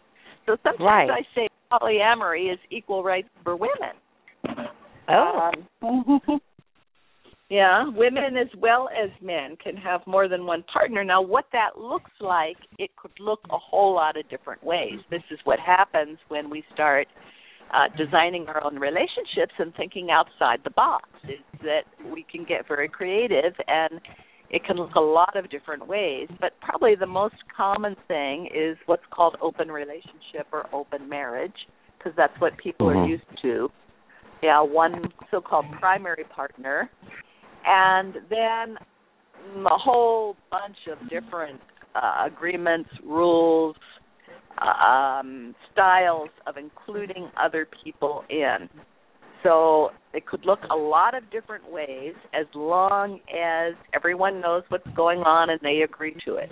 So 0.46 0.58
sometimes 0.64 0.80
Right. 0.80 1.10
I 1.10 1.24
say 1.36 1.48
polyamory 1.72 2.52
is 2.52 2.60
equal 2.72 3.04
rights 3.04 3.30
for 3.44 3.56
women. 3.56 3.96
Oh. 5.08 5.52
Um, 5.82 6.40
yeah, 7.50 7.90
women 7.90 8.38
as 8.38 8.48
well 8.60 8.90
as 8.90 9.10
men 9.22 9.58
can 9.64 9.76
have 9.76 10.02
more 10.06 10.28
than 10.28 10.46
one 10.46 10.64
partner. 10.72 11.04
Now, 11.04 11.22
what 11.22 11.46
that 11.52 11.78
looks 11.78 12.12
like, 12.20 12.58
it 12.78 12.92
could 12.96 13.12
look 13.20 13.40
a 13.50 13.58
whole 13.58 13.96
lot 13.96 14.18
of 14.18 14.30
different 14.30 14.64
ways. 14.64 15.00
This 15.10 15.24
is 15.32 15.40
what 15.44 15.60
happens 15.60 16.18
when 16.28 16.50
we 16.50 16.64
start 16.74 17.08
uh, 17.74 17.96
designing 17.98 18.46
our 18.48 18.64
own 18.64 18.78
relationships 18.80 19.54
and 19.58 19.74
thinking 19.76 20.10
outside 20.12 20.60
the 20.64 20.72
box. 20.72 21.10
Is 21.24 21.40
that 21.62 21.84
we 22.12 22.26
can 22.32 22.46
get 22.46 22.68
very 22.68 22.90
creative 22.90 23.54
and 23.68 24.00
it 24.50 24.64
can 24.66 24.78
look 24.78 24.96
a 24.96 25.00
lot 25.00 25.36
of 25.36 25.50
different 25.50 25.88
ways, 25.88 26.28
but 26.40 26.54
probably 26.62 26.96
the 26.96 27.06
most 27.06 27.36
common 27.56 27.96
thing 28.08 28.48
is 28.54 28.78
what's 28.86 29.04
called 29.12 29.36
open 29.42 29.72
relationship 29.72 30.48
or 30.52 30.68
open 30.74 31.08
marriage, 31.08 31.68
because 31.98 32.14
that's 32.16 32.34
what 32.40 32.58
people 32.58 32.90
are 32.90 32.96
Mhm. 32.96 33.10
used 33.10 33.38
to. 33.42 33.72
Yeah, 34.42 34.62
one 34.62 35.12
so-called 35.30 35.70
primary 35.80 36.24
partner, 36.24 36.90
and 37.66 38.16
then 38.30 38.78
a 39.66 39.78
whole 39.78 40.36
bunch 40.50 40.88
of 40.88 41.10
different 41.10 41.62
uh, 41.96 42.24
agreements, 42.26 42.90
rules, 43.04 43.76
um, 44.60 45.56
styles 45.72 46.30
of 46.46 46.58
including 46.58 47.30
other 47.36 47.68
people 47.84 48.24
in. 48.30 48.70
So 49.44 49.90
it 50.14 50.26
could 50.26 50.46
look 50.46 50.60
a 50.72 50.76
lot 50.76 51.16
of 51.16 51.30
different 51.32 51.72
ways 51.72 52.14
as 52.34 52.46
long 52.54 53.20
as 53.30 53.74
everyone 53.94 54.42
knows 54.42 54.64
what's 54.70 54.88
going 54.96 55.20
on 55.20 55.50
and 55.50 55.60
they 55.62 55.82
agree 55.84 56.16
to 56.26 56.36
it. 56.36 56.50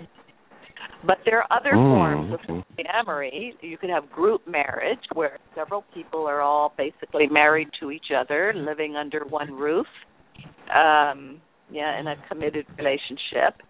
But 1.06 1.18
there 1.24 1.42
are 1.42 1.52
other 1.56 1.74
Mm, 1.74 1.94
forms 1.94 2.32
of 2.32 2.40
okay. 2.40 3.52
You 3.60 3.76
could 3.78 3.90
have 3.90 4.10
group 4.10 4.46
marriage 4.46 4.98
where 5.12 5.38
several 5.54 5.84
people 5.94 6.26
are 6.26 6.40
all 6.40 6.72
basically 6.76 7.26
married 7.28 7.68
to 7.80 7.90
each 7.90 8.10
other, 8.16 8.52
living 8.54 8.96
under 8.96 9.24
one 9.28 9.52
roof. 9.52 9.86
Um, 10.74 11.40
yeah, 11.70 11.98
in 12.00 12.06
a 12.06 12.14
committed 12.28 12.66
relationship. 12.78 13.60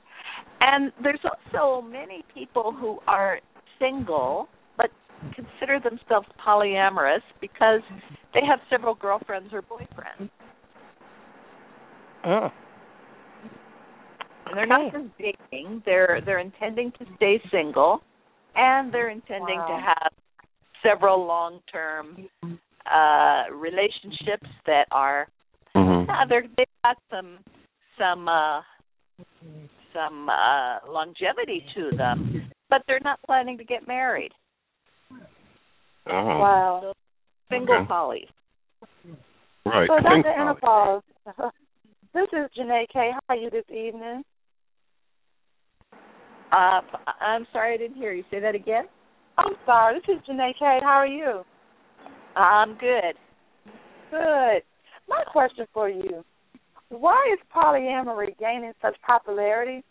And 0.60 0.92
there's 1.02 1.20
also 1.24 1.86
many 1.86 2.24
people 2.32 2.72
who 2.78 2.98
are 3.06 3.40
single 3.78 4.48
consider 5.34 5.80
themselves 5.80 6.28
polyamorous 6.44 7.22
because 7.40 7.80
they 8.34 8.40
have 8.46 8.60
several 8.70 8.94
girlfriends 8.94 9.52
or 9.52 9.62
boyfriends. 9.62 10.30
Mm. 12.24 12.50
And 14.46 14.56
they're 14.56 14.66
not 14.66 14.92
just 14.92 15.06
dating, 15.18 15.82
they're 15.84 16.20
they're 16.24 16.38
intending 16.38 16.92
to 16.98 17.04
stay 17.16 17.40
single 17.50 18.00
and 18.54 18.92
they're 18.92 19.10
intending 19.10 19.58
to 19.58 19.80
have 19.84 20.12
several 20.82 21.26
long-term 21.26 22.28
uh 22.42 23.52
relationships 23.54 24.48
that 24.66 24.86
are 24.90 25.28
mm-hmm. 25.76 26.08
yeah, 26.08 26.24
they're 26.28 26.46
they've 26.56 26.66
got 26.82 26.96
some 27.10 27.38
some 27.98 28.28
uh 28.28 28.60
some 29.92 30.28
uh 30.28 30.78
longevity 30.90 31.64
to 31.74 31.96
them, 31.96 32.50
but 32.70 32.82
they're 32.86 33.00
not 33.04 33.20
planning 33.26 33.58
to 33.58 33.64
get 33.64 33.86
married. 33.86 34.32
Oh. 36.08 36.38
Wow. 36.38 36.92
Single 37.50 37.76
Okay. 37.76 37.86
poly. 37.86 38.28
Right. 39.64 39.88
So, 39.88 39.96
Think 39.96 40.24
Dr. 40.24 40.50
about 40.50 41.04
it. 41.26 41.52
This 42.14 42.28
is 42.32 42.48
Janae 42.58 42.88
K. 42.92 43.10
How 43.12 43.34
are 43.34 43.36
you 43.36 43.50
this 43.50 43.68
evening? 43.70 44.24
Uh 46.50 46.80
I'm 47.20 47.46
sorry 47.52 47.74
I 47.74 47.76
didn't 47.76 47.96
hear 47.96 48.12
you. 48.12 48.24
Say 48.30 48.40
that 48.40 48.54
again? 48.54 48.84
I'm 49.36 49.54
sorry. 49.66 50.00
This 50.00 50.16
is 50.16 50.22
Janae 50.26 50.52
K. 50.58 50.78
How 50.82 50.96
are 50.96 51.06
you? 51.06 51.42
I'm 52.34 52.78
good. 52.78 53.14
Good. 54.10 54.62
My 55.08 55.22
question 55.30 55.66
for 55.74 55.90
you: 55.90 56.24
Why 56.88 57.22
is 57.34 57.38
polyamory 57.54 58.38
gaining 58.38 58.72
such 58.80 58.96
popularity? 59.06 59.84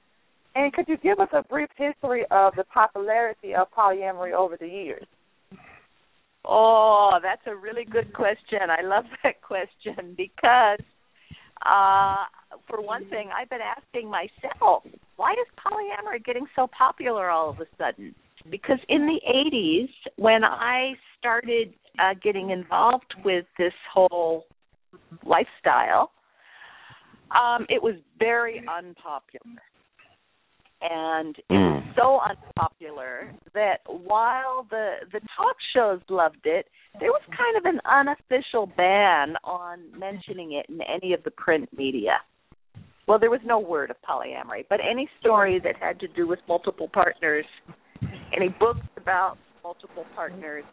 And 0.56 0.74
could 0.74 0.88
you 0.88 0.98
give 0.98 1.20
us 1.20 1.30
a 1.34 1.44
brief 1.44 1.70
history 1.78 2.26
of 2.32 2.56
the 2.56 2.64
popularity 2.64 3.54
of 3.54 3.68
polyamory 3.72 4.34
over 4.34 4.58
the 4.58 4.68
years? 4.68 5.06
Oh, 6.48 7.20
that's 7.22 7.42
a 7.46 7.56
really 7.56 7.84
good 7.84 8.14
question. 8.14 8.60
I 8.70 8.82
love 8.84 9.06
that 9.24 9.42
question 9.42 10.16
because 10.16 10.80
uh 11.66 12.26
for 12.68 12.82
one 12.82 13.10
thing, 13.10 13.30
I've 13.36 13.50
been 13.50 13.60
asking 13.62 14.10
myself, 14.10 14.84
why 15.16 15.34
is 15.34 15.48
polyamory 15.58 16.24
getting 16.24 16.46
so 16.56 16.68
popular 16.78 17.30
all 17.30 17.50
of 17.50 17.60
a 17.60 17.66
sudden? 17.78 18.14
Because 18.50 18.80
in 18.88 19.06
the 19.06 19.20
80s, 19.28 19.90
when 20.16 20.44
I 20.44 20.94
started 21.20 21.74
uh, 22.00 22.14
getting 22.24 22.52
involved 22.52 23.14
with 23.26 23.46
this 23.58 23.74
whole 23.94 24.46
lifestyle, 25.26 26.12
um, 27.32 27.66
it 27.70 27.82
was 27.82 27.96
very 28.20 28.60
unpopular. 28.60 29.62
And 30.82 31.38
it 31.38 31.44
Mm. 31.50 31.76
was 31.76 31.96
so 31.96 32.20
unpopular 32.20 33.34
that 33.54 33.82
while 33.88 34.64
the 34.70 34.98
the 35.12 35.20
talk 35.36 35.56
shows 35.74 36.02
loved 36.10 36.46
it, 36.46 36.68
there 37.00 37.12
was 37.12 37.22
kind 37.36 37.58
of 37.58 37.66
an 37.66 37.82
unofficial 37.86 38.68
ban 38.68 39.36
on 39.44 39.80
mentioning 39.98 40.54
it 40.54 40.68
in 40.70 40.82
any 40.82 41.14
of 41.14 41.24
the 41.24 41.32
print 41.32 41.70
media. 41.76 42.22
Well, 43.08 43.20
there 43.20 43.32
was 43.32 43.40
no 43.46 43.60
word 43.60 43.90
of 43.90 43.98
polyamory, 44.02 44.66
but 44.70 44.80
any 44.82 45.10
story 45.20 45.60
that 45.64 45.78
had 45.78 46.00
to 46.02 46.08
do 46.10 46.28
with 46.28 46.40
multiple 46.48 46.90
partners, 46.90 47.46
any 48.36 48.50
books 48.50 48.86
about 48.98 49.38
multiple 49.64 50.06
partners, 50.14 50.66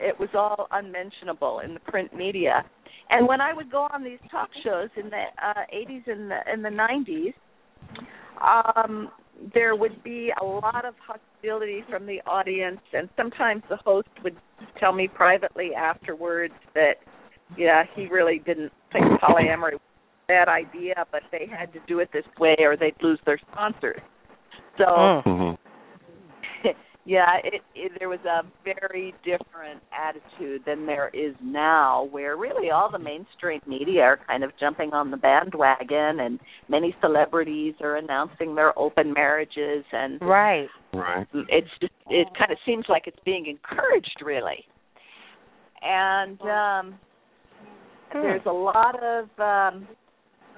it 0.00 0.18
was 0.18 0.30
all 0.34 0.66
unmentionable 0.72 1.60
in 1.60 1.74
the 1.74 1.80
print 1.80 2.12
media. 2.14 2.64
And 3.10 3.28
when 3.28 3.40
I 3.40 3.52
would 3.52 3.70
go 3.70 3.86
on 3.92 4.02
these 4.02 4.18
talk 4.30 4.50
shows 4.64 4.88
in 4.96 5.10
the 5.10 5.24
uh, 5.42 5.64
80s 5.72 6.06
and 6.06 6.30
the 6.30 6.38
in 6.52 6.62
the 6.62 6.68
90s, 6.70 7.34
um, 8.40 9.10
there 9.54 9.74
would 9.74 10.02
be 10.02 10.32
a 10.40 10.44
lot 10.44 10.84
of 10.84 10.94
hostility 11.06 11.84
from 11.88 12.06
the 12.06 12.20
audience, 12.26 12.80
and 12.92 13.08
sometimes 13.16 13.62
the 13.68 13.76
host 13.84 14.08
would 14.22 14.36
tell 14.78 14.92
me 14.92 15.08
privately 15.08 15.70
afterwards 15.74 16.54
that, 16.74 16.94
yeah, 17.56 17.84
he 17.94 18.06
really 18.06 18.40
didn't 18.44 18.72
think 18.92 19.04
polyamory 19.20 19.72
was 19.72 19.80
a 20.28 20.32
bad 20.32 20.48
idea, 20.48 20.94
but 21.10 21.22
they 21.32 21.46
had 21.50 21.72
to 21.72 21.80
do 21.86 22.00
it 22.00 22.10
this 22.12 22.24
way 22.38 22.56
or 22.60 22.76
they'd 22.76 22.94
lose 23.02 23.18
their 23.24 23.38
sponsors. 23.50 24.00
So, 24.78 25.22
Mhm. 25.26 25.58
Yeah, 27.06 27.36
it, 27.42 27.62
it 27.74 27.92
there 27.98 28.08
was 28.08 28.20
a 28.26 28.42
very 28.64 29.14
different 29.24 29.82
attitude 29.92 30.62
than 30.66 30.86
there 30.86 31.08
is 31.14 31.34
now, 31.42 32.08
where 32.10 32.36
really 32.36 32.70
all 32.70 32.90
the 32.90 32.98
mainstream 32.98 33.60
media 33.66 34.02
are 34.02 34.18
kind 34.26 34.44
of 34.44 34.50
jumping 34.60 34.92
on 34.92 35.10
the 35.10 35.16
bandwagon, 35.16 36.20
and 36.20 36.38
many 36.68 36.94
celebrities 37.00 37.74
are 37.80 37.96
announcing 37.96 38.54
their 38.54 38.78
open 38.78 39.12
marriages, 39.14 39.84
and 39.92 40.20
Right. 40.20 40.68
Right. 40.92 41.26
it's 41.32 41.68
just 41.80 41.92
it 42.10 42.28
kind 42.38 42.52
of 42.52 42.58
seems 42.66 42.84
like 42.88 43.04
it's 43.06 43.20
being 43.24 43.46
encouraged, 43.46 44.20
really. 44.22 44.64
And 45.82 46.40
um 46.42 46.98
there's 48.12 48.42
a 48.46 48.52
lot 48.52 48.96
of 49.02 49.28
um 49.38 49.86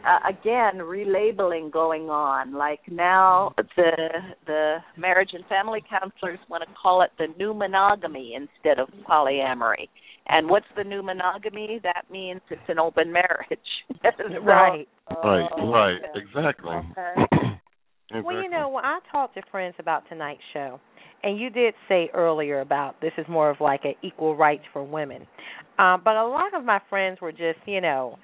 uh, 0.06 0.28
again 0.28 0.78
relabeling 0.80 1.72
going 1.72 2.10
on. 2.10 2.54
Like 2.54 2.80
now 2.90 3.54
the 3.76 3.90
the 4.46 4.76
marriage 4.96 5.30
and 5.32 5.44
family 5.46 5.82
counselors 5.88 6.38
want 6.48 6.64
to 6.66 6.74
call 6.80 7.02
it 7.02 7.10
the 7.18 7.26
new 7.38 7.54
monogamy 7.54 8.34
instead 8.36 8.78
of 8.78 8.88
polyamory. 9.08 9.88
And 10.28 10.48
what's 10.48 10.66
the 10.76 10.84
new 10.84 11.02
monogamy? 11.02 11.80
That 11.82 12.04
means 12.10 12.40
it's 12.50 12.60
an 12.68 12.78
open 12.78 13.12
marriage. 13.12 13.58
So- 14.02 14.38
Right. 14.42 14.86
Right. 15.10 15.48
Right. 15.62 16.00
Exactly. 16.14 16.70
Well, 18.24 18.42
you 18.42 18.50
know, 18.50 18.68
when 18.68 18.84
I 18.84 18.98
talk 19.10 19.32
to 19.34 19.42
friends 19.50 19.74
about 19.78 20.02
tonight's 20.08 20.40
show, 20.52 20.80
and 21.22 21.38
you 21.38 21.48
did 21.50 21.72
say 21.88 22.10
earlier 22.12 22.60
about 22.60 23.00
this 23.00 23.12
is 23.16 23.26
more 23.28 23.48
of 23.50 23.56
like 23.60 23.84
an 23.84 23.94
equal 24.02 24.36
rights 24.36 24.64
for 24.72 24.82
women, 24.84 25.26
um, 25.78 26.02
but 26.04 26.16
a 26.16 26.26
lot 26.26 26.54
of 26.54 26.64
my 26.64 26.80
friends 26.90 27.20
were 27.22 27.32
just, 27.32 27.58
you 27.64 27.80
know, 27.80 28.18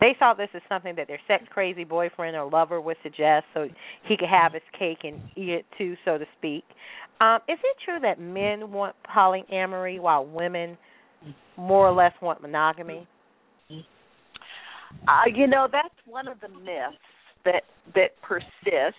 they 0.00 0.14
saw 0.18 0.34
this 0.34 0.48
as 0.54 0.62
something 0.68 0.94
that 0.96 1.08
their 1.08 1.20
sex 1.26 1.44
crazy 1.50 1.84
boyfriend 1.84 2.36
or 2.36 2.48
lover 2.48 2.80
would 2.80 2.96
suggest, 3.02 3.46
so 3.54 3.68
he 4.04 4.16
could 4.16 4.28
have 4.28 4.52
his 4.52 4.62
cake 4.78 4.98
and 5.02 5.20
eat 5.36 5.50
it 5.50 5.66
too, 5.76 5.96
so 6.04 6.18
to 6.18 6.24
speak. 6.38 6.64
Um, 7.20 7.40
is 7.48 7.58
it 7.62 7.76
true 7.84 7.98
that 8.00 8.20
men 8.20 8.70
want 8.70 8.94
polyamory 9.14 10.00
while 10.00 10.24
women 10.24 10.78
more 11.56 11.88
or 11.88 11.92
less 11.92 12.12
want 12.22 12.40
monogamy? 12.40 13.06
Uh, 13.70 15.22
you 15.34 15.46
know, 15.46 15.66
that's 15.70 15.94
one 16.06 16.28
of 16.28 16.40
the 16.40 16.48
myths 16.48 16.96
that 17.44 17.62
that 17.94 18.10
persists. 18.22 18.98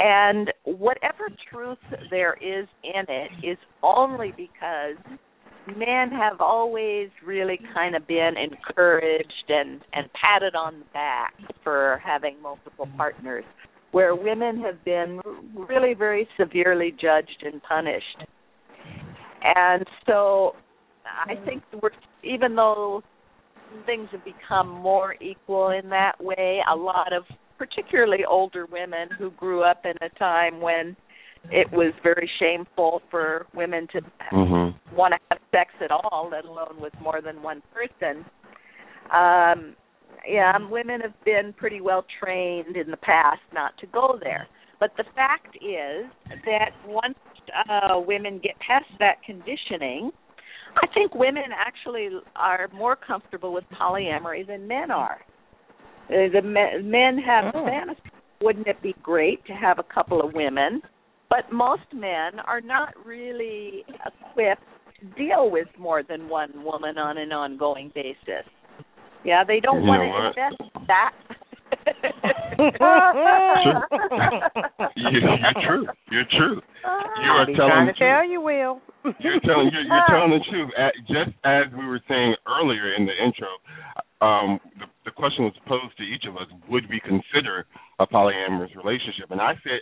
And 0.00 0.52
whatever 0.64 1.28
truth 1.50 1.78
there 2.10 2.34
is 2.34 2.66
in 2.82 3.04
it 3.08 3.30
is 3.46 3.58
only 3.82 4.32
because 4.36 4.96
men 5.66 6.10
have 6.10 6.40
always 6.40 7.08
really 7.24 7.58
kind 7.74 7.96
of 7.96 8.06
been 8.06 8.34
encouraged 8.36 9.48
and 9.48 9.80
and 9.92 10.06
patted 10.12 10.54
on 10.54 10.80
the 10.80 10.84
back 10.92 11.34
for 11.62 12.00
having 12.04 12.40
multiple 12.42 12.88
partners 12.96 13.44
where 13.92 14.14
women 14.14 14.60
have 14.60 14.84
been 14.84 15.20
really 15.54 15.94
very 15.94 16.28
severely 16.36 16.90
judged 17.00 17.44
and 17.44 17.62
punished. 17.62 18.26
And 19.42 19.84
so 20.06 20.54
i 21.26 21.34
think 21.44 21.62
we're 21.82 21.90
even 22.22 22.54
though 22.54 23.02
things 23.86 24.08
have 24.12 24.24
become 24.24 24.68
more 24.68 25.14
equal 25.20 25.70
in 25.70 25.88
that 25.90 26.12
way 26.20 26.60
a 26.72 26.76
lot 26.76 27.12
of 27.12 27.24
particularly 27.58 28.24
older 28.28 28.66
women 28.66 29.08
who 29.18 29.30
grew 29.32 29.62
up 29.62 29.84
in 29.84 29.94
a 30.00 30.18
time 30.18 30.60
when 30.60 30.96
it 31.50 31.70
was 31.72 31.92
very 32.02 32.30
shameful 32.38 33.02
for 33.10 33.46
women 33.54 33.86
to 33.88 34.00
Mhm. 34.32 34.74
want 34.94 35.14
to 35.14 35.20
have 35.30 35.40
sex 35.50 35.72
at 35.80 35.90
all, 35.90 36.28
let 36.30 36.44
alone 36.44 36.76
with 36.78 36.98
more 37.00 37.20
than 37.20 37.42
one 37.42 37.62
person. 37.72 38.24
Um, 39.10 39.76
yeah, 40.26 40.56
women 40.68 41.00
have 41.00 41.24
been 41.24 41.52
pretty 41.52 41.80
well 41.80 42.04
trained 42.18 42.76
in 42.76 42.90
the 42.90 42.96
past 42.96 43.42
not 43.52 43.76
to 43.78 43.86
go 43.86 44.18
there. 44.22 44.46
But 44.80 44.96
the 44.96 45.04
fact 45.14 45.56
is 45.60 46.06
that 46.44 46.72
once 46.86 47.18
uh, 47.68 47.98
women 47.98 48.38
get 48.38 48.58
past 48.58 48.86
that 48.98 49.22
conditioning, 49.22 50.12
I 50.76 50.86
think 50.88 51.14
women 51.14 51.52
actually 51.54 52.20
are 52.36 52.68
more 52.72 52.96
comfortable 52.96 53.52
with 53.52 53.64
polyamory 53.70 54.46
than 54.46 54.66
men 54.66 54.90
are. 54.90 55.20
Uh, 56.08 56.28
the 56.32 56.42
men, 56.42 56.90
men 56.90 57.18
have 57.18 57.54
Oh. 57.54 57.64
fantasy. 57.64 58.00
Wouldn't 58.40 58.66
it 58.66 58.80
be 58.82 58.94
great 59.02 59.44
to 59.46 59.52
have 59.54 59.78
a 59.78 59.84
couple 59.84 60.20
of 60.20 60.34
women? 60.34 60.82
But 61.30 61.50
most 61.52 61.82
men 61.92 62.38
are 62.46 62.60
not 62.60 62.94
really 63.04 63.84
equipped 64.06 64.62
to 65.00 65.06
deal 65.16 65.50
with 65.50 65.68
more 65.78 66.02
than 66.02 66.28
one 66.28 66.62
woman 66.64 66.98
on 66.98 67.18
an 67.18 67.32
ongoing 67.32 67.90
basis. 67.94 68.44
Yeah, 69.24 69.42
they 69.44 69.60
don't 69.60 69.82
You 69.82 69.88
want 69.88 70.02
to 70.02 70.08
what? 70.08 70.36
invest 70.36 70.62
that. 70.86 71.12
you, 74.96 75.10
you're 75.10 75.62
true. 75.66 75.86
You're 76.10 76.24
true. 76.30 76.60
You 77.24 77.30
are 77.32 77.46
Be 77.46 77.54
telling 77.56 77.70
trying 77.70 77.86
the 77.86 77.92
to 77.92 77.98
truth. 77.98 78.10
tell 78.10 78.24
you, 78.28 78.40
Will. 78.40 78.80
You're 79.20 79.40
telling 79.40 79.70
you're, 79.72 79.82
you're 79.82 80.06
telling 80.08 80.30
the 80.30 80.40
truth. 80.50 80.70
Just 81.08 81.30
as 81.44 81.64
we 81.76 81.86
were 81.86 82.00
saying 82.08 82.34
earlier 82.46 82.94
in 82.94 83.06
the 83.06 83.12
intro, 83.16 83.48
um, 84.20 84.60
the, 84.78 84.86
the 85.06 85.10
question 85.10 85.44
was 85.44 85.54
posed 85.66 85.96
to 85.98 86.04
each 86.04 86.24
of 86.28 86.36
us: 86.36 86.46
Would 86.70 86.88
we 86.88 87.00
consider 87.00 87.66
a 87.98 88.06
polyamorous 88.06 88.74
relationship? 88.76 89.30
And 89.30 89.40
I 89.40 89.54
said, 89.64 89.80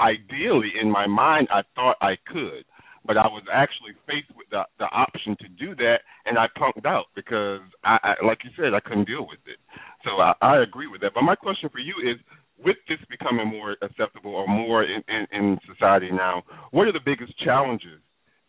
ideally, 0.00 0.72
in 0.80 0.90
my 0.90 1.06
mind, 1.06 1.48
I 1.50 1.62
thought 1.74 1.96
I 2.00 2.16
could, 2.26 2.64
but 3.06 3.16
I 3.16 3.26
was 3.26 3.42
actually 3.52 3.92
faced 4.06 4.34
with 4.36 4.48
the 4.50 4.62
the 4.78 4.86
option 4.86 5.36
to 5.40 5.48
do 5.48 5.74
that, 5.76 5.98
and 6.26 6.38
I 6.38 6.46
punked 6.58 6.86
out 6.86 7.06
because 7.14 7.60
I, 7.84 7.98
I 8.02 8.26
like 8.26 8.38
you 8.44 8.50
said, 8.56 8.74
I 8.74 8.80
couldn't 8.80 9.06
deal 9.06 9.26
with 9.26 9.40
it. 9.46 9.58
So 10.04 10.20
I, 10.20 10.32
I 10.40 10.62
agree 10.62 10.86
with 10.86 11.00
that. 11.02 11.12
But 11.14 11.22
my 11.22 11.34
question 11.34 11.68
for 11.70 11.80
you 11.80 11.94
is: 12.02 12.18
with 12.58 12.76
this 12.88 12.98
becoming 13.10 13.48
more 13.48 13.76
acceptable 13.82 14.34
or 14.34 14.46
more 14.46 14.84
in, 14.84 15.02
in, 15.08 15.26
in 15.32 15.58
society 15.72 16.10
now, 16.10 16.42
what 16.70 16.86
are 16.88 16.92
the 16.92 17.04
biggest 17.04 17.38
challenges 17.44 18.00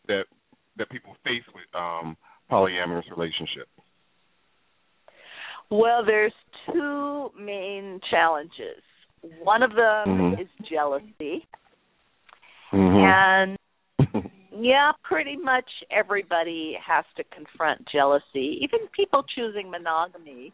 that 0.08 0.24
that 0.78 0.90
people 0.90 1.16
face 1.24 1.44
with 1.54 1.68
um, 1.74 2.18
polyamorous 2.52 3.10
relationships? 3.10 3.72
Well, 5.72 6.06
there's 6.06 6.34
two 6.72 7.30
main 7.40 8.00
challenges. 8.12 8.84
One 9.44 9.64
of 9.64 9.72
them 9.72 10.06
Mhm. 10.08 10.42
is 10.42 10.48
jealousy. 10.70 11.46
Mm-hmm. 12.72 13.04
And 13.06 13.58
yeah, 14.52 14.92
pretty 15.04 15.38
much 15.38 15.70
everybody 15.92 16.78
has 16.86 17.06
to 17.18 17.24
confront 17.26 17.86
jealousy. 17.88 18.60
Even 18.62 18.88
people 18.96 19.24
choosing 19.36 19.70
monogamy 19.70 20.52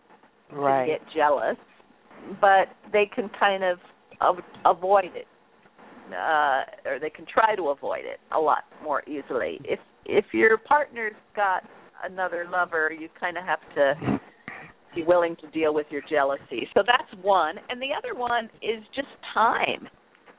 Right. 0.51 0.85
can 0.85 0.97
get 0.99 1.13
jealous, 1.15 1.57
but 2.41 2.67
they 2.91 3.05
can 3.05 3.29
kind 3.29 3.63
of 3.63 3.79
av- 4.21 4.43
avoid 4.65 5.15
it. 5.15 5.27
Uh 6.13 6.63
or 6.85 6.99
they 6.99 7.09
can 7.09 7.25
try 7.25 7.55
to 7.55 7.69
avoid 7.69 8.03
it 8.03 8.19
a 8.35 8.39
lot 8.39 8.65
more 8.83 9.01
easily. 9.07 9.59
If 9.63 9.79
if 10.05 10.25
your 10.33 10.57
partner's 10.57 11.13
got 11.35 11.63
another 12.03 12.45
lover, 12.51 12.91
you 12.91 13.07
kind 13.17 13.37
of 13.37 13.45
have 13.45 13.59
to 13.75 14.19
be 14.95 15.03
willing 15.03 15.35
to 15.37 15.47
deal 15.51 15.73
with 15.73 15.87
your 15.89 16.01
jealousy. 16.09 16.67
So 16.73 16.83
that's 16.85 17.23
one. 17.23 17.55
And 17.69 17.81
the 17.81 17.89
other 17.97 18.17
one 18.17 18.45
is 18.61 18.83
just 18.95 19.07
time. 19.33 19.87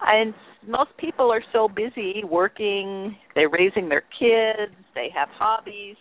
And 0.04 0.34
most 0.66 0.90
people 0.98 1.30
are 1.32 1.42
so 1.52 1.68
busy 1.68 2.22
working, 2.28 3.16
they're 3.34 3.48
raising 3.48 3.88
their 3.88 4.02
kids, 4.18 4.74
they 4.94 5.08
have 5.14 5.28
hobbies. 5.32 5.96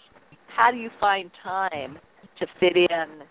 How 0.55 0.71
do 0.71 0.77
you 0.77 0.89
find 0.99 1.29
time 1.43 1.97
to 2.39 2.45
fit 2.59 2.75
in 2.75 3.21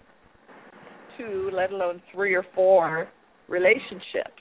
two, 1.19 1.51
let 1.53 1.73
alone 1.73 2.01
three 2.15 2.35
or 2.35 2.45
four 2.55 3.09
relationships? 3.49 4.41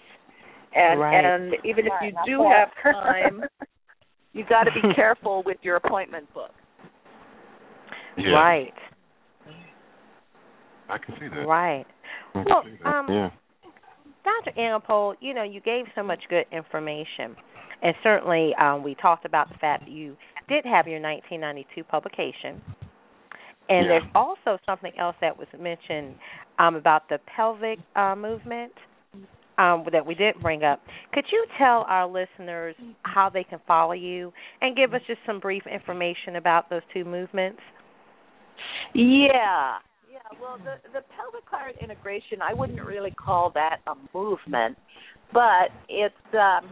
And 0.73 0.99
Right. 0.99 1.25
and 1.25 1.53
even 1.65 1.87
if 1.87 1.93
you 2.01 2.11
do 2.27 2.37
four. 2.37 2.53
have 2.53 2.69
time, 2.83 3.43
you 4.33 4.45
got 4.47 4.65
to 4.65 4.71
be 4.71 4.93
careful 4.95 5.41
with 5.45 5.57
your 5.63 5.77
appointment 5.77 6.31
book. 6.33 6.51
Yeah. 8.17 8.29
Right. 8.29 8.73
I 10.89 10.97
can 10.97 11.15
see 11.19 11.27
that. 11.27 11.45
Right. 11.47 11.85
I 12.35 12.43
can 12.43 12.45
Well, 12.45 12.63
that. 12.83 12.89
um, 12.89 13.07
yeah. 13.09 13.29
Dr. 14.23 14.57
Anapol, 14.57 15.15
you 15.21 15.33
know, 15.33 15.43
you 15.43 15.61
gave 15.61 15.85
so 15.95 16.03
much 16.03 16.19
good 16.29 16.45
information. 16.51 17.35
And 17.81 17.95
certainly 18.03 18.53
um, 18.55 18.83
we 18.83 18.95
talked 18.95 19.25
about 19.25 19.49
the 19.49 19.55
fact 19.59 19.85
that 19.85 19.91
you 19.91 20.17
did 20.49 20.65
have 20.65 20.87
your 20.87 20.99
1992 21.01 21.83
publication. 21.85 22.61
And 23.69 23.85
Yeah. 23.85 23.99
there's 23.99 24.11
also 24.15 24.57
something 24.65 24.91
else 24.97 25.15
that 25.21 25.37
was 25.37 25.47
mentioned 25.57 26.15
um, 26.57 26.75
about 26.75 27.07
the 27.07 27.19
pelvic 27.35 27.79
uh, 27.95 28.15
movement 28.15 28.73
um, 29.57 29.85
that 29.91 30.05
we 30.05 30.15
did 30.15 30.35
bring 30.41 30.63
up. 30.63 30.81
Could 31.13 31.25
you 31.31 31.45
tell 31.57 31.85
our 31.87 32.07
listeners 32.07 32.75
how 33.03 33.29
they 33.29 33.43
can 33.43 33.59
follow 33.67 33.93
you 33.93 34.33
and 34.61 34.75
give 34.75 34.93
us 34.93 35.01
just 35.07 35.19
some 35.25 35.39
brief 35.39 35.63
information 35.67 36.35
about 36.37 36.69
those 36.69 36.81
two 36.93 37.05
movements? 37.05 37.59
Yeah. 38.93 39.77
Well 40.37 40.57
the 40.57 40.75
the 40.91 41.03
pelvic 41.17 41.47
heart 41.49 41.75
integration 41.81 42.41
I 42.41 42.53
wouldn't 42.53 42.81
really 42.81 43.11
call 43.11 43.51
that 43.55 43.77
a 43.87 43.95
movement, 44.15 44.77
but 45.33 45.69
it's 45.87 46.13
um 46.33 46.69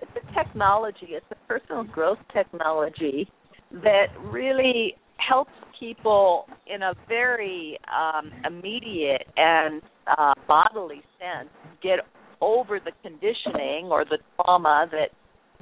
it's 0.00 0.12
a 0.16 0.34
technology, 0.34 1.08
it's 1.10 1.26
a 1.30 1.48
personal 1.48 1.84
growth 1.84 2.18
technology 2.32 3.28
that 3.72 4.06
really 4.22 4.94
helps 5.16 5.52
people 5.78 6.46
in 6.72 6.82
a 6.82 6.94
very 7.08 7.78
um 7.88 8.30
immediate 8.46 9.26
and 9.36 9.82
uh 10.06 10.34
bodily 10.46 11.02
sense 11.18 11.50
get 11.82 11.98
over 12.40 12.78
the 12.78 12.92
conditioning 13.02 13.88
or 13.90 14.04
the 14.04 14.18
trauma 14.36 14.86
that 14.92 15.10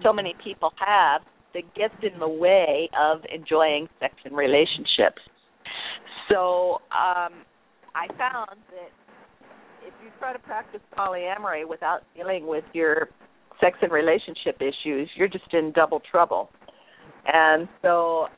so 0.02 0.12
many 0.12 0.34
people 0.44 0.70
have 0.78 1.22
that 1.54 1.62
gets 1.74 1.94
in 2.02 2.20
the 2.20 2.28
way 2.28 2.88
of 3.00 3.20
enjoying 3.34 3.88
sex 3.98 4.14
and 4.24 4.36
relationships. 4.36 5.22
So 6.30 6.80
um, 6.92 7.42
I 7.94 8.06
found 8.18 8.60
that 8.70 8.90
if 9.86 9.94
you 10.02 10.10
try 10.18 10.32
to 10.32 10.38
practice 10.38 10.80
polyamory 10.96 11.68
without 11.68 12.00
dealing 12.14 12.46
with 12.46 12.64
your 12.72 13.08
sex 13.60 13.76
and 13.82 13.90
relationship 13.90 14.60
issues, 14.60 15.10
you're 15.16 15.28
just 15.28 15.52
in 15.52 15.72
double 15.72 16.00
trouble. 16.10 16.50
And 17.26 17.68
so, 17.82 18.28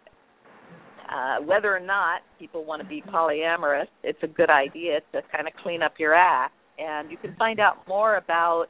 uh, 1.10 1.36
whether 1.44 1.74
or 1.74 1.80
not 1.80 2.20
people 2.38 2.64
want 2.64 2.80
to 2.82 2.88
be 2.88 3.02
polyamorous, 3.02 3.88
it's 4.02 4.22
a 4.22 4.28
good 4.28 4.50
idea 4.50 5.00
to 5.12 5.20
kind 5.34 5.46
of 5.46 5.52
clean 5.62 5.82
up 5.82 5.94
your 5.98 6.14
act. 6.14 6.54
And 6.78 7.10
you 7.10 7.18
can 7.18 7.36
find 7.36 7.60
out 7.60 7.86
more 7.88 8.16
about 8.16 8.66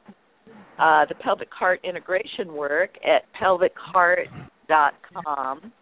uh, 0.79 1.05
the 1.09 1.15
pelvic 1.17 1.49
heart 1.53 1.81
integration 1.85 2.55
work 2.55 2.91
at 3.05 3.25
pelvicheart.com. 3.41 5.73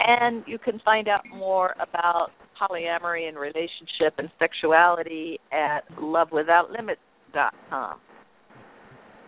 And 0.00 0.44
you 0.46 0.58
can 0.58 0.80
find 0.84 1.08
out 1.08 1.22
more 1.32 1.74
about 1.80 2.32
polyamory 2.62 3.28
and 3.28 3.36
relationship 3.36 4.14
and 4.18 4.30
sexuality 4.38 5.40
at 5.52 5.80
lovewithoutlimits.com. 5.98 7.96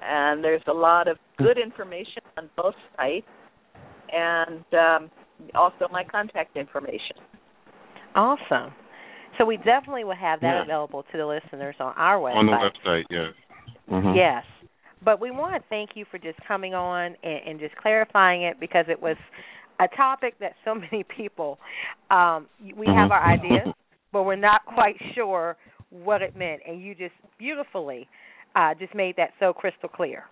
And 0.06 0.44
there's 0.44 0.62
a 0.66 0.72
lot 0.72 1.08
of 1.08 1.16
good 1.38 1.58
information 1.58 2.22
on 2.36 2.50
both 2.56 2.74
sites 2.96 3.26
and 4.12 4.64
um, 4.74 5.10
also 5.54 5.88
my 5.90 6.04
contact 6.04 6.56
information. 6.56 7.16
Awesome. 8.14 8.72
So 9.38 9.44
we 9.44 9.56
definitely 9.56 10.04
will 10.04 10.14
have 10.14 10.40
that 10.40 10.54
Yeah. 10.58 10.62
available 10.62 11.02
to 11.10 11.16
the 11.18 11.26
listeners 11.26 11.74
on 11.80 11.92
our 11.96 12.18
website. 12.18 12.36
On 12.36 12.46
the 12.46 12.52
website, 12.52 13.04
yes. 13.10 13.34
Mhm. 13.90 14.14
Yes. 14.14 14.44
But 15.02 15.20
we 15.20 15.30
want 15.30 15.54
to 15.54 15.60
thank 15.68 15.96
you 15.96 16.04
for 16.06 16.18
just 16.18 16.38
coming 16.46 16.74
on 16.74 17.16
and, 17.22 17.40
and 17.46 17.60
just 17.60 17.74
clarifying 17.76 18.42
it 18.42 18.60
because 18.60 18.88
it 18.88 19.00
was 19.00 19.16
a 19.80 19.88
topic 19.96 20.34
that 20.40 20.52
so 20.64 20.74
many 20.92 21.04
people 21.16 21.58
um 22.10 22.46
we 22.76 22.86
have 22.86 23.10
our 23.10 23.22
ideas 23.22 23.68
but 24.12 24.22
we're 24.24 24.36
not 24.36 24.60
quite 24.74 24.96
sure 25.14 25.56
what 25.90 26.22
it 26.22 26.36
meant 26.36 26.60
and 26.66 26.82
you 26.82 26.94
just 26.94 27.14
beautifully 27.38 28.08
uh 28.56 28.74
just 28.74 28.94
made 28.94 29.16
that 29.16 29.30
so 29.40 29.52
crystal 29.52 29.88
clear. 29.88 30.24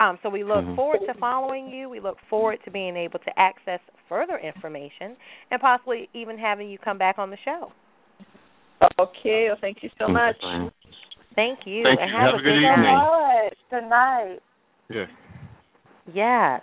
Um, 0.00 0.18
so 0.22 0.28
we 0.28 0.42
look 0.42 0.64
Mhm. 0.64 0.74
forward 0.74 1.06
to 1.06 1.14
following 1.14 1.68
you. 1.70 1.88
We 1.88 2.00
look 2.00 2.18
forward 2.28 2.58
to 2.64 2.70
being 2.70 2.96
able 2.96 3.20
to 3.20 3.38
access 3.38 3.80
further 4.08 4.38
information 4.38 5.16
and 5.50 5.60
possibly 5.60 6.08
even 6.12 6.36
having 6.36 6.68
you 6.68 6.78
come 6.78 6.98
back 6.98 7.16
on 7.18 7.30
the 7.30 7.36
show. 7.44 7.70
Okay, 8.98 9.46
well, 9.48 9.56
thank 9.60 9.82
you 9.82 9.90
so 9.98 10.08
much. 10.08 10.36
Thank 11.36 11.66
you. 11.66 11.84
Thank 11.84 12.00
and 12.00 12.10
you. 12.10 12.16
have, 12.16 12.26
Have 12.26 12.34
a 12.34 12.42
good 12.42 12.44
good 12.44 12.56
evening. 12.56 12.82
night. 12.82 13.52
Good 13.70 13.88
night. 13.88 14.38
Yeah. 14.88 15.06
Yes. 16.12 16.62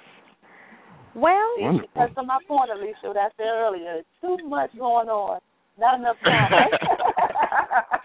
Well, 1.16 1.50
Wonderful. 1.60 1.90
That's 1.96 2.16
to 2.16 2.24
my 2.24 2.40
point, 2.48 2.70
Alesha, 2.72 3.08
what 3.08 3.18
I 3.18 3.30
said 3.38 3.46
earlier. 3.46 4.02
Too 4.22 4.38
much 4.48 4.72
going 4.78 5.10
on. 5.10 5.40
Not 5.80 6.00
enough 6.00 6.18
time. 6.24 6.52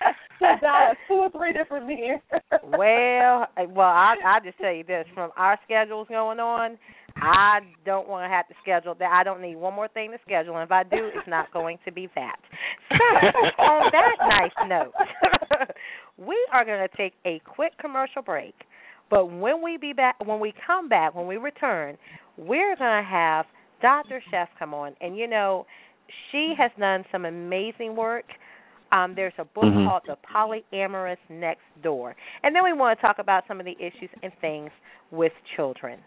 Should 0.39 0.61
die 0.61 0.93
two 1.09 1.15
or 1.15 1.31
three 1.31 1.53
different 1.53 1.87
men. 1.87 2.21
well, 2.63 3.47
well, 3.71 3.89
I 3.89 4.15
I 4.25 4.41
just 4.45 4.59
tell 4.59 4.73
you 4.73 4.85
this: 4.85 5.07
from 5.15 5.31
our 5.37 5.59
schedules 5.65 6.07
going 6.09 6.41
on, 6.41 6.79
I 7.17 7.61
don't 7.85 8.09
want 8.09 8.25
to 8.25 8.29
have 8.29 8.47
to 8.49 8.55
schedule 8.63 8.95
that. 8.99 9.11
I 9.11 9.25
don't 9.25 9.41
need 9.41 9.57
one 9.57 9.75
more 9.75 9.89
thing 9.89 10.11
to 10.13 10.19
schedule, 10.25 10.55
and 10.57 10.65
if 10.65 10.73
I 10.73 10.83
do, 10.83 11.11
it's 11.15 11.29
not 11.29 11.53
going 11.53 11.79
to 11.85 11.93
be 11.93 12.09
that. 12.15 12.37
So, 12.91 13.63
on 13.63 13.91
that 13.93 14.17
nice 14.29 14.69
note, 14.69 14.93
we 16.19 16.37
are 16.53 16.65
going 16.65 16.87
to 16.87 16.97
take 16.97 17.15
a 17.25 17.41
quick 17.45 17.73
commercial 17.79 18.23
break. 18.23 18.55
But 19.09 19.27
when 19.27 19.63
we 19.63 19.79
be 19.79 19.93
back, 19.93 20.17
when 20.25 20.41
we 20.41 20.53
come 20.67 20.89
back, 20.89 21.15
when 21.15 21.27
we 21.27 21.37
return, 21.37 21.97
we're 22.37 22.77
going 22.77 23.03
to 23.03 23.09
have 23.09 23.47
Dr. 23.83 24.23
Sheff 24.33 24.49
come 24.59 24.75
on, 24.75 24.95
and 25.01 25.17
you 25.17 25.27
know, 25.27 25.67
she 26.31 26.55
has 26.57 26.71
done 26.79 27.05
some 27.11 27.25
amazing 27.25 27.97
work. 27.97 28.25
Um, 28.93 29.15
there's 29.15 29.33
a 29.39 29.45
book 29.45 29.65
Mhm. 29.65 29.89
called 29.89 30.03
The 30.07 30.17
Polyamorists 30.17 31.29
Next 31.29 31.65
Door. 31.83 32.15
And 32.43 32.55
then 32.55 32.63
we 32.63 32.73
want 32.73 32.99
to 32.99 33.05
talk 33.05 33.19
about 33.19 33.47
some 33.49 33.59
of 33.59 33.67
the 33.67 33.77
issues 33.81 34.11
and 34.23 34.33
things 34.41 34.71
with 35.11 35.33
children. 35.57 35.99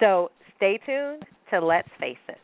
So 0.00 0.30
stay 0.56 0.78
tuned 0.78 1.24
to 1.50 1.60
Let's 1.60 1.88
Face 2.00 2.18
It. 2.28 2.40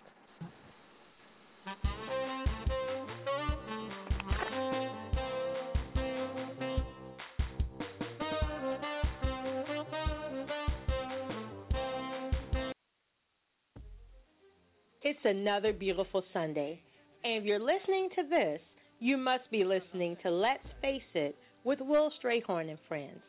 It's 15.03 15.19
another 15.25 15.73
beautiful 15.73 16.23
Sunday. 16.31 16.79
And 17.25 17.37
if 17.37 17.45
you're 17.45 17.59
listening 17.59 18.11
to 18.17 18.23
this, 18.29 18.61
you 18.99 19.17
must 19.17 19.51
be 19.51 19.65
listening 19.65 20.19
to 20.23 20.31
Let's 20.31 20.67
Face 20.83 21.01
It 21.15 21.35
with 21.65 21.79
Will 21.81 22.13
Strayhorn 22.23 22.69
and 22.69 22.79
Friends. 22.87 23.21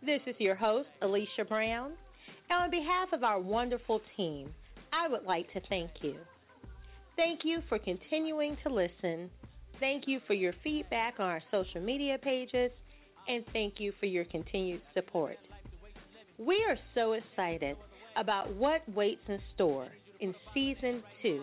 This 0.00 0.22
is 0.26 0.34
your 0.38 0.54
host, 0.54 0.88
Alesha 1.02 1.46
Brown. 1.46 1.92
And 2.48 2.62
on 2.62 2.70
behalf 2.70 3.12
of 3.12 3.22
our 3.22 3.38
wonderful 3.38 4.00
team, 4.16 4.48
I 4.94 5.06
would 5.08 5.24
like 5.24 5.52
to 5.52 5.60
thank 5.68 5.90
you. 6.00 6.16
Thank 7.16 7.40
you 7.44 7.60
for 7.68 7.78
continuing 7.78 8.56
to 8.62 8.72
listen. 8.72 9.28
Thank 9.80 10.04
you 10.06 10.20
for 10.26 10.32
your 10.32 10.54
feedback 10.64 11.20
on 11.20 11.26
our 11.26 11.42
social 11.50 11.82
media 11.82 12.16
pages. 12.16 12.70
And 13.28 13.44
thank 13.52 13.74
you 13.76 13.92
for 14.00 14.06
your 14.06 14.24
continued 14.24 14.80
support. 14.94 15.36
We 16.38 16.64
are 16.66 16.78
so 16.94 17.12
excited 17.12 17.76
about 18.16 18.54
what 18.54 18.88
waits 18.94 19.20
in 19.28 19.38
store 19.54 19.88
in 20.24 20.34
season 20.54 21.02
two, 21.22 21.42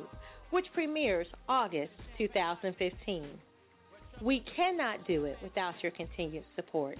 which 0.49 0.65
premieres 0.73 1.27
August 1.47 1.91
2015. 2.17 3.25
We 4.23 4.43
cannot 4.55 5.05
do 5.07 5.25
it 5.25 5.37
without 5.43 5.75
your 5.83 5.91
continued 5.91 6.45
support. 6.55 6.97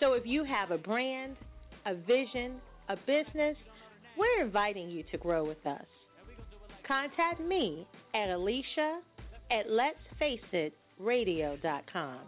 So 0.00 0.12
if 0.12 0.24
you 0.26 0.44
have 0.44 0.70
a 0.70 0.76
brand, 0.78 1.36
a 1.86 1.94
vision, 1.94 2.60
a 2.90 2.96
business, 2.96 3.56
we're 4.18 4.44
inviting 4.44 4.90
you 4.90 5.02
to 5.10 5.18
grow 5.18 5.44
with 5.44 5.64
us. 5.66 5.86
Contact 6.86 7.40
me 7.40 7.86
at 8.14 8.28
Alesha 8.28 8.98
at 9.50 9.70
Let's 9.70 9.96
Face 10.18 10.40
It 10.52 10.74
letsfaceitradio.com. 11.00 12.18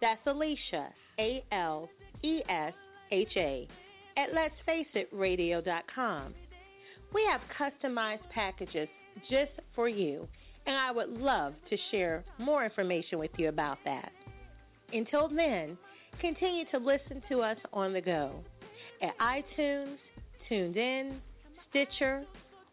That's 0.00 0.20
Alesha, 0.26 0.88
A 1.18 1.44
L 1.52 1.88
E 2.22 2.40
S 2.48 2.74
H 3.10 3.28
A, 3.36 3.68
at 4.16 4.34
Let's 4.34 4.54
Face 4.66 4.86
It 4.94 5.12
letsfaceitradio.com. 5.12 6.34
We 7.14 7.22
have 7.30 7.40
customized 7.56 8.28
packages 8.34 8.88
just 9.30 9.52
for 9.76 9.88
you, 9.88 10.26
and 10.66 10.76
I 10.76 10.90
would 10.90 11.10
love 11.10 11.54
to 11.70 11.76
share 11.92 12.24
more 12.38 12.64
information 12.64 13.20
with 13.20 13.30
you 13.38 13.48
about 13.48 13.78
that. 13.84 14.10
Until 14.92 15.28
then, 15.28 15.78
continue 16.20 16.64
to 16.72 16.78
listen 16.78 17.22
to 17.28 17.40
us 17.40 17.56
on 17.72 17.92
the 17.92 18.00
go 18.00 18.40
at 19.00 19.16
iTunes, 19.20 19.96
TuneIn, 20.50 21.20
Stitcher, 21.70 22.24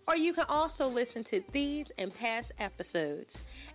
or 0.07 0.15
you 0.15 0.33
can 0.33 0.45
also 0.49 0.87
listen 0.87 1.23
to 1.29 1.41
these 1.53 1.85
and 1.99 2.11
past 2.15 2.47
episodes 2.59 3.29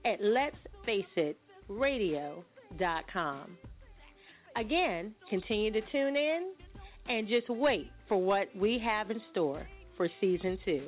at 0.04 0.20
Let's 0.20 0.56
Face 0.84 1.04
It 1.16 1.38
letsfaceitradio.com. 1.70 3.56
Again, 4.56 5.14
continue 5.30 5.70
to 5.72 5.80
tune 5.92 6.16
in 6.16 6.52
and 7.08 7.28
just 7.28 7.48
wait 7.48 7.90
for 8.08 8.20
what 8.20 8.48
we 8.56 8.80
have 8.84 9.10
in 9.10 9.20
store 9.30 9.66
for 9.96 10.08
season 10.20 10.58
two. 10.64 10.82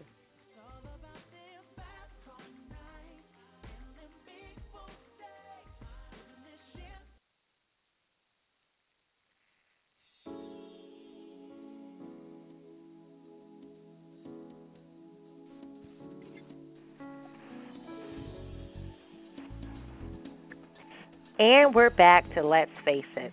And 21.41 21.73
we're 21.73 21.91
back 21.91 22.35
to 22.35 22.43
Let's 22.43 22.71
Face 22.85 23.05
It. 23.17 23.33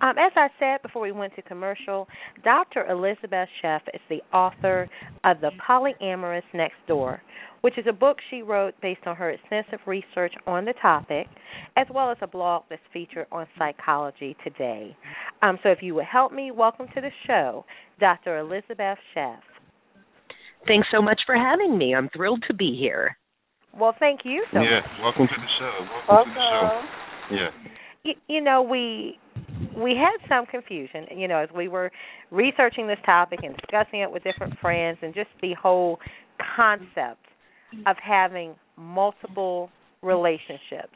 Um, 0.00 0.14
as 0.16 0.32
I 0.36 0.48
said 0.60 0.82
before 0.82 1.02
we 1.02 1.10
went 1.10 1.34
to 1.34 1.42
commercial, 1.42 2.06
Dr. 2.44 2.86
Elisabeth 2.86 3.48
Sheff 3.62 3.80
is 3.92 4.00
the 4.08 4.20
author 4.32 4.88
of 5.24 5.40
The 5.40 5.50
Polyamorists 5.68 6.54
Next 6.54 6.76
Door, 6.86 7.20
which 7.62 7.76
is 7.78 7.84
a 7.88 7.92
book 7.92 8.18
she 8.30 8.42
wrote 8.42 8.74
based 8.80 9.06
on 9.06 9.16
her 9.16 9.30
extensive 9.30 9.80
research 9.86 10.32
on 10.46 10.64
the 10.64 10.74
topic, 10.80 11.26
as 11.76 11.86
well 11.92 12.12
as 12.12 12.16
a 12.22 12.28
blog 12.28 12.62
that's 12.70 12.82
featured 12.92 13.26
on 13.32 13.46
Psychology 13.58 14.36
Today. 14.44 14.96
Um, 15.42 15.58
so 15.64 15.70
if 15.70 15.78
you 15.82 15.96
would 15.96 16.04
help 16.04 16.32
me, 16.32 16.52
welcome 16.52 16.86
to 16.94 17.00
the 17.00 17.10
show, 17.26 17.64
Dr. 17.98 18.38
Elisabeth 18.38 18.98
Sheff. 19.16 19.40
Thanks 20.68 20.86
so 20.92 21.02
much 21.02 21.20
for 21.26 21.34
having 21.34 21.76
me. 21.76 21.94
I'm 21.94 22.08
thrilled 22.16 22.44
to 22.46 22.54
be 22.54 22.76
here. 22.78 23.16
Well, 23.76 23.94
thank 23.98 24.20
you 24.24 24.44
so 24.52 24.60
yeah, 24.60 24.80
much. 24.80 24.90
welcome 25.02 25.26
to 25.26 25.40
the 25.40 25.48
show. 25.58 25.86
Welcome, 26.08 26.34
to 26.34 26.38
the 26.38 26.46
show. 26.50 27.34
Yeah. 27.34 27.50
You, 28.04 28.14
you 28.28 28.40
know, 28.40 28.62
we 28.62 29.18
we 29.76 29.96
had 29.96 30.18
some 30.28 30.46
confusion, 30.46 31.06
you 31.16 31.28
know, 31.28 31.38
as 31.38 31.48
we 31.54 31.68
were 31.68 31.90
researching 32.30 32.86
this 32.86 32.98
topic 33.04 33.40
and 33.42 33.56
discussing 33.56 34.00
it 34.00 34.10
with 34.10 34.22
different 34.24 34.58
friends, 34.60 34.98
and 35.02 35.14
just 35.14 35.30
the 35.40 35.54
whole 35.60 35.98
concept 36.56 37.24
of 37.86 37.96
having 38.02 38.54
multiple 38.76 39.70
relationships. 40.02 40.94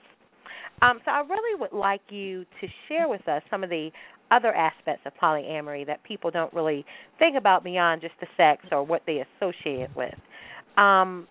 Um, 0.81 1.01
so 1.05 1.11
I 1.11 1.21
really 1.21 1.61
would 1.61 1.73
like 1.73 2.01
you 2.09 2.45
to 2.61 2.67
share 2.89 3.09
with 3.09 3.27
us 3.29 3.43
some 3.51 3.63
of 3.63 3.71
the 3.71 3.91
other 4.31 4.53
aspects 4.55 5.03
of 5.07 5.13
polyamory 5.23 5.87
that 5.87 6.03
people 6.03 6.31
don't 6.31 6.53
really 6.55 6.85
think 7.19 7.37
about 7.37 7.63
beyond 7.63 8.01
just 8.01 8.15
the 8.21 8.27
sex 8.37 8.65
or 8.73 8.83
what 8.83 9.03
they 9.07 9.23
associate 9.39 9.91
with. 9.95 10.15
Um, 10.77 11.29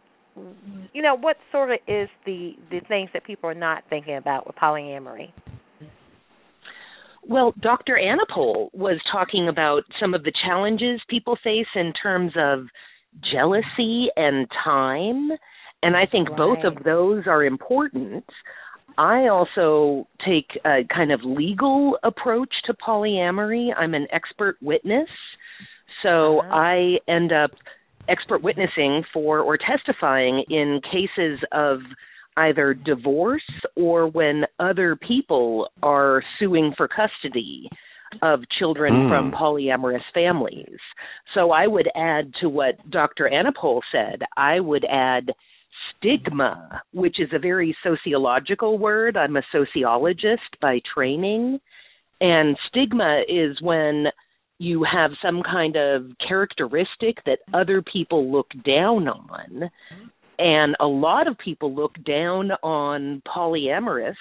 you 0.94 1.02
know, 1.02 1.18
what 1.18 1.36
sort 1.52 1.72
of 1.72 1.80
is 1.88 2.08
the 2.26 2.54
the 2.70 2.80
things 2.88 3.10
that 3.14 3.26
people 3.26 3.50
are 3.50 3.56
not 3.56 3.84
thinking 3.90 4.16
about 4.16 4.48
with 4.48 4.56
polyamory? 4.56 5.32
Well, 7.24 7.54
Dr. 7.62 8.00
Anapol 8.02 8.74
was 8.74 9.00
talking 9.12 9.48
about 9.48 9.84
some 10.00 10.14
of 10.14 10.24
the 10.24 10.34
challenges 10.46 11.02
people 11.08 11.38
face 11.44 11.68
in 11.76 11.94
terms 12.02 12.34
of 12.36 12.68
jealousy 13.32 14.08
and 14.16 14.48
time, 14.64 15.32
and 15.84 15.96
I 15.96 16.06
think 16.06 16.30
Right. 16.30 16.38
both 16.38 16.64
of 16.64 16.84
those 16.84 17.28
are 17.28 17.44
important. 17.44 18.26
I 18.98 19.28
also 19.28 20.08
take 20.26 20.60
a 20.66 20.84
kind 20.94 21.12
of 21.12 21.24
legal 21.24 21.98
approach 22.04 22.54
to 22.66 22.74
polyamory. 22.74 23.74
I'm 23.76 23.94
an 23.94 24.08
expert 24.12 24.58
witness, 24.62 25.10
so 26.04 26.40
uh-huh. 26.40 26.50
I 26.54 27.00
end 27.08 27.32
up 27.32 27.52
expert 28.10 28.42
witnessing 28.42 29.04
for 29.14 29.40
or 29.40 29.58
testifying 29.58 30.44
in 30.50 30.82
cases 30.92 31.40
of 31.52 31.82
either 32.38 32.74
divorce 32.74 33.44
or 33.76 34.08
when 34.08 34.46
other 34.60 34.96
people 34.96 35.70
are 35.84 36.24
suing 36.40 36.74
for 36.78 36.88
custody 36.88 37.70
of 38.22 38.42
children 38.60 38.94
Mm. 38.94 39.10
from 39.10 39.32
polyamorous 39.32 40.04
families. 40.14 40.80
So 41.34 41.52
I 41.52 41.68
would 41.68 41.90
add 41.96 42.34
to 42.42 42.50
what 42.50 42.76
Dr. 42.90 43.30
Anapol 43.30 43.82
said, 43.92 44.22
I 44.36 44.60
would 44.60 44.86
add 44.86 45.32
stigma, 45.96 46.82
which 46.92 47.20
is 47.20 47.32
a 47.34 47.40
very 47.40 47.76
sociological 47.84 48.78
word. 48.78 49.16
I'm 49.16 49.38
a 49.38 49.44
sociologist 49.52 50.60
by 50.62 50.82
training. 50.94 51.60
And 52.20 52.58
stigma 52.68 53.24
is 53.28 53.62
when 53.62 54.08
you 54.60 54.84
have 54.84 55.12
some 55.24 55.42
kind 55.42 55.76
of 55.76 56.12
characteristic 56.28 57.24
that 57.26 57.40
other 57.54 57.82
people 57.82 58.32
look 58.32 58.52
down 58.64 59.08
on. 59.08 59.70
And 60.42 60.76
a 60.80 60.88
lot 60.88 61.28
of 61.28 61.38
people 61.38 61.72
look 61.74 61.94
down 62.04 62.50
on 62.64 63.22
polyamorists 63.28 64.16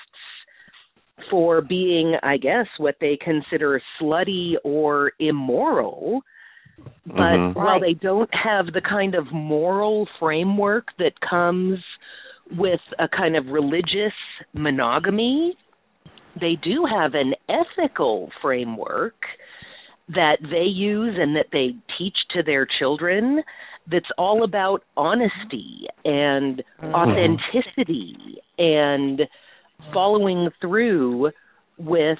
for 1.30 1.62
being, 1.62 2.14
I 2.22 2.36
guess, 2.36 2.66
what 2.76 2.96
they 3.00 3.18
consider 3.22 3.80
slutty 3.98 4.56
or 4.62 5.12
immoral. 5.18 6.20
But 7.06 7.38
Mhm. 7.38 7.54
while 7.54 7.80
they 7.80 7.94
don't 7.94 8.32
have 8.34 8.72
the 8.72 8.82
kind 8.82 9.14
of 9.14 9.32
moral 9.32 10.06
framework 10.18 10.94
that 10.98 11.18
comes 11.20 11.82
with 12.50 12.82
a 12.98 13.08
kind 13.08 13.34
of 13.34 13.48
religious 13.48 14.14
monogamy, 14.52 15.56
they 16.36 16.56
do 16.56 16.84
have 16.84 17.14
an 17.14 17.34
ethical 17.48 18.30
framework 18.42 19.26
that 20.08 20.38
they 20.42 20.64
use 20.64 21.16
and 21.18 21.34
that 21.36 21.50
they 21.50 21.74
teach 21.96 22.16
to 22.30 22.42
their 22.42 22.66
children 22.66 23.42
that's 23.90 24.10
all 24.16 24.44
about 24.44 24.84
honesty 24.96 25.88
and 26.04 26.62
Mhm. 26.82 26.94
authenticity 26.94 28.40
and 28.58 29.28
following 29.92 30.50
through 30.60 31.32
with 31.78 32.18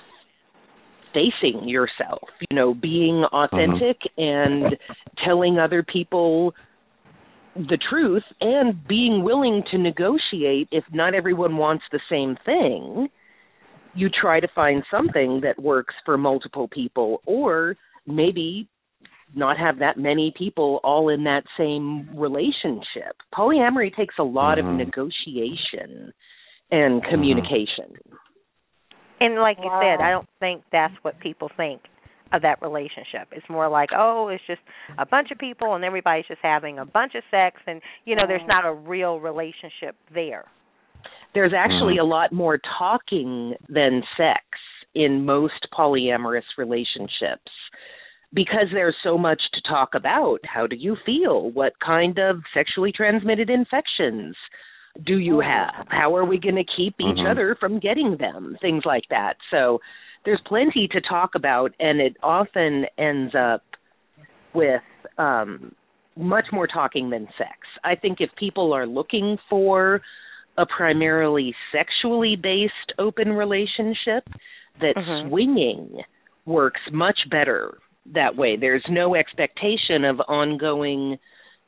facing 1.13 1.69
yourself, 1.69 2.29
you 2.51 2.57
know, 2.57 2.75
being 2.75 3.25
authentic 3.25 4.01
and 4.17 4.77
telling 5.25 5.59
other 5.59 5.83
people 5.83 6.55
the 7.57 7.79
truth 7.89 8.23
and 8.41 8.87
being 8.87 9.25
willing 9.25 9.63
to 9.71 9.79
negotiate 9.79 10.69
if 10.71 10.85
not 10.93 11.15
everyone 11.15 11.57
wants 11.57 11.85
the 11.91 12.01
same 12.09 12.37
thing. 12.47 13.09
You 13.95 14.09
try 14.09 14.39
to 14.39 14.49
find 14.55 14.85
something 14.91 15.41
that 15.41 15.61
works 15.61 15.95
for 16.05 16.17
multiple 16.17 16.69
people 16.69 17.21
or 17.27 17.77
maybe 18.07 18.69
not 19.35 19.59
have 19.59 19.79
that 19.79 19.97
many 19.99 20.33
people 20.37 20.81
all 20.83 21.09
in 21.09 21.25
that 21.25 21.45
same 21.57 22.09
relationship. 22.17 23.17
Polyamory 23.35 23.95
takes 23.95 24.15
a 24.19 24.23
lot 24.23 24.57
Mhm. 24.57 24.61
of 24.61 24.67
mm-hmm. 24.67 24.77
negotiation 24.79 26.13
and 26.71 27.01
mm-hmm. 27.01 27.11
communication. 27.11 27.99
And 29.21 29.37
like 29.37 29.59
you 29.59 29.71
said, 29.83 30.01
I 30.01 30.11
don't 30.11 30.29
think 30.41 30.63
that's 30.73 30.95
what 31.03 31.19
people 31.21 31.51
think 31.57 31.83
of 32.33 32.43
that 32.43 32.63
relationship. 32.63 33.29
It's 33.33 33.49
more 33.51 33.69
like, 33.69 33.91
oh, 33.97 34.29
it's 34.29 34.43
just 34.47 34.61
a 34.99 35.05
bunch 35.05 35.31
of 35.31 35.39
people 35.39 35.75
and 35.75 35.85
everybody's 35.85 36.27
just 36.27 36.41
having 36.43 36.79
a 36.79 36.87
bunch 36.87 37.15
of 37.15 37.23
sex 37.31 37.61
and 37.67 37.83
you 38.05 38.17
know, 38.17 38.27
there's 38.27 38.41
mm-hmm. 38.43 38.49
not 38.49 38.65
a 38.65 38.73
real 38.73 39.21
relationship 39.21 39.97
there. 40.15 40.45
There's 41.35 41.53
actually 41.57 41.99
a 41.99 42.05
lot 42.05 42.33
more 42.33 42.59
talking 42.79 43.55
than 43.69 44.03
sex 44.17 44.43
in 44.95 45.25
most 45.25 45.69
polyamorous 45.77 46.43
relationships 46.59 47.53
because 48.33 48.67
there's 48.73 48.97
so 49.03 49.19
much 49.19 49.41
to 49.55 49.61
talk 49.69 49.91
about. 49.95 50.39
How 50.45 50.67
do 50.67 50.77
you 50.77 50.97
feel? 51.05 51.51
What 51.51 51.73
kind 51.85 52.19
of 52.19 52.43
sexually 52.55 52.93
transmitted 52.93 53.51
infections 53.51 54.37
do 55.05 55.19
you 55.19 55.41
have? 55.41 55.87
How 55.89 56.15
are 56.17 56.25
we 56.25 56.39
going 56.39 56.57
to 56.57 56.65
keep 56.65 56.95
each 57.01 57.19
Mhm. 57.19 57.31
other 57.31 57.55
from 57.57 57.79
getting 57.79 58.17
them? 58.17 58.57
Things 58.61 58.85
like 58.85 59.09
that. 59.09 59.37
So 59.51 59.81
there's 60.25 60.41
plenty 60.43 60.89
to 60.89 61.01
talk 61.01 61.35
about, 61.35 61.73
and 61.81 62.01
it 62.01 62.17
often 62.23 62.87
ends 62.99 63.35
up 63.35 63.63
with 64.53 64.83
um, 65.19 65.75
much 66.17 66.47
more 66.53 66.67
talking 66.67 67.11
than 67.11 67.29
sex. 67.39 67.59
I 67.85 67.95
think 67.95 68.21
if 68.21 68.35
people 68.37 68.73
are 68.73 68.87
looking 68.87 69.39
for 69.49 70.03
a 70.57 70.67
primarily 70.67 71.55
sexually 71.73 72.37
based 72.37 72.93
open 72.99 73.33
relationship, 73.33 74.29
that 74.81 74.97
Mhm. 74.97 75.29
swinging 75.29 76.05
works 76.47 76.81
much 76.91 77.29
better 77.29 77.79
that 78.15 78.37
way. 78.37 78.57
There's 78.59 78.85
no 78.89 79.15
expectation 79.15 80.05
of 80.05 80.21
ongoing 80.21 81.19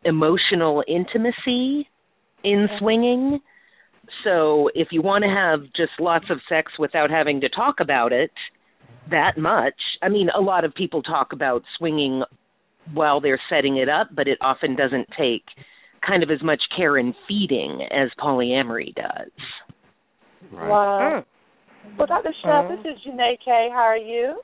emotional 0.05 0.83
intimacy 0.89 1.89
in 2.45 2.69
swinging. 2.79 3.41
So 4.25 4.69
if 4.75 4.89
you 4.91 5.03
want 5.03 5.25
to 5.25 5.31
have 5.31 5.73
just 5.75 5.93
lots 6.01 6.27
of 6.31 6.39
sex 6.49 6.73
without 6.79 7.11
having 7.11 7.41
to 7.41 7.49
talk 7.49 7.77
about 7.81 8.13
it 8.13 8.31
that 9.11 9.39
much, 9.39 9.75
I 10.03 10.09
mean, 10.09 10.29
a 10.37 10.41
lot 10.41 10.65
of 10.65 10.75
people 10.75 11.03
talk 11.03 11.33
about 11.33 11.63
swinging 11.79 12.23
while 12.93 13.21
they're 13.21 13.41
setting 13.49 13.77
it 13.77 13.89
up, 13.89 14.09
but 14.15 14.27
it 14.29 14.39
often 14.41 14.77
doesn't 14.77 15.09
take 15.19 15.45
kind 16.07 16.23
of 16.23 16.31
as 16.31 16.43
much 16.43 16.61
care 16.77 16.97
and 16.97 17.15
feeding 17.29 17.81
as 17.91 18.11
polyamory 18.19 18.95
does. 18.95 19.31
Wow. 20.53 21.25
Well, 21.97 22.07
Dr. 22.07 22.35
Sheff, 22.45 22.69
this 22.69 22.93
is 22.93 22.99
Janae 23.07 23.39
K. 23.45 23.69
How 23.73 23.83
are 23.83 23.97
you? 23.97 24.41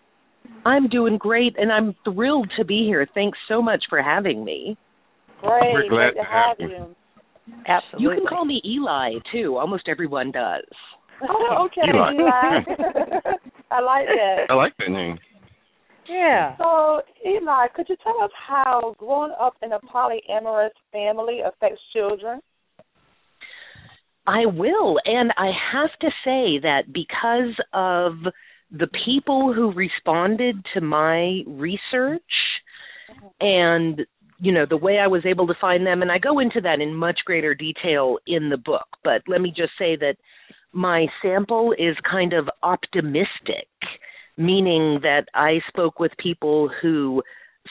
I'm 0.64 0.88
doing 0.88 1.18
great 1.18 1.54
and 1.58 1.72
I'm 1.72 1.94
thrilled 2.04 2.50
to 2.58 2.64
be 2.64 2.84
here. 2.86 3.06
Thanks 3.14 3.38
so 3.48 3.62
much 3.62 3.84
for 3.88 4.02
having 4.02 4.44
me. 4.44 4.76
Great. 5.40 5.72
We're 5.72 5.88
glad 5.88 6.12
Great 6.12 6.14
to 6.14 6.14
to 6.14 6.24
have 6.24 6.58
have 6.58 6.70
you. 6.70 6.76
you. 6.76 6.96
Absolutely. 7.66 8.02
You 8.02 8.10
can 8.20 8.26
call 8.28 8.44
me 8.44 8.60
Eli 8.64 9.14
too. 9.32 9.56
Almost 9.56 9.88
everyone 9.88 10.32
does. 10.32 10.64
Oh, 11.20 11.66
okay, 11.66 11.80
Eli. 11.92 12.12
Eli. 12.12 12.30
I 13.72 13.80
like 13.80 14.06
that. 14.06 14.46
I 14.48 14.54
like 14.54 14.72
that 14.78 14.88
name. 14.88 15.18
Yeah. 16.08 16.56
So, 16.58 17.02
Eli, 17.26 17.66
could 17.74 17.86
you 17.88 17.96
tell 18.04 18.22
us 18.22 18.30
how 18.46 18.94
growing 18.98 19.32
up 19.40 19.54
in 19.60 19.72
a 19.72 19.80
polyamorous 19.80 20.70
family 20.92 21.40
affects 21.44 21.80
children? 21.92 22.40
I 24.28 24.46
will. 24.46 25.00
And 25.06 25.32
I 25.36 25.50
have 25.72 25.90
to 26.02 26.08
say 26.24 26.60
that 26.62 26.82
because 26.92 27.54
of 27.72 28.12
the 28.70 28.88
people 29.04 29.52
who 29.54 29.72
responded 29.72 30.64
to 30.74 30.80
my 30.80 31.42
research 31.46 32.22
and 33.40 34.02
you 34.40 34.52
know 34.52 34.66
the 34.68 34.76
way 34.76 34.98
I 34.98 35.06
was 35.06 35.24
able 35.24 35.46
to 35.46 35.54
find 35.60 35.86
them 35.86 36.02
and 36.02 36.12
I 36.12 36.18
go 36.18 36.38
into 36.38 36.60
that 36.62 36.80
in 36.80 36.94
much 36.94 37.20
greater 37.24 37.54
detail 37.54 38.18
in 38.26 38.50
the 38.50 38.58
book 38.58 38.86
but 39.02 39.22
let 39.26 39.40
me 39.40 39.52
just 39.56 39.72
say 39.78 39.96
that 39.96 40.16
my 40.72 41.06
sample 41.22 41.72
is 41.72 41.96
kind 42.08 42.32
of 42.32 42.48
optimistic, 42.62 43.68
meaning 44.36 45.00
that 45.02 45.24
I 45.34 45.60
spoke 45.68 45.98
with 45.98 46.12
people 46.18 46.70
who 46.82 47.22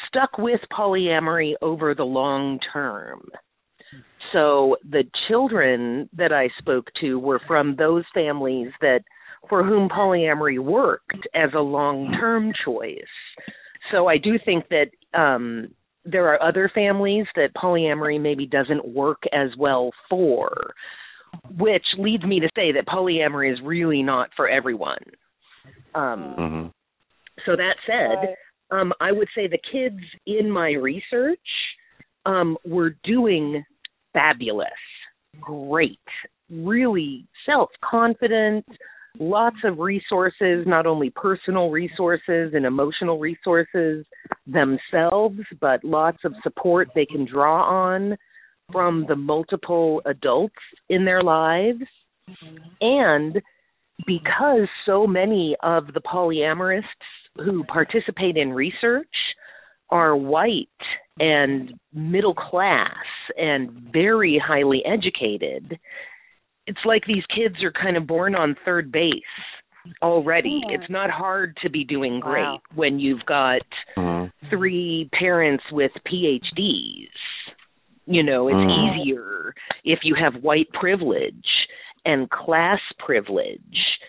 stuck 0.07 0.37
with 0.37 0.61
polyamory 0.77 1.53
over 1.61 1.93
the 1.93 2.03
long 2.03 2.59
term. 2.73 3.21
So 4.33 4.75
the 4.83 5.03
children 5.29 6.09
that 6.13 6.33
I 6.33 6.49
spoke 6.59 6.87
to 7.01 7.17
were 7.17 7.39
from 7.47 7.75
those 7.75 8.03
families 8.13 8.71
that 8.81 9.01
for 9.49 9.63
whom 9.63 9.89
polyamory 9.89 10.59
worked 10.59 11.27
as 11.33 11.49
a 11.55 11.59
long-term 11.61 12.53
choice. 12.65 12.97
So 13.91 14.07
I 14.07 14.17
do 14.17 14.37
think 14.43 14.65
that 14.69 15.17
um 15.17 15.69
there 16.09 16.27
are 16.33 16.41
other 16.41 16.71
families 16.73 17.25
that 17.35 17.49
polyamory 17.55 18.19
maybe 18.19 18.45
doesn't 18.45 18.87
work 18.87 19.23
as 19.33 19.49
well 19.57 19.91
for, 20.09 20.73
which 21.57 21.83
leads 21.97 22.23
me 22.23 22.39
to 22.39 22.49
say 22.55 22.71
that 22.71 22.87
polyamory 22.87 23.51
is 23.51 23.59
really 23.63 24.01
not 24.01 24.29
for 24.35 24.47
everyone. 24.49 25.03
Um, 25.93 26.35
mm-hmm. 26.39 26.67
So 27.45 27.55
that 27.55 27.75
said, 27.85 28.35
um, 28.71 28.93
I 28.99 29.11
would 29.11 29.27
say 29.35 29.47
the 29.47 29.59
kids 29.71 30.01
in 30.25 30.49
my 30.49 30.71
research 30.71 31.39
um, 32.25 32.57
were 32.65 32.95
doing 33.03 33.63
fabulous, 34.13 34.67
great, 35.39 35.99
really 36.49 37.27
self 37.45 37.69
confident, 37.83 38.65
lots 39.19 39.57
of 39.63 39.79
resources, 39.79 40.65
not 40.65 40.85
only 40.85 41.09
personal 41.09 41.69
resources 41.69 42.53
and 42.53 42.65
emotional 42.65 43.19
resources 43.19 44.05
themselves, 44.45 45.39
but 45.59 45.83
lots 45.83 46.19
of 46.23 46.33
support 46.43 46.89
they 46.95 47.05
can 47.05 47.25
draw 47.25 47.63
on 47.63 48.17
from 48.71 49.05
the 49.07 49.15
multiple 49.15 50.01
adults 50.05 50.55
in 50.89 51.05
their 51.05 51.23
lives. 51.23 51.79
And 52.81 53.41
because 54.05 54.67
so 54.85 55.07
many 55.07 55.55
of 55.63 55.87
the 55.93 56.01
polyamorists 56.01 56.83
who 57.37 57.63
participate 57.63 58.37
in 58.37 58.51
research 58.51 59.07
are 59.89 60.15
white 60.15 60.67
and 61.19 61.73
middle 61.93 62.35
class 62.35 62.93
and 63.37 63.71
very 63.91 64.41
highly 64.45 64.83
educated, 64.85 65.79
it's 66.67 66.85
like 66.85 67.03
these 67.07 67.23
kids 67.33 67.55
are 67.63 67.71
kind 67.71 67.97
of 67.97 68.05
born 68.05 68.35
on 68.35 68.55
third 68.65 68.91
base 68.91 69.11
already. 70.01 70.61
Yeah. 70.67 70.75
It's 70.75 70.89
not 70.89 71.09
hard 71.09 71.57
to 71.63 71.69
be 71.69 71.83
doing 71.83 72.19
great 72.19 72.41
Wow. 72.43 72.59
when 72.75 72.99
you've 72.99 73.25
got 73.25 73.61
mm-hmm. 73.97 74.47
three 74.49 75.09
parents 75.17 75.63
with 75.71 75.91
PhDs. 76.05 77.09
You 78.05 78.23
know, 78.23 78.47
it's 78.47 78.55
Mhm. 78.55 78.99
easier 79.01 79.53
if 79.83 79.99
you 80.03 80.15
have 80.15 80.43
white 80.43 80.69
privilege 80.73 81.67
and 82.05 82.29
class 82.29 82.81
privilege. 82.99 83.99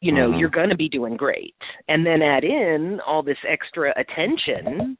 You 0.00 0.12
know, 0.12 0.30
mm-hmm. 0.30 0.38
you're 0.40 0.48
going 0.48 0.70
to 0.70 0.76
be 0.76 0.88
doing 0.88 1.16
great. 1.16 1.56
And 1.88 2.04
then 2.04 2.22
add 2.22 2.42
in 2.42 3.00
all 3.00 3.22
this 3.22 3.38
extra 3.46 3.92
attention. 3.96 4.98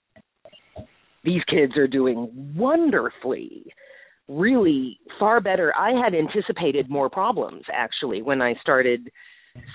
These 1.24 1.42
kids 1.44 1.76
are 1.76 1.88
doing 1.88 2.54
wonderfully 2.56 3.72
really 4.38 4.98
far 5.18 5.40
better. 5.40 5.72
I 5.76 5.90
had 5.92 6.14
anticipated 6.14 6.90
more 6.90 7.10
problems 7.10 7.62
actually 7.72 8.22
when 8.22 8.42
I 8.42 8.54
started 8.60 9.10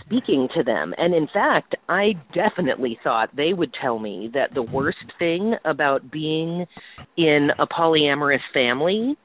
speaking 0.05 0.47
to 0.55 0.63
them. 0.63 0.93
And 0.97 1.13
in 1.13 1.27
fact, 1.31 1.75
I 1.87 2.13
definitely 2.33 2.97
thought 3.03 3.35
they 3.35 3.53
would 3.53 3.73
tell 3.79 3.99
me 3.99 4.29
that 4.33 4.53
the 4.53 4.63
worst 4.63 4.97
thing 5.19 5.55
about 5.65 6.11
being 6.11 6.65
in 7.15 7.49
a 7.59 7.67
polyamorous 7.67 8.39
family 8.53 9.15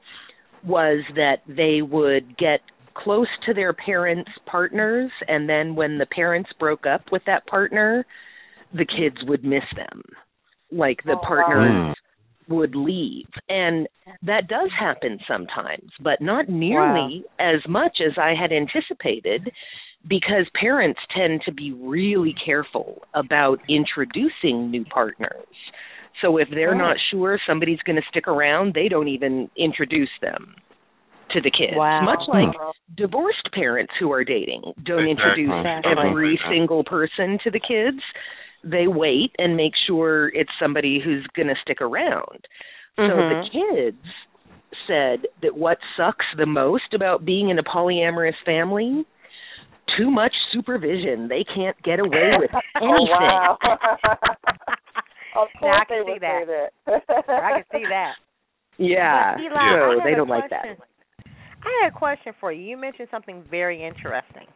was 0.65 1.03
that 1.15 1.37
they 1.47 1.81
would 1.81 2.37
get 2.37 2.61
close 2.95 3.27
to 3.45 3.53
their 3.53 3.73
parents' 3.73 4.31
partners 4.45 5.11
and 5.27 5.49
then 5.49 5.75
when 5.75 5.97
the 5.97 6.05
parents 6.05 6.49
broke 6.59 6.85
up 6.85 7.01
with 7.11 7.23
that 7.25 7.45
partner, 7.47 8.05
the 8.71 8.85
kids 8.85 9.17
would 9.27 9.43
miss 9.43 9.63
them. 9.75 10.01
Like 10.71 11.03
the 11.03 11.17
oh, 11.17 11.27
partners 11.27 11.95
hmm. 11.97 12.12
Would 12.55 12.75
leave. 12.75 13.27
And 13.49 13.87
that 14.23 14.47
does 14.47 14.69
happen 14.77 15.19
sometimes, 15.27 15.91
but 16.01 16.21
not 16.21 16.49
nearly 16.49 17.23
as 17.39 17.61
much 17.67 17.97
as 18.05 18.13
I 18.17 18.33
had 18.39 18.51
anticipated 18.51 19.51
because 20.07 20.45
parents 20.59 20.99
tend 21.15 21.41
to 21.45 21.51
be 21.51 21.71
really 21.71 22.35
careful 22.45 23.01
about 23.13 23.59
introducing 23.69 24.69
new 24.69 24.85
partners. 24.85 25.45
So 26.21 26.37
if 26.37 26.47
they're 26.49 26.75
not 26.75 26.97
sure 27.11 27.39
somebody's 27.47 27.79
going 27.85 27.95
to 27.95 28.01
stick 28.09 28.27
around, 28.27 28.73
they 28.73 28.87
don't 28.87 29.07
even 29.07 29.49
introduce 29.57 30.09
them 30.21 30.55
to 31.31 31.41
the 31.41 31.51
kids. 31.51 31.73
Wow. 31.75 32.01
Much 32.03 32.21
like 32.27 32.53
divorced 32.95 33.49
parents 33.53 33.93
who 33.99 34.11
are 34.11 34.23
dating 34.23 34.61
don't 34.85 35.07
introduce 35.07 35.49
Exactly. 35.49 35.93
every 36.09 36.39
single 36.49 36.83
person 36.83 37.39
to 37.43 37.51
the 37.51 37.59
kids. 37.59 38.01
They 38.63 38.87
wait 38.87 39.31
and 39.37 39.57
make 39.57 39.73
sure 39.87 40.29
it's 40.29 40.51
somebody 40.61 41.01
who's 41.03 41.25
going 41.35 41.49
to 41.49 41.55
stick 41.61 41.81
around. 41.81 42.47
So 42.95 43.03
the 43.03 43.43
mm-hmm. 43.43 43.75
kids 43.75 44.05
said 44.87 45.27
that 45.41 45.57
what 45.57 45.77
sucks 45.97 46.25
the 46.37 46.45
most 46.45 46.93
about 46.93 47.25
being 47.25 47.49
in 47.49 47.59
a 47.59 47.63
polyamorous 47.63 48.33
family 48.45 49.05
too 49.97 50.09
much 50.09 50.33
supervision. 50.51 51.27
They 51.27 51.43
can't 51.43 51.81
get 51.83 51.99
away 51.99 52.31
with 52.39 52.51
oh, 52.53 52.59
anything. 52.81 52.89
Oh, 52.89 53.05
wow. 53.09 53.57
of 55.41 55.47
course 55.59 55.81
I 55.81 55.85
can 55.85 56.05
see 56.05 56.19
that. 56.19 56.45
that. 56.47 57.03
I 57.27 57.51
can 57.51 57.63
see 57.71 57.85
that. 57.89 58.13
Yeah. 58.77 59.35
But 59.35 59.41
Eli, 59.41 59.53
so 59.53 60.01
I 60.01 60.03
they 60.03 60.15
don't 60.15 60.29
like 60.29 60.49
that. 60.49 60.65
I 61.65 61.83
had 61.83 61.93
a 61.93 61.97
question 61.97 62.33
for 62.39 62.51
you. 62.51 62.63
You 62.63 62.77
mentioned 62.77 63.07
something 63.11 63.43
very 63.49 63.85
interesting. 63.85 64.47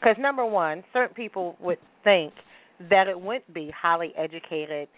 Because 0.00 0.16
number 0.18 0.44
one, 0.44 0.82
certain 0.92 1.14
people 1.14 1.56
would 1.60 1.78
think 2.04 2.34
that 2.88 3.08
it 3.08 3.20
wouldn't 3.20 3.52
be 3.52 3.70
highly 3.78 4.12
educated 4.16 4.88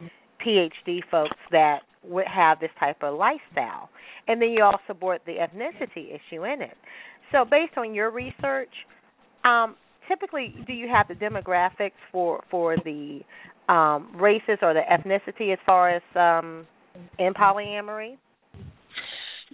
PhD 0.44 1.00
folks 1.10 1.36
that 1.50 1.80
would 2.04 2.26
have 2.26 2.60
this 2.60 2.70
type 2.78 2.96
of 3.02 3.18
lifestyle. 3.18 3.88
And 4.28 4.40
then 4.40 4.50
you 4.50 4.62
also 4.62 4.98
brought 4.98 5.24
the 5.26 5.32
ethnicity 5.32 6.08
issue 6.14 6.44
in 6.44 6.62
it. 6.62 6.76
So 7.32 7.44
based 7.44 7.76
on 7.76 7.94
your 7.94 8.10
research, 8.10 8.70
um, 9.44 9.76
typically 10.08 10.54
do 10.66 10.72
you 10.72 10.88
have 10.88 11.08
the 11.08 11.14
demographics 11.14 11.92
for 12.10 12.42
for 12.50 12.76
the 12.84 13.20
um, 13.68 14.14
races 14.14 14.58
or 14.60 14.74
the 14.74 14.82
ethnicity 14.90 15.52
as 15.52 15.58
far 15.64 15.90
as 15.90 16.02
um, 16.14 16.66
in 17.18 17.32
polyamory? 17.34 18.16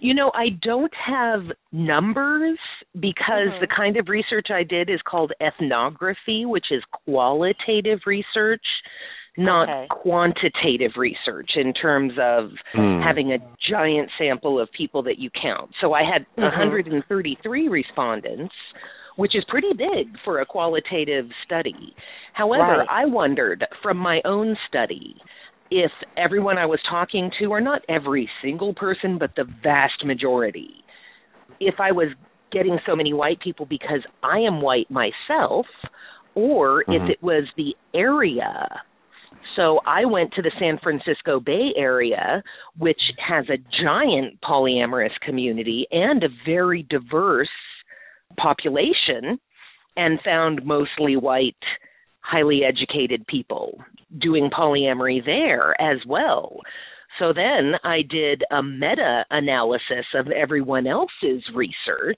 You 0.01 0.13
know, 0.13 0.31
I 0.33 0.49
don't 0.61 0.93
have 0.95 1.51
numbers 1.73 2.57
because 2.99 3.51
Mhm. 3.51 3.59
the 3.59 3.67
kind 3.67 3.97
of 3.97 4.07
research 4.07 4.49
I 4.49 4.63
did 4.63 4.89
is 4.89 5.01
called 5.01 5.33
ethnography, 5.41 6.45
which 6.45 6.71
is 6.71 6.83
qualitative 6.85 7.99
research, 8.05 8.65
not 9.35 9.67
Okay. 9.67 9.87
quantitative 9.89 10.95
research 10.95 11.57
in 11.57 11.73
terms 11.73 12.17
of 12.17 12.57
Hmm. 12.71 13.01
having 13.01 13.33
a 13.33 13.39
giant 13.59 14.09
sample 14.17 14.57
of 14.57 14.71
people 14.71 15.01
that 15.03 15.19
you 15.19 15.29
count. 15.31 15.75
So 15.81 15.93
I 15.93 16.03
had 16.03 16.25
Mhm. 16.37 16.43
133 16.43 17.67
respondents, 17.67 18.55
which 19.17 19.35
is 19.35 19.43
pretty 19.45 19.73
big 19.73 20.17
for 20.19 20.39
a 20.39 20.45
qualitative 20.45 21.29
study. 21.43 21.93
However, 22.31 22.79
Right. 22.79 22.87
I 22.89 23.05
wondered 23.05 23.67
from 23.81 23.97
my 23.97 24.21
own 24.23 24.57
study 24.67 25.21
if 25.71 25.91
everyone 26.17 26.57
I 26.57 26.65
was 26.65 26.79
talking 26.89 27.31
to, 27.39 27.45
or 27.45 27.61
not 27.61 27.81
every 27.87 28.29
single 28.41 28.73
person, 28.73 29.17
but 29.17 29.31
the 29.35 29.45
vast 29.63 30.03
majority, 30.03 30.83
if 31.59 31.75
I 31.79 31.91
was 31.91 32.09
getting 32.51 32.79
so 32.85 32.95
many 32.95 33.13
white 33.13 33.39
people 33.39 33.65
because 33.65 34.01
I 34.23 34.39
am 34.39 34.61
white 34.61 34.89
myself, 34.89 35.67
or 36.35 36.81
if 36.81 36.87
Mhm. 36.87 37.09
it 37.09 37.21
was 37.21 37.45
the 37.55 37.75
area. 37.93 38.81
So 39.55 39.81
I 39.85 40.05
went 40.05 40.33
to 40.33 40.41
the 40.41 40.51
San 40.57 40.77
Francisco 40.77 41.39
Bay 41.39 41.73
Area, 41.75 42.43
which 42.77 43.01
has 43.19 43.49
a 43.49 43.57
giant 43.57 44.41
polyamorous 44.41 45.19
community 45.21 45.87
and 45.91 46.23
a 46.23 46.29
very 46.45 46.83
diverse 46.83 47.49
population, 48.37 49.39
and 49.97 50.21
found 50.21 50.65
mostly 50.65 51.17
white, 51.17 51.63
highly 52.29 52.61
educated 52.63 53.25
people 53.27 53.79
doing 54.19 54.49
polyamory 54.49 55.23
there 55.25 55.79
as 55.81 55.97
well. 56.07 56.59
So 57.17 57.33
then 57.33 57.73
I 57.83 58.01
did 58.09 58.43
a 58.51 58.61
meta 58.61 59.25
analysis 59.29 60.05
of 60.15 60.27
everyone 60.27 60.87
else's 60.87 61.43
research 61.53 62.17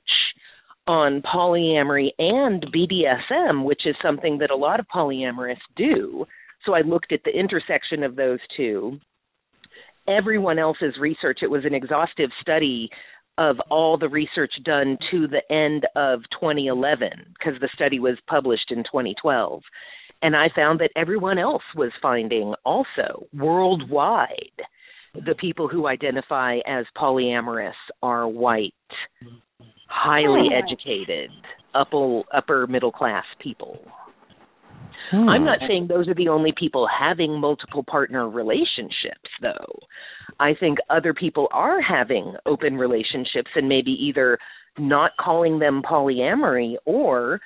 on 0.87 1.21
polyamory 1.21 2.09
and 2.19 2.65
BDSM, 2.73 3.63
which 3.63 3.81
is 3.85 3.95
something 4.03 4.37
that 4.39 4.51
a 4.51 4.55
lot 4.55 4.79
of 4.79 4.87
polyamorists 4.93 5.57
do. 5.75 6.25
So 6.65 6.73
I 6.73 6.81
looked 6.81 7.11
at 7.11 7.21
the 7.23 7.31
intersection 7.31 8.03
of 8.03 8.15
those 8.15 8.39
two. 8.57 8.99
Everyone 10.07 10.59
else's 10.59 10.95
research, 10.99 11.39
it 11.41 11.49
was 11.49 11.63
an 11.65 11.73
exhaustive 11.73 12.29
study 12.41 12.89
of 13.37 13.57
all 13.69 13.97
the 13.97 14.09
research 14.09 14.51
done 14.65 14.97
to 15.09 15.27
the 15.27 15.41
end 15.53 15.87
of 15.95 16.21
2011 16.39 17.09
because 17.37 17.59
the 17.61 17.69
study 17.73 17.99
was 17.99 18.17
published 18.27 18.71
in 18.71 18.83
2012. 18.83 19.61
And 20.21 20.35
I 20.35 20.49
found 20.55 20.79
that 20.79 20.91
everyone 20.95 21.39
else 21.39 21.63
was 21.75 21.91
finding 22.01 22.53
also 22.63 23.25
worldwide 23.33 24.61
the 25.13 25.35
people 25.35 25.67
who 25.67 25.87
identify 25.87 26.59
as 26.65 26.85
polyamorous 26.95 27.73
are 28.01 28.27
white, 28.27 28.73
highly 29.87 30.49
Oh. 30.51 30.55
educated, 30.55 31.31
upper 31.73 32.21
upper 32.31 32.67
middle 32.67 32.91
class 32.91 33.25
people. 33.39 33.79
Hmm. 35.09 35.27
I'm 35.27 35.43
not 35.43 35.59
saying 35.67 35.87
those 35.87 36.07
are 36.07 36.13
the 36.13 36.29
only 36.29 36.53
people 36.53 36.87
having 36.87 37.39
multiple 37.39 37.83
partner 37.83 38.29
relationships, 38.29 39.29
though. 39.41 39.79
I 40.39 40.53
think 40.53 40.77
other 40.89 41.13
people 41.13 41.49
are 41.51 41.81
having 41.81 42.35
open 42.45 42.77
relationships 42.77 43.51
and 43.55 43.67
maybe 43.67 43.91
either 43.91 44.39
not 44.77 45.17
calling 45.17 45.59
them 45.59 45.81
polyamory 45.81 46.75
or 46.85 47.41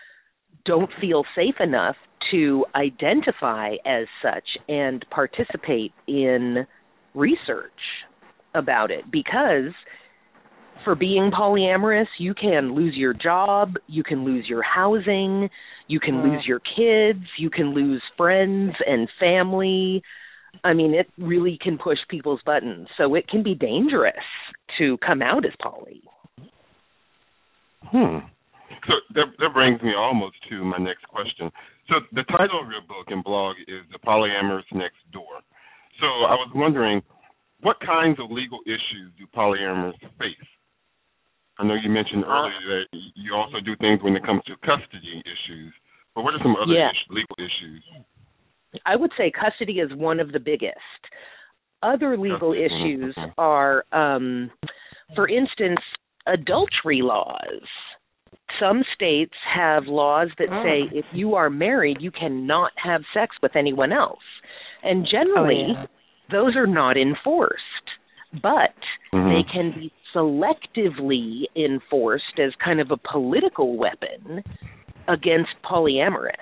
don't 0.66 0.92
feel 1.02 1.26
safe 1.36 1.60
enough 1.60 1.96
to 2.32 2.66
identify 2.76 3.76
as 3.86 4.08
such 4.22 4.46
and 4.68 5.06
participate 5.10 5.92
in 6.08 6.66
research 7.14 7.72
about 8.54 8.92
it 8.92 9.10
because 9.12 9.74
for 10.84 10.96
being 10.96 11.32
polyamorous, 11.32 12.08
you 12.20 12.34
can 12.34 12.76
lose 12.76 12.94
your 12.96 13.14
job, 13.14 13.74
you 13.88 14.04
can 14.04 14.24
lose 14.24 14.46
your 14.48 14.62
housing, 14.62 15.50
you 15.88 16.00
can 16.00 16.22
lose 16.22 16.44
your 16.46 16.60
kids, 16.60 17.26
you 17.38 17.50
can 17.50 17.74
lose 17.74 18.02
friends 18.16 18.74
and 18.86 19.10
family. 19.20 20.04
I 20.64 20.74
mean, 20.74 20.94
it 20.94 21.08
really 21.18 21.58
can 21.62 21.78
push 21.78 21.98
people's 22.10 22.42
buttons. 22.46 22.88
So 22.98 23.16
it 23.16 23.28
can 23.28 23.44
be 23.44 23.56
dangerous 23.56 24.14
to 24.78 24.98
come 25.06 25.22
out 25.22 25.46
as 25.46 25.54
poly. 25.62 26.04
Hmm. 27.84 28.20
So 28.88 28.94
that 29.16 29.26
that 29.40 29.54
brings 29.54 29.82
me 29.82 29.94
almost 29.98 30.36
to 30.50 30.64
my 30.64 30.78
next 30.78 31.08
question. 31.08 31.52
So 31.90 31.96
the 32.14 32.24
title 32.24 32.62
of 32.62 32.70
your 32.70 32.82
book 32.88 33.08
and 33.10 33.24
blog 33.24 33.56
is 33.68 33.82
The 33.92 34.00
Polyamorists 34.00 34.74
Next 34.74 35.00
Door. 35.12 35.42
So 36.00 36.06
I 36.06 36.34
was 36.36 36.52
wondering, 36.54 37.02
what 37.62 37.78
kinds 37.80 38.20
of 38.20 38.30
legal 38.32 38.60
issues 38.66 39.14
do 39.18 39.26
polyamorous 39.36 39.98
face? 40.20 40.50
I 41.58 41.64
know 41.64 41.76
you 41.76 41.90
mentioned 41.90 42.26
earlier 42.26 42.60
that 42.68 42.86
you 43.16 43.34
also 43.34 43.60
do 43.64 43.76
things 43.78 44.04
when 44.04 44.16
it 44.16 44.26
comes 44.26 44.42
to 44.46 44.56
custody 44.58 45.24
issues, 45.24 45.74
but 46.14 46.24
what 46.24 46.34
are 46.34 46.40
some 46.44 46.56
other 46.58 46.74
Yeah. 46.74 46.90
is- 46.92 47.10
legal 47.10 47.36
issues? 47.40 47.84
I 48.86 48.96
would 48.98 49.12
say 49.16 49.32
custody 49.32 49.80
is 49.80 49.94
one 49.94 50.20
of 50.20 50.32
the 50.34 50.40
biggest. 50.40 50.78
Other 51.82 52.18
legal 52.18 52.52
Custody, 52.52 52.66
issues 52.66 53.16
are, 53.38 53.86
um, 53.94 54.52
for 55.16 55.30
instance, 55.30 55.80
adultery 56.26 57.02
laws. 57.02 57.64
Some 58.60 58.84
states 58.94 59.34
have 59.54 59.88
laws 59.88 60.30
that 60.40 60.50
say 60.64 60.98
if 60.98 61.06
you 61.14 61.36
are 61.36 61.50
married, 61.50 61.98
you 62.00 62.12
cannot 62.12 62.72
have 62.82 63.02
sex 63.14 63.36
with 63.42 63.56
anyone 63.56 63.92
else. 63.92 64.20
And 64.84 65.08
generally, 65.10 65.74
yeah. 65.74 65.86
those 66.32 66.56
are 66.56 66.68
not 66.68 66.96
enforced, 66.96 67.62
but 68.42 68.76
Mhm. 69.14 69.34
they 69.34 69.44
can 69.52 69.72
be 69.72 69.92
selectively 70.14 71.46
enforced 71.56 72.40
as 72.40 72.54
kind 72.56 72.80
of 72.80 72.92
a 72.92 72.98
political 72.98 73.76
weapon 73.76 74.44
against 75.08 75.52
polyamorists. 75.64 76.38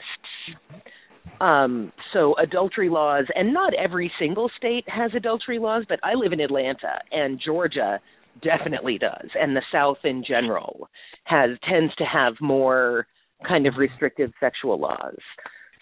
Um, 1.41 1.91
so 2.13 2.35
adultery 2.35 2.89
laws, 2.89 3.25
and 3.35 3.53
not 3.53 3.73
every 3.73 4.11
single 4.19 4.49
state 4.55 4.88
has 4.88 5.13
adultery 5.15 5.57
laws, 5.57 5.84
but 5.89 5.99
I 6.03 6.13
live 6.13 6.31
in 6.31 6.39
Atlanta, 6.39 7.01
and 7.11 7.39
Georgia 7.39 7.99
definitely 8.41 8.97
does, 8.97 9.30
and 9.39 9.55
the 9.55 9.61
South 9.72 9.97
in 10.03 10.23
general 10.27 10.89
has 11.26 11.51
tends 11.69 11.93
to 11.95 12.03
have 12.05 12.34
more 12.41 13.07
kind 13.47 13.68
of 13.68 13.76
restrictive 13.77 14.31
sexual 14.39 14.80
laws. 14.80 15.18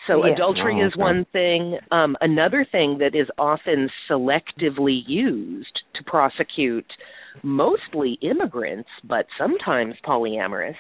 So 0.08 0.26
Yeah. 0.26 0.34
adultery 0.34 0.82
Oh, 0.82 0.88
is 0.88 0.96
one 0.96 1.26
thing. 1.26 1.78
Um, 1.92 2.18
another 2.22 2.66
thing 2.66 2.98
that 2.98 3.14
is 3.14 3.30
often 3.38 3.90
selectively 4.10 5.04
used 5.08 5.82
to 5.94 6.04
prosecute 6.04 6.92
mostly 7.44 8.14
immigrants, 8.22 8.90
but 9.04 9.28
sometimes 9.38 9.96
polyamorists, 10.04 10.76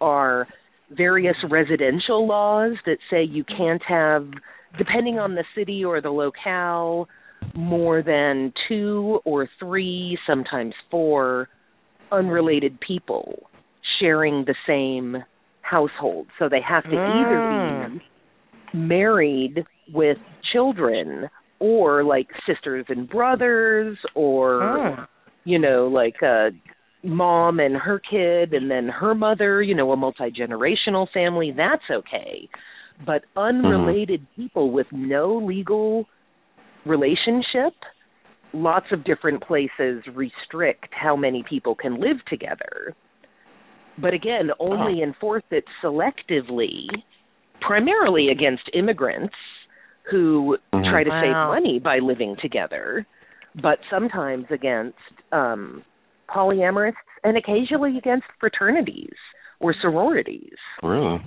are 0.00 0.46
various 0.90 1.36
residential 1.44 2.26
laws 2.26 2.76
that 2.84 2.98
say 3.10 3.22
you 3.22 3.44
can't 3.44 3.82
have, 3.82 4.30
depending 4.78 5.18
on 5.18 5.34
the 5.34 5.44
city 5.54 5.84
or 5.84 6.00
the 6.00 6.10
locale, 6.10 7.08
more 7.54 8.02
than 8.02 8.52
two 8.68 9.20
or 9.24 9.48
three, 9.58 10.18
sometimes 10.26 10.74
four, 10.90 11.48
unrelated 12.12 12.78
people 12.80 13.48
sharing 14.00 14.44
the 14.44 14.54
same 14.66 15.22
household. 15.62 16.26
So 16.38 16.48
they 16.48 16.60
have 16.66 16.84
to 16.84 16.90
either 16.90 17.98
be 17.98 18.78
mm. 18.78 18.88
married 18.88 19.64
with 19.92 20.18
children 20.52 21.28
or 21.58 22.04
like 22.04 22.28
sisters 22.46 22.84
and 22.88 23.08
brothers 23.08 23.96
or 24.14 24.62
Oh. 24.62 25.06
you 25.44 25.58
know 25.58 25.88
like 25.88 26.16
a 26.22 26.50
mom 27.02 27.60
and 27.60 27.76
her 27.76 27.98
kid 27.98 28.52
and 28.52 28.70
then 28.70 28.88
her 28.88 29.14
mother 29.14 29.62
you 29.62 29.74
know 29.74 29.90
a 29.92 29.96
multi-generational 29.96 31.06
family 31.12 31.52
that's 31.56 31.82
okay 31.90 32.48
but 33.04 33.22
mm-hmm. 33.36 33.66
unrelated 33.66 34.26
people 34.36 34.70
with 34.70 34.86
no 34.92 35.36
legal 35.36 36.06
relationship 36.86 37.74
lots 38.52 38.86
of 38.92 39.04
different 39.04 39.42
places 39.42 40.02
restrict 40.14 40.86
how 40.92 41.16
many 41.16 41.44
people 41.48 41.74
can 41.74 42.00
live 42.00 42.16
together 42.28 42.94
but 43.98 44.14
again 44.14 44.50
only 44.60 45.02
enforce 45.02 45.44
it 45.50 45.64
selectively 45.82 46.86
primarily 47.60 48.28
against 48.28 48.62
immigrants 48.74 49.34
who 50.10 50.56
Mhm. 50.72 50.90
try 50.90 51.02
to 51.02 51.10
Wow. 51.10 51.20
save 51.20 51.48
money 51.48 51.78
by 51.78 51.98
living 51.98 52.36
together, 52.36 53.06
but 53.56 53.80
sometimes 53.90 54.46
against 54.50 54.98
um, 55.32 55.84
polyamorous 56.28 56.94
and 57.24 57.36
occasionally 57.36 57.98
against 57.98 58.26
fraternities 58.38 59.16
or 59.58 59.74
sororities. 59.74 60.56
Really? 60.82 61.20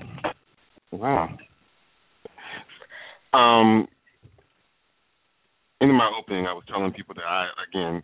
Wow. 0.91 1.29
Um, 3.33 3.87
in 5.81 5.93
my 5.93 6.11
opening, 6.17 6.45
I 6.45 6.53
was 6.53 6.63
telling 6.67 6.91
people 6.91 7.15
that 7.15 7.25
I 7.25 7.47
again 7.69 8.03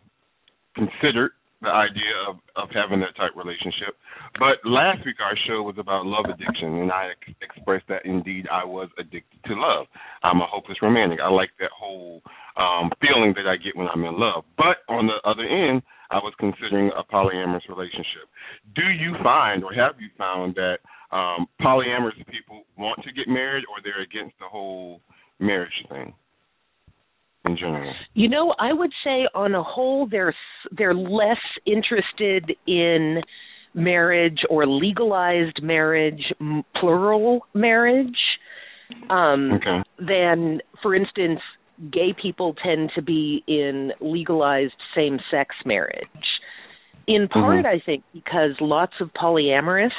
considered 0.75 1.31
the 1.61 1.69
idea 1.69 2.13
of 2.29 2.37
of 2.55 2.69
having 2.71 2.99
that 2.99 3.15
type 3.15 3.31
relationship. 3.35 3.95
But 4.39 4.59
last 4.63 5.05
week 5.05 5.17
our 5.19 5.35
show 5.47 5.63
was 5.63 5.75
about 5.79 6.05
love 6.05 6.25
addiction, 6.27 6.83
and 6.83 6.91
I 6.91 7.11
ex- 7.15 7.35
expressed 7.41 7.87
that 7.87 8.05
indeed 8.05 8.47
I 8.51 8.63
was 8.63 8.89
addicted 8.99 9.39
to 9.45 9.53
love. 9.55 9.87
I'm 10.23 10.41
a 10.41 10.47
hopeless 10.47 10.77
romantic. 10.81 11.19
I 11.23 11.29
like 11.29 11.51
that 11.59 11.71
whole 11.75 12.21
um 12.55 12.91
feeling 13.01 13.33
that 13.35 13.47
I 13.47 13.55
get 13.57 13.75
when 13.75 13.87
I'm 13.87 14.03
in 14.03 14.19
love. 14.19 14.43
But 14.57 14.83
on 14.87 15.07
the 15.07 15.19
other 15.27 15.43
end, 15.43 15.81
I 16.11 16.17
was 16.17 16.33
considering 16.39 16.91
a 16.95 17.03
polyamorous 17.03 17.67
relationship. 17.67 18.29
Do 18.75 18.83
you 18.83 19.15
find, 19.23 19.63
or 19.63 19.73
have 19.73 19.99
you 19.99 20.09
found, 20.17 20.55
that 20.55 20.79
um 21.11 21.47
polyamorous 21.59 22.19
people 22.29 22.63
want 22.77 23.01
to 23.03 23.11
get 23.11 23.27
married, 23.27 23.65
or 23.67 23.81
they're 23.83 24.03
against 24.03 24.37
the 24.39 24.47
whole 24.47 25.01
marriage 25.39 25.83
thing 25.89 26.13
You 28.13 28.29
know, 28.29 28.53
I 28.59 28.73
would 28.73 28.91
say 29.03 29.27
on 29.33 29.55
a 29.55 29.63
whole 29.63 30.07
they're 30.07 30.35
they're 30.71 30.93
less 30.93 31.37
interested 31.65 32.55
in 32.65 33.21
marriage 33.73 34.39
or 34.49 34.65
legalized 34.65 35.61
marriage, 35.61 36.33
plural 36.75 37.45
marriage, 37.53 38.17
um, 39.09 39.53
Okay. 39.53 39.83
than, 39.99 40.61
for 40.81 40.95
instance, 40.95 41.41
gay 41.91 42.13
people 42.13 42.55
tend 42.63 42.91
to 42.95 43.01
be 43.01 43.43
in 43.47 43.91
legalized 43.99 44.75
same-sex 44.95 45.55
marriage. 45.65 46.07
In 47.07 47.27
part, 47.27 47.65
Mhm. 47.65 47.69
I 47.75 47.79
think 47.79 48.03
because 48.13 48.59
lots 48.61 48.93
of 49.01 49.13
polyamorists 49.13 49.91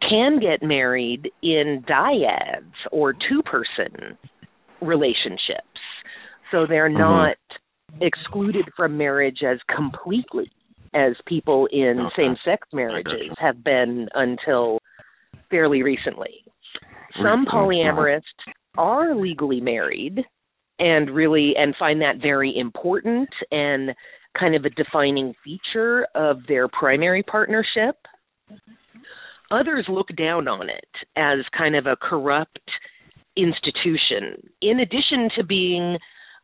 can 0.00 0.38
get 0.40 0.62
married 0.62 1.30
in 1.42 1.82
dyads 1.86 2.74
or 2.90 3.12
two-person 3.12 4.18
relationships. 4.80 5.67
So 6.50 6.66
they're 6.66 6.88
Mhm. 6.88 6.98
not 6.98 7.36
excluded 8.00 8.72
from 8.74 8.96
marriage 8.96 9.42
as 9.42 9.60
completely 9.64 10.50
as 10.94 11.14
people 11.26 11.66
in 11.66 12.00
Okay. 12.00 12.16
same-sex 12.16 12.66
marriages 12.72 13.32
have 13.38 13.62
been 13.62 14.08
until 14.14 14.80
fairly 15.50 15.82
recently. 15.82 16.44
Some 17.16 17.40
Recently, 17.40 17.46
polyamorists 17.46 18.52
are 18.76 19.14
legally 19.14 19.60
married 19.60 20.24
and 20.78 21.10
really 21.10 21.56
and 21.56 21.74
find 21.76 22.00
that 22.00 22.18
very 22.18 22.56
important 22.56 23.28
and 23.50 23.94
kind 24.38 24.54
of 24.54 24.64
a 24.64 24.70
defining 24.70 25.34
feature 25.42 26.06
of 26.14 26.46
their 26.46 26.68
primary 26.68 27.22
partnership. 27.22 27.96
Others 29.50 29.88
look 29.88 30.08
down 30.14 30.46
on 30.46 30.68
it 30.68 30.88
as 31.16 31.40
kind 31.56 31.74
of 31.74 31.86
a 31.86 31.96
corrupt 31.96 32.70
institution. 33.36 34.50
In 34.60 34.80
addition 34.80 35.30
to 35.36 35.42
being 35.42 35.98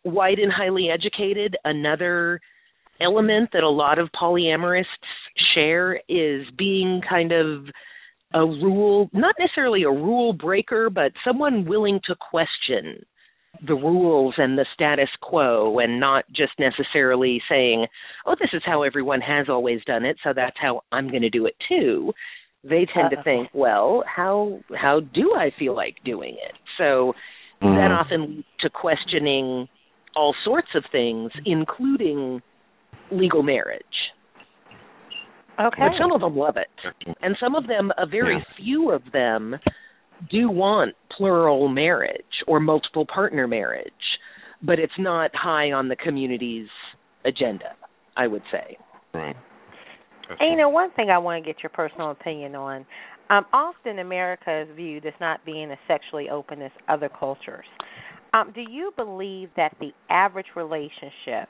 white 0.05 0.39
and 0.39 0.53
highly 0.53 0.89
educated, 0.89 1.57
another 1.65 2.41
element 3.01 3.51
that 3.53 3.65
a 3.65 3.69
lot 3.69 3.99
of 3.99 4.09
polyamorists 4.19 4.85
share 5.55 5.97
is 6.09 6.47
being 6.57 7.01
kind 7.09 7.33
of 7.33 7.65
a 8.33 8.41
rule, 8.41 9.11
not 9.13 9.35
necessarily 9.39 9.83
a 9.83 9.91
rule 9.91 10.33
breaker, 10.33 10.91
but 10.91 11.13
someone 11.27 11.67
willing 11.67 12.01
to 12.07 12.15
question 12.31 13.05
the 13.67 13.75
rules 13.75 14.35
and 14.37 14.59
the 14.59 14.67
status 14.75 15.09
quo 15.21 15.79
and 15.79 16.01
not 16.01 16.25
just 16.35 16.53
necessarily 16.59 17.41
saying, 17.49 17.87
oh, 18.27 18.35
this 18.41 18.51
is 18.53 18.63
how 18.65 18.83
everyone 18.83 19.21
has 19.21 19.47
always 19.49 19.81
done 19.87 20.05
it, 20.05 20.17
so 20.25 20.33
that's 20.35 20.57
how 20.61 20.83
I'm 20.93 21.09
going 21.09 21.23
to 21.23 21.31
do 21.31 21.47
it 21.47 21.55
too. 21.69 22.13
They 22.63 22.87
tend 22.93 23.13
Uh-oh. 23.13 23.17
to 23.17 23.23
think, 23.23 23.49
well, 23.53 24.05
how 24.07 24.61
how 24.77 25.01
do 25.01 25.35
I 25.37 25.51
feel 25.59 25.75
like 25.77 25.97
doing 26.05 26.35
it? 26.35 26.55
So 26.79 27.15
Mm-hmm. 27.63 27.77
that 27.77 27.93
often 27.93 28.21
leads 28.37 28.47
to 28.61 28.69
questioning 28.69 29.69
all 30.17 30.35
sorts 30.45 30.69
of 30.75 30.85
things, 30.91 31.31
including 31.45 32.43
legal 33.11 33.43
marriage. 33.43 33.85
Okay. 35.61 35.77
But 35.79 35.93
some 36.01 36.13
of 36.13 36.21
them 36.21 36.37
love 36.37 36.57
it. 36.57 36.69
And 37.23 37.37
some 37.39 37.55
of 37.55 37.67
them, 37.67 37.93
a 37.97 38.07
very 38.07 38.37
Yeah. 38.37 38.45
few 38.57 38.91
of 38.91 39.13
them, 39.13 39.59
do 40.31 40.49
want 40.51 40.97
plural 41.11 41.69
marriage 41.69 42.43
or 42.47 42.61
multiple 42.61 43.07
partner 43.07 43.47
marriage, 43.47 43.93
but 44.63 44.79
it's 44.79 44.99
not 44.99 45.35
high 45.35 45.73
on 45.73 45.89
the 45.89 45.97
community's 45.97 46.69
agenda, 47.25 47.75
I 48.17 48.27
would 48.27 48.43
say. 48.51 48.79
Right. 49.13 49.37
And 50.41 50.51
you 50.51 50.57
know, 50.57 50.71
one 50.71 50.91
thing 50.93 51.11
I 51.11 51.19
want 51.19 51.45
to 51.45 51.53
get 51.53 51.63
your 51.63 51.71
personal 51.71 52.11
opinion 52.11 52.55
on. 52.55 52.87
Um, 53.31 53.47
often 53.53 54.01
America 54.01 54.53
is 54.53 54.69
viewed 54.77 55.07
as 55.07 55.15
not 55.21 55.45
being 55.45 55.71
as 55.71 55.79
sexually 55.89 56.29
open 56.31 56.61
as 56.63 56.71
other 56.89 57.09
cultures. 57.09 57.67
Um, 58.35 58.51
do 58.53 58.63
you 58.69 58.93
believe 58.97 59.49
that 59.57 59.77
the 59.79 59.93
average 60.11 60.49
relationship 60.57 61.49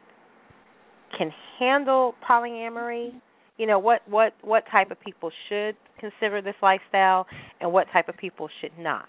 can 1.17 1.33
handle 1.59 2.15
polyamory? 2.29 3.13
You 3.57 3.67
know, 3.67 3.79
what 3.79 4.03
what 4.07 4.35
what 4.43 4.65
type 4.71 4.91
of 4.91 5.01
people 5.01 5.31
should 5.49 5.77
consider 5.99 6.43
this 6.43 6.57
lifestyle, 6.63 7.27
and 7.61 7.73
what 7.73 7.87
type 7.93 8.09
of 8.09 8.17
people 8.19 8.49
should 8.61 8.77
not? 8.79 9.09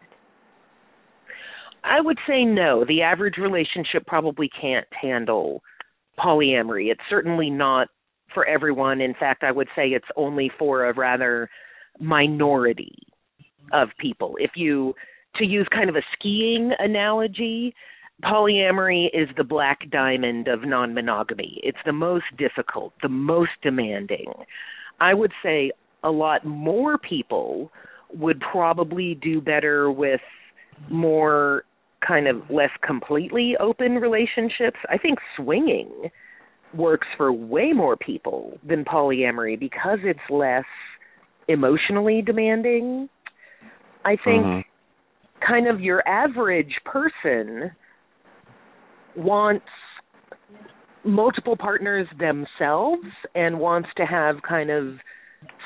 I 1.83 1.99
would 1.99 2.17
say 2.27 2.45
no. 2.45 2.85
The 2.87 3.01
average 3.01 3.35
relationship 3.37 4.07
probably 4.07 4.49
can't 4.59 4.87
handle 4.99 5.61
polyamory. 6.17 6.91
It's 6.91 7.01
certainly 7.09 7.49
not 7.49 7.89
for 8.33 8.45
everyone. 8.47 9.01
In 9.01 9.13
fact, 9.19 9.43
I 9.43 9.51
would 9.51 9.67
say 9.75 9.89
it's 9.89 10.07
only 10.15 10.49
for 10.57 10.85
a 10.85 10.93
rather 10.93 11.49
minority 11.99 12.97
of 13.73 13.89
people. 13.99 14.35
If 14.39 14.51
you 14.55 14.93
to 15.37 15.45
use 15.45 15.67
kind 15.71 15.89
of 15.89 15.95
a 15.95 16.01
skiing 16.13 16.71
analogy, 16.79 17.73
polyamory 18.23 19.07
is 19.13 19.27
the 19.37 19.43
black 19.43 19.89
diamond 19.89 20.47
of 20.47 20.63
non-monogamy. 20.63 21.59
It's 21.63 21.77
the 21.85 21.93
most 21.93 22.25
difficult, 22.37 22.93
the 23.01 23.09
most 23.09 23.51
demanding. 23.61 24.31
I 24.99 25.13
would 25.13 25.33
say 25.43 25.71
a 26.03 26.11
lot 26.11 26.45
more 26.45 26.97
people 26.97 27.71
would 28.13 28.39
probably 28.39 29.15
do 29.15 29.41
better 29.41 29.91
with 29.91 30.21
more 30.89 31.63
kind 32.05 32.27
of 32.27 32.37
less 32.49 32.69
completely 32.85 33.55
open 33.59 33.95
relationships. 33.95 34.77
I 34.89 34.97
think 34.97 35.19
swinging 35.35 36.11
works 36.73 37.07
for 37.17 37.31
way 37.31 37.71
more 37.73 37.95
people 37.95 38.59
than 38.67 38.85
polyamory 38.85 39.59
because 39.59 39.99
it's 40.03 40.19
less 40.29 40.65
emotionally 41.47 42.21
demanding. 42.21 43.09
I 44.03 44.17
think 44.17 44.45
Mhm. 44.45 44.65
Kind 45.45 45.67
of 45.67 45.79
your 45.79 46.07
average 46.07 46.73
person 46.85 47.71
wants 49.15 49.65
multiple 51.03 51.55
partners 51.55 52.07
themselves 52.19 53.05
and 53.35 53.59
wants 53.59 53.89
to 53.97 54.03
have 54.05 54.37
kind 54.47 54.71
of 54.71 54.95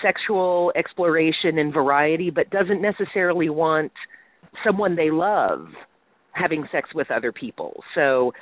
sexual 0.01 0.71
exploration 0.75 1.57
and 1.57 1.73
variety 1.73 2.29
but 2.29 2.49
doesn't 2.49 2.81
necessarily 2.81 3.49
want 3.49 3.91
someone 4.65 4.95
they 4.95 5.09
love 5.09 5.67
having 6.33 6.65
sex 6.71 6.89
with 6.93 7.09
other 7.11 7.31
people. 7.31 7.81
So 7.95 8.33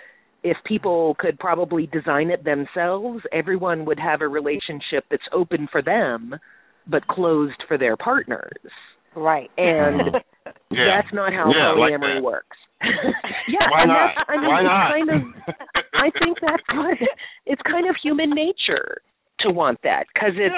if 0.43 0.57
people 0.65 1.15
could 1.19 1.39
probably 1.39 1.87
design 1.87 2.29
it 2.29 2.43
themselves, 2.43 3.21
everyone 3.31 3.85
would 3.85 3.99
have 3.99 4.21
a 4.21 4.27
relationship 4.27 5.05
that's 5.09 5.23
open 5.33 5.67
for 5.71 5.81
them 5.81 6.35
but 6.89 7.05
closed 7.07 7.61
for 7.67 7.77
their 7.77 7.97
partners. 7.97 8.71
Right. 9.15 9.49
And 9.57 10.15
Yeah. 10.71 10.99
that's 10.99 11.13
not 11.13 11.33
how 11.33 11.51
Yeah, 11.51 11.71
I 11.71 11.79
like 11.79 11.93
polyamory 11.93 12.21
works. 12.21 12.57
yeah, 13.47 13.67
Why 13.69 13.83
and 13.83 13.89
not? 13.89 14.11
I 14.27 14.35
mean 14.37 14.47
Why 14.47 14.63
not? 14.63 14.91
kind 14.91 15.09
of 15.09 15.21
I 15.93 16.09
think 16.19 16.37
that's 16.41 16.63
what 16.73 16.97
it's 17.45 17.61
kind 17.63 17.89
of 17.89 17.95
human 18.01 18.29
nature 18.31 18.97
to 19.41 19.51
want 19.51 19.79
that 19.83 20.05
cuz 20.19 20.33
it's 20.35 20.55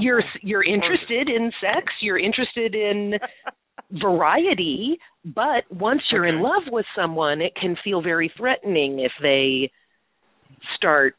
you're 0.00 0.22
you're 0.42 0.64
interested 0.64 1.28
in 1.28 1.50
sex, 1.60 1.86
you're 2.00 2.18
interested 2.18 2.74
in 2.74 3.14
variety, 3.92 4.98
but 5.24 5.64
once 5.70 6.02
you're 6.10 6.26
in 6.26 6.40
love 6.40 6.62
with 6.70 6.86
someone, 6.94 7.40
it 7.40 7.54
can 7.54 7.76
feel 7.82 8.02
very 8.02 8.32
threatening 8.36 9.00
if 9.00 9.12
they 9.22 9.70
start 10.76 11.16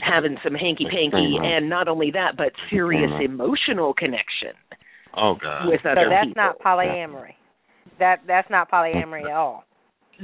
having 0.00 0.36
some 0.44 0.54
hanky 0.54 0.84
panky 0.84 1.36
and 1.42 1.68
not 1.68 1.88
only 1.88 2.10
that, 2.12 2.36
but 2.36 2.52
serious 2.70 3.10
emotional 3.22 3.92
connection 3.94 4.54
Oh 5.16 5.34
God. 5.40 5.68
with 5.68 5.80
So 5.82 5.90
that's 5.94 6.28
people. 6.28 6.42
not 6.42 6.58
polyamory. 6.58 7.34
That 7.98 8.20
that's 8.26 8.48
not 8.50 8.70
polyamory 8.70 9.26
at 9.30 9.36
all. 9.36 9.64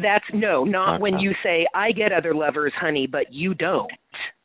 That's 0.00 0.24
no, 0.32 0.64
not 0.64 1.00
when 1.00 1.18
you 1.18 1.32
say 1.42 1.66
I 1.74 1.92
get 1.92 2.12
other 2.12 2.34
lovers, 2.34 2.72
honey, 2.80 3.06
but 3.10 3.32
you 3.32 3.54
don't. 3.54 3.90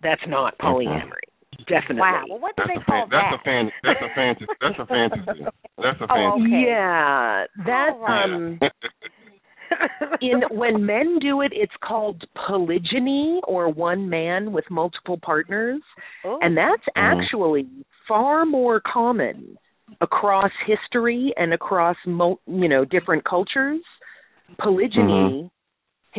That's 0.01 0.21
not 0.27 0.57
polyamory. 0.59 1.25
Definitely. 1.67 1.99
Wow. 1.99 2.23
Well, 2.29 2.39
what 2.39 2.55
do 2.55 2.63
That's 2.67 2.79
they 2.79 2.81
a 2.81 2.85
call 2.85 3.07
fan, 3.07 3.09
that's 3.11 3.41
a 3.41 3.43
fan 3.43 3.71
that's 3.83 3.99
a 4.01 4.09
fantasy 4.15 4.45
that's 4.61 4.79
a 4.79 4.85
fantasy. 4.85 5.45
That's 5.77 6.01
a 6.01 6.07
Oh, 6.09 6.15
fantasy. 6.15 6.55
okay. 6.55 6.63
Yeah, 6.67 7.43
that 7.65 7.89
All 7.91 7.99
right. 7.99 8.25
um 8.25 8.59
in 10.21 10.41
when 10.51 10.85
men 10.85 11.19
do 11.21 11.41
it 11.41 11.51
it's 11.53 11.73
called 11.87 12.23
polygyny 12.47 13.39
or 13.47 13.69
one 13.71 14.09
man 14.09 14.51
with 14.51 14.65
multiple 14.71 15.19
partners 15.21 15.81
Ooh. 16.25 16.39
and 16.41 16.57
that's 16.57 16.83
Mhm. 16.97 17.21
actually 17.23 17.67
far 18.07 18.45
more 18.45 18.81
common 18.81 19.57
across 20.01 20.51
history 20.65 21.33
and 21.37 21.53
across 21.53 21.97
mo- 22.05 22.39
you 22.47 22.67
know 22.67 22.85
different 22.85 23.23
cultures 23.25 23.81
polygyny 24.57 25.03
mm-hmm. 25.03 25.47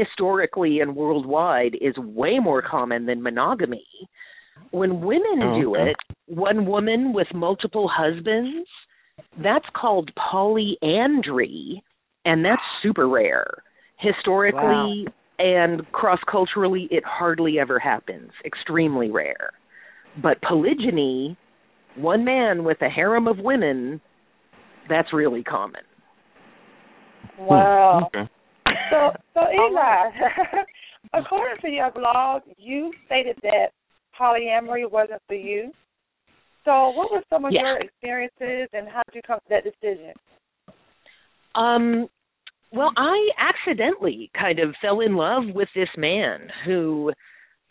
historically 0.01 0.81
and 0.81 0.95
worldwide 0.95 1.75
is 1.81 1.97
way 1.99 2.39
more 2.39 2.63
common 2.63 3.07
than 3.07 3.23
monogamy. 3.23 3.87
When 4.71 5.01
women 5.01 5.41
Oh, 5.43 5.61
do 5.61 5.75
it 5.75 5.97
one 6.27 6.67
woman 6.67 7.13
with 7.13 7.27
multiple 7.35 7.91
husbands 7.93 8.69
that's 9.43 9.67
called 9.75 10.11
polyandry 10.17 11.83
and 12.25 12.45
that's 12.45 12.63
super 12.83 13.09
rare. 13.09 13.47
Historically 13.99 15.07
and 15.39 15.91
cross 15.93 16.21
culturally 16.31 16.89
it 16.91 17.03
hardly 17.05 17.59
ever 17.59 17.79
happens. 17.79 18.31
Extremely 18.45 19.11
rare. 19.11 19.51
But 20.23 20.41
polygyny 20.43 21.37
one 21.97 22.25
man 22.25 22.65
with 22.65 22.81
a 22.83 22.89
harem 22.89 23.27
of 23.27 23.39
women 23.39 24.01
that's 24.89 25.13
really 25.13 25.43
common 25.43 25.83
Wow. 27.41 28.11
Okay. 28.15 28.29
So, 28.91 29.11
so 29.35 29.41
Eli, 29.53 30.11
according 31.15 31.61
to 31.63 31.69
your 31.69 31.91
blog, 31.91 32.43
you 32.59 32.93
stated 33.07 33.37
that 33.43 33.69
polyamory 34.19 34.91
wasn't 34.91 35.23
for 35.27 35.35
you. 35.35 35.73
So, 36.65 36.91
what 36.91 37.11
were 37.11 37.23
some 37.31 37.47
of 37.47 37.53
Yeah. 37.53 37.61
your 37.63 37.81
experiences, 37.81 38.69
and 38.73 38.87
how 38.89 39.03
did 39.07 39.15
you 39.15 39.23
come 39.27 39.39
to 39.39 39.49
that 39.49 39.65
decision? 39.65 40.13
Um, 41.55 42.09
well, 42.73 42.93
I 42.97 43.29
accidentally 43.39 44.31
kind 44.39 44.59
of 44.59 44.75
fell 44.81 45.01
in 45.01 45.17
love 45.17 45.45
with 45.55 45.69
this 45.75 45.89
man 45.97 46.49
who 46.67 47.13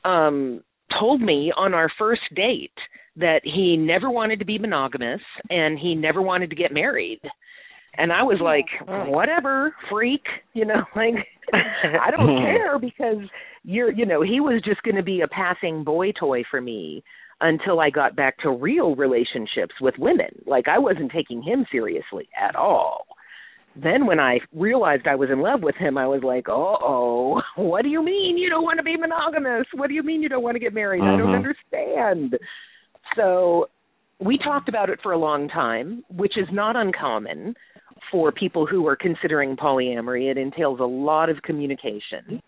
um 0.05 0.61
told 0.99 1.21
me 1.21 1.51
on 1.55 1.73
our 1.73 1.89
first 1.99 2.21
date 2.35 2.71
that 3.19 3.41
he 3.43 3.77
never 3.77 4.09
wanted 4.09 4.39
to 4.39 4.45
be 4.45 4.57
monogamous 4.57 5.21
and 5.49 5.77
he 5.77 5.95
never 5.95 6.21
wanted 6.21 6.49
to 6.49 6.55
get 6.55 6.73
married. 6.73 7.19
And 7.97 8.13
I 8.13 8.23
was 8.23 8.39
like, 8.41 8.65
whatever, 9.09 9.75
freak, 9.89 10.21
you 10.53 10.65
know, 10.65 10.81
like 10.95 11.15
I 11.53 12.11
don't 12.17 12.41
care 12.41 12.79
because 12.79 13.27
you're, 13.63 13.91
you 13.91 14.05
know, 14.05 14.21
he 14.21 14.39
was 14.39 14.61
just 14.63 14.81
going 14.83 14.95
to 14.95 15.03
be 15.03 15.21
a 15.21 15.27
passing 15.27 15.83
boy 15.83 16.11
toy 16.17 16.43
for 16.49 16.61
me 16.61 17.03
until 17.41 17.79
I 17.79 17.89
got 17.89 18.15
back 18.15 18.37
to 18.39 18.51
real 18.51 18.95
relationships 18.95 19.73
with 19.81 19.95
women. 19.97 20.29
Like 20.45 20.67
I 20.67 20.77
wasn't 20.77 21.11
taking 21.11 21.41
him 21.41 21.65
seriously 21.71 22.29
at 22.39 22.55
all. 22.55 23.05
Then 23.75 24.05
when 24.05 24.19
I 24.19 24.39
realized 24.53 25.07
I 25.07 25.15
was 25.15 25.29
in 25.31 25.41
love 25.41 25.61
with 25.61 25.75
him, 25.75 25.97
I 25.97 26.07
was 26.07 26.21
like, 26.23 26.49
"Oh, 26.49 26.77
oh, 26.81 27.41
what 27.61 27.83
do 27.83 27.89
you 27.89 28.03
mean 28.03 28.37
you 28.37 28.49
don't 28.49 28.63
want 28.63 28.77
to 28.77 28.83
be 28.83 28.97
monogamous? 28.97 29.67
What 29.73 29.87
do 29.87 29.93
you 29.93 30.03
mean 30.03 30.21
you 30.21 30.29
don't 30.29 30.43
want 30.43 30.55
to 30.55 30.59
get 30.59 30.73
married? 30.73 31.01
I 31.03 31.17
don't 31.17 31.29
Mhm. 31.29 31.35
understand." 31.35 32.37
So, 33.15 33.67
we 34.19 34.37
talked 34.37 34.67
about 34.67 34.89
it 34.89 34.99
for 35.01 35.13
a 35.13 35.17
long 35.17 35.47
time, 35.47 36.03
which 36.09 36.37
is 36.37 36.47
not 36.51 36.75
uncommon 36.75 37.55
for 38.11 38.31
people 38.31 38.65
who 38.65 38.85
are 38.87 38.95
considering 38.95 39.55
polyamory. 39.55 40.29
It 40.29 40.37
entails 40.37 40.79
a 40.79 40.85
lot 40.85 41.29
of 41.29 41.41
communication. 41.41 42.41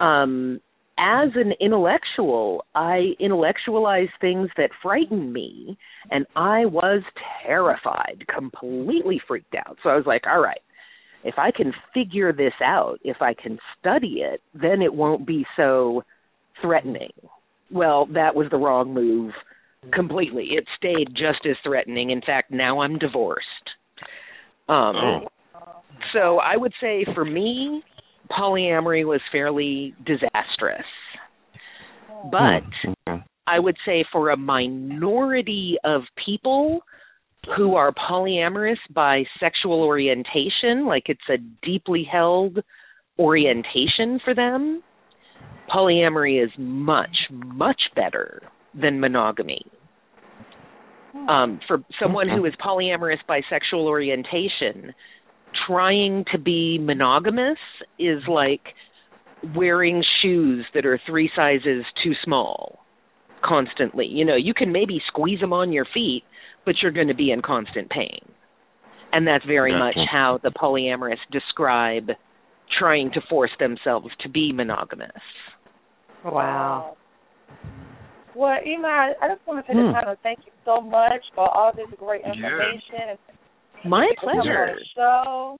Um, 0.00 0.60
as 0.98 1.28
an 1.34 1.52
intellectual, 1.60 2.64
I 2.74 3.10
intellectualize 3.20 4.08
things 4.20 4.48
that 4.56 4.70
frighten 4.82 5.32
me, 5.32 5.76
and 6.10 6.26
I 6.34 6.64
was 6.64 7.02
terrified, 7.46 8.24
completely 8.34 9.20
freaked 9.28 9.54
out. 9.54 9.76
So 9.82 9.90
I 9.90 9.96
was 9.96 10.06
like, 10.06 10.22
all 10.26 10.40
right, 10.40 10.60
if 11.24 11.34
I 11.36 11.50
can 11.50 11.72
figure 11.92 12.32
this 12.32 12.54
out, 12.64 12.98
if 13.04 13.18
I 13.20 13.34
can 13.34 13.58
study 13.78 14.20
it, 14.22 14.40
then 14.54 14.80
it 14.80 14.94
won't 14.94 15.26
be 15.26 15.44
so 15.56 16.02
threatening. 16.62 17.12
Well, 17.70 18.06
that 18.14 18.34
was 18.34 18.46
the 18.50 18.56
wrong 18.56 18.94
move 18.94 19.32
completely. 19.92 20.50
It 20.52 20.64
stayed 20.76 21.08
just 21.10 21.46
as 21.48 21.56
threatening. 21.62 22.10
In 22.10 22.20
fact, 22.20 22.50
now 22.50 22.80
I'm 22.80 22.98
divorced. 22.98 23.46
Um, 24.68 24.96
Oh. 24.96 25.28
So 26.12 26.38
I 26.38 26.56
would 26.56 26.72
say 26.80 27.04
for 27.14 27.24
me, 27.24 27.82
polyamory 28.30 29.04
was 29.04 29.20
fairly 29.32 29.94
disastrous. 30.04 30.84
But 32.30 32.62
Okay. 33.08 33.22
I 33.46 33.58
would 33.58 33.76
say 33.84 34.04
for 34.12 34.30
a 34.30 34.36
minority 34.36 35.76
of 35.84 36.02
people 36.24 36.80
who 37.56 37.76
are 37.76 37.92
polyamorous 37.92 38.78
by 38.90 39.24
sexual 39.38 39.82
orientation, 39.82 40.86
like 40.86 41.04
it's 41.08 41.28
a 41.30 41.38
deeply 41.64 42.02
held 42.10 42.58
orientation 43.18 44.18
for 44.24 44.34
them, 44.34 44.82
polyamory 45.72 46.42
is 46.42 46.50
much, 46.58 47.16
much 47.30 47.80
better 47.94 48.42
than 48.74 49.00
monogamy. 49.00 49.62
Um, 51.28 51.60
for 51.66 51.78
someone 52.00 52.28
who 52.28 52.44
is 52.44 52.52
polyamorous 52.64 53.18
by 53.26 53.40
sexual 53.50 53.86
orientation, 53.86 54.94
trying 55.66 56.24
to 56.32 56.38
be 56.38 56.78
monogamous 56.80 57.58
is 57.98 58.22
like 58.28 58.62
wearing 59.54 60.02
shoes 60.22 60.64
that 60.74 60.86
are 60.86 61.00
three 61.06 61.30
sizes 61.34 61.84
too 62.02 62.12
small 62.24 62.78
constantly. 63.44 64.06
You 64.06 64.24
know, 64.24 64.36
you 64.36 64.54
can 64.54 64.72
maybe 64.72 65.00
squeeze 65.08 65.40
them 65.40 65.52
on 65.52 65.72
your 65.72 65.86
feet, 65.92 66.22
but 66.64 66.76
you're 66.82 66.92
going 66.92 67.08
to 67.08 67.14
be 67.14 67.30
in 67.30 67.42
constant 67.42 67.90
pain. 67.90 68.20
And 69.12 69.26
that's 69.26 69.44
very 69.44 69.72
Gotcha. 69.72 69.98
much 69.98 70.08
how 70.10 70.40
the 70.42 70.50
polyamorous 70.50 71.18
describe 71.30 72.10
trying 72.78 73.10
to 73.12 73.20
force 73.28 73.52
themselves 73.58 74.08
to 74.20 74.28
be 74.28 74.52
monogamous. 74.52 75.10
Wow. 76.24 76.96
Well, 78.36 78.58
Ema, 78.66 78.88
I 78.88 79.12
I 79.22 79.28
just 79.32 79.40
want 79.48 79.64
to 79.64 79.66
take 79.66 79.80
Hmm. 79.80 79.86
the 79.88 79.92
time 79.96 80.06
to 80.12 80.16
thank 80.22 80.40
you 80.44 80.52
so 80.64 80.80
much 80.80 81.24
for 81.34 81.48
all 81.56 81.72
this 81.72 81.88
great 81.98 82.22
information. 82.24 83.16
and 83.16 83.18
My 83.84 84.06
for 84.20 84.32
coming 84.32 84.40
on 84.40 84.44
pleasure. 84.44 84.76
the 84.78 84.84
show. 84.94 85.56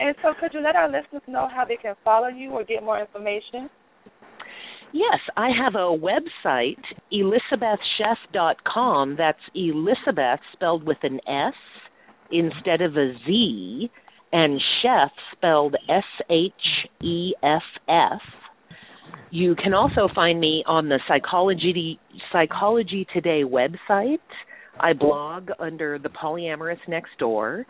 And 0.00 0.14
so, 0.22 0.34
could 0.38 0.54
you 0.54 0.60
let 0.60 0.76
our 0.76 0.88
listeners 0.88 1.22
know 1.26 1.48
how 1.48 1.64
they 1.64 1.76
can 1.76 1.94
follow 2.04 2.28
you 2.28 2.50
or 2.50 2.64
get 2.64 2.82
more 2.82 2.98
information? 3.00 3.68
Yes, 4.92 5.18
I 5.36 5.50
have 5.50 5.74
a 5.74 5.90
website, 5.90 6.78
elisabethsheff.com. 7.12 9.16
That's 9.16 9.38
Elisabeth 9.54 10.40
spelled 10.52 10.84
with 10.84 10.98
an 11.02 11.20
S 11.26 11.54
instead 12.30 12.80
of 12.80 12.96
a 12.96 13.12
Z, 13.26 13.90
and 14.32 14.60
Sheff 14.82 15.10
spelled 15.32 15.74
S 15.88 16.04
H 16.30 16.52
E 17.02 17.34
F 17.42 17.62
F. 17.88 18.20
You 19.34 19.56
can 19.56 19.74
also 19.74 20.08
find 20.14 20.38
me 20.38 20.62
on 20.64 20.88
the 20.88 21.00
Psychology 21.08 21.98
Psychology 22.30 23.04
Today 23.12 23.42
website. 23.42 24.18
I 24.78 24.92
blog 24.92 25.48
under 25.58 25.98
the 25.98 26.08
Polyamorists 26.08 26.86
Next 26.86 27.10
Door. 27.18 27.66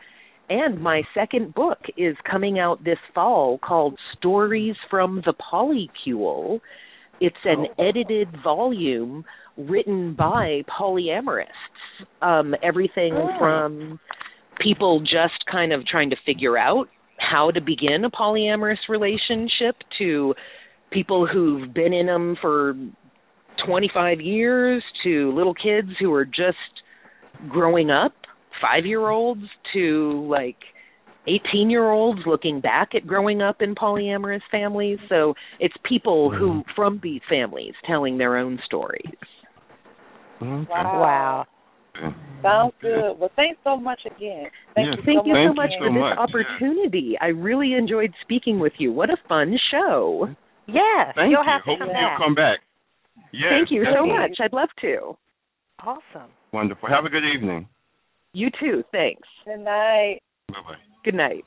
And 0.50 0.78
my 0.78 1.04
second 1.14 1.54
book 1.54 1.78
is 1.96 2.16
coming 2.30 2.58
out 2.58 2.84
this 2.84 2.98
fall 3.14 3.56
called 3.66 3.98
Stories 4.18 4.74
from 4.90 5.22
the 5.24 5.32
Polycule. 5.32 6.60
It's 7.22 7.34
an 7.46 7.64
edited 7.78 8.28
volume 8.42 9.24
written 9.56 10.12
by 10.12 10.64
polyamorists. 10.68 11.46
Um, 12.20 12.54
everything 12.62 13.14
from 13.38 13.98
people 14.62 15.00
just 15.00 15.46
kind 15.50 15.72
of 15.72 15.86
trying 15.86 16.10
to 16.10 16.16
figure 16.26 16.58
out 16.58 16.88
how 17.16 17.50
to 17.52 17.62
begin 17.62 18.04
a 18.04 18.10
polyamorous 18.10 18.86
relationship 18.90 19.76
to 19.96 20.34
people 20.90 21.26
who've 21.26 21.72
been 21.72 21.92
in 21.92 22.06
them 22.06 22.36
for 22.40 22.74
25 23.66 24.20
years 24.20 24.82
to 25.04 25.32
little 25.34 25.54
kids 25.54 25.88
who 26.00 26.12
are 26.12 26.24
just 26.24 26.56
growing 27.48 27.90
up, 27.90 28.12
5-year-olds 28.62 29.42
to 29.72 30.26
like 30.30 30.56
18 31.26 31.70
year 31.70 31.90
olds 31.90 32.20
looking 32.26 32.60
back 32.60 32.90
at 32.94 33.06
growing 33.06 33.40
up 33.42 33.56
in 33.60 33.74
polyamorous 33.74 34.42
families. 34.50 34.98
So 35.08 35.34
it's 35.58 35.74
people 35.88 36.30
who 36.30 36.62
from 36.76 37.00
these 37.02 37.20
families 37.28 37.72
telling 37.86 38.18
their 38.18 38.36
own 38.36 38.58
stories. 38.64 39.04
Wow. 40.40 41.46
Sounds 42.42 42.74
good. 42.82 43.18
Well, 43.18 43.30
thanks 43.36 43.58
so 43.64 43.76
much 43.76 44.00
again. 44.04 44.46
Thank 44.74 44.98
you 44.98 45.02
Thank 45.06 45.20
so 45.20 45.26
you 45.26 45.32
much. 45.32 45.48
so 45.48 45.54
much 45.54 45.70
for 45.78 45.90
this 45.90 46.18
opportunity. 46.18 47.16
I 47.20 47.26
really 47.28 47.72
enjoyed 47.74 48.12
speaking 48.20 48.58
with 48.58 48.72
you. 48.78 48.92
What 48.92 49.10
a 49.10 49.16
fun 49.28 49.56
show. 49.70 50.28
Yes, 50.66 51.12
Thank 51.14 51.30
you'll 51.30 51.44
you. 51.44 51.50
have 51.50 51.64
to 51.64 51.70
Hope 51.70 51.78
come 51.78 51.88
you'll 51.88 51.94
back. 51.94 52.18
come 52.18 52.34
back. 52.34 52.58
Yes, 53.32 53.50
Thank 53.50 53.70
you 53.70 53.84
so 53.94 54.06
much. 54.06 54.32
I'd 54.40 54.52
love 54.52 54.70
to. 54.80 55.16
Awesome. 55.80 56.30
Wonderful. 56.52 56.88
Have 56.88 57.04
a 57.04 57.08
good 57.10 57.24
evening. 57.24 57.68
You 58.32 58.48
too. 58.60 58.82
Thanks. 58.92 59.28
Good 59.44 59.60
night. 59.60 60.20
Bye 60.48 60.62
bye. 60.66 60.80
Good 61.04 61.14
night. 61.14 61.44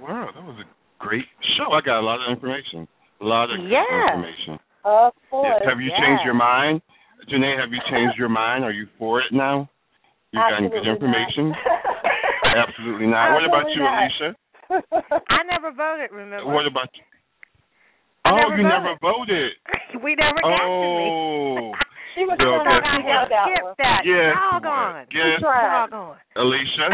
Wow, 0.00 0.28
that 0.34 0.42
was 0.44 0.56
a 0.60 0.68
great 1.02 1.24
show. 1.56 1.72
I 1.72 1.80
got 1.84 2.00
a 2.00 2.04
lot 2.04 2.20
of 2.24 2.30
information. 2.34 2.88
A 3.20 3.24
lot 3.24 3.50
of 3.50 3.60
good 3.60 3.70
Yeah. 3.70 3.84
information. 4.08 4.58
Of 4.84 5.12
course. 5.30 5.60
Yes. 5.60 5.68
Have 5.68 5.80
you 5.80 5.90
yes. 5.90 5.98
changed 6.00 6.24
your 6.24 6.34
mind? 6.34 6.80
Janae, 7.28 7.58
have 7.60 7.70
you 7.72 7.80
changed 7.90 8.16
your 8.18 8.28
mind? 8.30 8.64
Are 8.64 8.72
you 8.72 8.86
for 8.98 9.20
it 9.20 9.30
now? 9.32 9.68
You've 10.32 10.40
gotten 10.40 10.68
good 10.70 10.78
Absolutely 10.78 10.94
information? 10.94 11.54
Absolutely 12.56 13.06
not. 13.06 13.34
What 13.34 13.44
about 13.44 13.68
you, 13.76 13.84
Absolutely 13.84 14.32
Alesha? 14.32 14.39
I 15.30 15.42
never 15.50 15.72
voted, 15.74 16.10
remember? 16.14 16.46
What 16.50 16.66
about 16.66 16.88
you? 16.94 17.02
I 18.24 18.30
Oh, 18.30 18.36
never 18.36 18.56
you 18.56 18.62
voted. 18.62 18.70
never 18.70 18.94
voted. 19.00 19.50
we 20.04 20.14
never 20.14 20.40
got 20.40 20.62
to 20.62 20.80
me. 20.98 21.06
Oh. 21.10 21.72
She 22.18 22.26
was 22.26 22.34
Well, 22.42 22.66
trying 22.66 22.82
guess 22.82 22.90
to 22.90 23.06
what? 23.06 23.06
get 23.06 23.30
that 23.30 23.46
Skip 23.46 23.62
one. 23.62 23.74
that. 23.78 24.00
Guess 24.02 24.34
Doggone. 24.34 25.06
Guess 25.14 25.38
Doggone. 25.46 26.18
Alesha, 26.34 26.88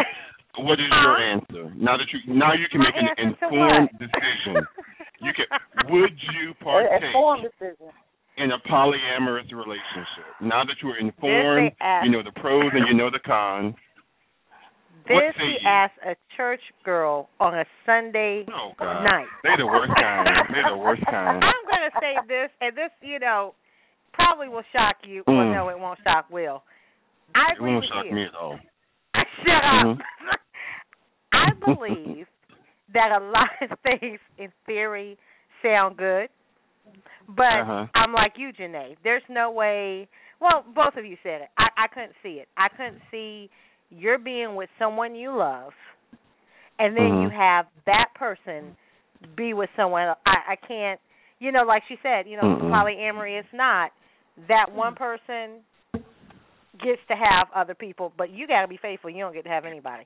what 0.61 0.77
is 0.77 0.93
your 0.93 1.17
answer? 1.17 1.65
Now 1.73 1.97
that 1.97 2.05
you 2.13 2.21
now 2.37 2.53
you 2.53 2.69
can 2.69 2.85
My 2.85 2.93
make 2.93 3.01
an 3.01 3.09
answer 3.17 3.33
to 3.41 3.49
informed 3.49 3.89
what? 3.97 4.05
decision. 4.05 4.55
You 5.25 5.33
can 5.33 5.49
would 5.89 6.13
you 6.37 6.53
An 6.53 6.61
partake 6.61 7.01
informed 7.01 7.49
decision. 7.49 7.89
in 8.37 8.53
a 8.53 8.61
polyamorous 8.69 9.49
relationship? 9.57 10.29
Now 10.45 10.69
that 10.69 10.77
you 10.85 10.93
are 10.93 11.01
informed, 11.01 11.73
ask- 11.81 12.05
you 12.05 12.13
know 12.13 12.21
the 12.23 12.37
pros 12.37 12.69
and 12.77 12.85
you 12.85 12.93
know 12.93 13.09
the 13.09 13.25
cons. 13.25 13.73
This 15.09 15.35
he 15.39 15.57
asked 15.67 15.99
a 16.05 16.15
church 16.37 16.61
girl 16.85 17.29
on 17.41 17.55
a 17.55 17.65
Sunday 17.85 18.45
Oh 18.49 18.73
God, 18.79 19.03
night. 19.05 19.27
they 19.43 19.51
the 19.59 19.67
worst 19.67 19.93
kind. 19.95 20.29
They 20.51 20.63
the 20.69 20.77
worst 20.77 21.03
kind. 21.11 21.43
I'm 21.43 21.65
gonna 21.69 21.91
say 22.01 22.15
this, 22.29 22.51
and 22.61 22.77
this, 22.77 22.91
you 23.03 23.19
know, 23.19 23.55
probably 24.13 24.49
will 24.49 24.65
shock 24.73 24.97
you. 25.07 25.23
Well, 25.27 25.37
Mm. 25.37 25.53
no, 25.55 25.69
it 25.69 25.79
won't 25.79 25.99
shock 26.05 26.27
Will. 26.31 26.63
I 27.35 27.53
It 27.53 27.61
won't 27.63 27.85
shock 27.87 28.11
me 28.11 28.25
at 28.25 28.35
all. 28.35 28.59
Shut 29.15 29.65
up. 29.65 29.87
Mhm. 29.87 29.99
I 31.33 31.51
believe 31.65 32.27
that 32.95 33.11
a 33.13 33.23
lot 33.25 33.51
of 33.61 33.79
things 33.83 34.19
in 34.39 34.49
theory 34.65 35.19
sound 35.63 35.97
good, 35.97 36.29
but 37.29 37.45
Uh-huh. 37.63 37.87
I'm 37.95 38.13
like 38.13 38.33
you, 38.39 38.53
Janae. 38.53 38.97
There's 39.05 39.23
no 39.29 39.51
way. 39.51 40.09
Well, 40.41 40.65
both 40.75 40.97
of 40.97 41.05
you 41.05 41.17
said 41.23 41.43
it. 41.43 41.49
I, 41.59 41.69
I 41.85 41.87
couldn't 41.89 42.15
see 42.23 42.41
it. 42.41 42.49
I 42.57 42.69
couldn't 42.69 43.01
see 43.11 43.51
you're 43.91 44.19
being 44.19 44.55
with 44.57 44.69
someone 44.79 45.15
you 45.15 45.37
love, 45.37 45.73
and 46.79 46.97
then 46.97 47.21
you 47.23 47.29
Mhm. 47.29 47.33
have 47.33 47.67
that 47.87 48.15
person 48.15 48.77
be 49.35 49.55
with 49.55 49.71
someone. 49.77 50.15
I, 50.27 50.53
I 50.53 50.57
can't. 50.57 51.01
You 51.39 51.53
know, 51.53 51.65
like 51.65 51.83
she 51.89 51.97
said, 52.03 52.27
you 52.27 52.37
know, 52.37 52.43
Mm-mm. 52.45 52.71
polyamory 52.71 53.39
is 53.39 53.47
not 53.53 53.93
that 54.49 54.73
one 54.73 54.95
person 54.95 55.65
gets 56.79 57.01
to 57.09 57.17
have 57.17 57.49
other 57.55 57.75
people, 57.75 58.13
but 58.17 58.31
you 58.31 58.47
got 58.47 58.63
to 58.63 58.69
be 58.69 58.77
faithful. 58.77 59.11
You 59.11 59.25
don't 59.25 59.33
get 59.33 59.45
to 59.45 59.51
have 59.51 59.65
anybody. 59.65 60.05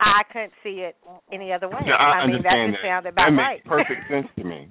I 0.00 0.22
couldn't 0.32 0.52
see 0.62 0.86
it 0.86 0.96
any 1.32 1.52
other 1.52 1.68
way. 1.68 1.80
Yeah, 1.84 1.94
I, 1.94 2.26
mean, 2.26 2.42
that 2.42 2.70
just 2.70 2.82
that. 2.82 2.86
sounded 2.86 3.14
that 3.14 3.28
about 3.28 3.32
makes 3.32 3.42
right. 3.42 3.64
perfect 3.64 4.00
sense 4.10 4.26
to 4.36 4.44
me. 4.44 4.68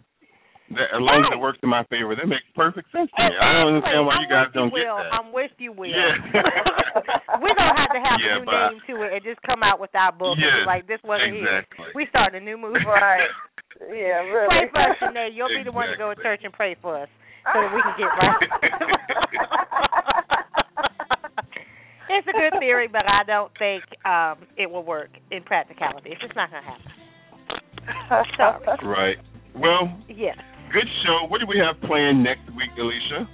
That, 0.68 0.92
as 0.92 1.00
long 1.00 1.24
as 1.24 1.32
it 1.32 1.40
works 1.40 1.60
in 1.64 1.72
my 1.72 1.88
favor, 1.88 2.12
that 2.12 2.28
makes 2.28 2.44
perfect 2.52 2.92
sense 2.92 3.08
to 3.16 3.20
me. 3.24 3.32
I 3.40 3.56
don't 3.56 3.80
understand 3.80 4.04
why 4.04 4.20
you 4.20 4.28
guys 4.28 4.52
don't 4.52 4.68
with 4.68 4.84
get 4.84 4.92
Will. 4.92 5.00
that. 5.00 5.16
I'm 5.16 5.32
with 5.32 5.56
you, 5.64 5.72
Will. 5.72 5.88
Yeah. 5.88 6.12
We're 7.40 7.56
gonna 7.56 7.78
have 7.80 7.96
to 7.96 8.02
have 8.04 8.20
Yeah, 8.20 8.36
a 8.36 8.40
new 8.44 8.52
but 8.52 8.76
name 8.76 8.82
to 8.92 8.94
it 9.08 9.10
and 9.16 9.22
just 9.24 9.40
come 9.48 9.64
out 9.64 9.80
with 9.80 9.96
our 9.96 10.12
book 10.12 10.36
and 10.36 10.44
Yes, 10.44 10.68
like 10.68 10.84
this 10.84 11.00
wasn't 11.08 11.40
exactly. 11.40 11.88
here. 11.88 11.96
We 11.96 12.04
starting 12.12 12.42
a 12.42 12.44
new 12.44 12.58
movement. 12.60 12.84
Right. 12.92 13.32
Yeah, 13.94 14.26
really. 14.28 14.50
Pray 14.50 14.68
for 14.74 14.82
us, 14.82 14.98
Janae. 15.00 15.30
You'll 15.38 15.54
be 15.54 15.62
the 15.64 15.72
one 15.72 15.88
to 15.88 15.96
go 16.02 16.12
to 16.12 16.18
church 16.20 16.42
and 16.44 16.52
pray 16.52 16.76
for 16.82 16.98
us 17.06 17.10
so 17.54 17.62
that 17.62 17.70
we 17.72 17.80
can 17.80 17.94
get 17.96 18.10
right. 18.10 18.42
it's 22.10 22.28
a 22.28 22.32
good 22.34 22.60
theory, 22.60 22.88
but 22.92 23.06
I 23.08 23.24
don't 23.24 23.52
think 23.60 23.84
um 24.06 24.48
it 24.58 24.70
will 24.70 24.84
work 24.84 25.10
in 25.32 25.44
practicality. 25.44 26.10
It's 26.12 26.22
just 26.22 26.36
not 26.36 26.50
gonna 26.52 26.66
happen. 26.66 26.92
Sorry. 28.36 28.78
Right. 28.84 29.18
Well, 29.56 29.98
Yes. 30.10 30.38
Good 30.72 30.88
show. 31.06 31.28
What 31.28 31.40
do 31.40 31.48
we 31.48 31.60
have 31.60 31.80
planned 31.82 32.24
next 32.24 32.46
week, 32.56 32.70
Alesha? 32.78 33.28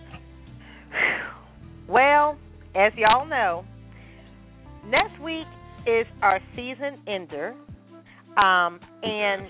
Well, 1.88 2.38
as 2.76 2.94
y'all 2.96 3.26
know, 3.26 3.66
next 4.86 5.20
week 5.22 5.48
is 5.88 6.06
our 6.22 6.40
season 6.56 7.00
ender. 7.08 7.56
Um, 8.38 8.80
and 9.04 9.48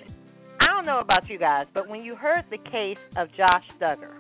I 0.60 0.68
don't 0.76 0.85
know 0.85 0.99
about 0.99 1.30
you 1.30 1.38
guys, 1.38 1.68
but 1.73 1.88
when 1.88 2.03
you 2.03 2.15
heard 2.15 2.43
the 2.49 2.57
case 2.57 2.97
of 3.18 3.27
Josh 3.38 3.64
Duggar, 3.81 4.15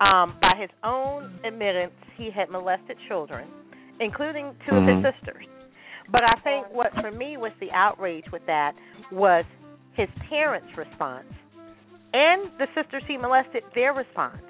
Um, 0.00 0.36
by 0.40 0.56
his 0.58 0.70
own 0.82 1.38
admittance, 1.44 1.92
he 2.16 2.30
had 2.30 2.50
molested 2.50 2.96
children, 3.06 3.46
including 4.00 4.56
2 4.66 4.72
Mhm. 4.74 4.78
of 4.78 5.04
his 5.04 5.14
sisters. 5.14 5.46
But 6.08 6.24
I 6.24 6.34
think 6.42 6.66
what 6.70 6.92
for 6.94 7.12
me 7.12 7.36
was 7.36 7.52
the 7.60 7.70
outrage 7.70 8.28
with 8.32 8.44
that 8.46 8.74
was 9.12 9.44
his 9.92 10.10
parents' 10.28 10.76
response 10.76 11.32
and 12.12 12.50
the 12.58 12.66
sisters 12.74 13.02
he 13.06 13.16
molested 13.16 13.62
their 13.74 13.92
response. 13.92 14.42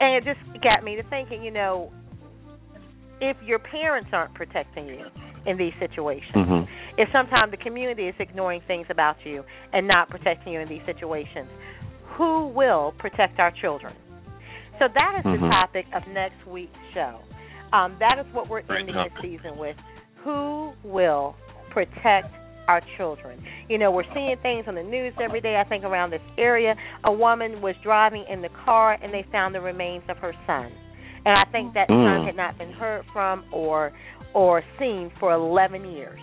And 0.00 0.16
it 0.16 0.24
just 0.24 0.62
got 0.62 0.84
me 0.84 0.96
to 0.96 1.02
thinking, 1.04 1.42
you 1.42 1.50
know, 1.50 1.92
if 3.20 3.36
your 3.42 3.58
parents 3.58 4.10
aren't 4.12 4.34
protecting 4.34 4.86
you 4.86 5.06
in 5.46 5.56
these 5.56 5.72
situations, 5.78 6.34
Mhm. 6.34 6.68
if 6.98 7.10
sometimes 7.12 7.50
the 7.50 7.56
community 7.56 8.08
is 8.08 8.14
ignoring 8.18 8.60
things 8.62 8.86
about 8.90 9.24
you 9.24 9.44
and 9.72 9.86
not 9.86 10.10
protecting 10.10 10.52
you 10.52 10.60
in 10.60 10.68
these 10.68 10.82
situations, 10.84 11.48
who 12.16 12.46
will 12.48 12.92
protect 12.98 13.40
our 13.40 13.50
children? 13.50 13.94
So 14.78 14.88
that 14.88 15.14
is 15.16 15.22
the 15.24 15.38
Mhm. 15.38 15.50
topic 15.50 15.86
of 15.94 16.06
next 16.08 16.46
week's 16.46 16.78
show. 16.92 17.20
Um, 17.72 17.96
that 17.98 18.18
is 18.18 18.26
what 18.32 18.48
we're 18.48 18.60
Great 18.62 18.80
ending 18.80 18.94
topic. 18.94 19.14
this 19.14 19.22
season 19.22 19.56
with. 19.56 19.76
Who 20.24 20.74
will 20.84 21.36
protect 21.70 22.34
our 22.68 22.80
children? 22.96 23.42
You 23.68 23.78
know, 23.78 23.90
we're 23.90 24.04
seeing 24.14 24.36
things 24.42 24.64
on 24.68 24.74
the 24.74 24.82
news 24.82 25.14
every 25.22 25.40
day. 25.40 25.56
I 25.64 25.68
think 25.68 25.84
around 25.84 26.10
this 26.10 26.20
area, 26.38 26.74
a 27.04 27.12
woman 27.12 27.60
was 27.62 27.74
driving 27.82 28.24
in 28.28 28.42
the 28.42 28.48
car 28.64 28.96
and 29.00 29.12
they 29.12 29.24
found 29.32 29.54
the 29.54 29.60
remains 29.60 30.04
of 30.08 30.16
her 30.18 30.32
son. 30.46 30.72
And 31.24 31.34
I 31.36 31.44
think 31.50 31.74
that 31.74 31.88
Mm. 31.88 32.04
son 32.04 32.26
had 32.26 32.36
not 32.36 32.56
been 32.58 32.72
heard 32.72 33.04
from 33.12 33.44
or 33.50 33.92
or 34.34 34.62
seen 34.78 35.10
for 35.18 35.32
11 35.32 35.84
years. 35.92 36.20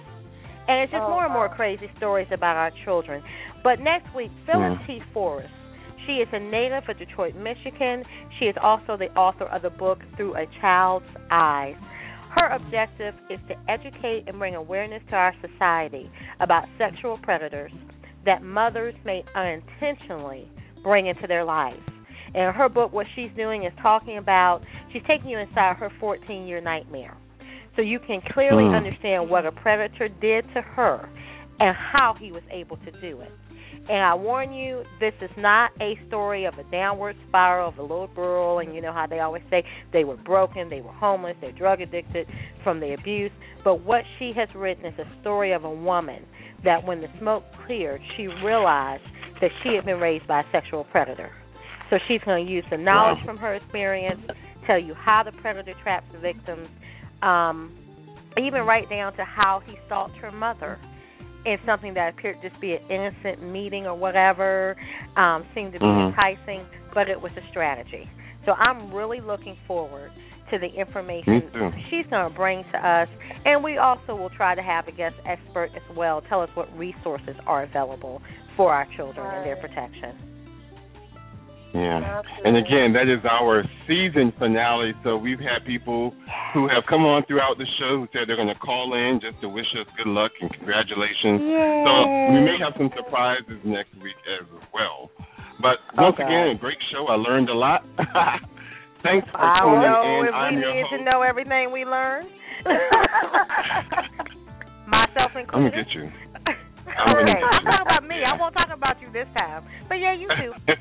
And 0.67 0.79
it's 0.81 0.91
just 0.91 1.03
Oh, 1.03 1.09
more 1.09 1.23
and 1.25 1.33
more 1.33 1.47
wow. 1.47 1.53
crazy 1.55 1.89
stories 1.97 2.27
about 2.31 2.55
our 2.55 2.71
children. 2.85 3.23
But 3.63 3.79
next 3.79 4.13
week, 4.13 4.31
Phyllis 4.45 4.77
Mm. 4.79 4.85
T. 4.87 4.99
Forrest. 5.13 5.51
She 6.05 6.21
is 6.21 6.27
a 6.31 6.39
native 6.39 6.87
of 6.89 6.97
Detroit, 6.97 7.33
Michigan. 7.35 8.05
She 8.37 8.45
is 8.47 8.55
also 8.57 8.97
the 8.97 9.09
author 9.17 9.45
of 9.45 9.61
the 9.61 9.69
book 9.71 10.03
Through 10.15 10.35
a 10.35 10.45
Child's 10.61 11.07
Eyes. 11.31 11.75
Her 12.35 12.47
objective 12.47 13.13
is 13.29 13.39
to 13.47 13.55
educate 13.69 14.23
and 14.27 14.39
bring 14.39 14.55
awareness 14.55 15.03
to 15.09 15.15
our 15.15 15.33
society 15.41 16.09
about 16.39 16.65
sexual 16.77 17.19
predators 17.21 17.71
that 18.25 18.41
mothers 18.41 18.95
may 19.05 19.23
unintentionally 19.35 20.49
bring 20.81 21.07
into 21.07 21.27
their 21.27 21.43
lives. 21.43 21.81
And 22.33 22.47
in 22.47 22.53
her 22.53 22.69
book, 22.69 22.91
what 22.91 23.05
she's 23.15 23.29
doing 23.35 23.65
is 23.65 23.71
talking 23.81 24.17
about, 24.17 24.61
she's 24.91 25.03
taking 25.07 25.29
you 25.29 25.37
inside 25.37 25.75
her 25.77 25.91
14 25.99 26.47
year 26.47 26.61
nightmare. 26.61 27.15
So 27.75 27.81
you 27.81 27.99
can 27.99 28.21
clearly 28.33 28.63
Mm. 28.63 28.75
understand 28.75 29.29
what 29.29 29.45
a 29.45 29.51
predator 29.51 30.07
did 30.07 30.51
to 30.53 30.61
her 30.61 31.09
and 31.59 31.75
how 31.75 32.13
he 32.19 32.31
was 32.31 32.43
able 32.51 32.77
to 32.77 32.91
do 33.01 33.21
it. 33.21 33.31
And 33.89 33.97
I 33.97 34.13
warn 34.15 34.53
you, 34.53 34.83
this 35.01 35.13
is 35.21 35.29
not 35.37 35.71
a 35.81 35.95
story 36.07 36.45
of 36.45 36.53
a 36.53 36.63
downward 36.71 37.17
spiral 37.27 37.67
of 37.67 37.77
a 37.77 37.81
little 37.81 38.07
girl, 38.07 38.59
and 38.59 38.73
you 38.73 38.81
know 38.81 38.93
how 38.93 39.07
they 39.07 39.19
always 39.19 39.43
say 39.49 39.63
they 39.91 40.05
were 40.05 40.15
broken, 40.15 40.69
they 40.69 40.79
were 40.79 40.93
homeless, 40.93 41.35
they're 41.41 41.51
drug 41.51 41.81
addicted 41.81 42.27
from 42.63 42.79
the 42.79 42.93
abuse. 42.93 43.31
But 43.63 43.83
what 43.83 44.03
she 44.19 44.31
has 44.37 44.47
written 44.55 44.85
is 44.85 44.93
a 44.99 45.21
story 45.21 45.51
of 45.51 45.65
a 45.65 45.69
woman 45.69 46.23
that 46.63 46.85
when 46.85 47.01
the 47.01 47.07
smoke 47.19 47.43
cleared, 47.65 47.99
she 48.15 48.27
realized 48.27 49.03
that 49.41 49.51
she 49.63 49.75
had 49.75 49.83
been 49.83 49.99
raised 49.99 50.27
by 50.27 50.41
a 50.41 50.43
sexual 50.53 50.85
predator. 50.85 51.31
So 51.89 51.97
she's 52.07 52.21
going 52.25 52.45
to 52.45 52.51
use 52.51 52.63
the 52.71 52.77
knowledge 52.77 53.17
Wow. 53.19 53.25
from 53.25 53.37
her 53.37 53.55
experience, 53.55 54.21
tell 54.65 54.79
you 54.79 54.93
how 54.93 55.23
the 55.23 55.33
predator 55.41 55.73
traps 55.83 56.05
the 56.13 56.19
victims, 56.19 56.69
um, 57.21 57.73
even 58.37 58.61
right 58.61 58.89
down 58.89 59.13
to 59.17 59.25
how 59.25 59.61
he 59.65 59.73
stalked 59.87 60.15
her 60.17 60.31
mother 60.31 60.79
in 61.45 61.57
something 61.65 61.93
that 61.93 62.13
appeared 62.13 62.41
to 62.41 62.49
just 62.49 62.59
be 62.61 62.73
an 62.73 62.81
innocent 62.89 63.43
meeting 63.43 63.85
or 63.85 63.95
whatever, 63.95 64.75
um, 65.17 65.45
seemed 65.53 65.73
to 65.73 65.79
be 65.79 65.85
Mhm. 65.85 66.09
enticing, 66.09 66.65
but 66.93 67.09
it 67.09 67.21
was 67.21 67.35
a 67.37 67.41
strategy. 67.49 68.09
So 68.45 68.53
I'm 68.53 68.93
really 68.93 69.21
looking 69.21 69.55
forward 69.67 70.11
to 70.49 70.57
the 70.59 70.67
information 70.67 71.49
she's 71.89 72.05
going 72.07 72.29
to 72.29 72.35
bring 72.35 72.63
to 72.65 72.87
us, 72.87 73.09
and 73.45 73.63
we 73.63 73.77
also 73.77 74.15
will 74.15 74.29
try 74.29 74.53
to 74.53 74.61
have 74.61 74.87
a 74.87 74.91
guest 74.91 75.15
expert 75.25 75.71
as 75.75 75.95
well 75.95 76.21
tell 76.21 76.41
us 76.41 76.49
what 76.55 76.67
resources 76.77 77.35
are 77.47 77.63
available 77.63 78.21
for 78.55 78.73
our 78.73 78.85
children 78.95 79.25
and 79.33 79.45
their 79.45 79.55
protection. 79.55 80.32
Yeah. 81.73 82.21
And 82.45 82.53
again, 82.55 82.93
that 82.93 83.09
is 83.09 83.25
our 83.25 83.65
season 83.89 84.31
finale. 84.37 84.93
So 85.03 85.17
we've 85.17 85.41
had 85.41 85.65
people 85.65 86.13
who 86.53 86.69
have 86.69 86.83
come 86.87 87.01
on 87.01 87.25
throughout 87.25 87.57
the 87.57 87.65
show 87.81 87.97
who 87.97 88.05
said 88.13 88.29
they're 88.29 88.37
going 88.37 88.53
to 88.53 88.61
call 88.61 88.93
in 88.93 89.17
just 89.19 89.41
to 89.41 89.49
wish 89.49 89.65
us 89.81 89.87
good 89.97 90.05
luck 90.09 90.29
and 90.39 90.53
congratulations. 90.53 91.41
So 91.41 91.93
we 92.29 92.39
may 92.45 92.61
have 92.61 92.77
some 92.77 92.93
surprises 92.93 93.57
next 93.65 93.89
week 94.05 94.15
as 94.39 94.45
well. 94.73 95.09
But 95.61 95.81
once 95.97 96.13
Okay. 96.13 96.23
again, 96.29 96.47
a 96.53 96.55
great 96.61 96.77
show. 96.93 97.07
I 97.09 97.15
learned 97.17 97.49
a 97.49 97.57
lot. 97.57 97.81
Thanks 99.01 99.25
for 99.33 99.41
I 99.41 99.59
don't 99.59 99.81
tuning 99.81 99.89
know 99.89 100.21
in. 100.21 100.27
if 100.29 100.33
I'm 100.33 100.55
we 100.55 100.61
need 100.61 100.85
host. 100.87 101.01
to 101.01 101.03
know 101.03 101.21
everything 101.25 101.71
we 101.73 101.83
learned. 101.85 102.29
Myself 104.87 105.31
I'm 105.33 105.41
included. 105.41 105.71
gonna 105.73 105.83
get 105.83 105.89
you. 105.95 106.11
I'm 106.97 107.15
okay, 107.17 107.41
I'm 107.41 107.63
talking 107.63 107.81
about 107.81 108.07
me. 108.07 108.15
I 108.23 108.37
won't 108.39 108.53
talk 108.53 108.69
about 108.73 109.01
you 109.01 109.11
this 109.11 109.27
time. 109.33 109.65
But 109.89 109.95
yeah, 109.95 110.13
you 110.13 110.27
too. 110.27 110.51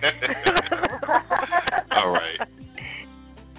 All 1.93 2.11
right. 2.11 2.49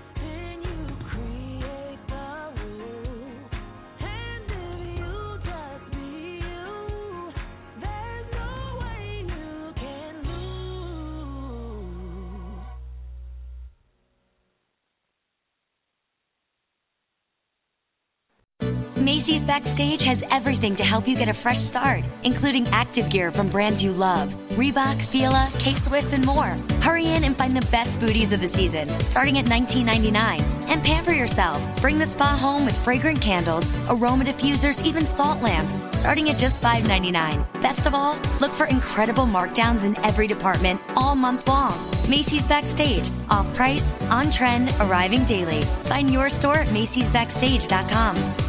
Macy's 19.10 19.44
Backstage 19.44 20.04
has 20.04 20.24
everything 20.30 20.76
to 20.76 20.84
help 20.84 21.08
you 21.08 21.18
get 21.18 21.30
a 21.30 21.34
fresh 21.34 21.58
start, 21.58 22.04
including 22.22 22.68
active 22.68 23.10
gear 23.10 23.32
from 23.32 23.50
brands 23.50 23.84
you 23.84 23.92
love 23.92 24.36
Reebok, 24.50 25.02
Fila, 25.02 25.50
K 25.58 25.74
Swiss, 25.74 26.14
and 26.14 26.24
more. 26.24 26.56
Hurry 26.82 27.08
in 27.08 27.24
and 27.24 27.36
find 27.36 27.58
the 27.58 27.68
best 27.72 28.00
booties 28.00 28.34
of 28.34 28.40
the 28.40 28.48
season, 28.48 28.88
starting 29.00 29.40
at 29.40 29.46
$19.99. 29.46 30.44
And 30.70 30.84
pamper 30.84 31.12
yourself. 31.12 31.60
Bring 31.82 31.98
the 31.98 32.06
spa 32.06 32.38
home 32.38 32.66
with 32.66 32.78
fragrant 32.84 33.20
candles, 33.20 33.68
aroma 33.90 34.26
diffusers, 34.26 34.86
even 34.86 35.08
salt 35.08 35.42
lamps, 35.42 35.76
starting 35.98 36.30
at 36.30 36.38
just 36.38 36.62
$5.99. 36.62 37.62
Best 37.64 37.88
of 37.88 37.96
all, 37.96 38.16
look 38.40 38.52
for 38.52 38.68
incredible 38.68 39.26
markdowns 39.26 39.86
in 39.86 39.98
every 40.06 40.28
department 40.28 40.80
all 40.96 41.16
month 41.16 41.48
long. 41.48 41.74
Macy's 42.08 42.46
Backstage, 42.46 43.10
off 43.32 43.52
price, 43.56 43.92
on 44.12 44.30
trend, 44.30 44.70
arriving 44.82 45.26
daily. 45.26 45.64
Find 45.90 46.12
your 46.12 46.30
store 46.30 46.58
at 46.58 46.68
Macy'sBackstage.com. 46.68 48.49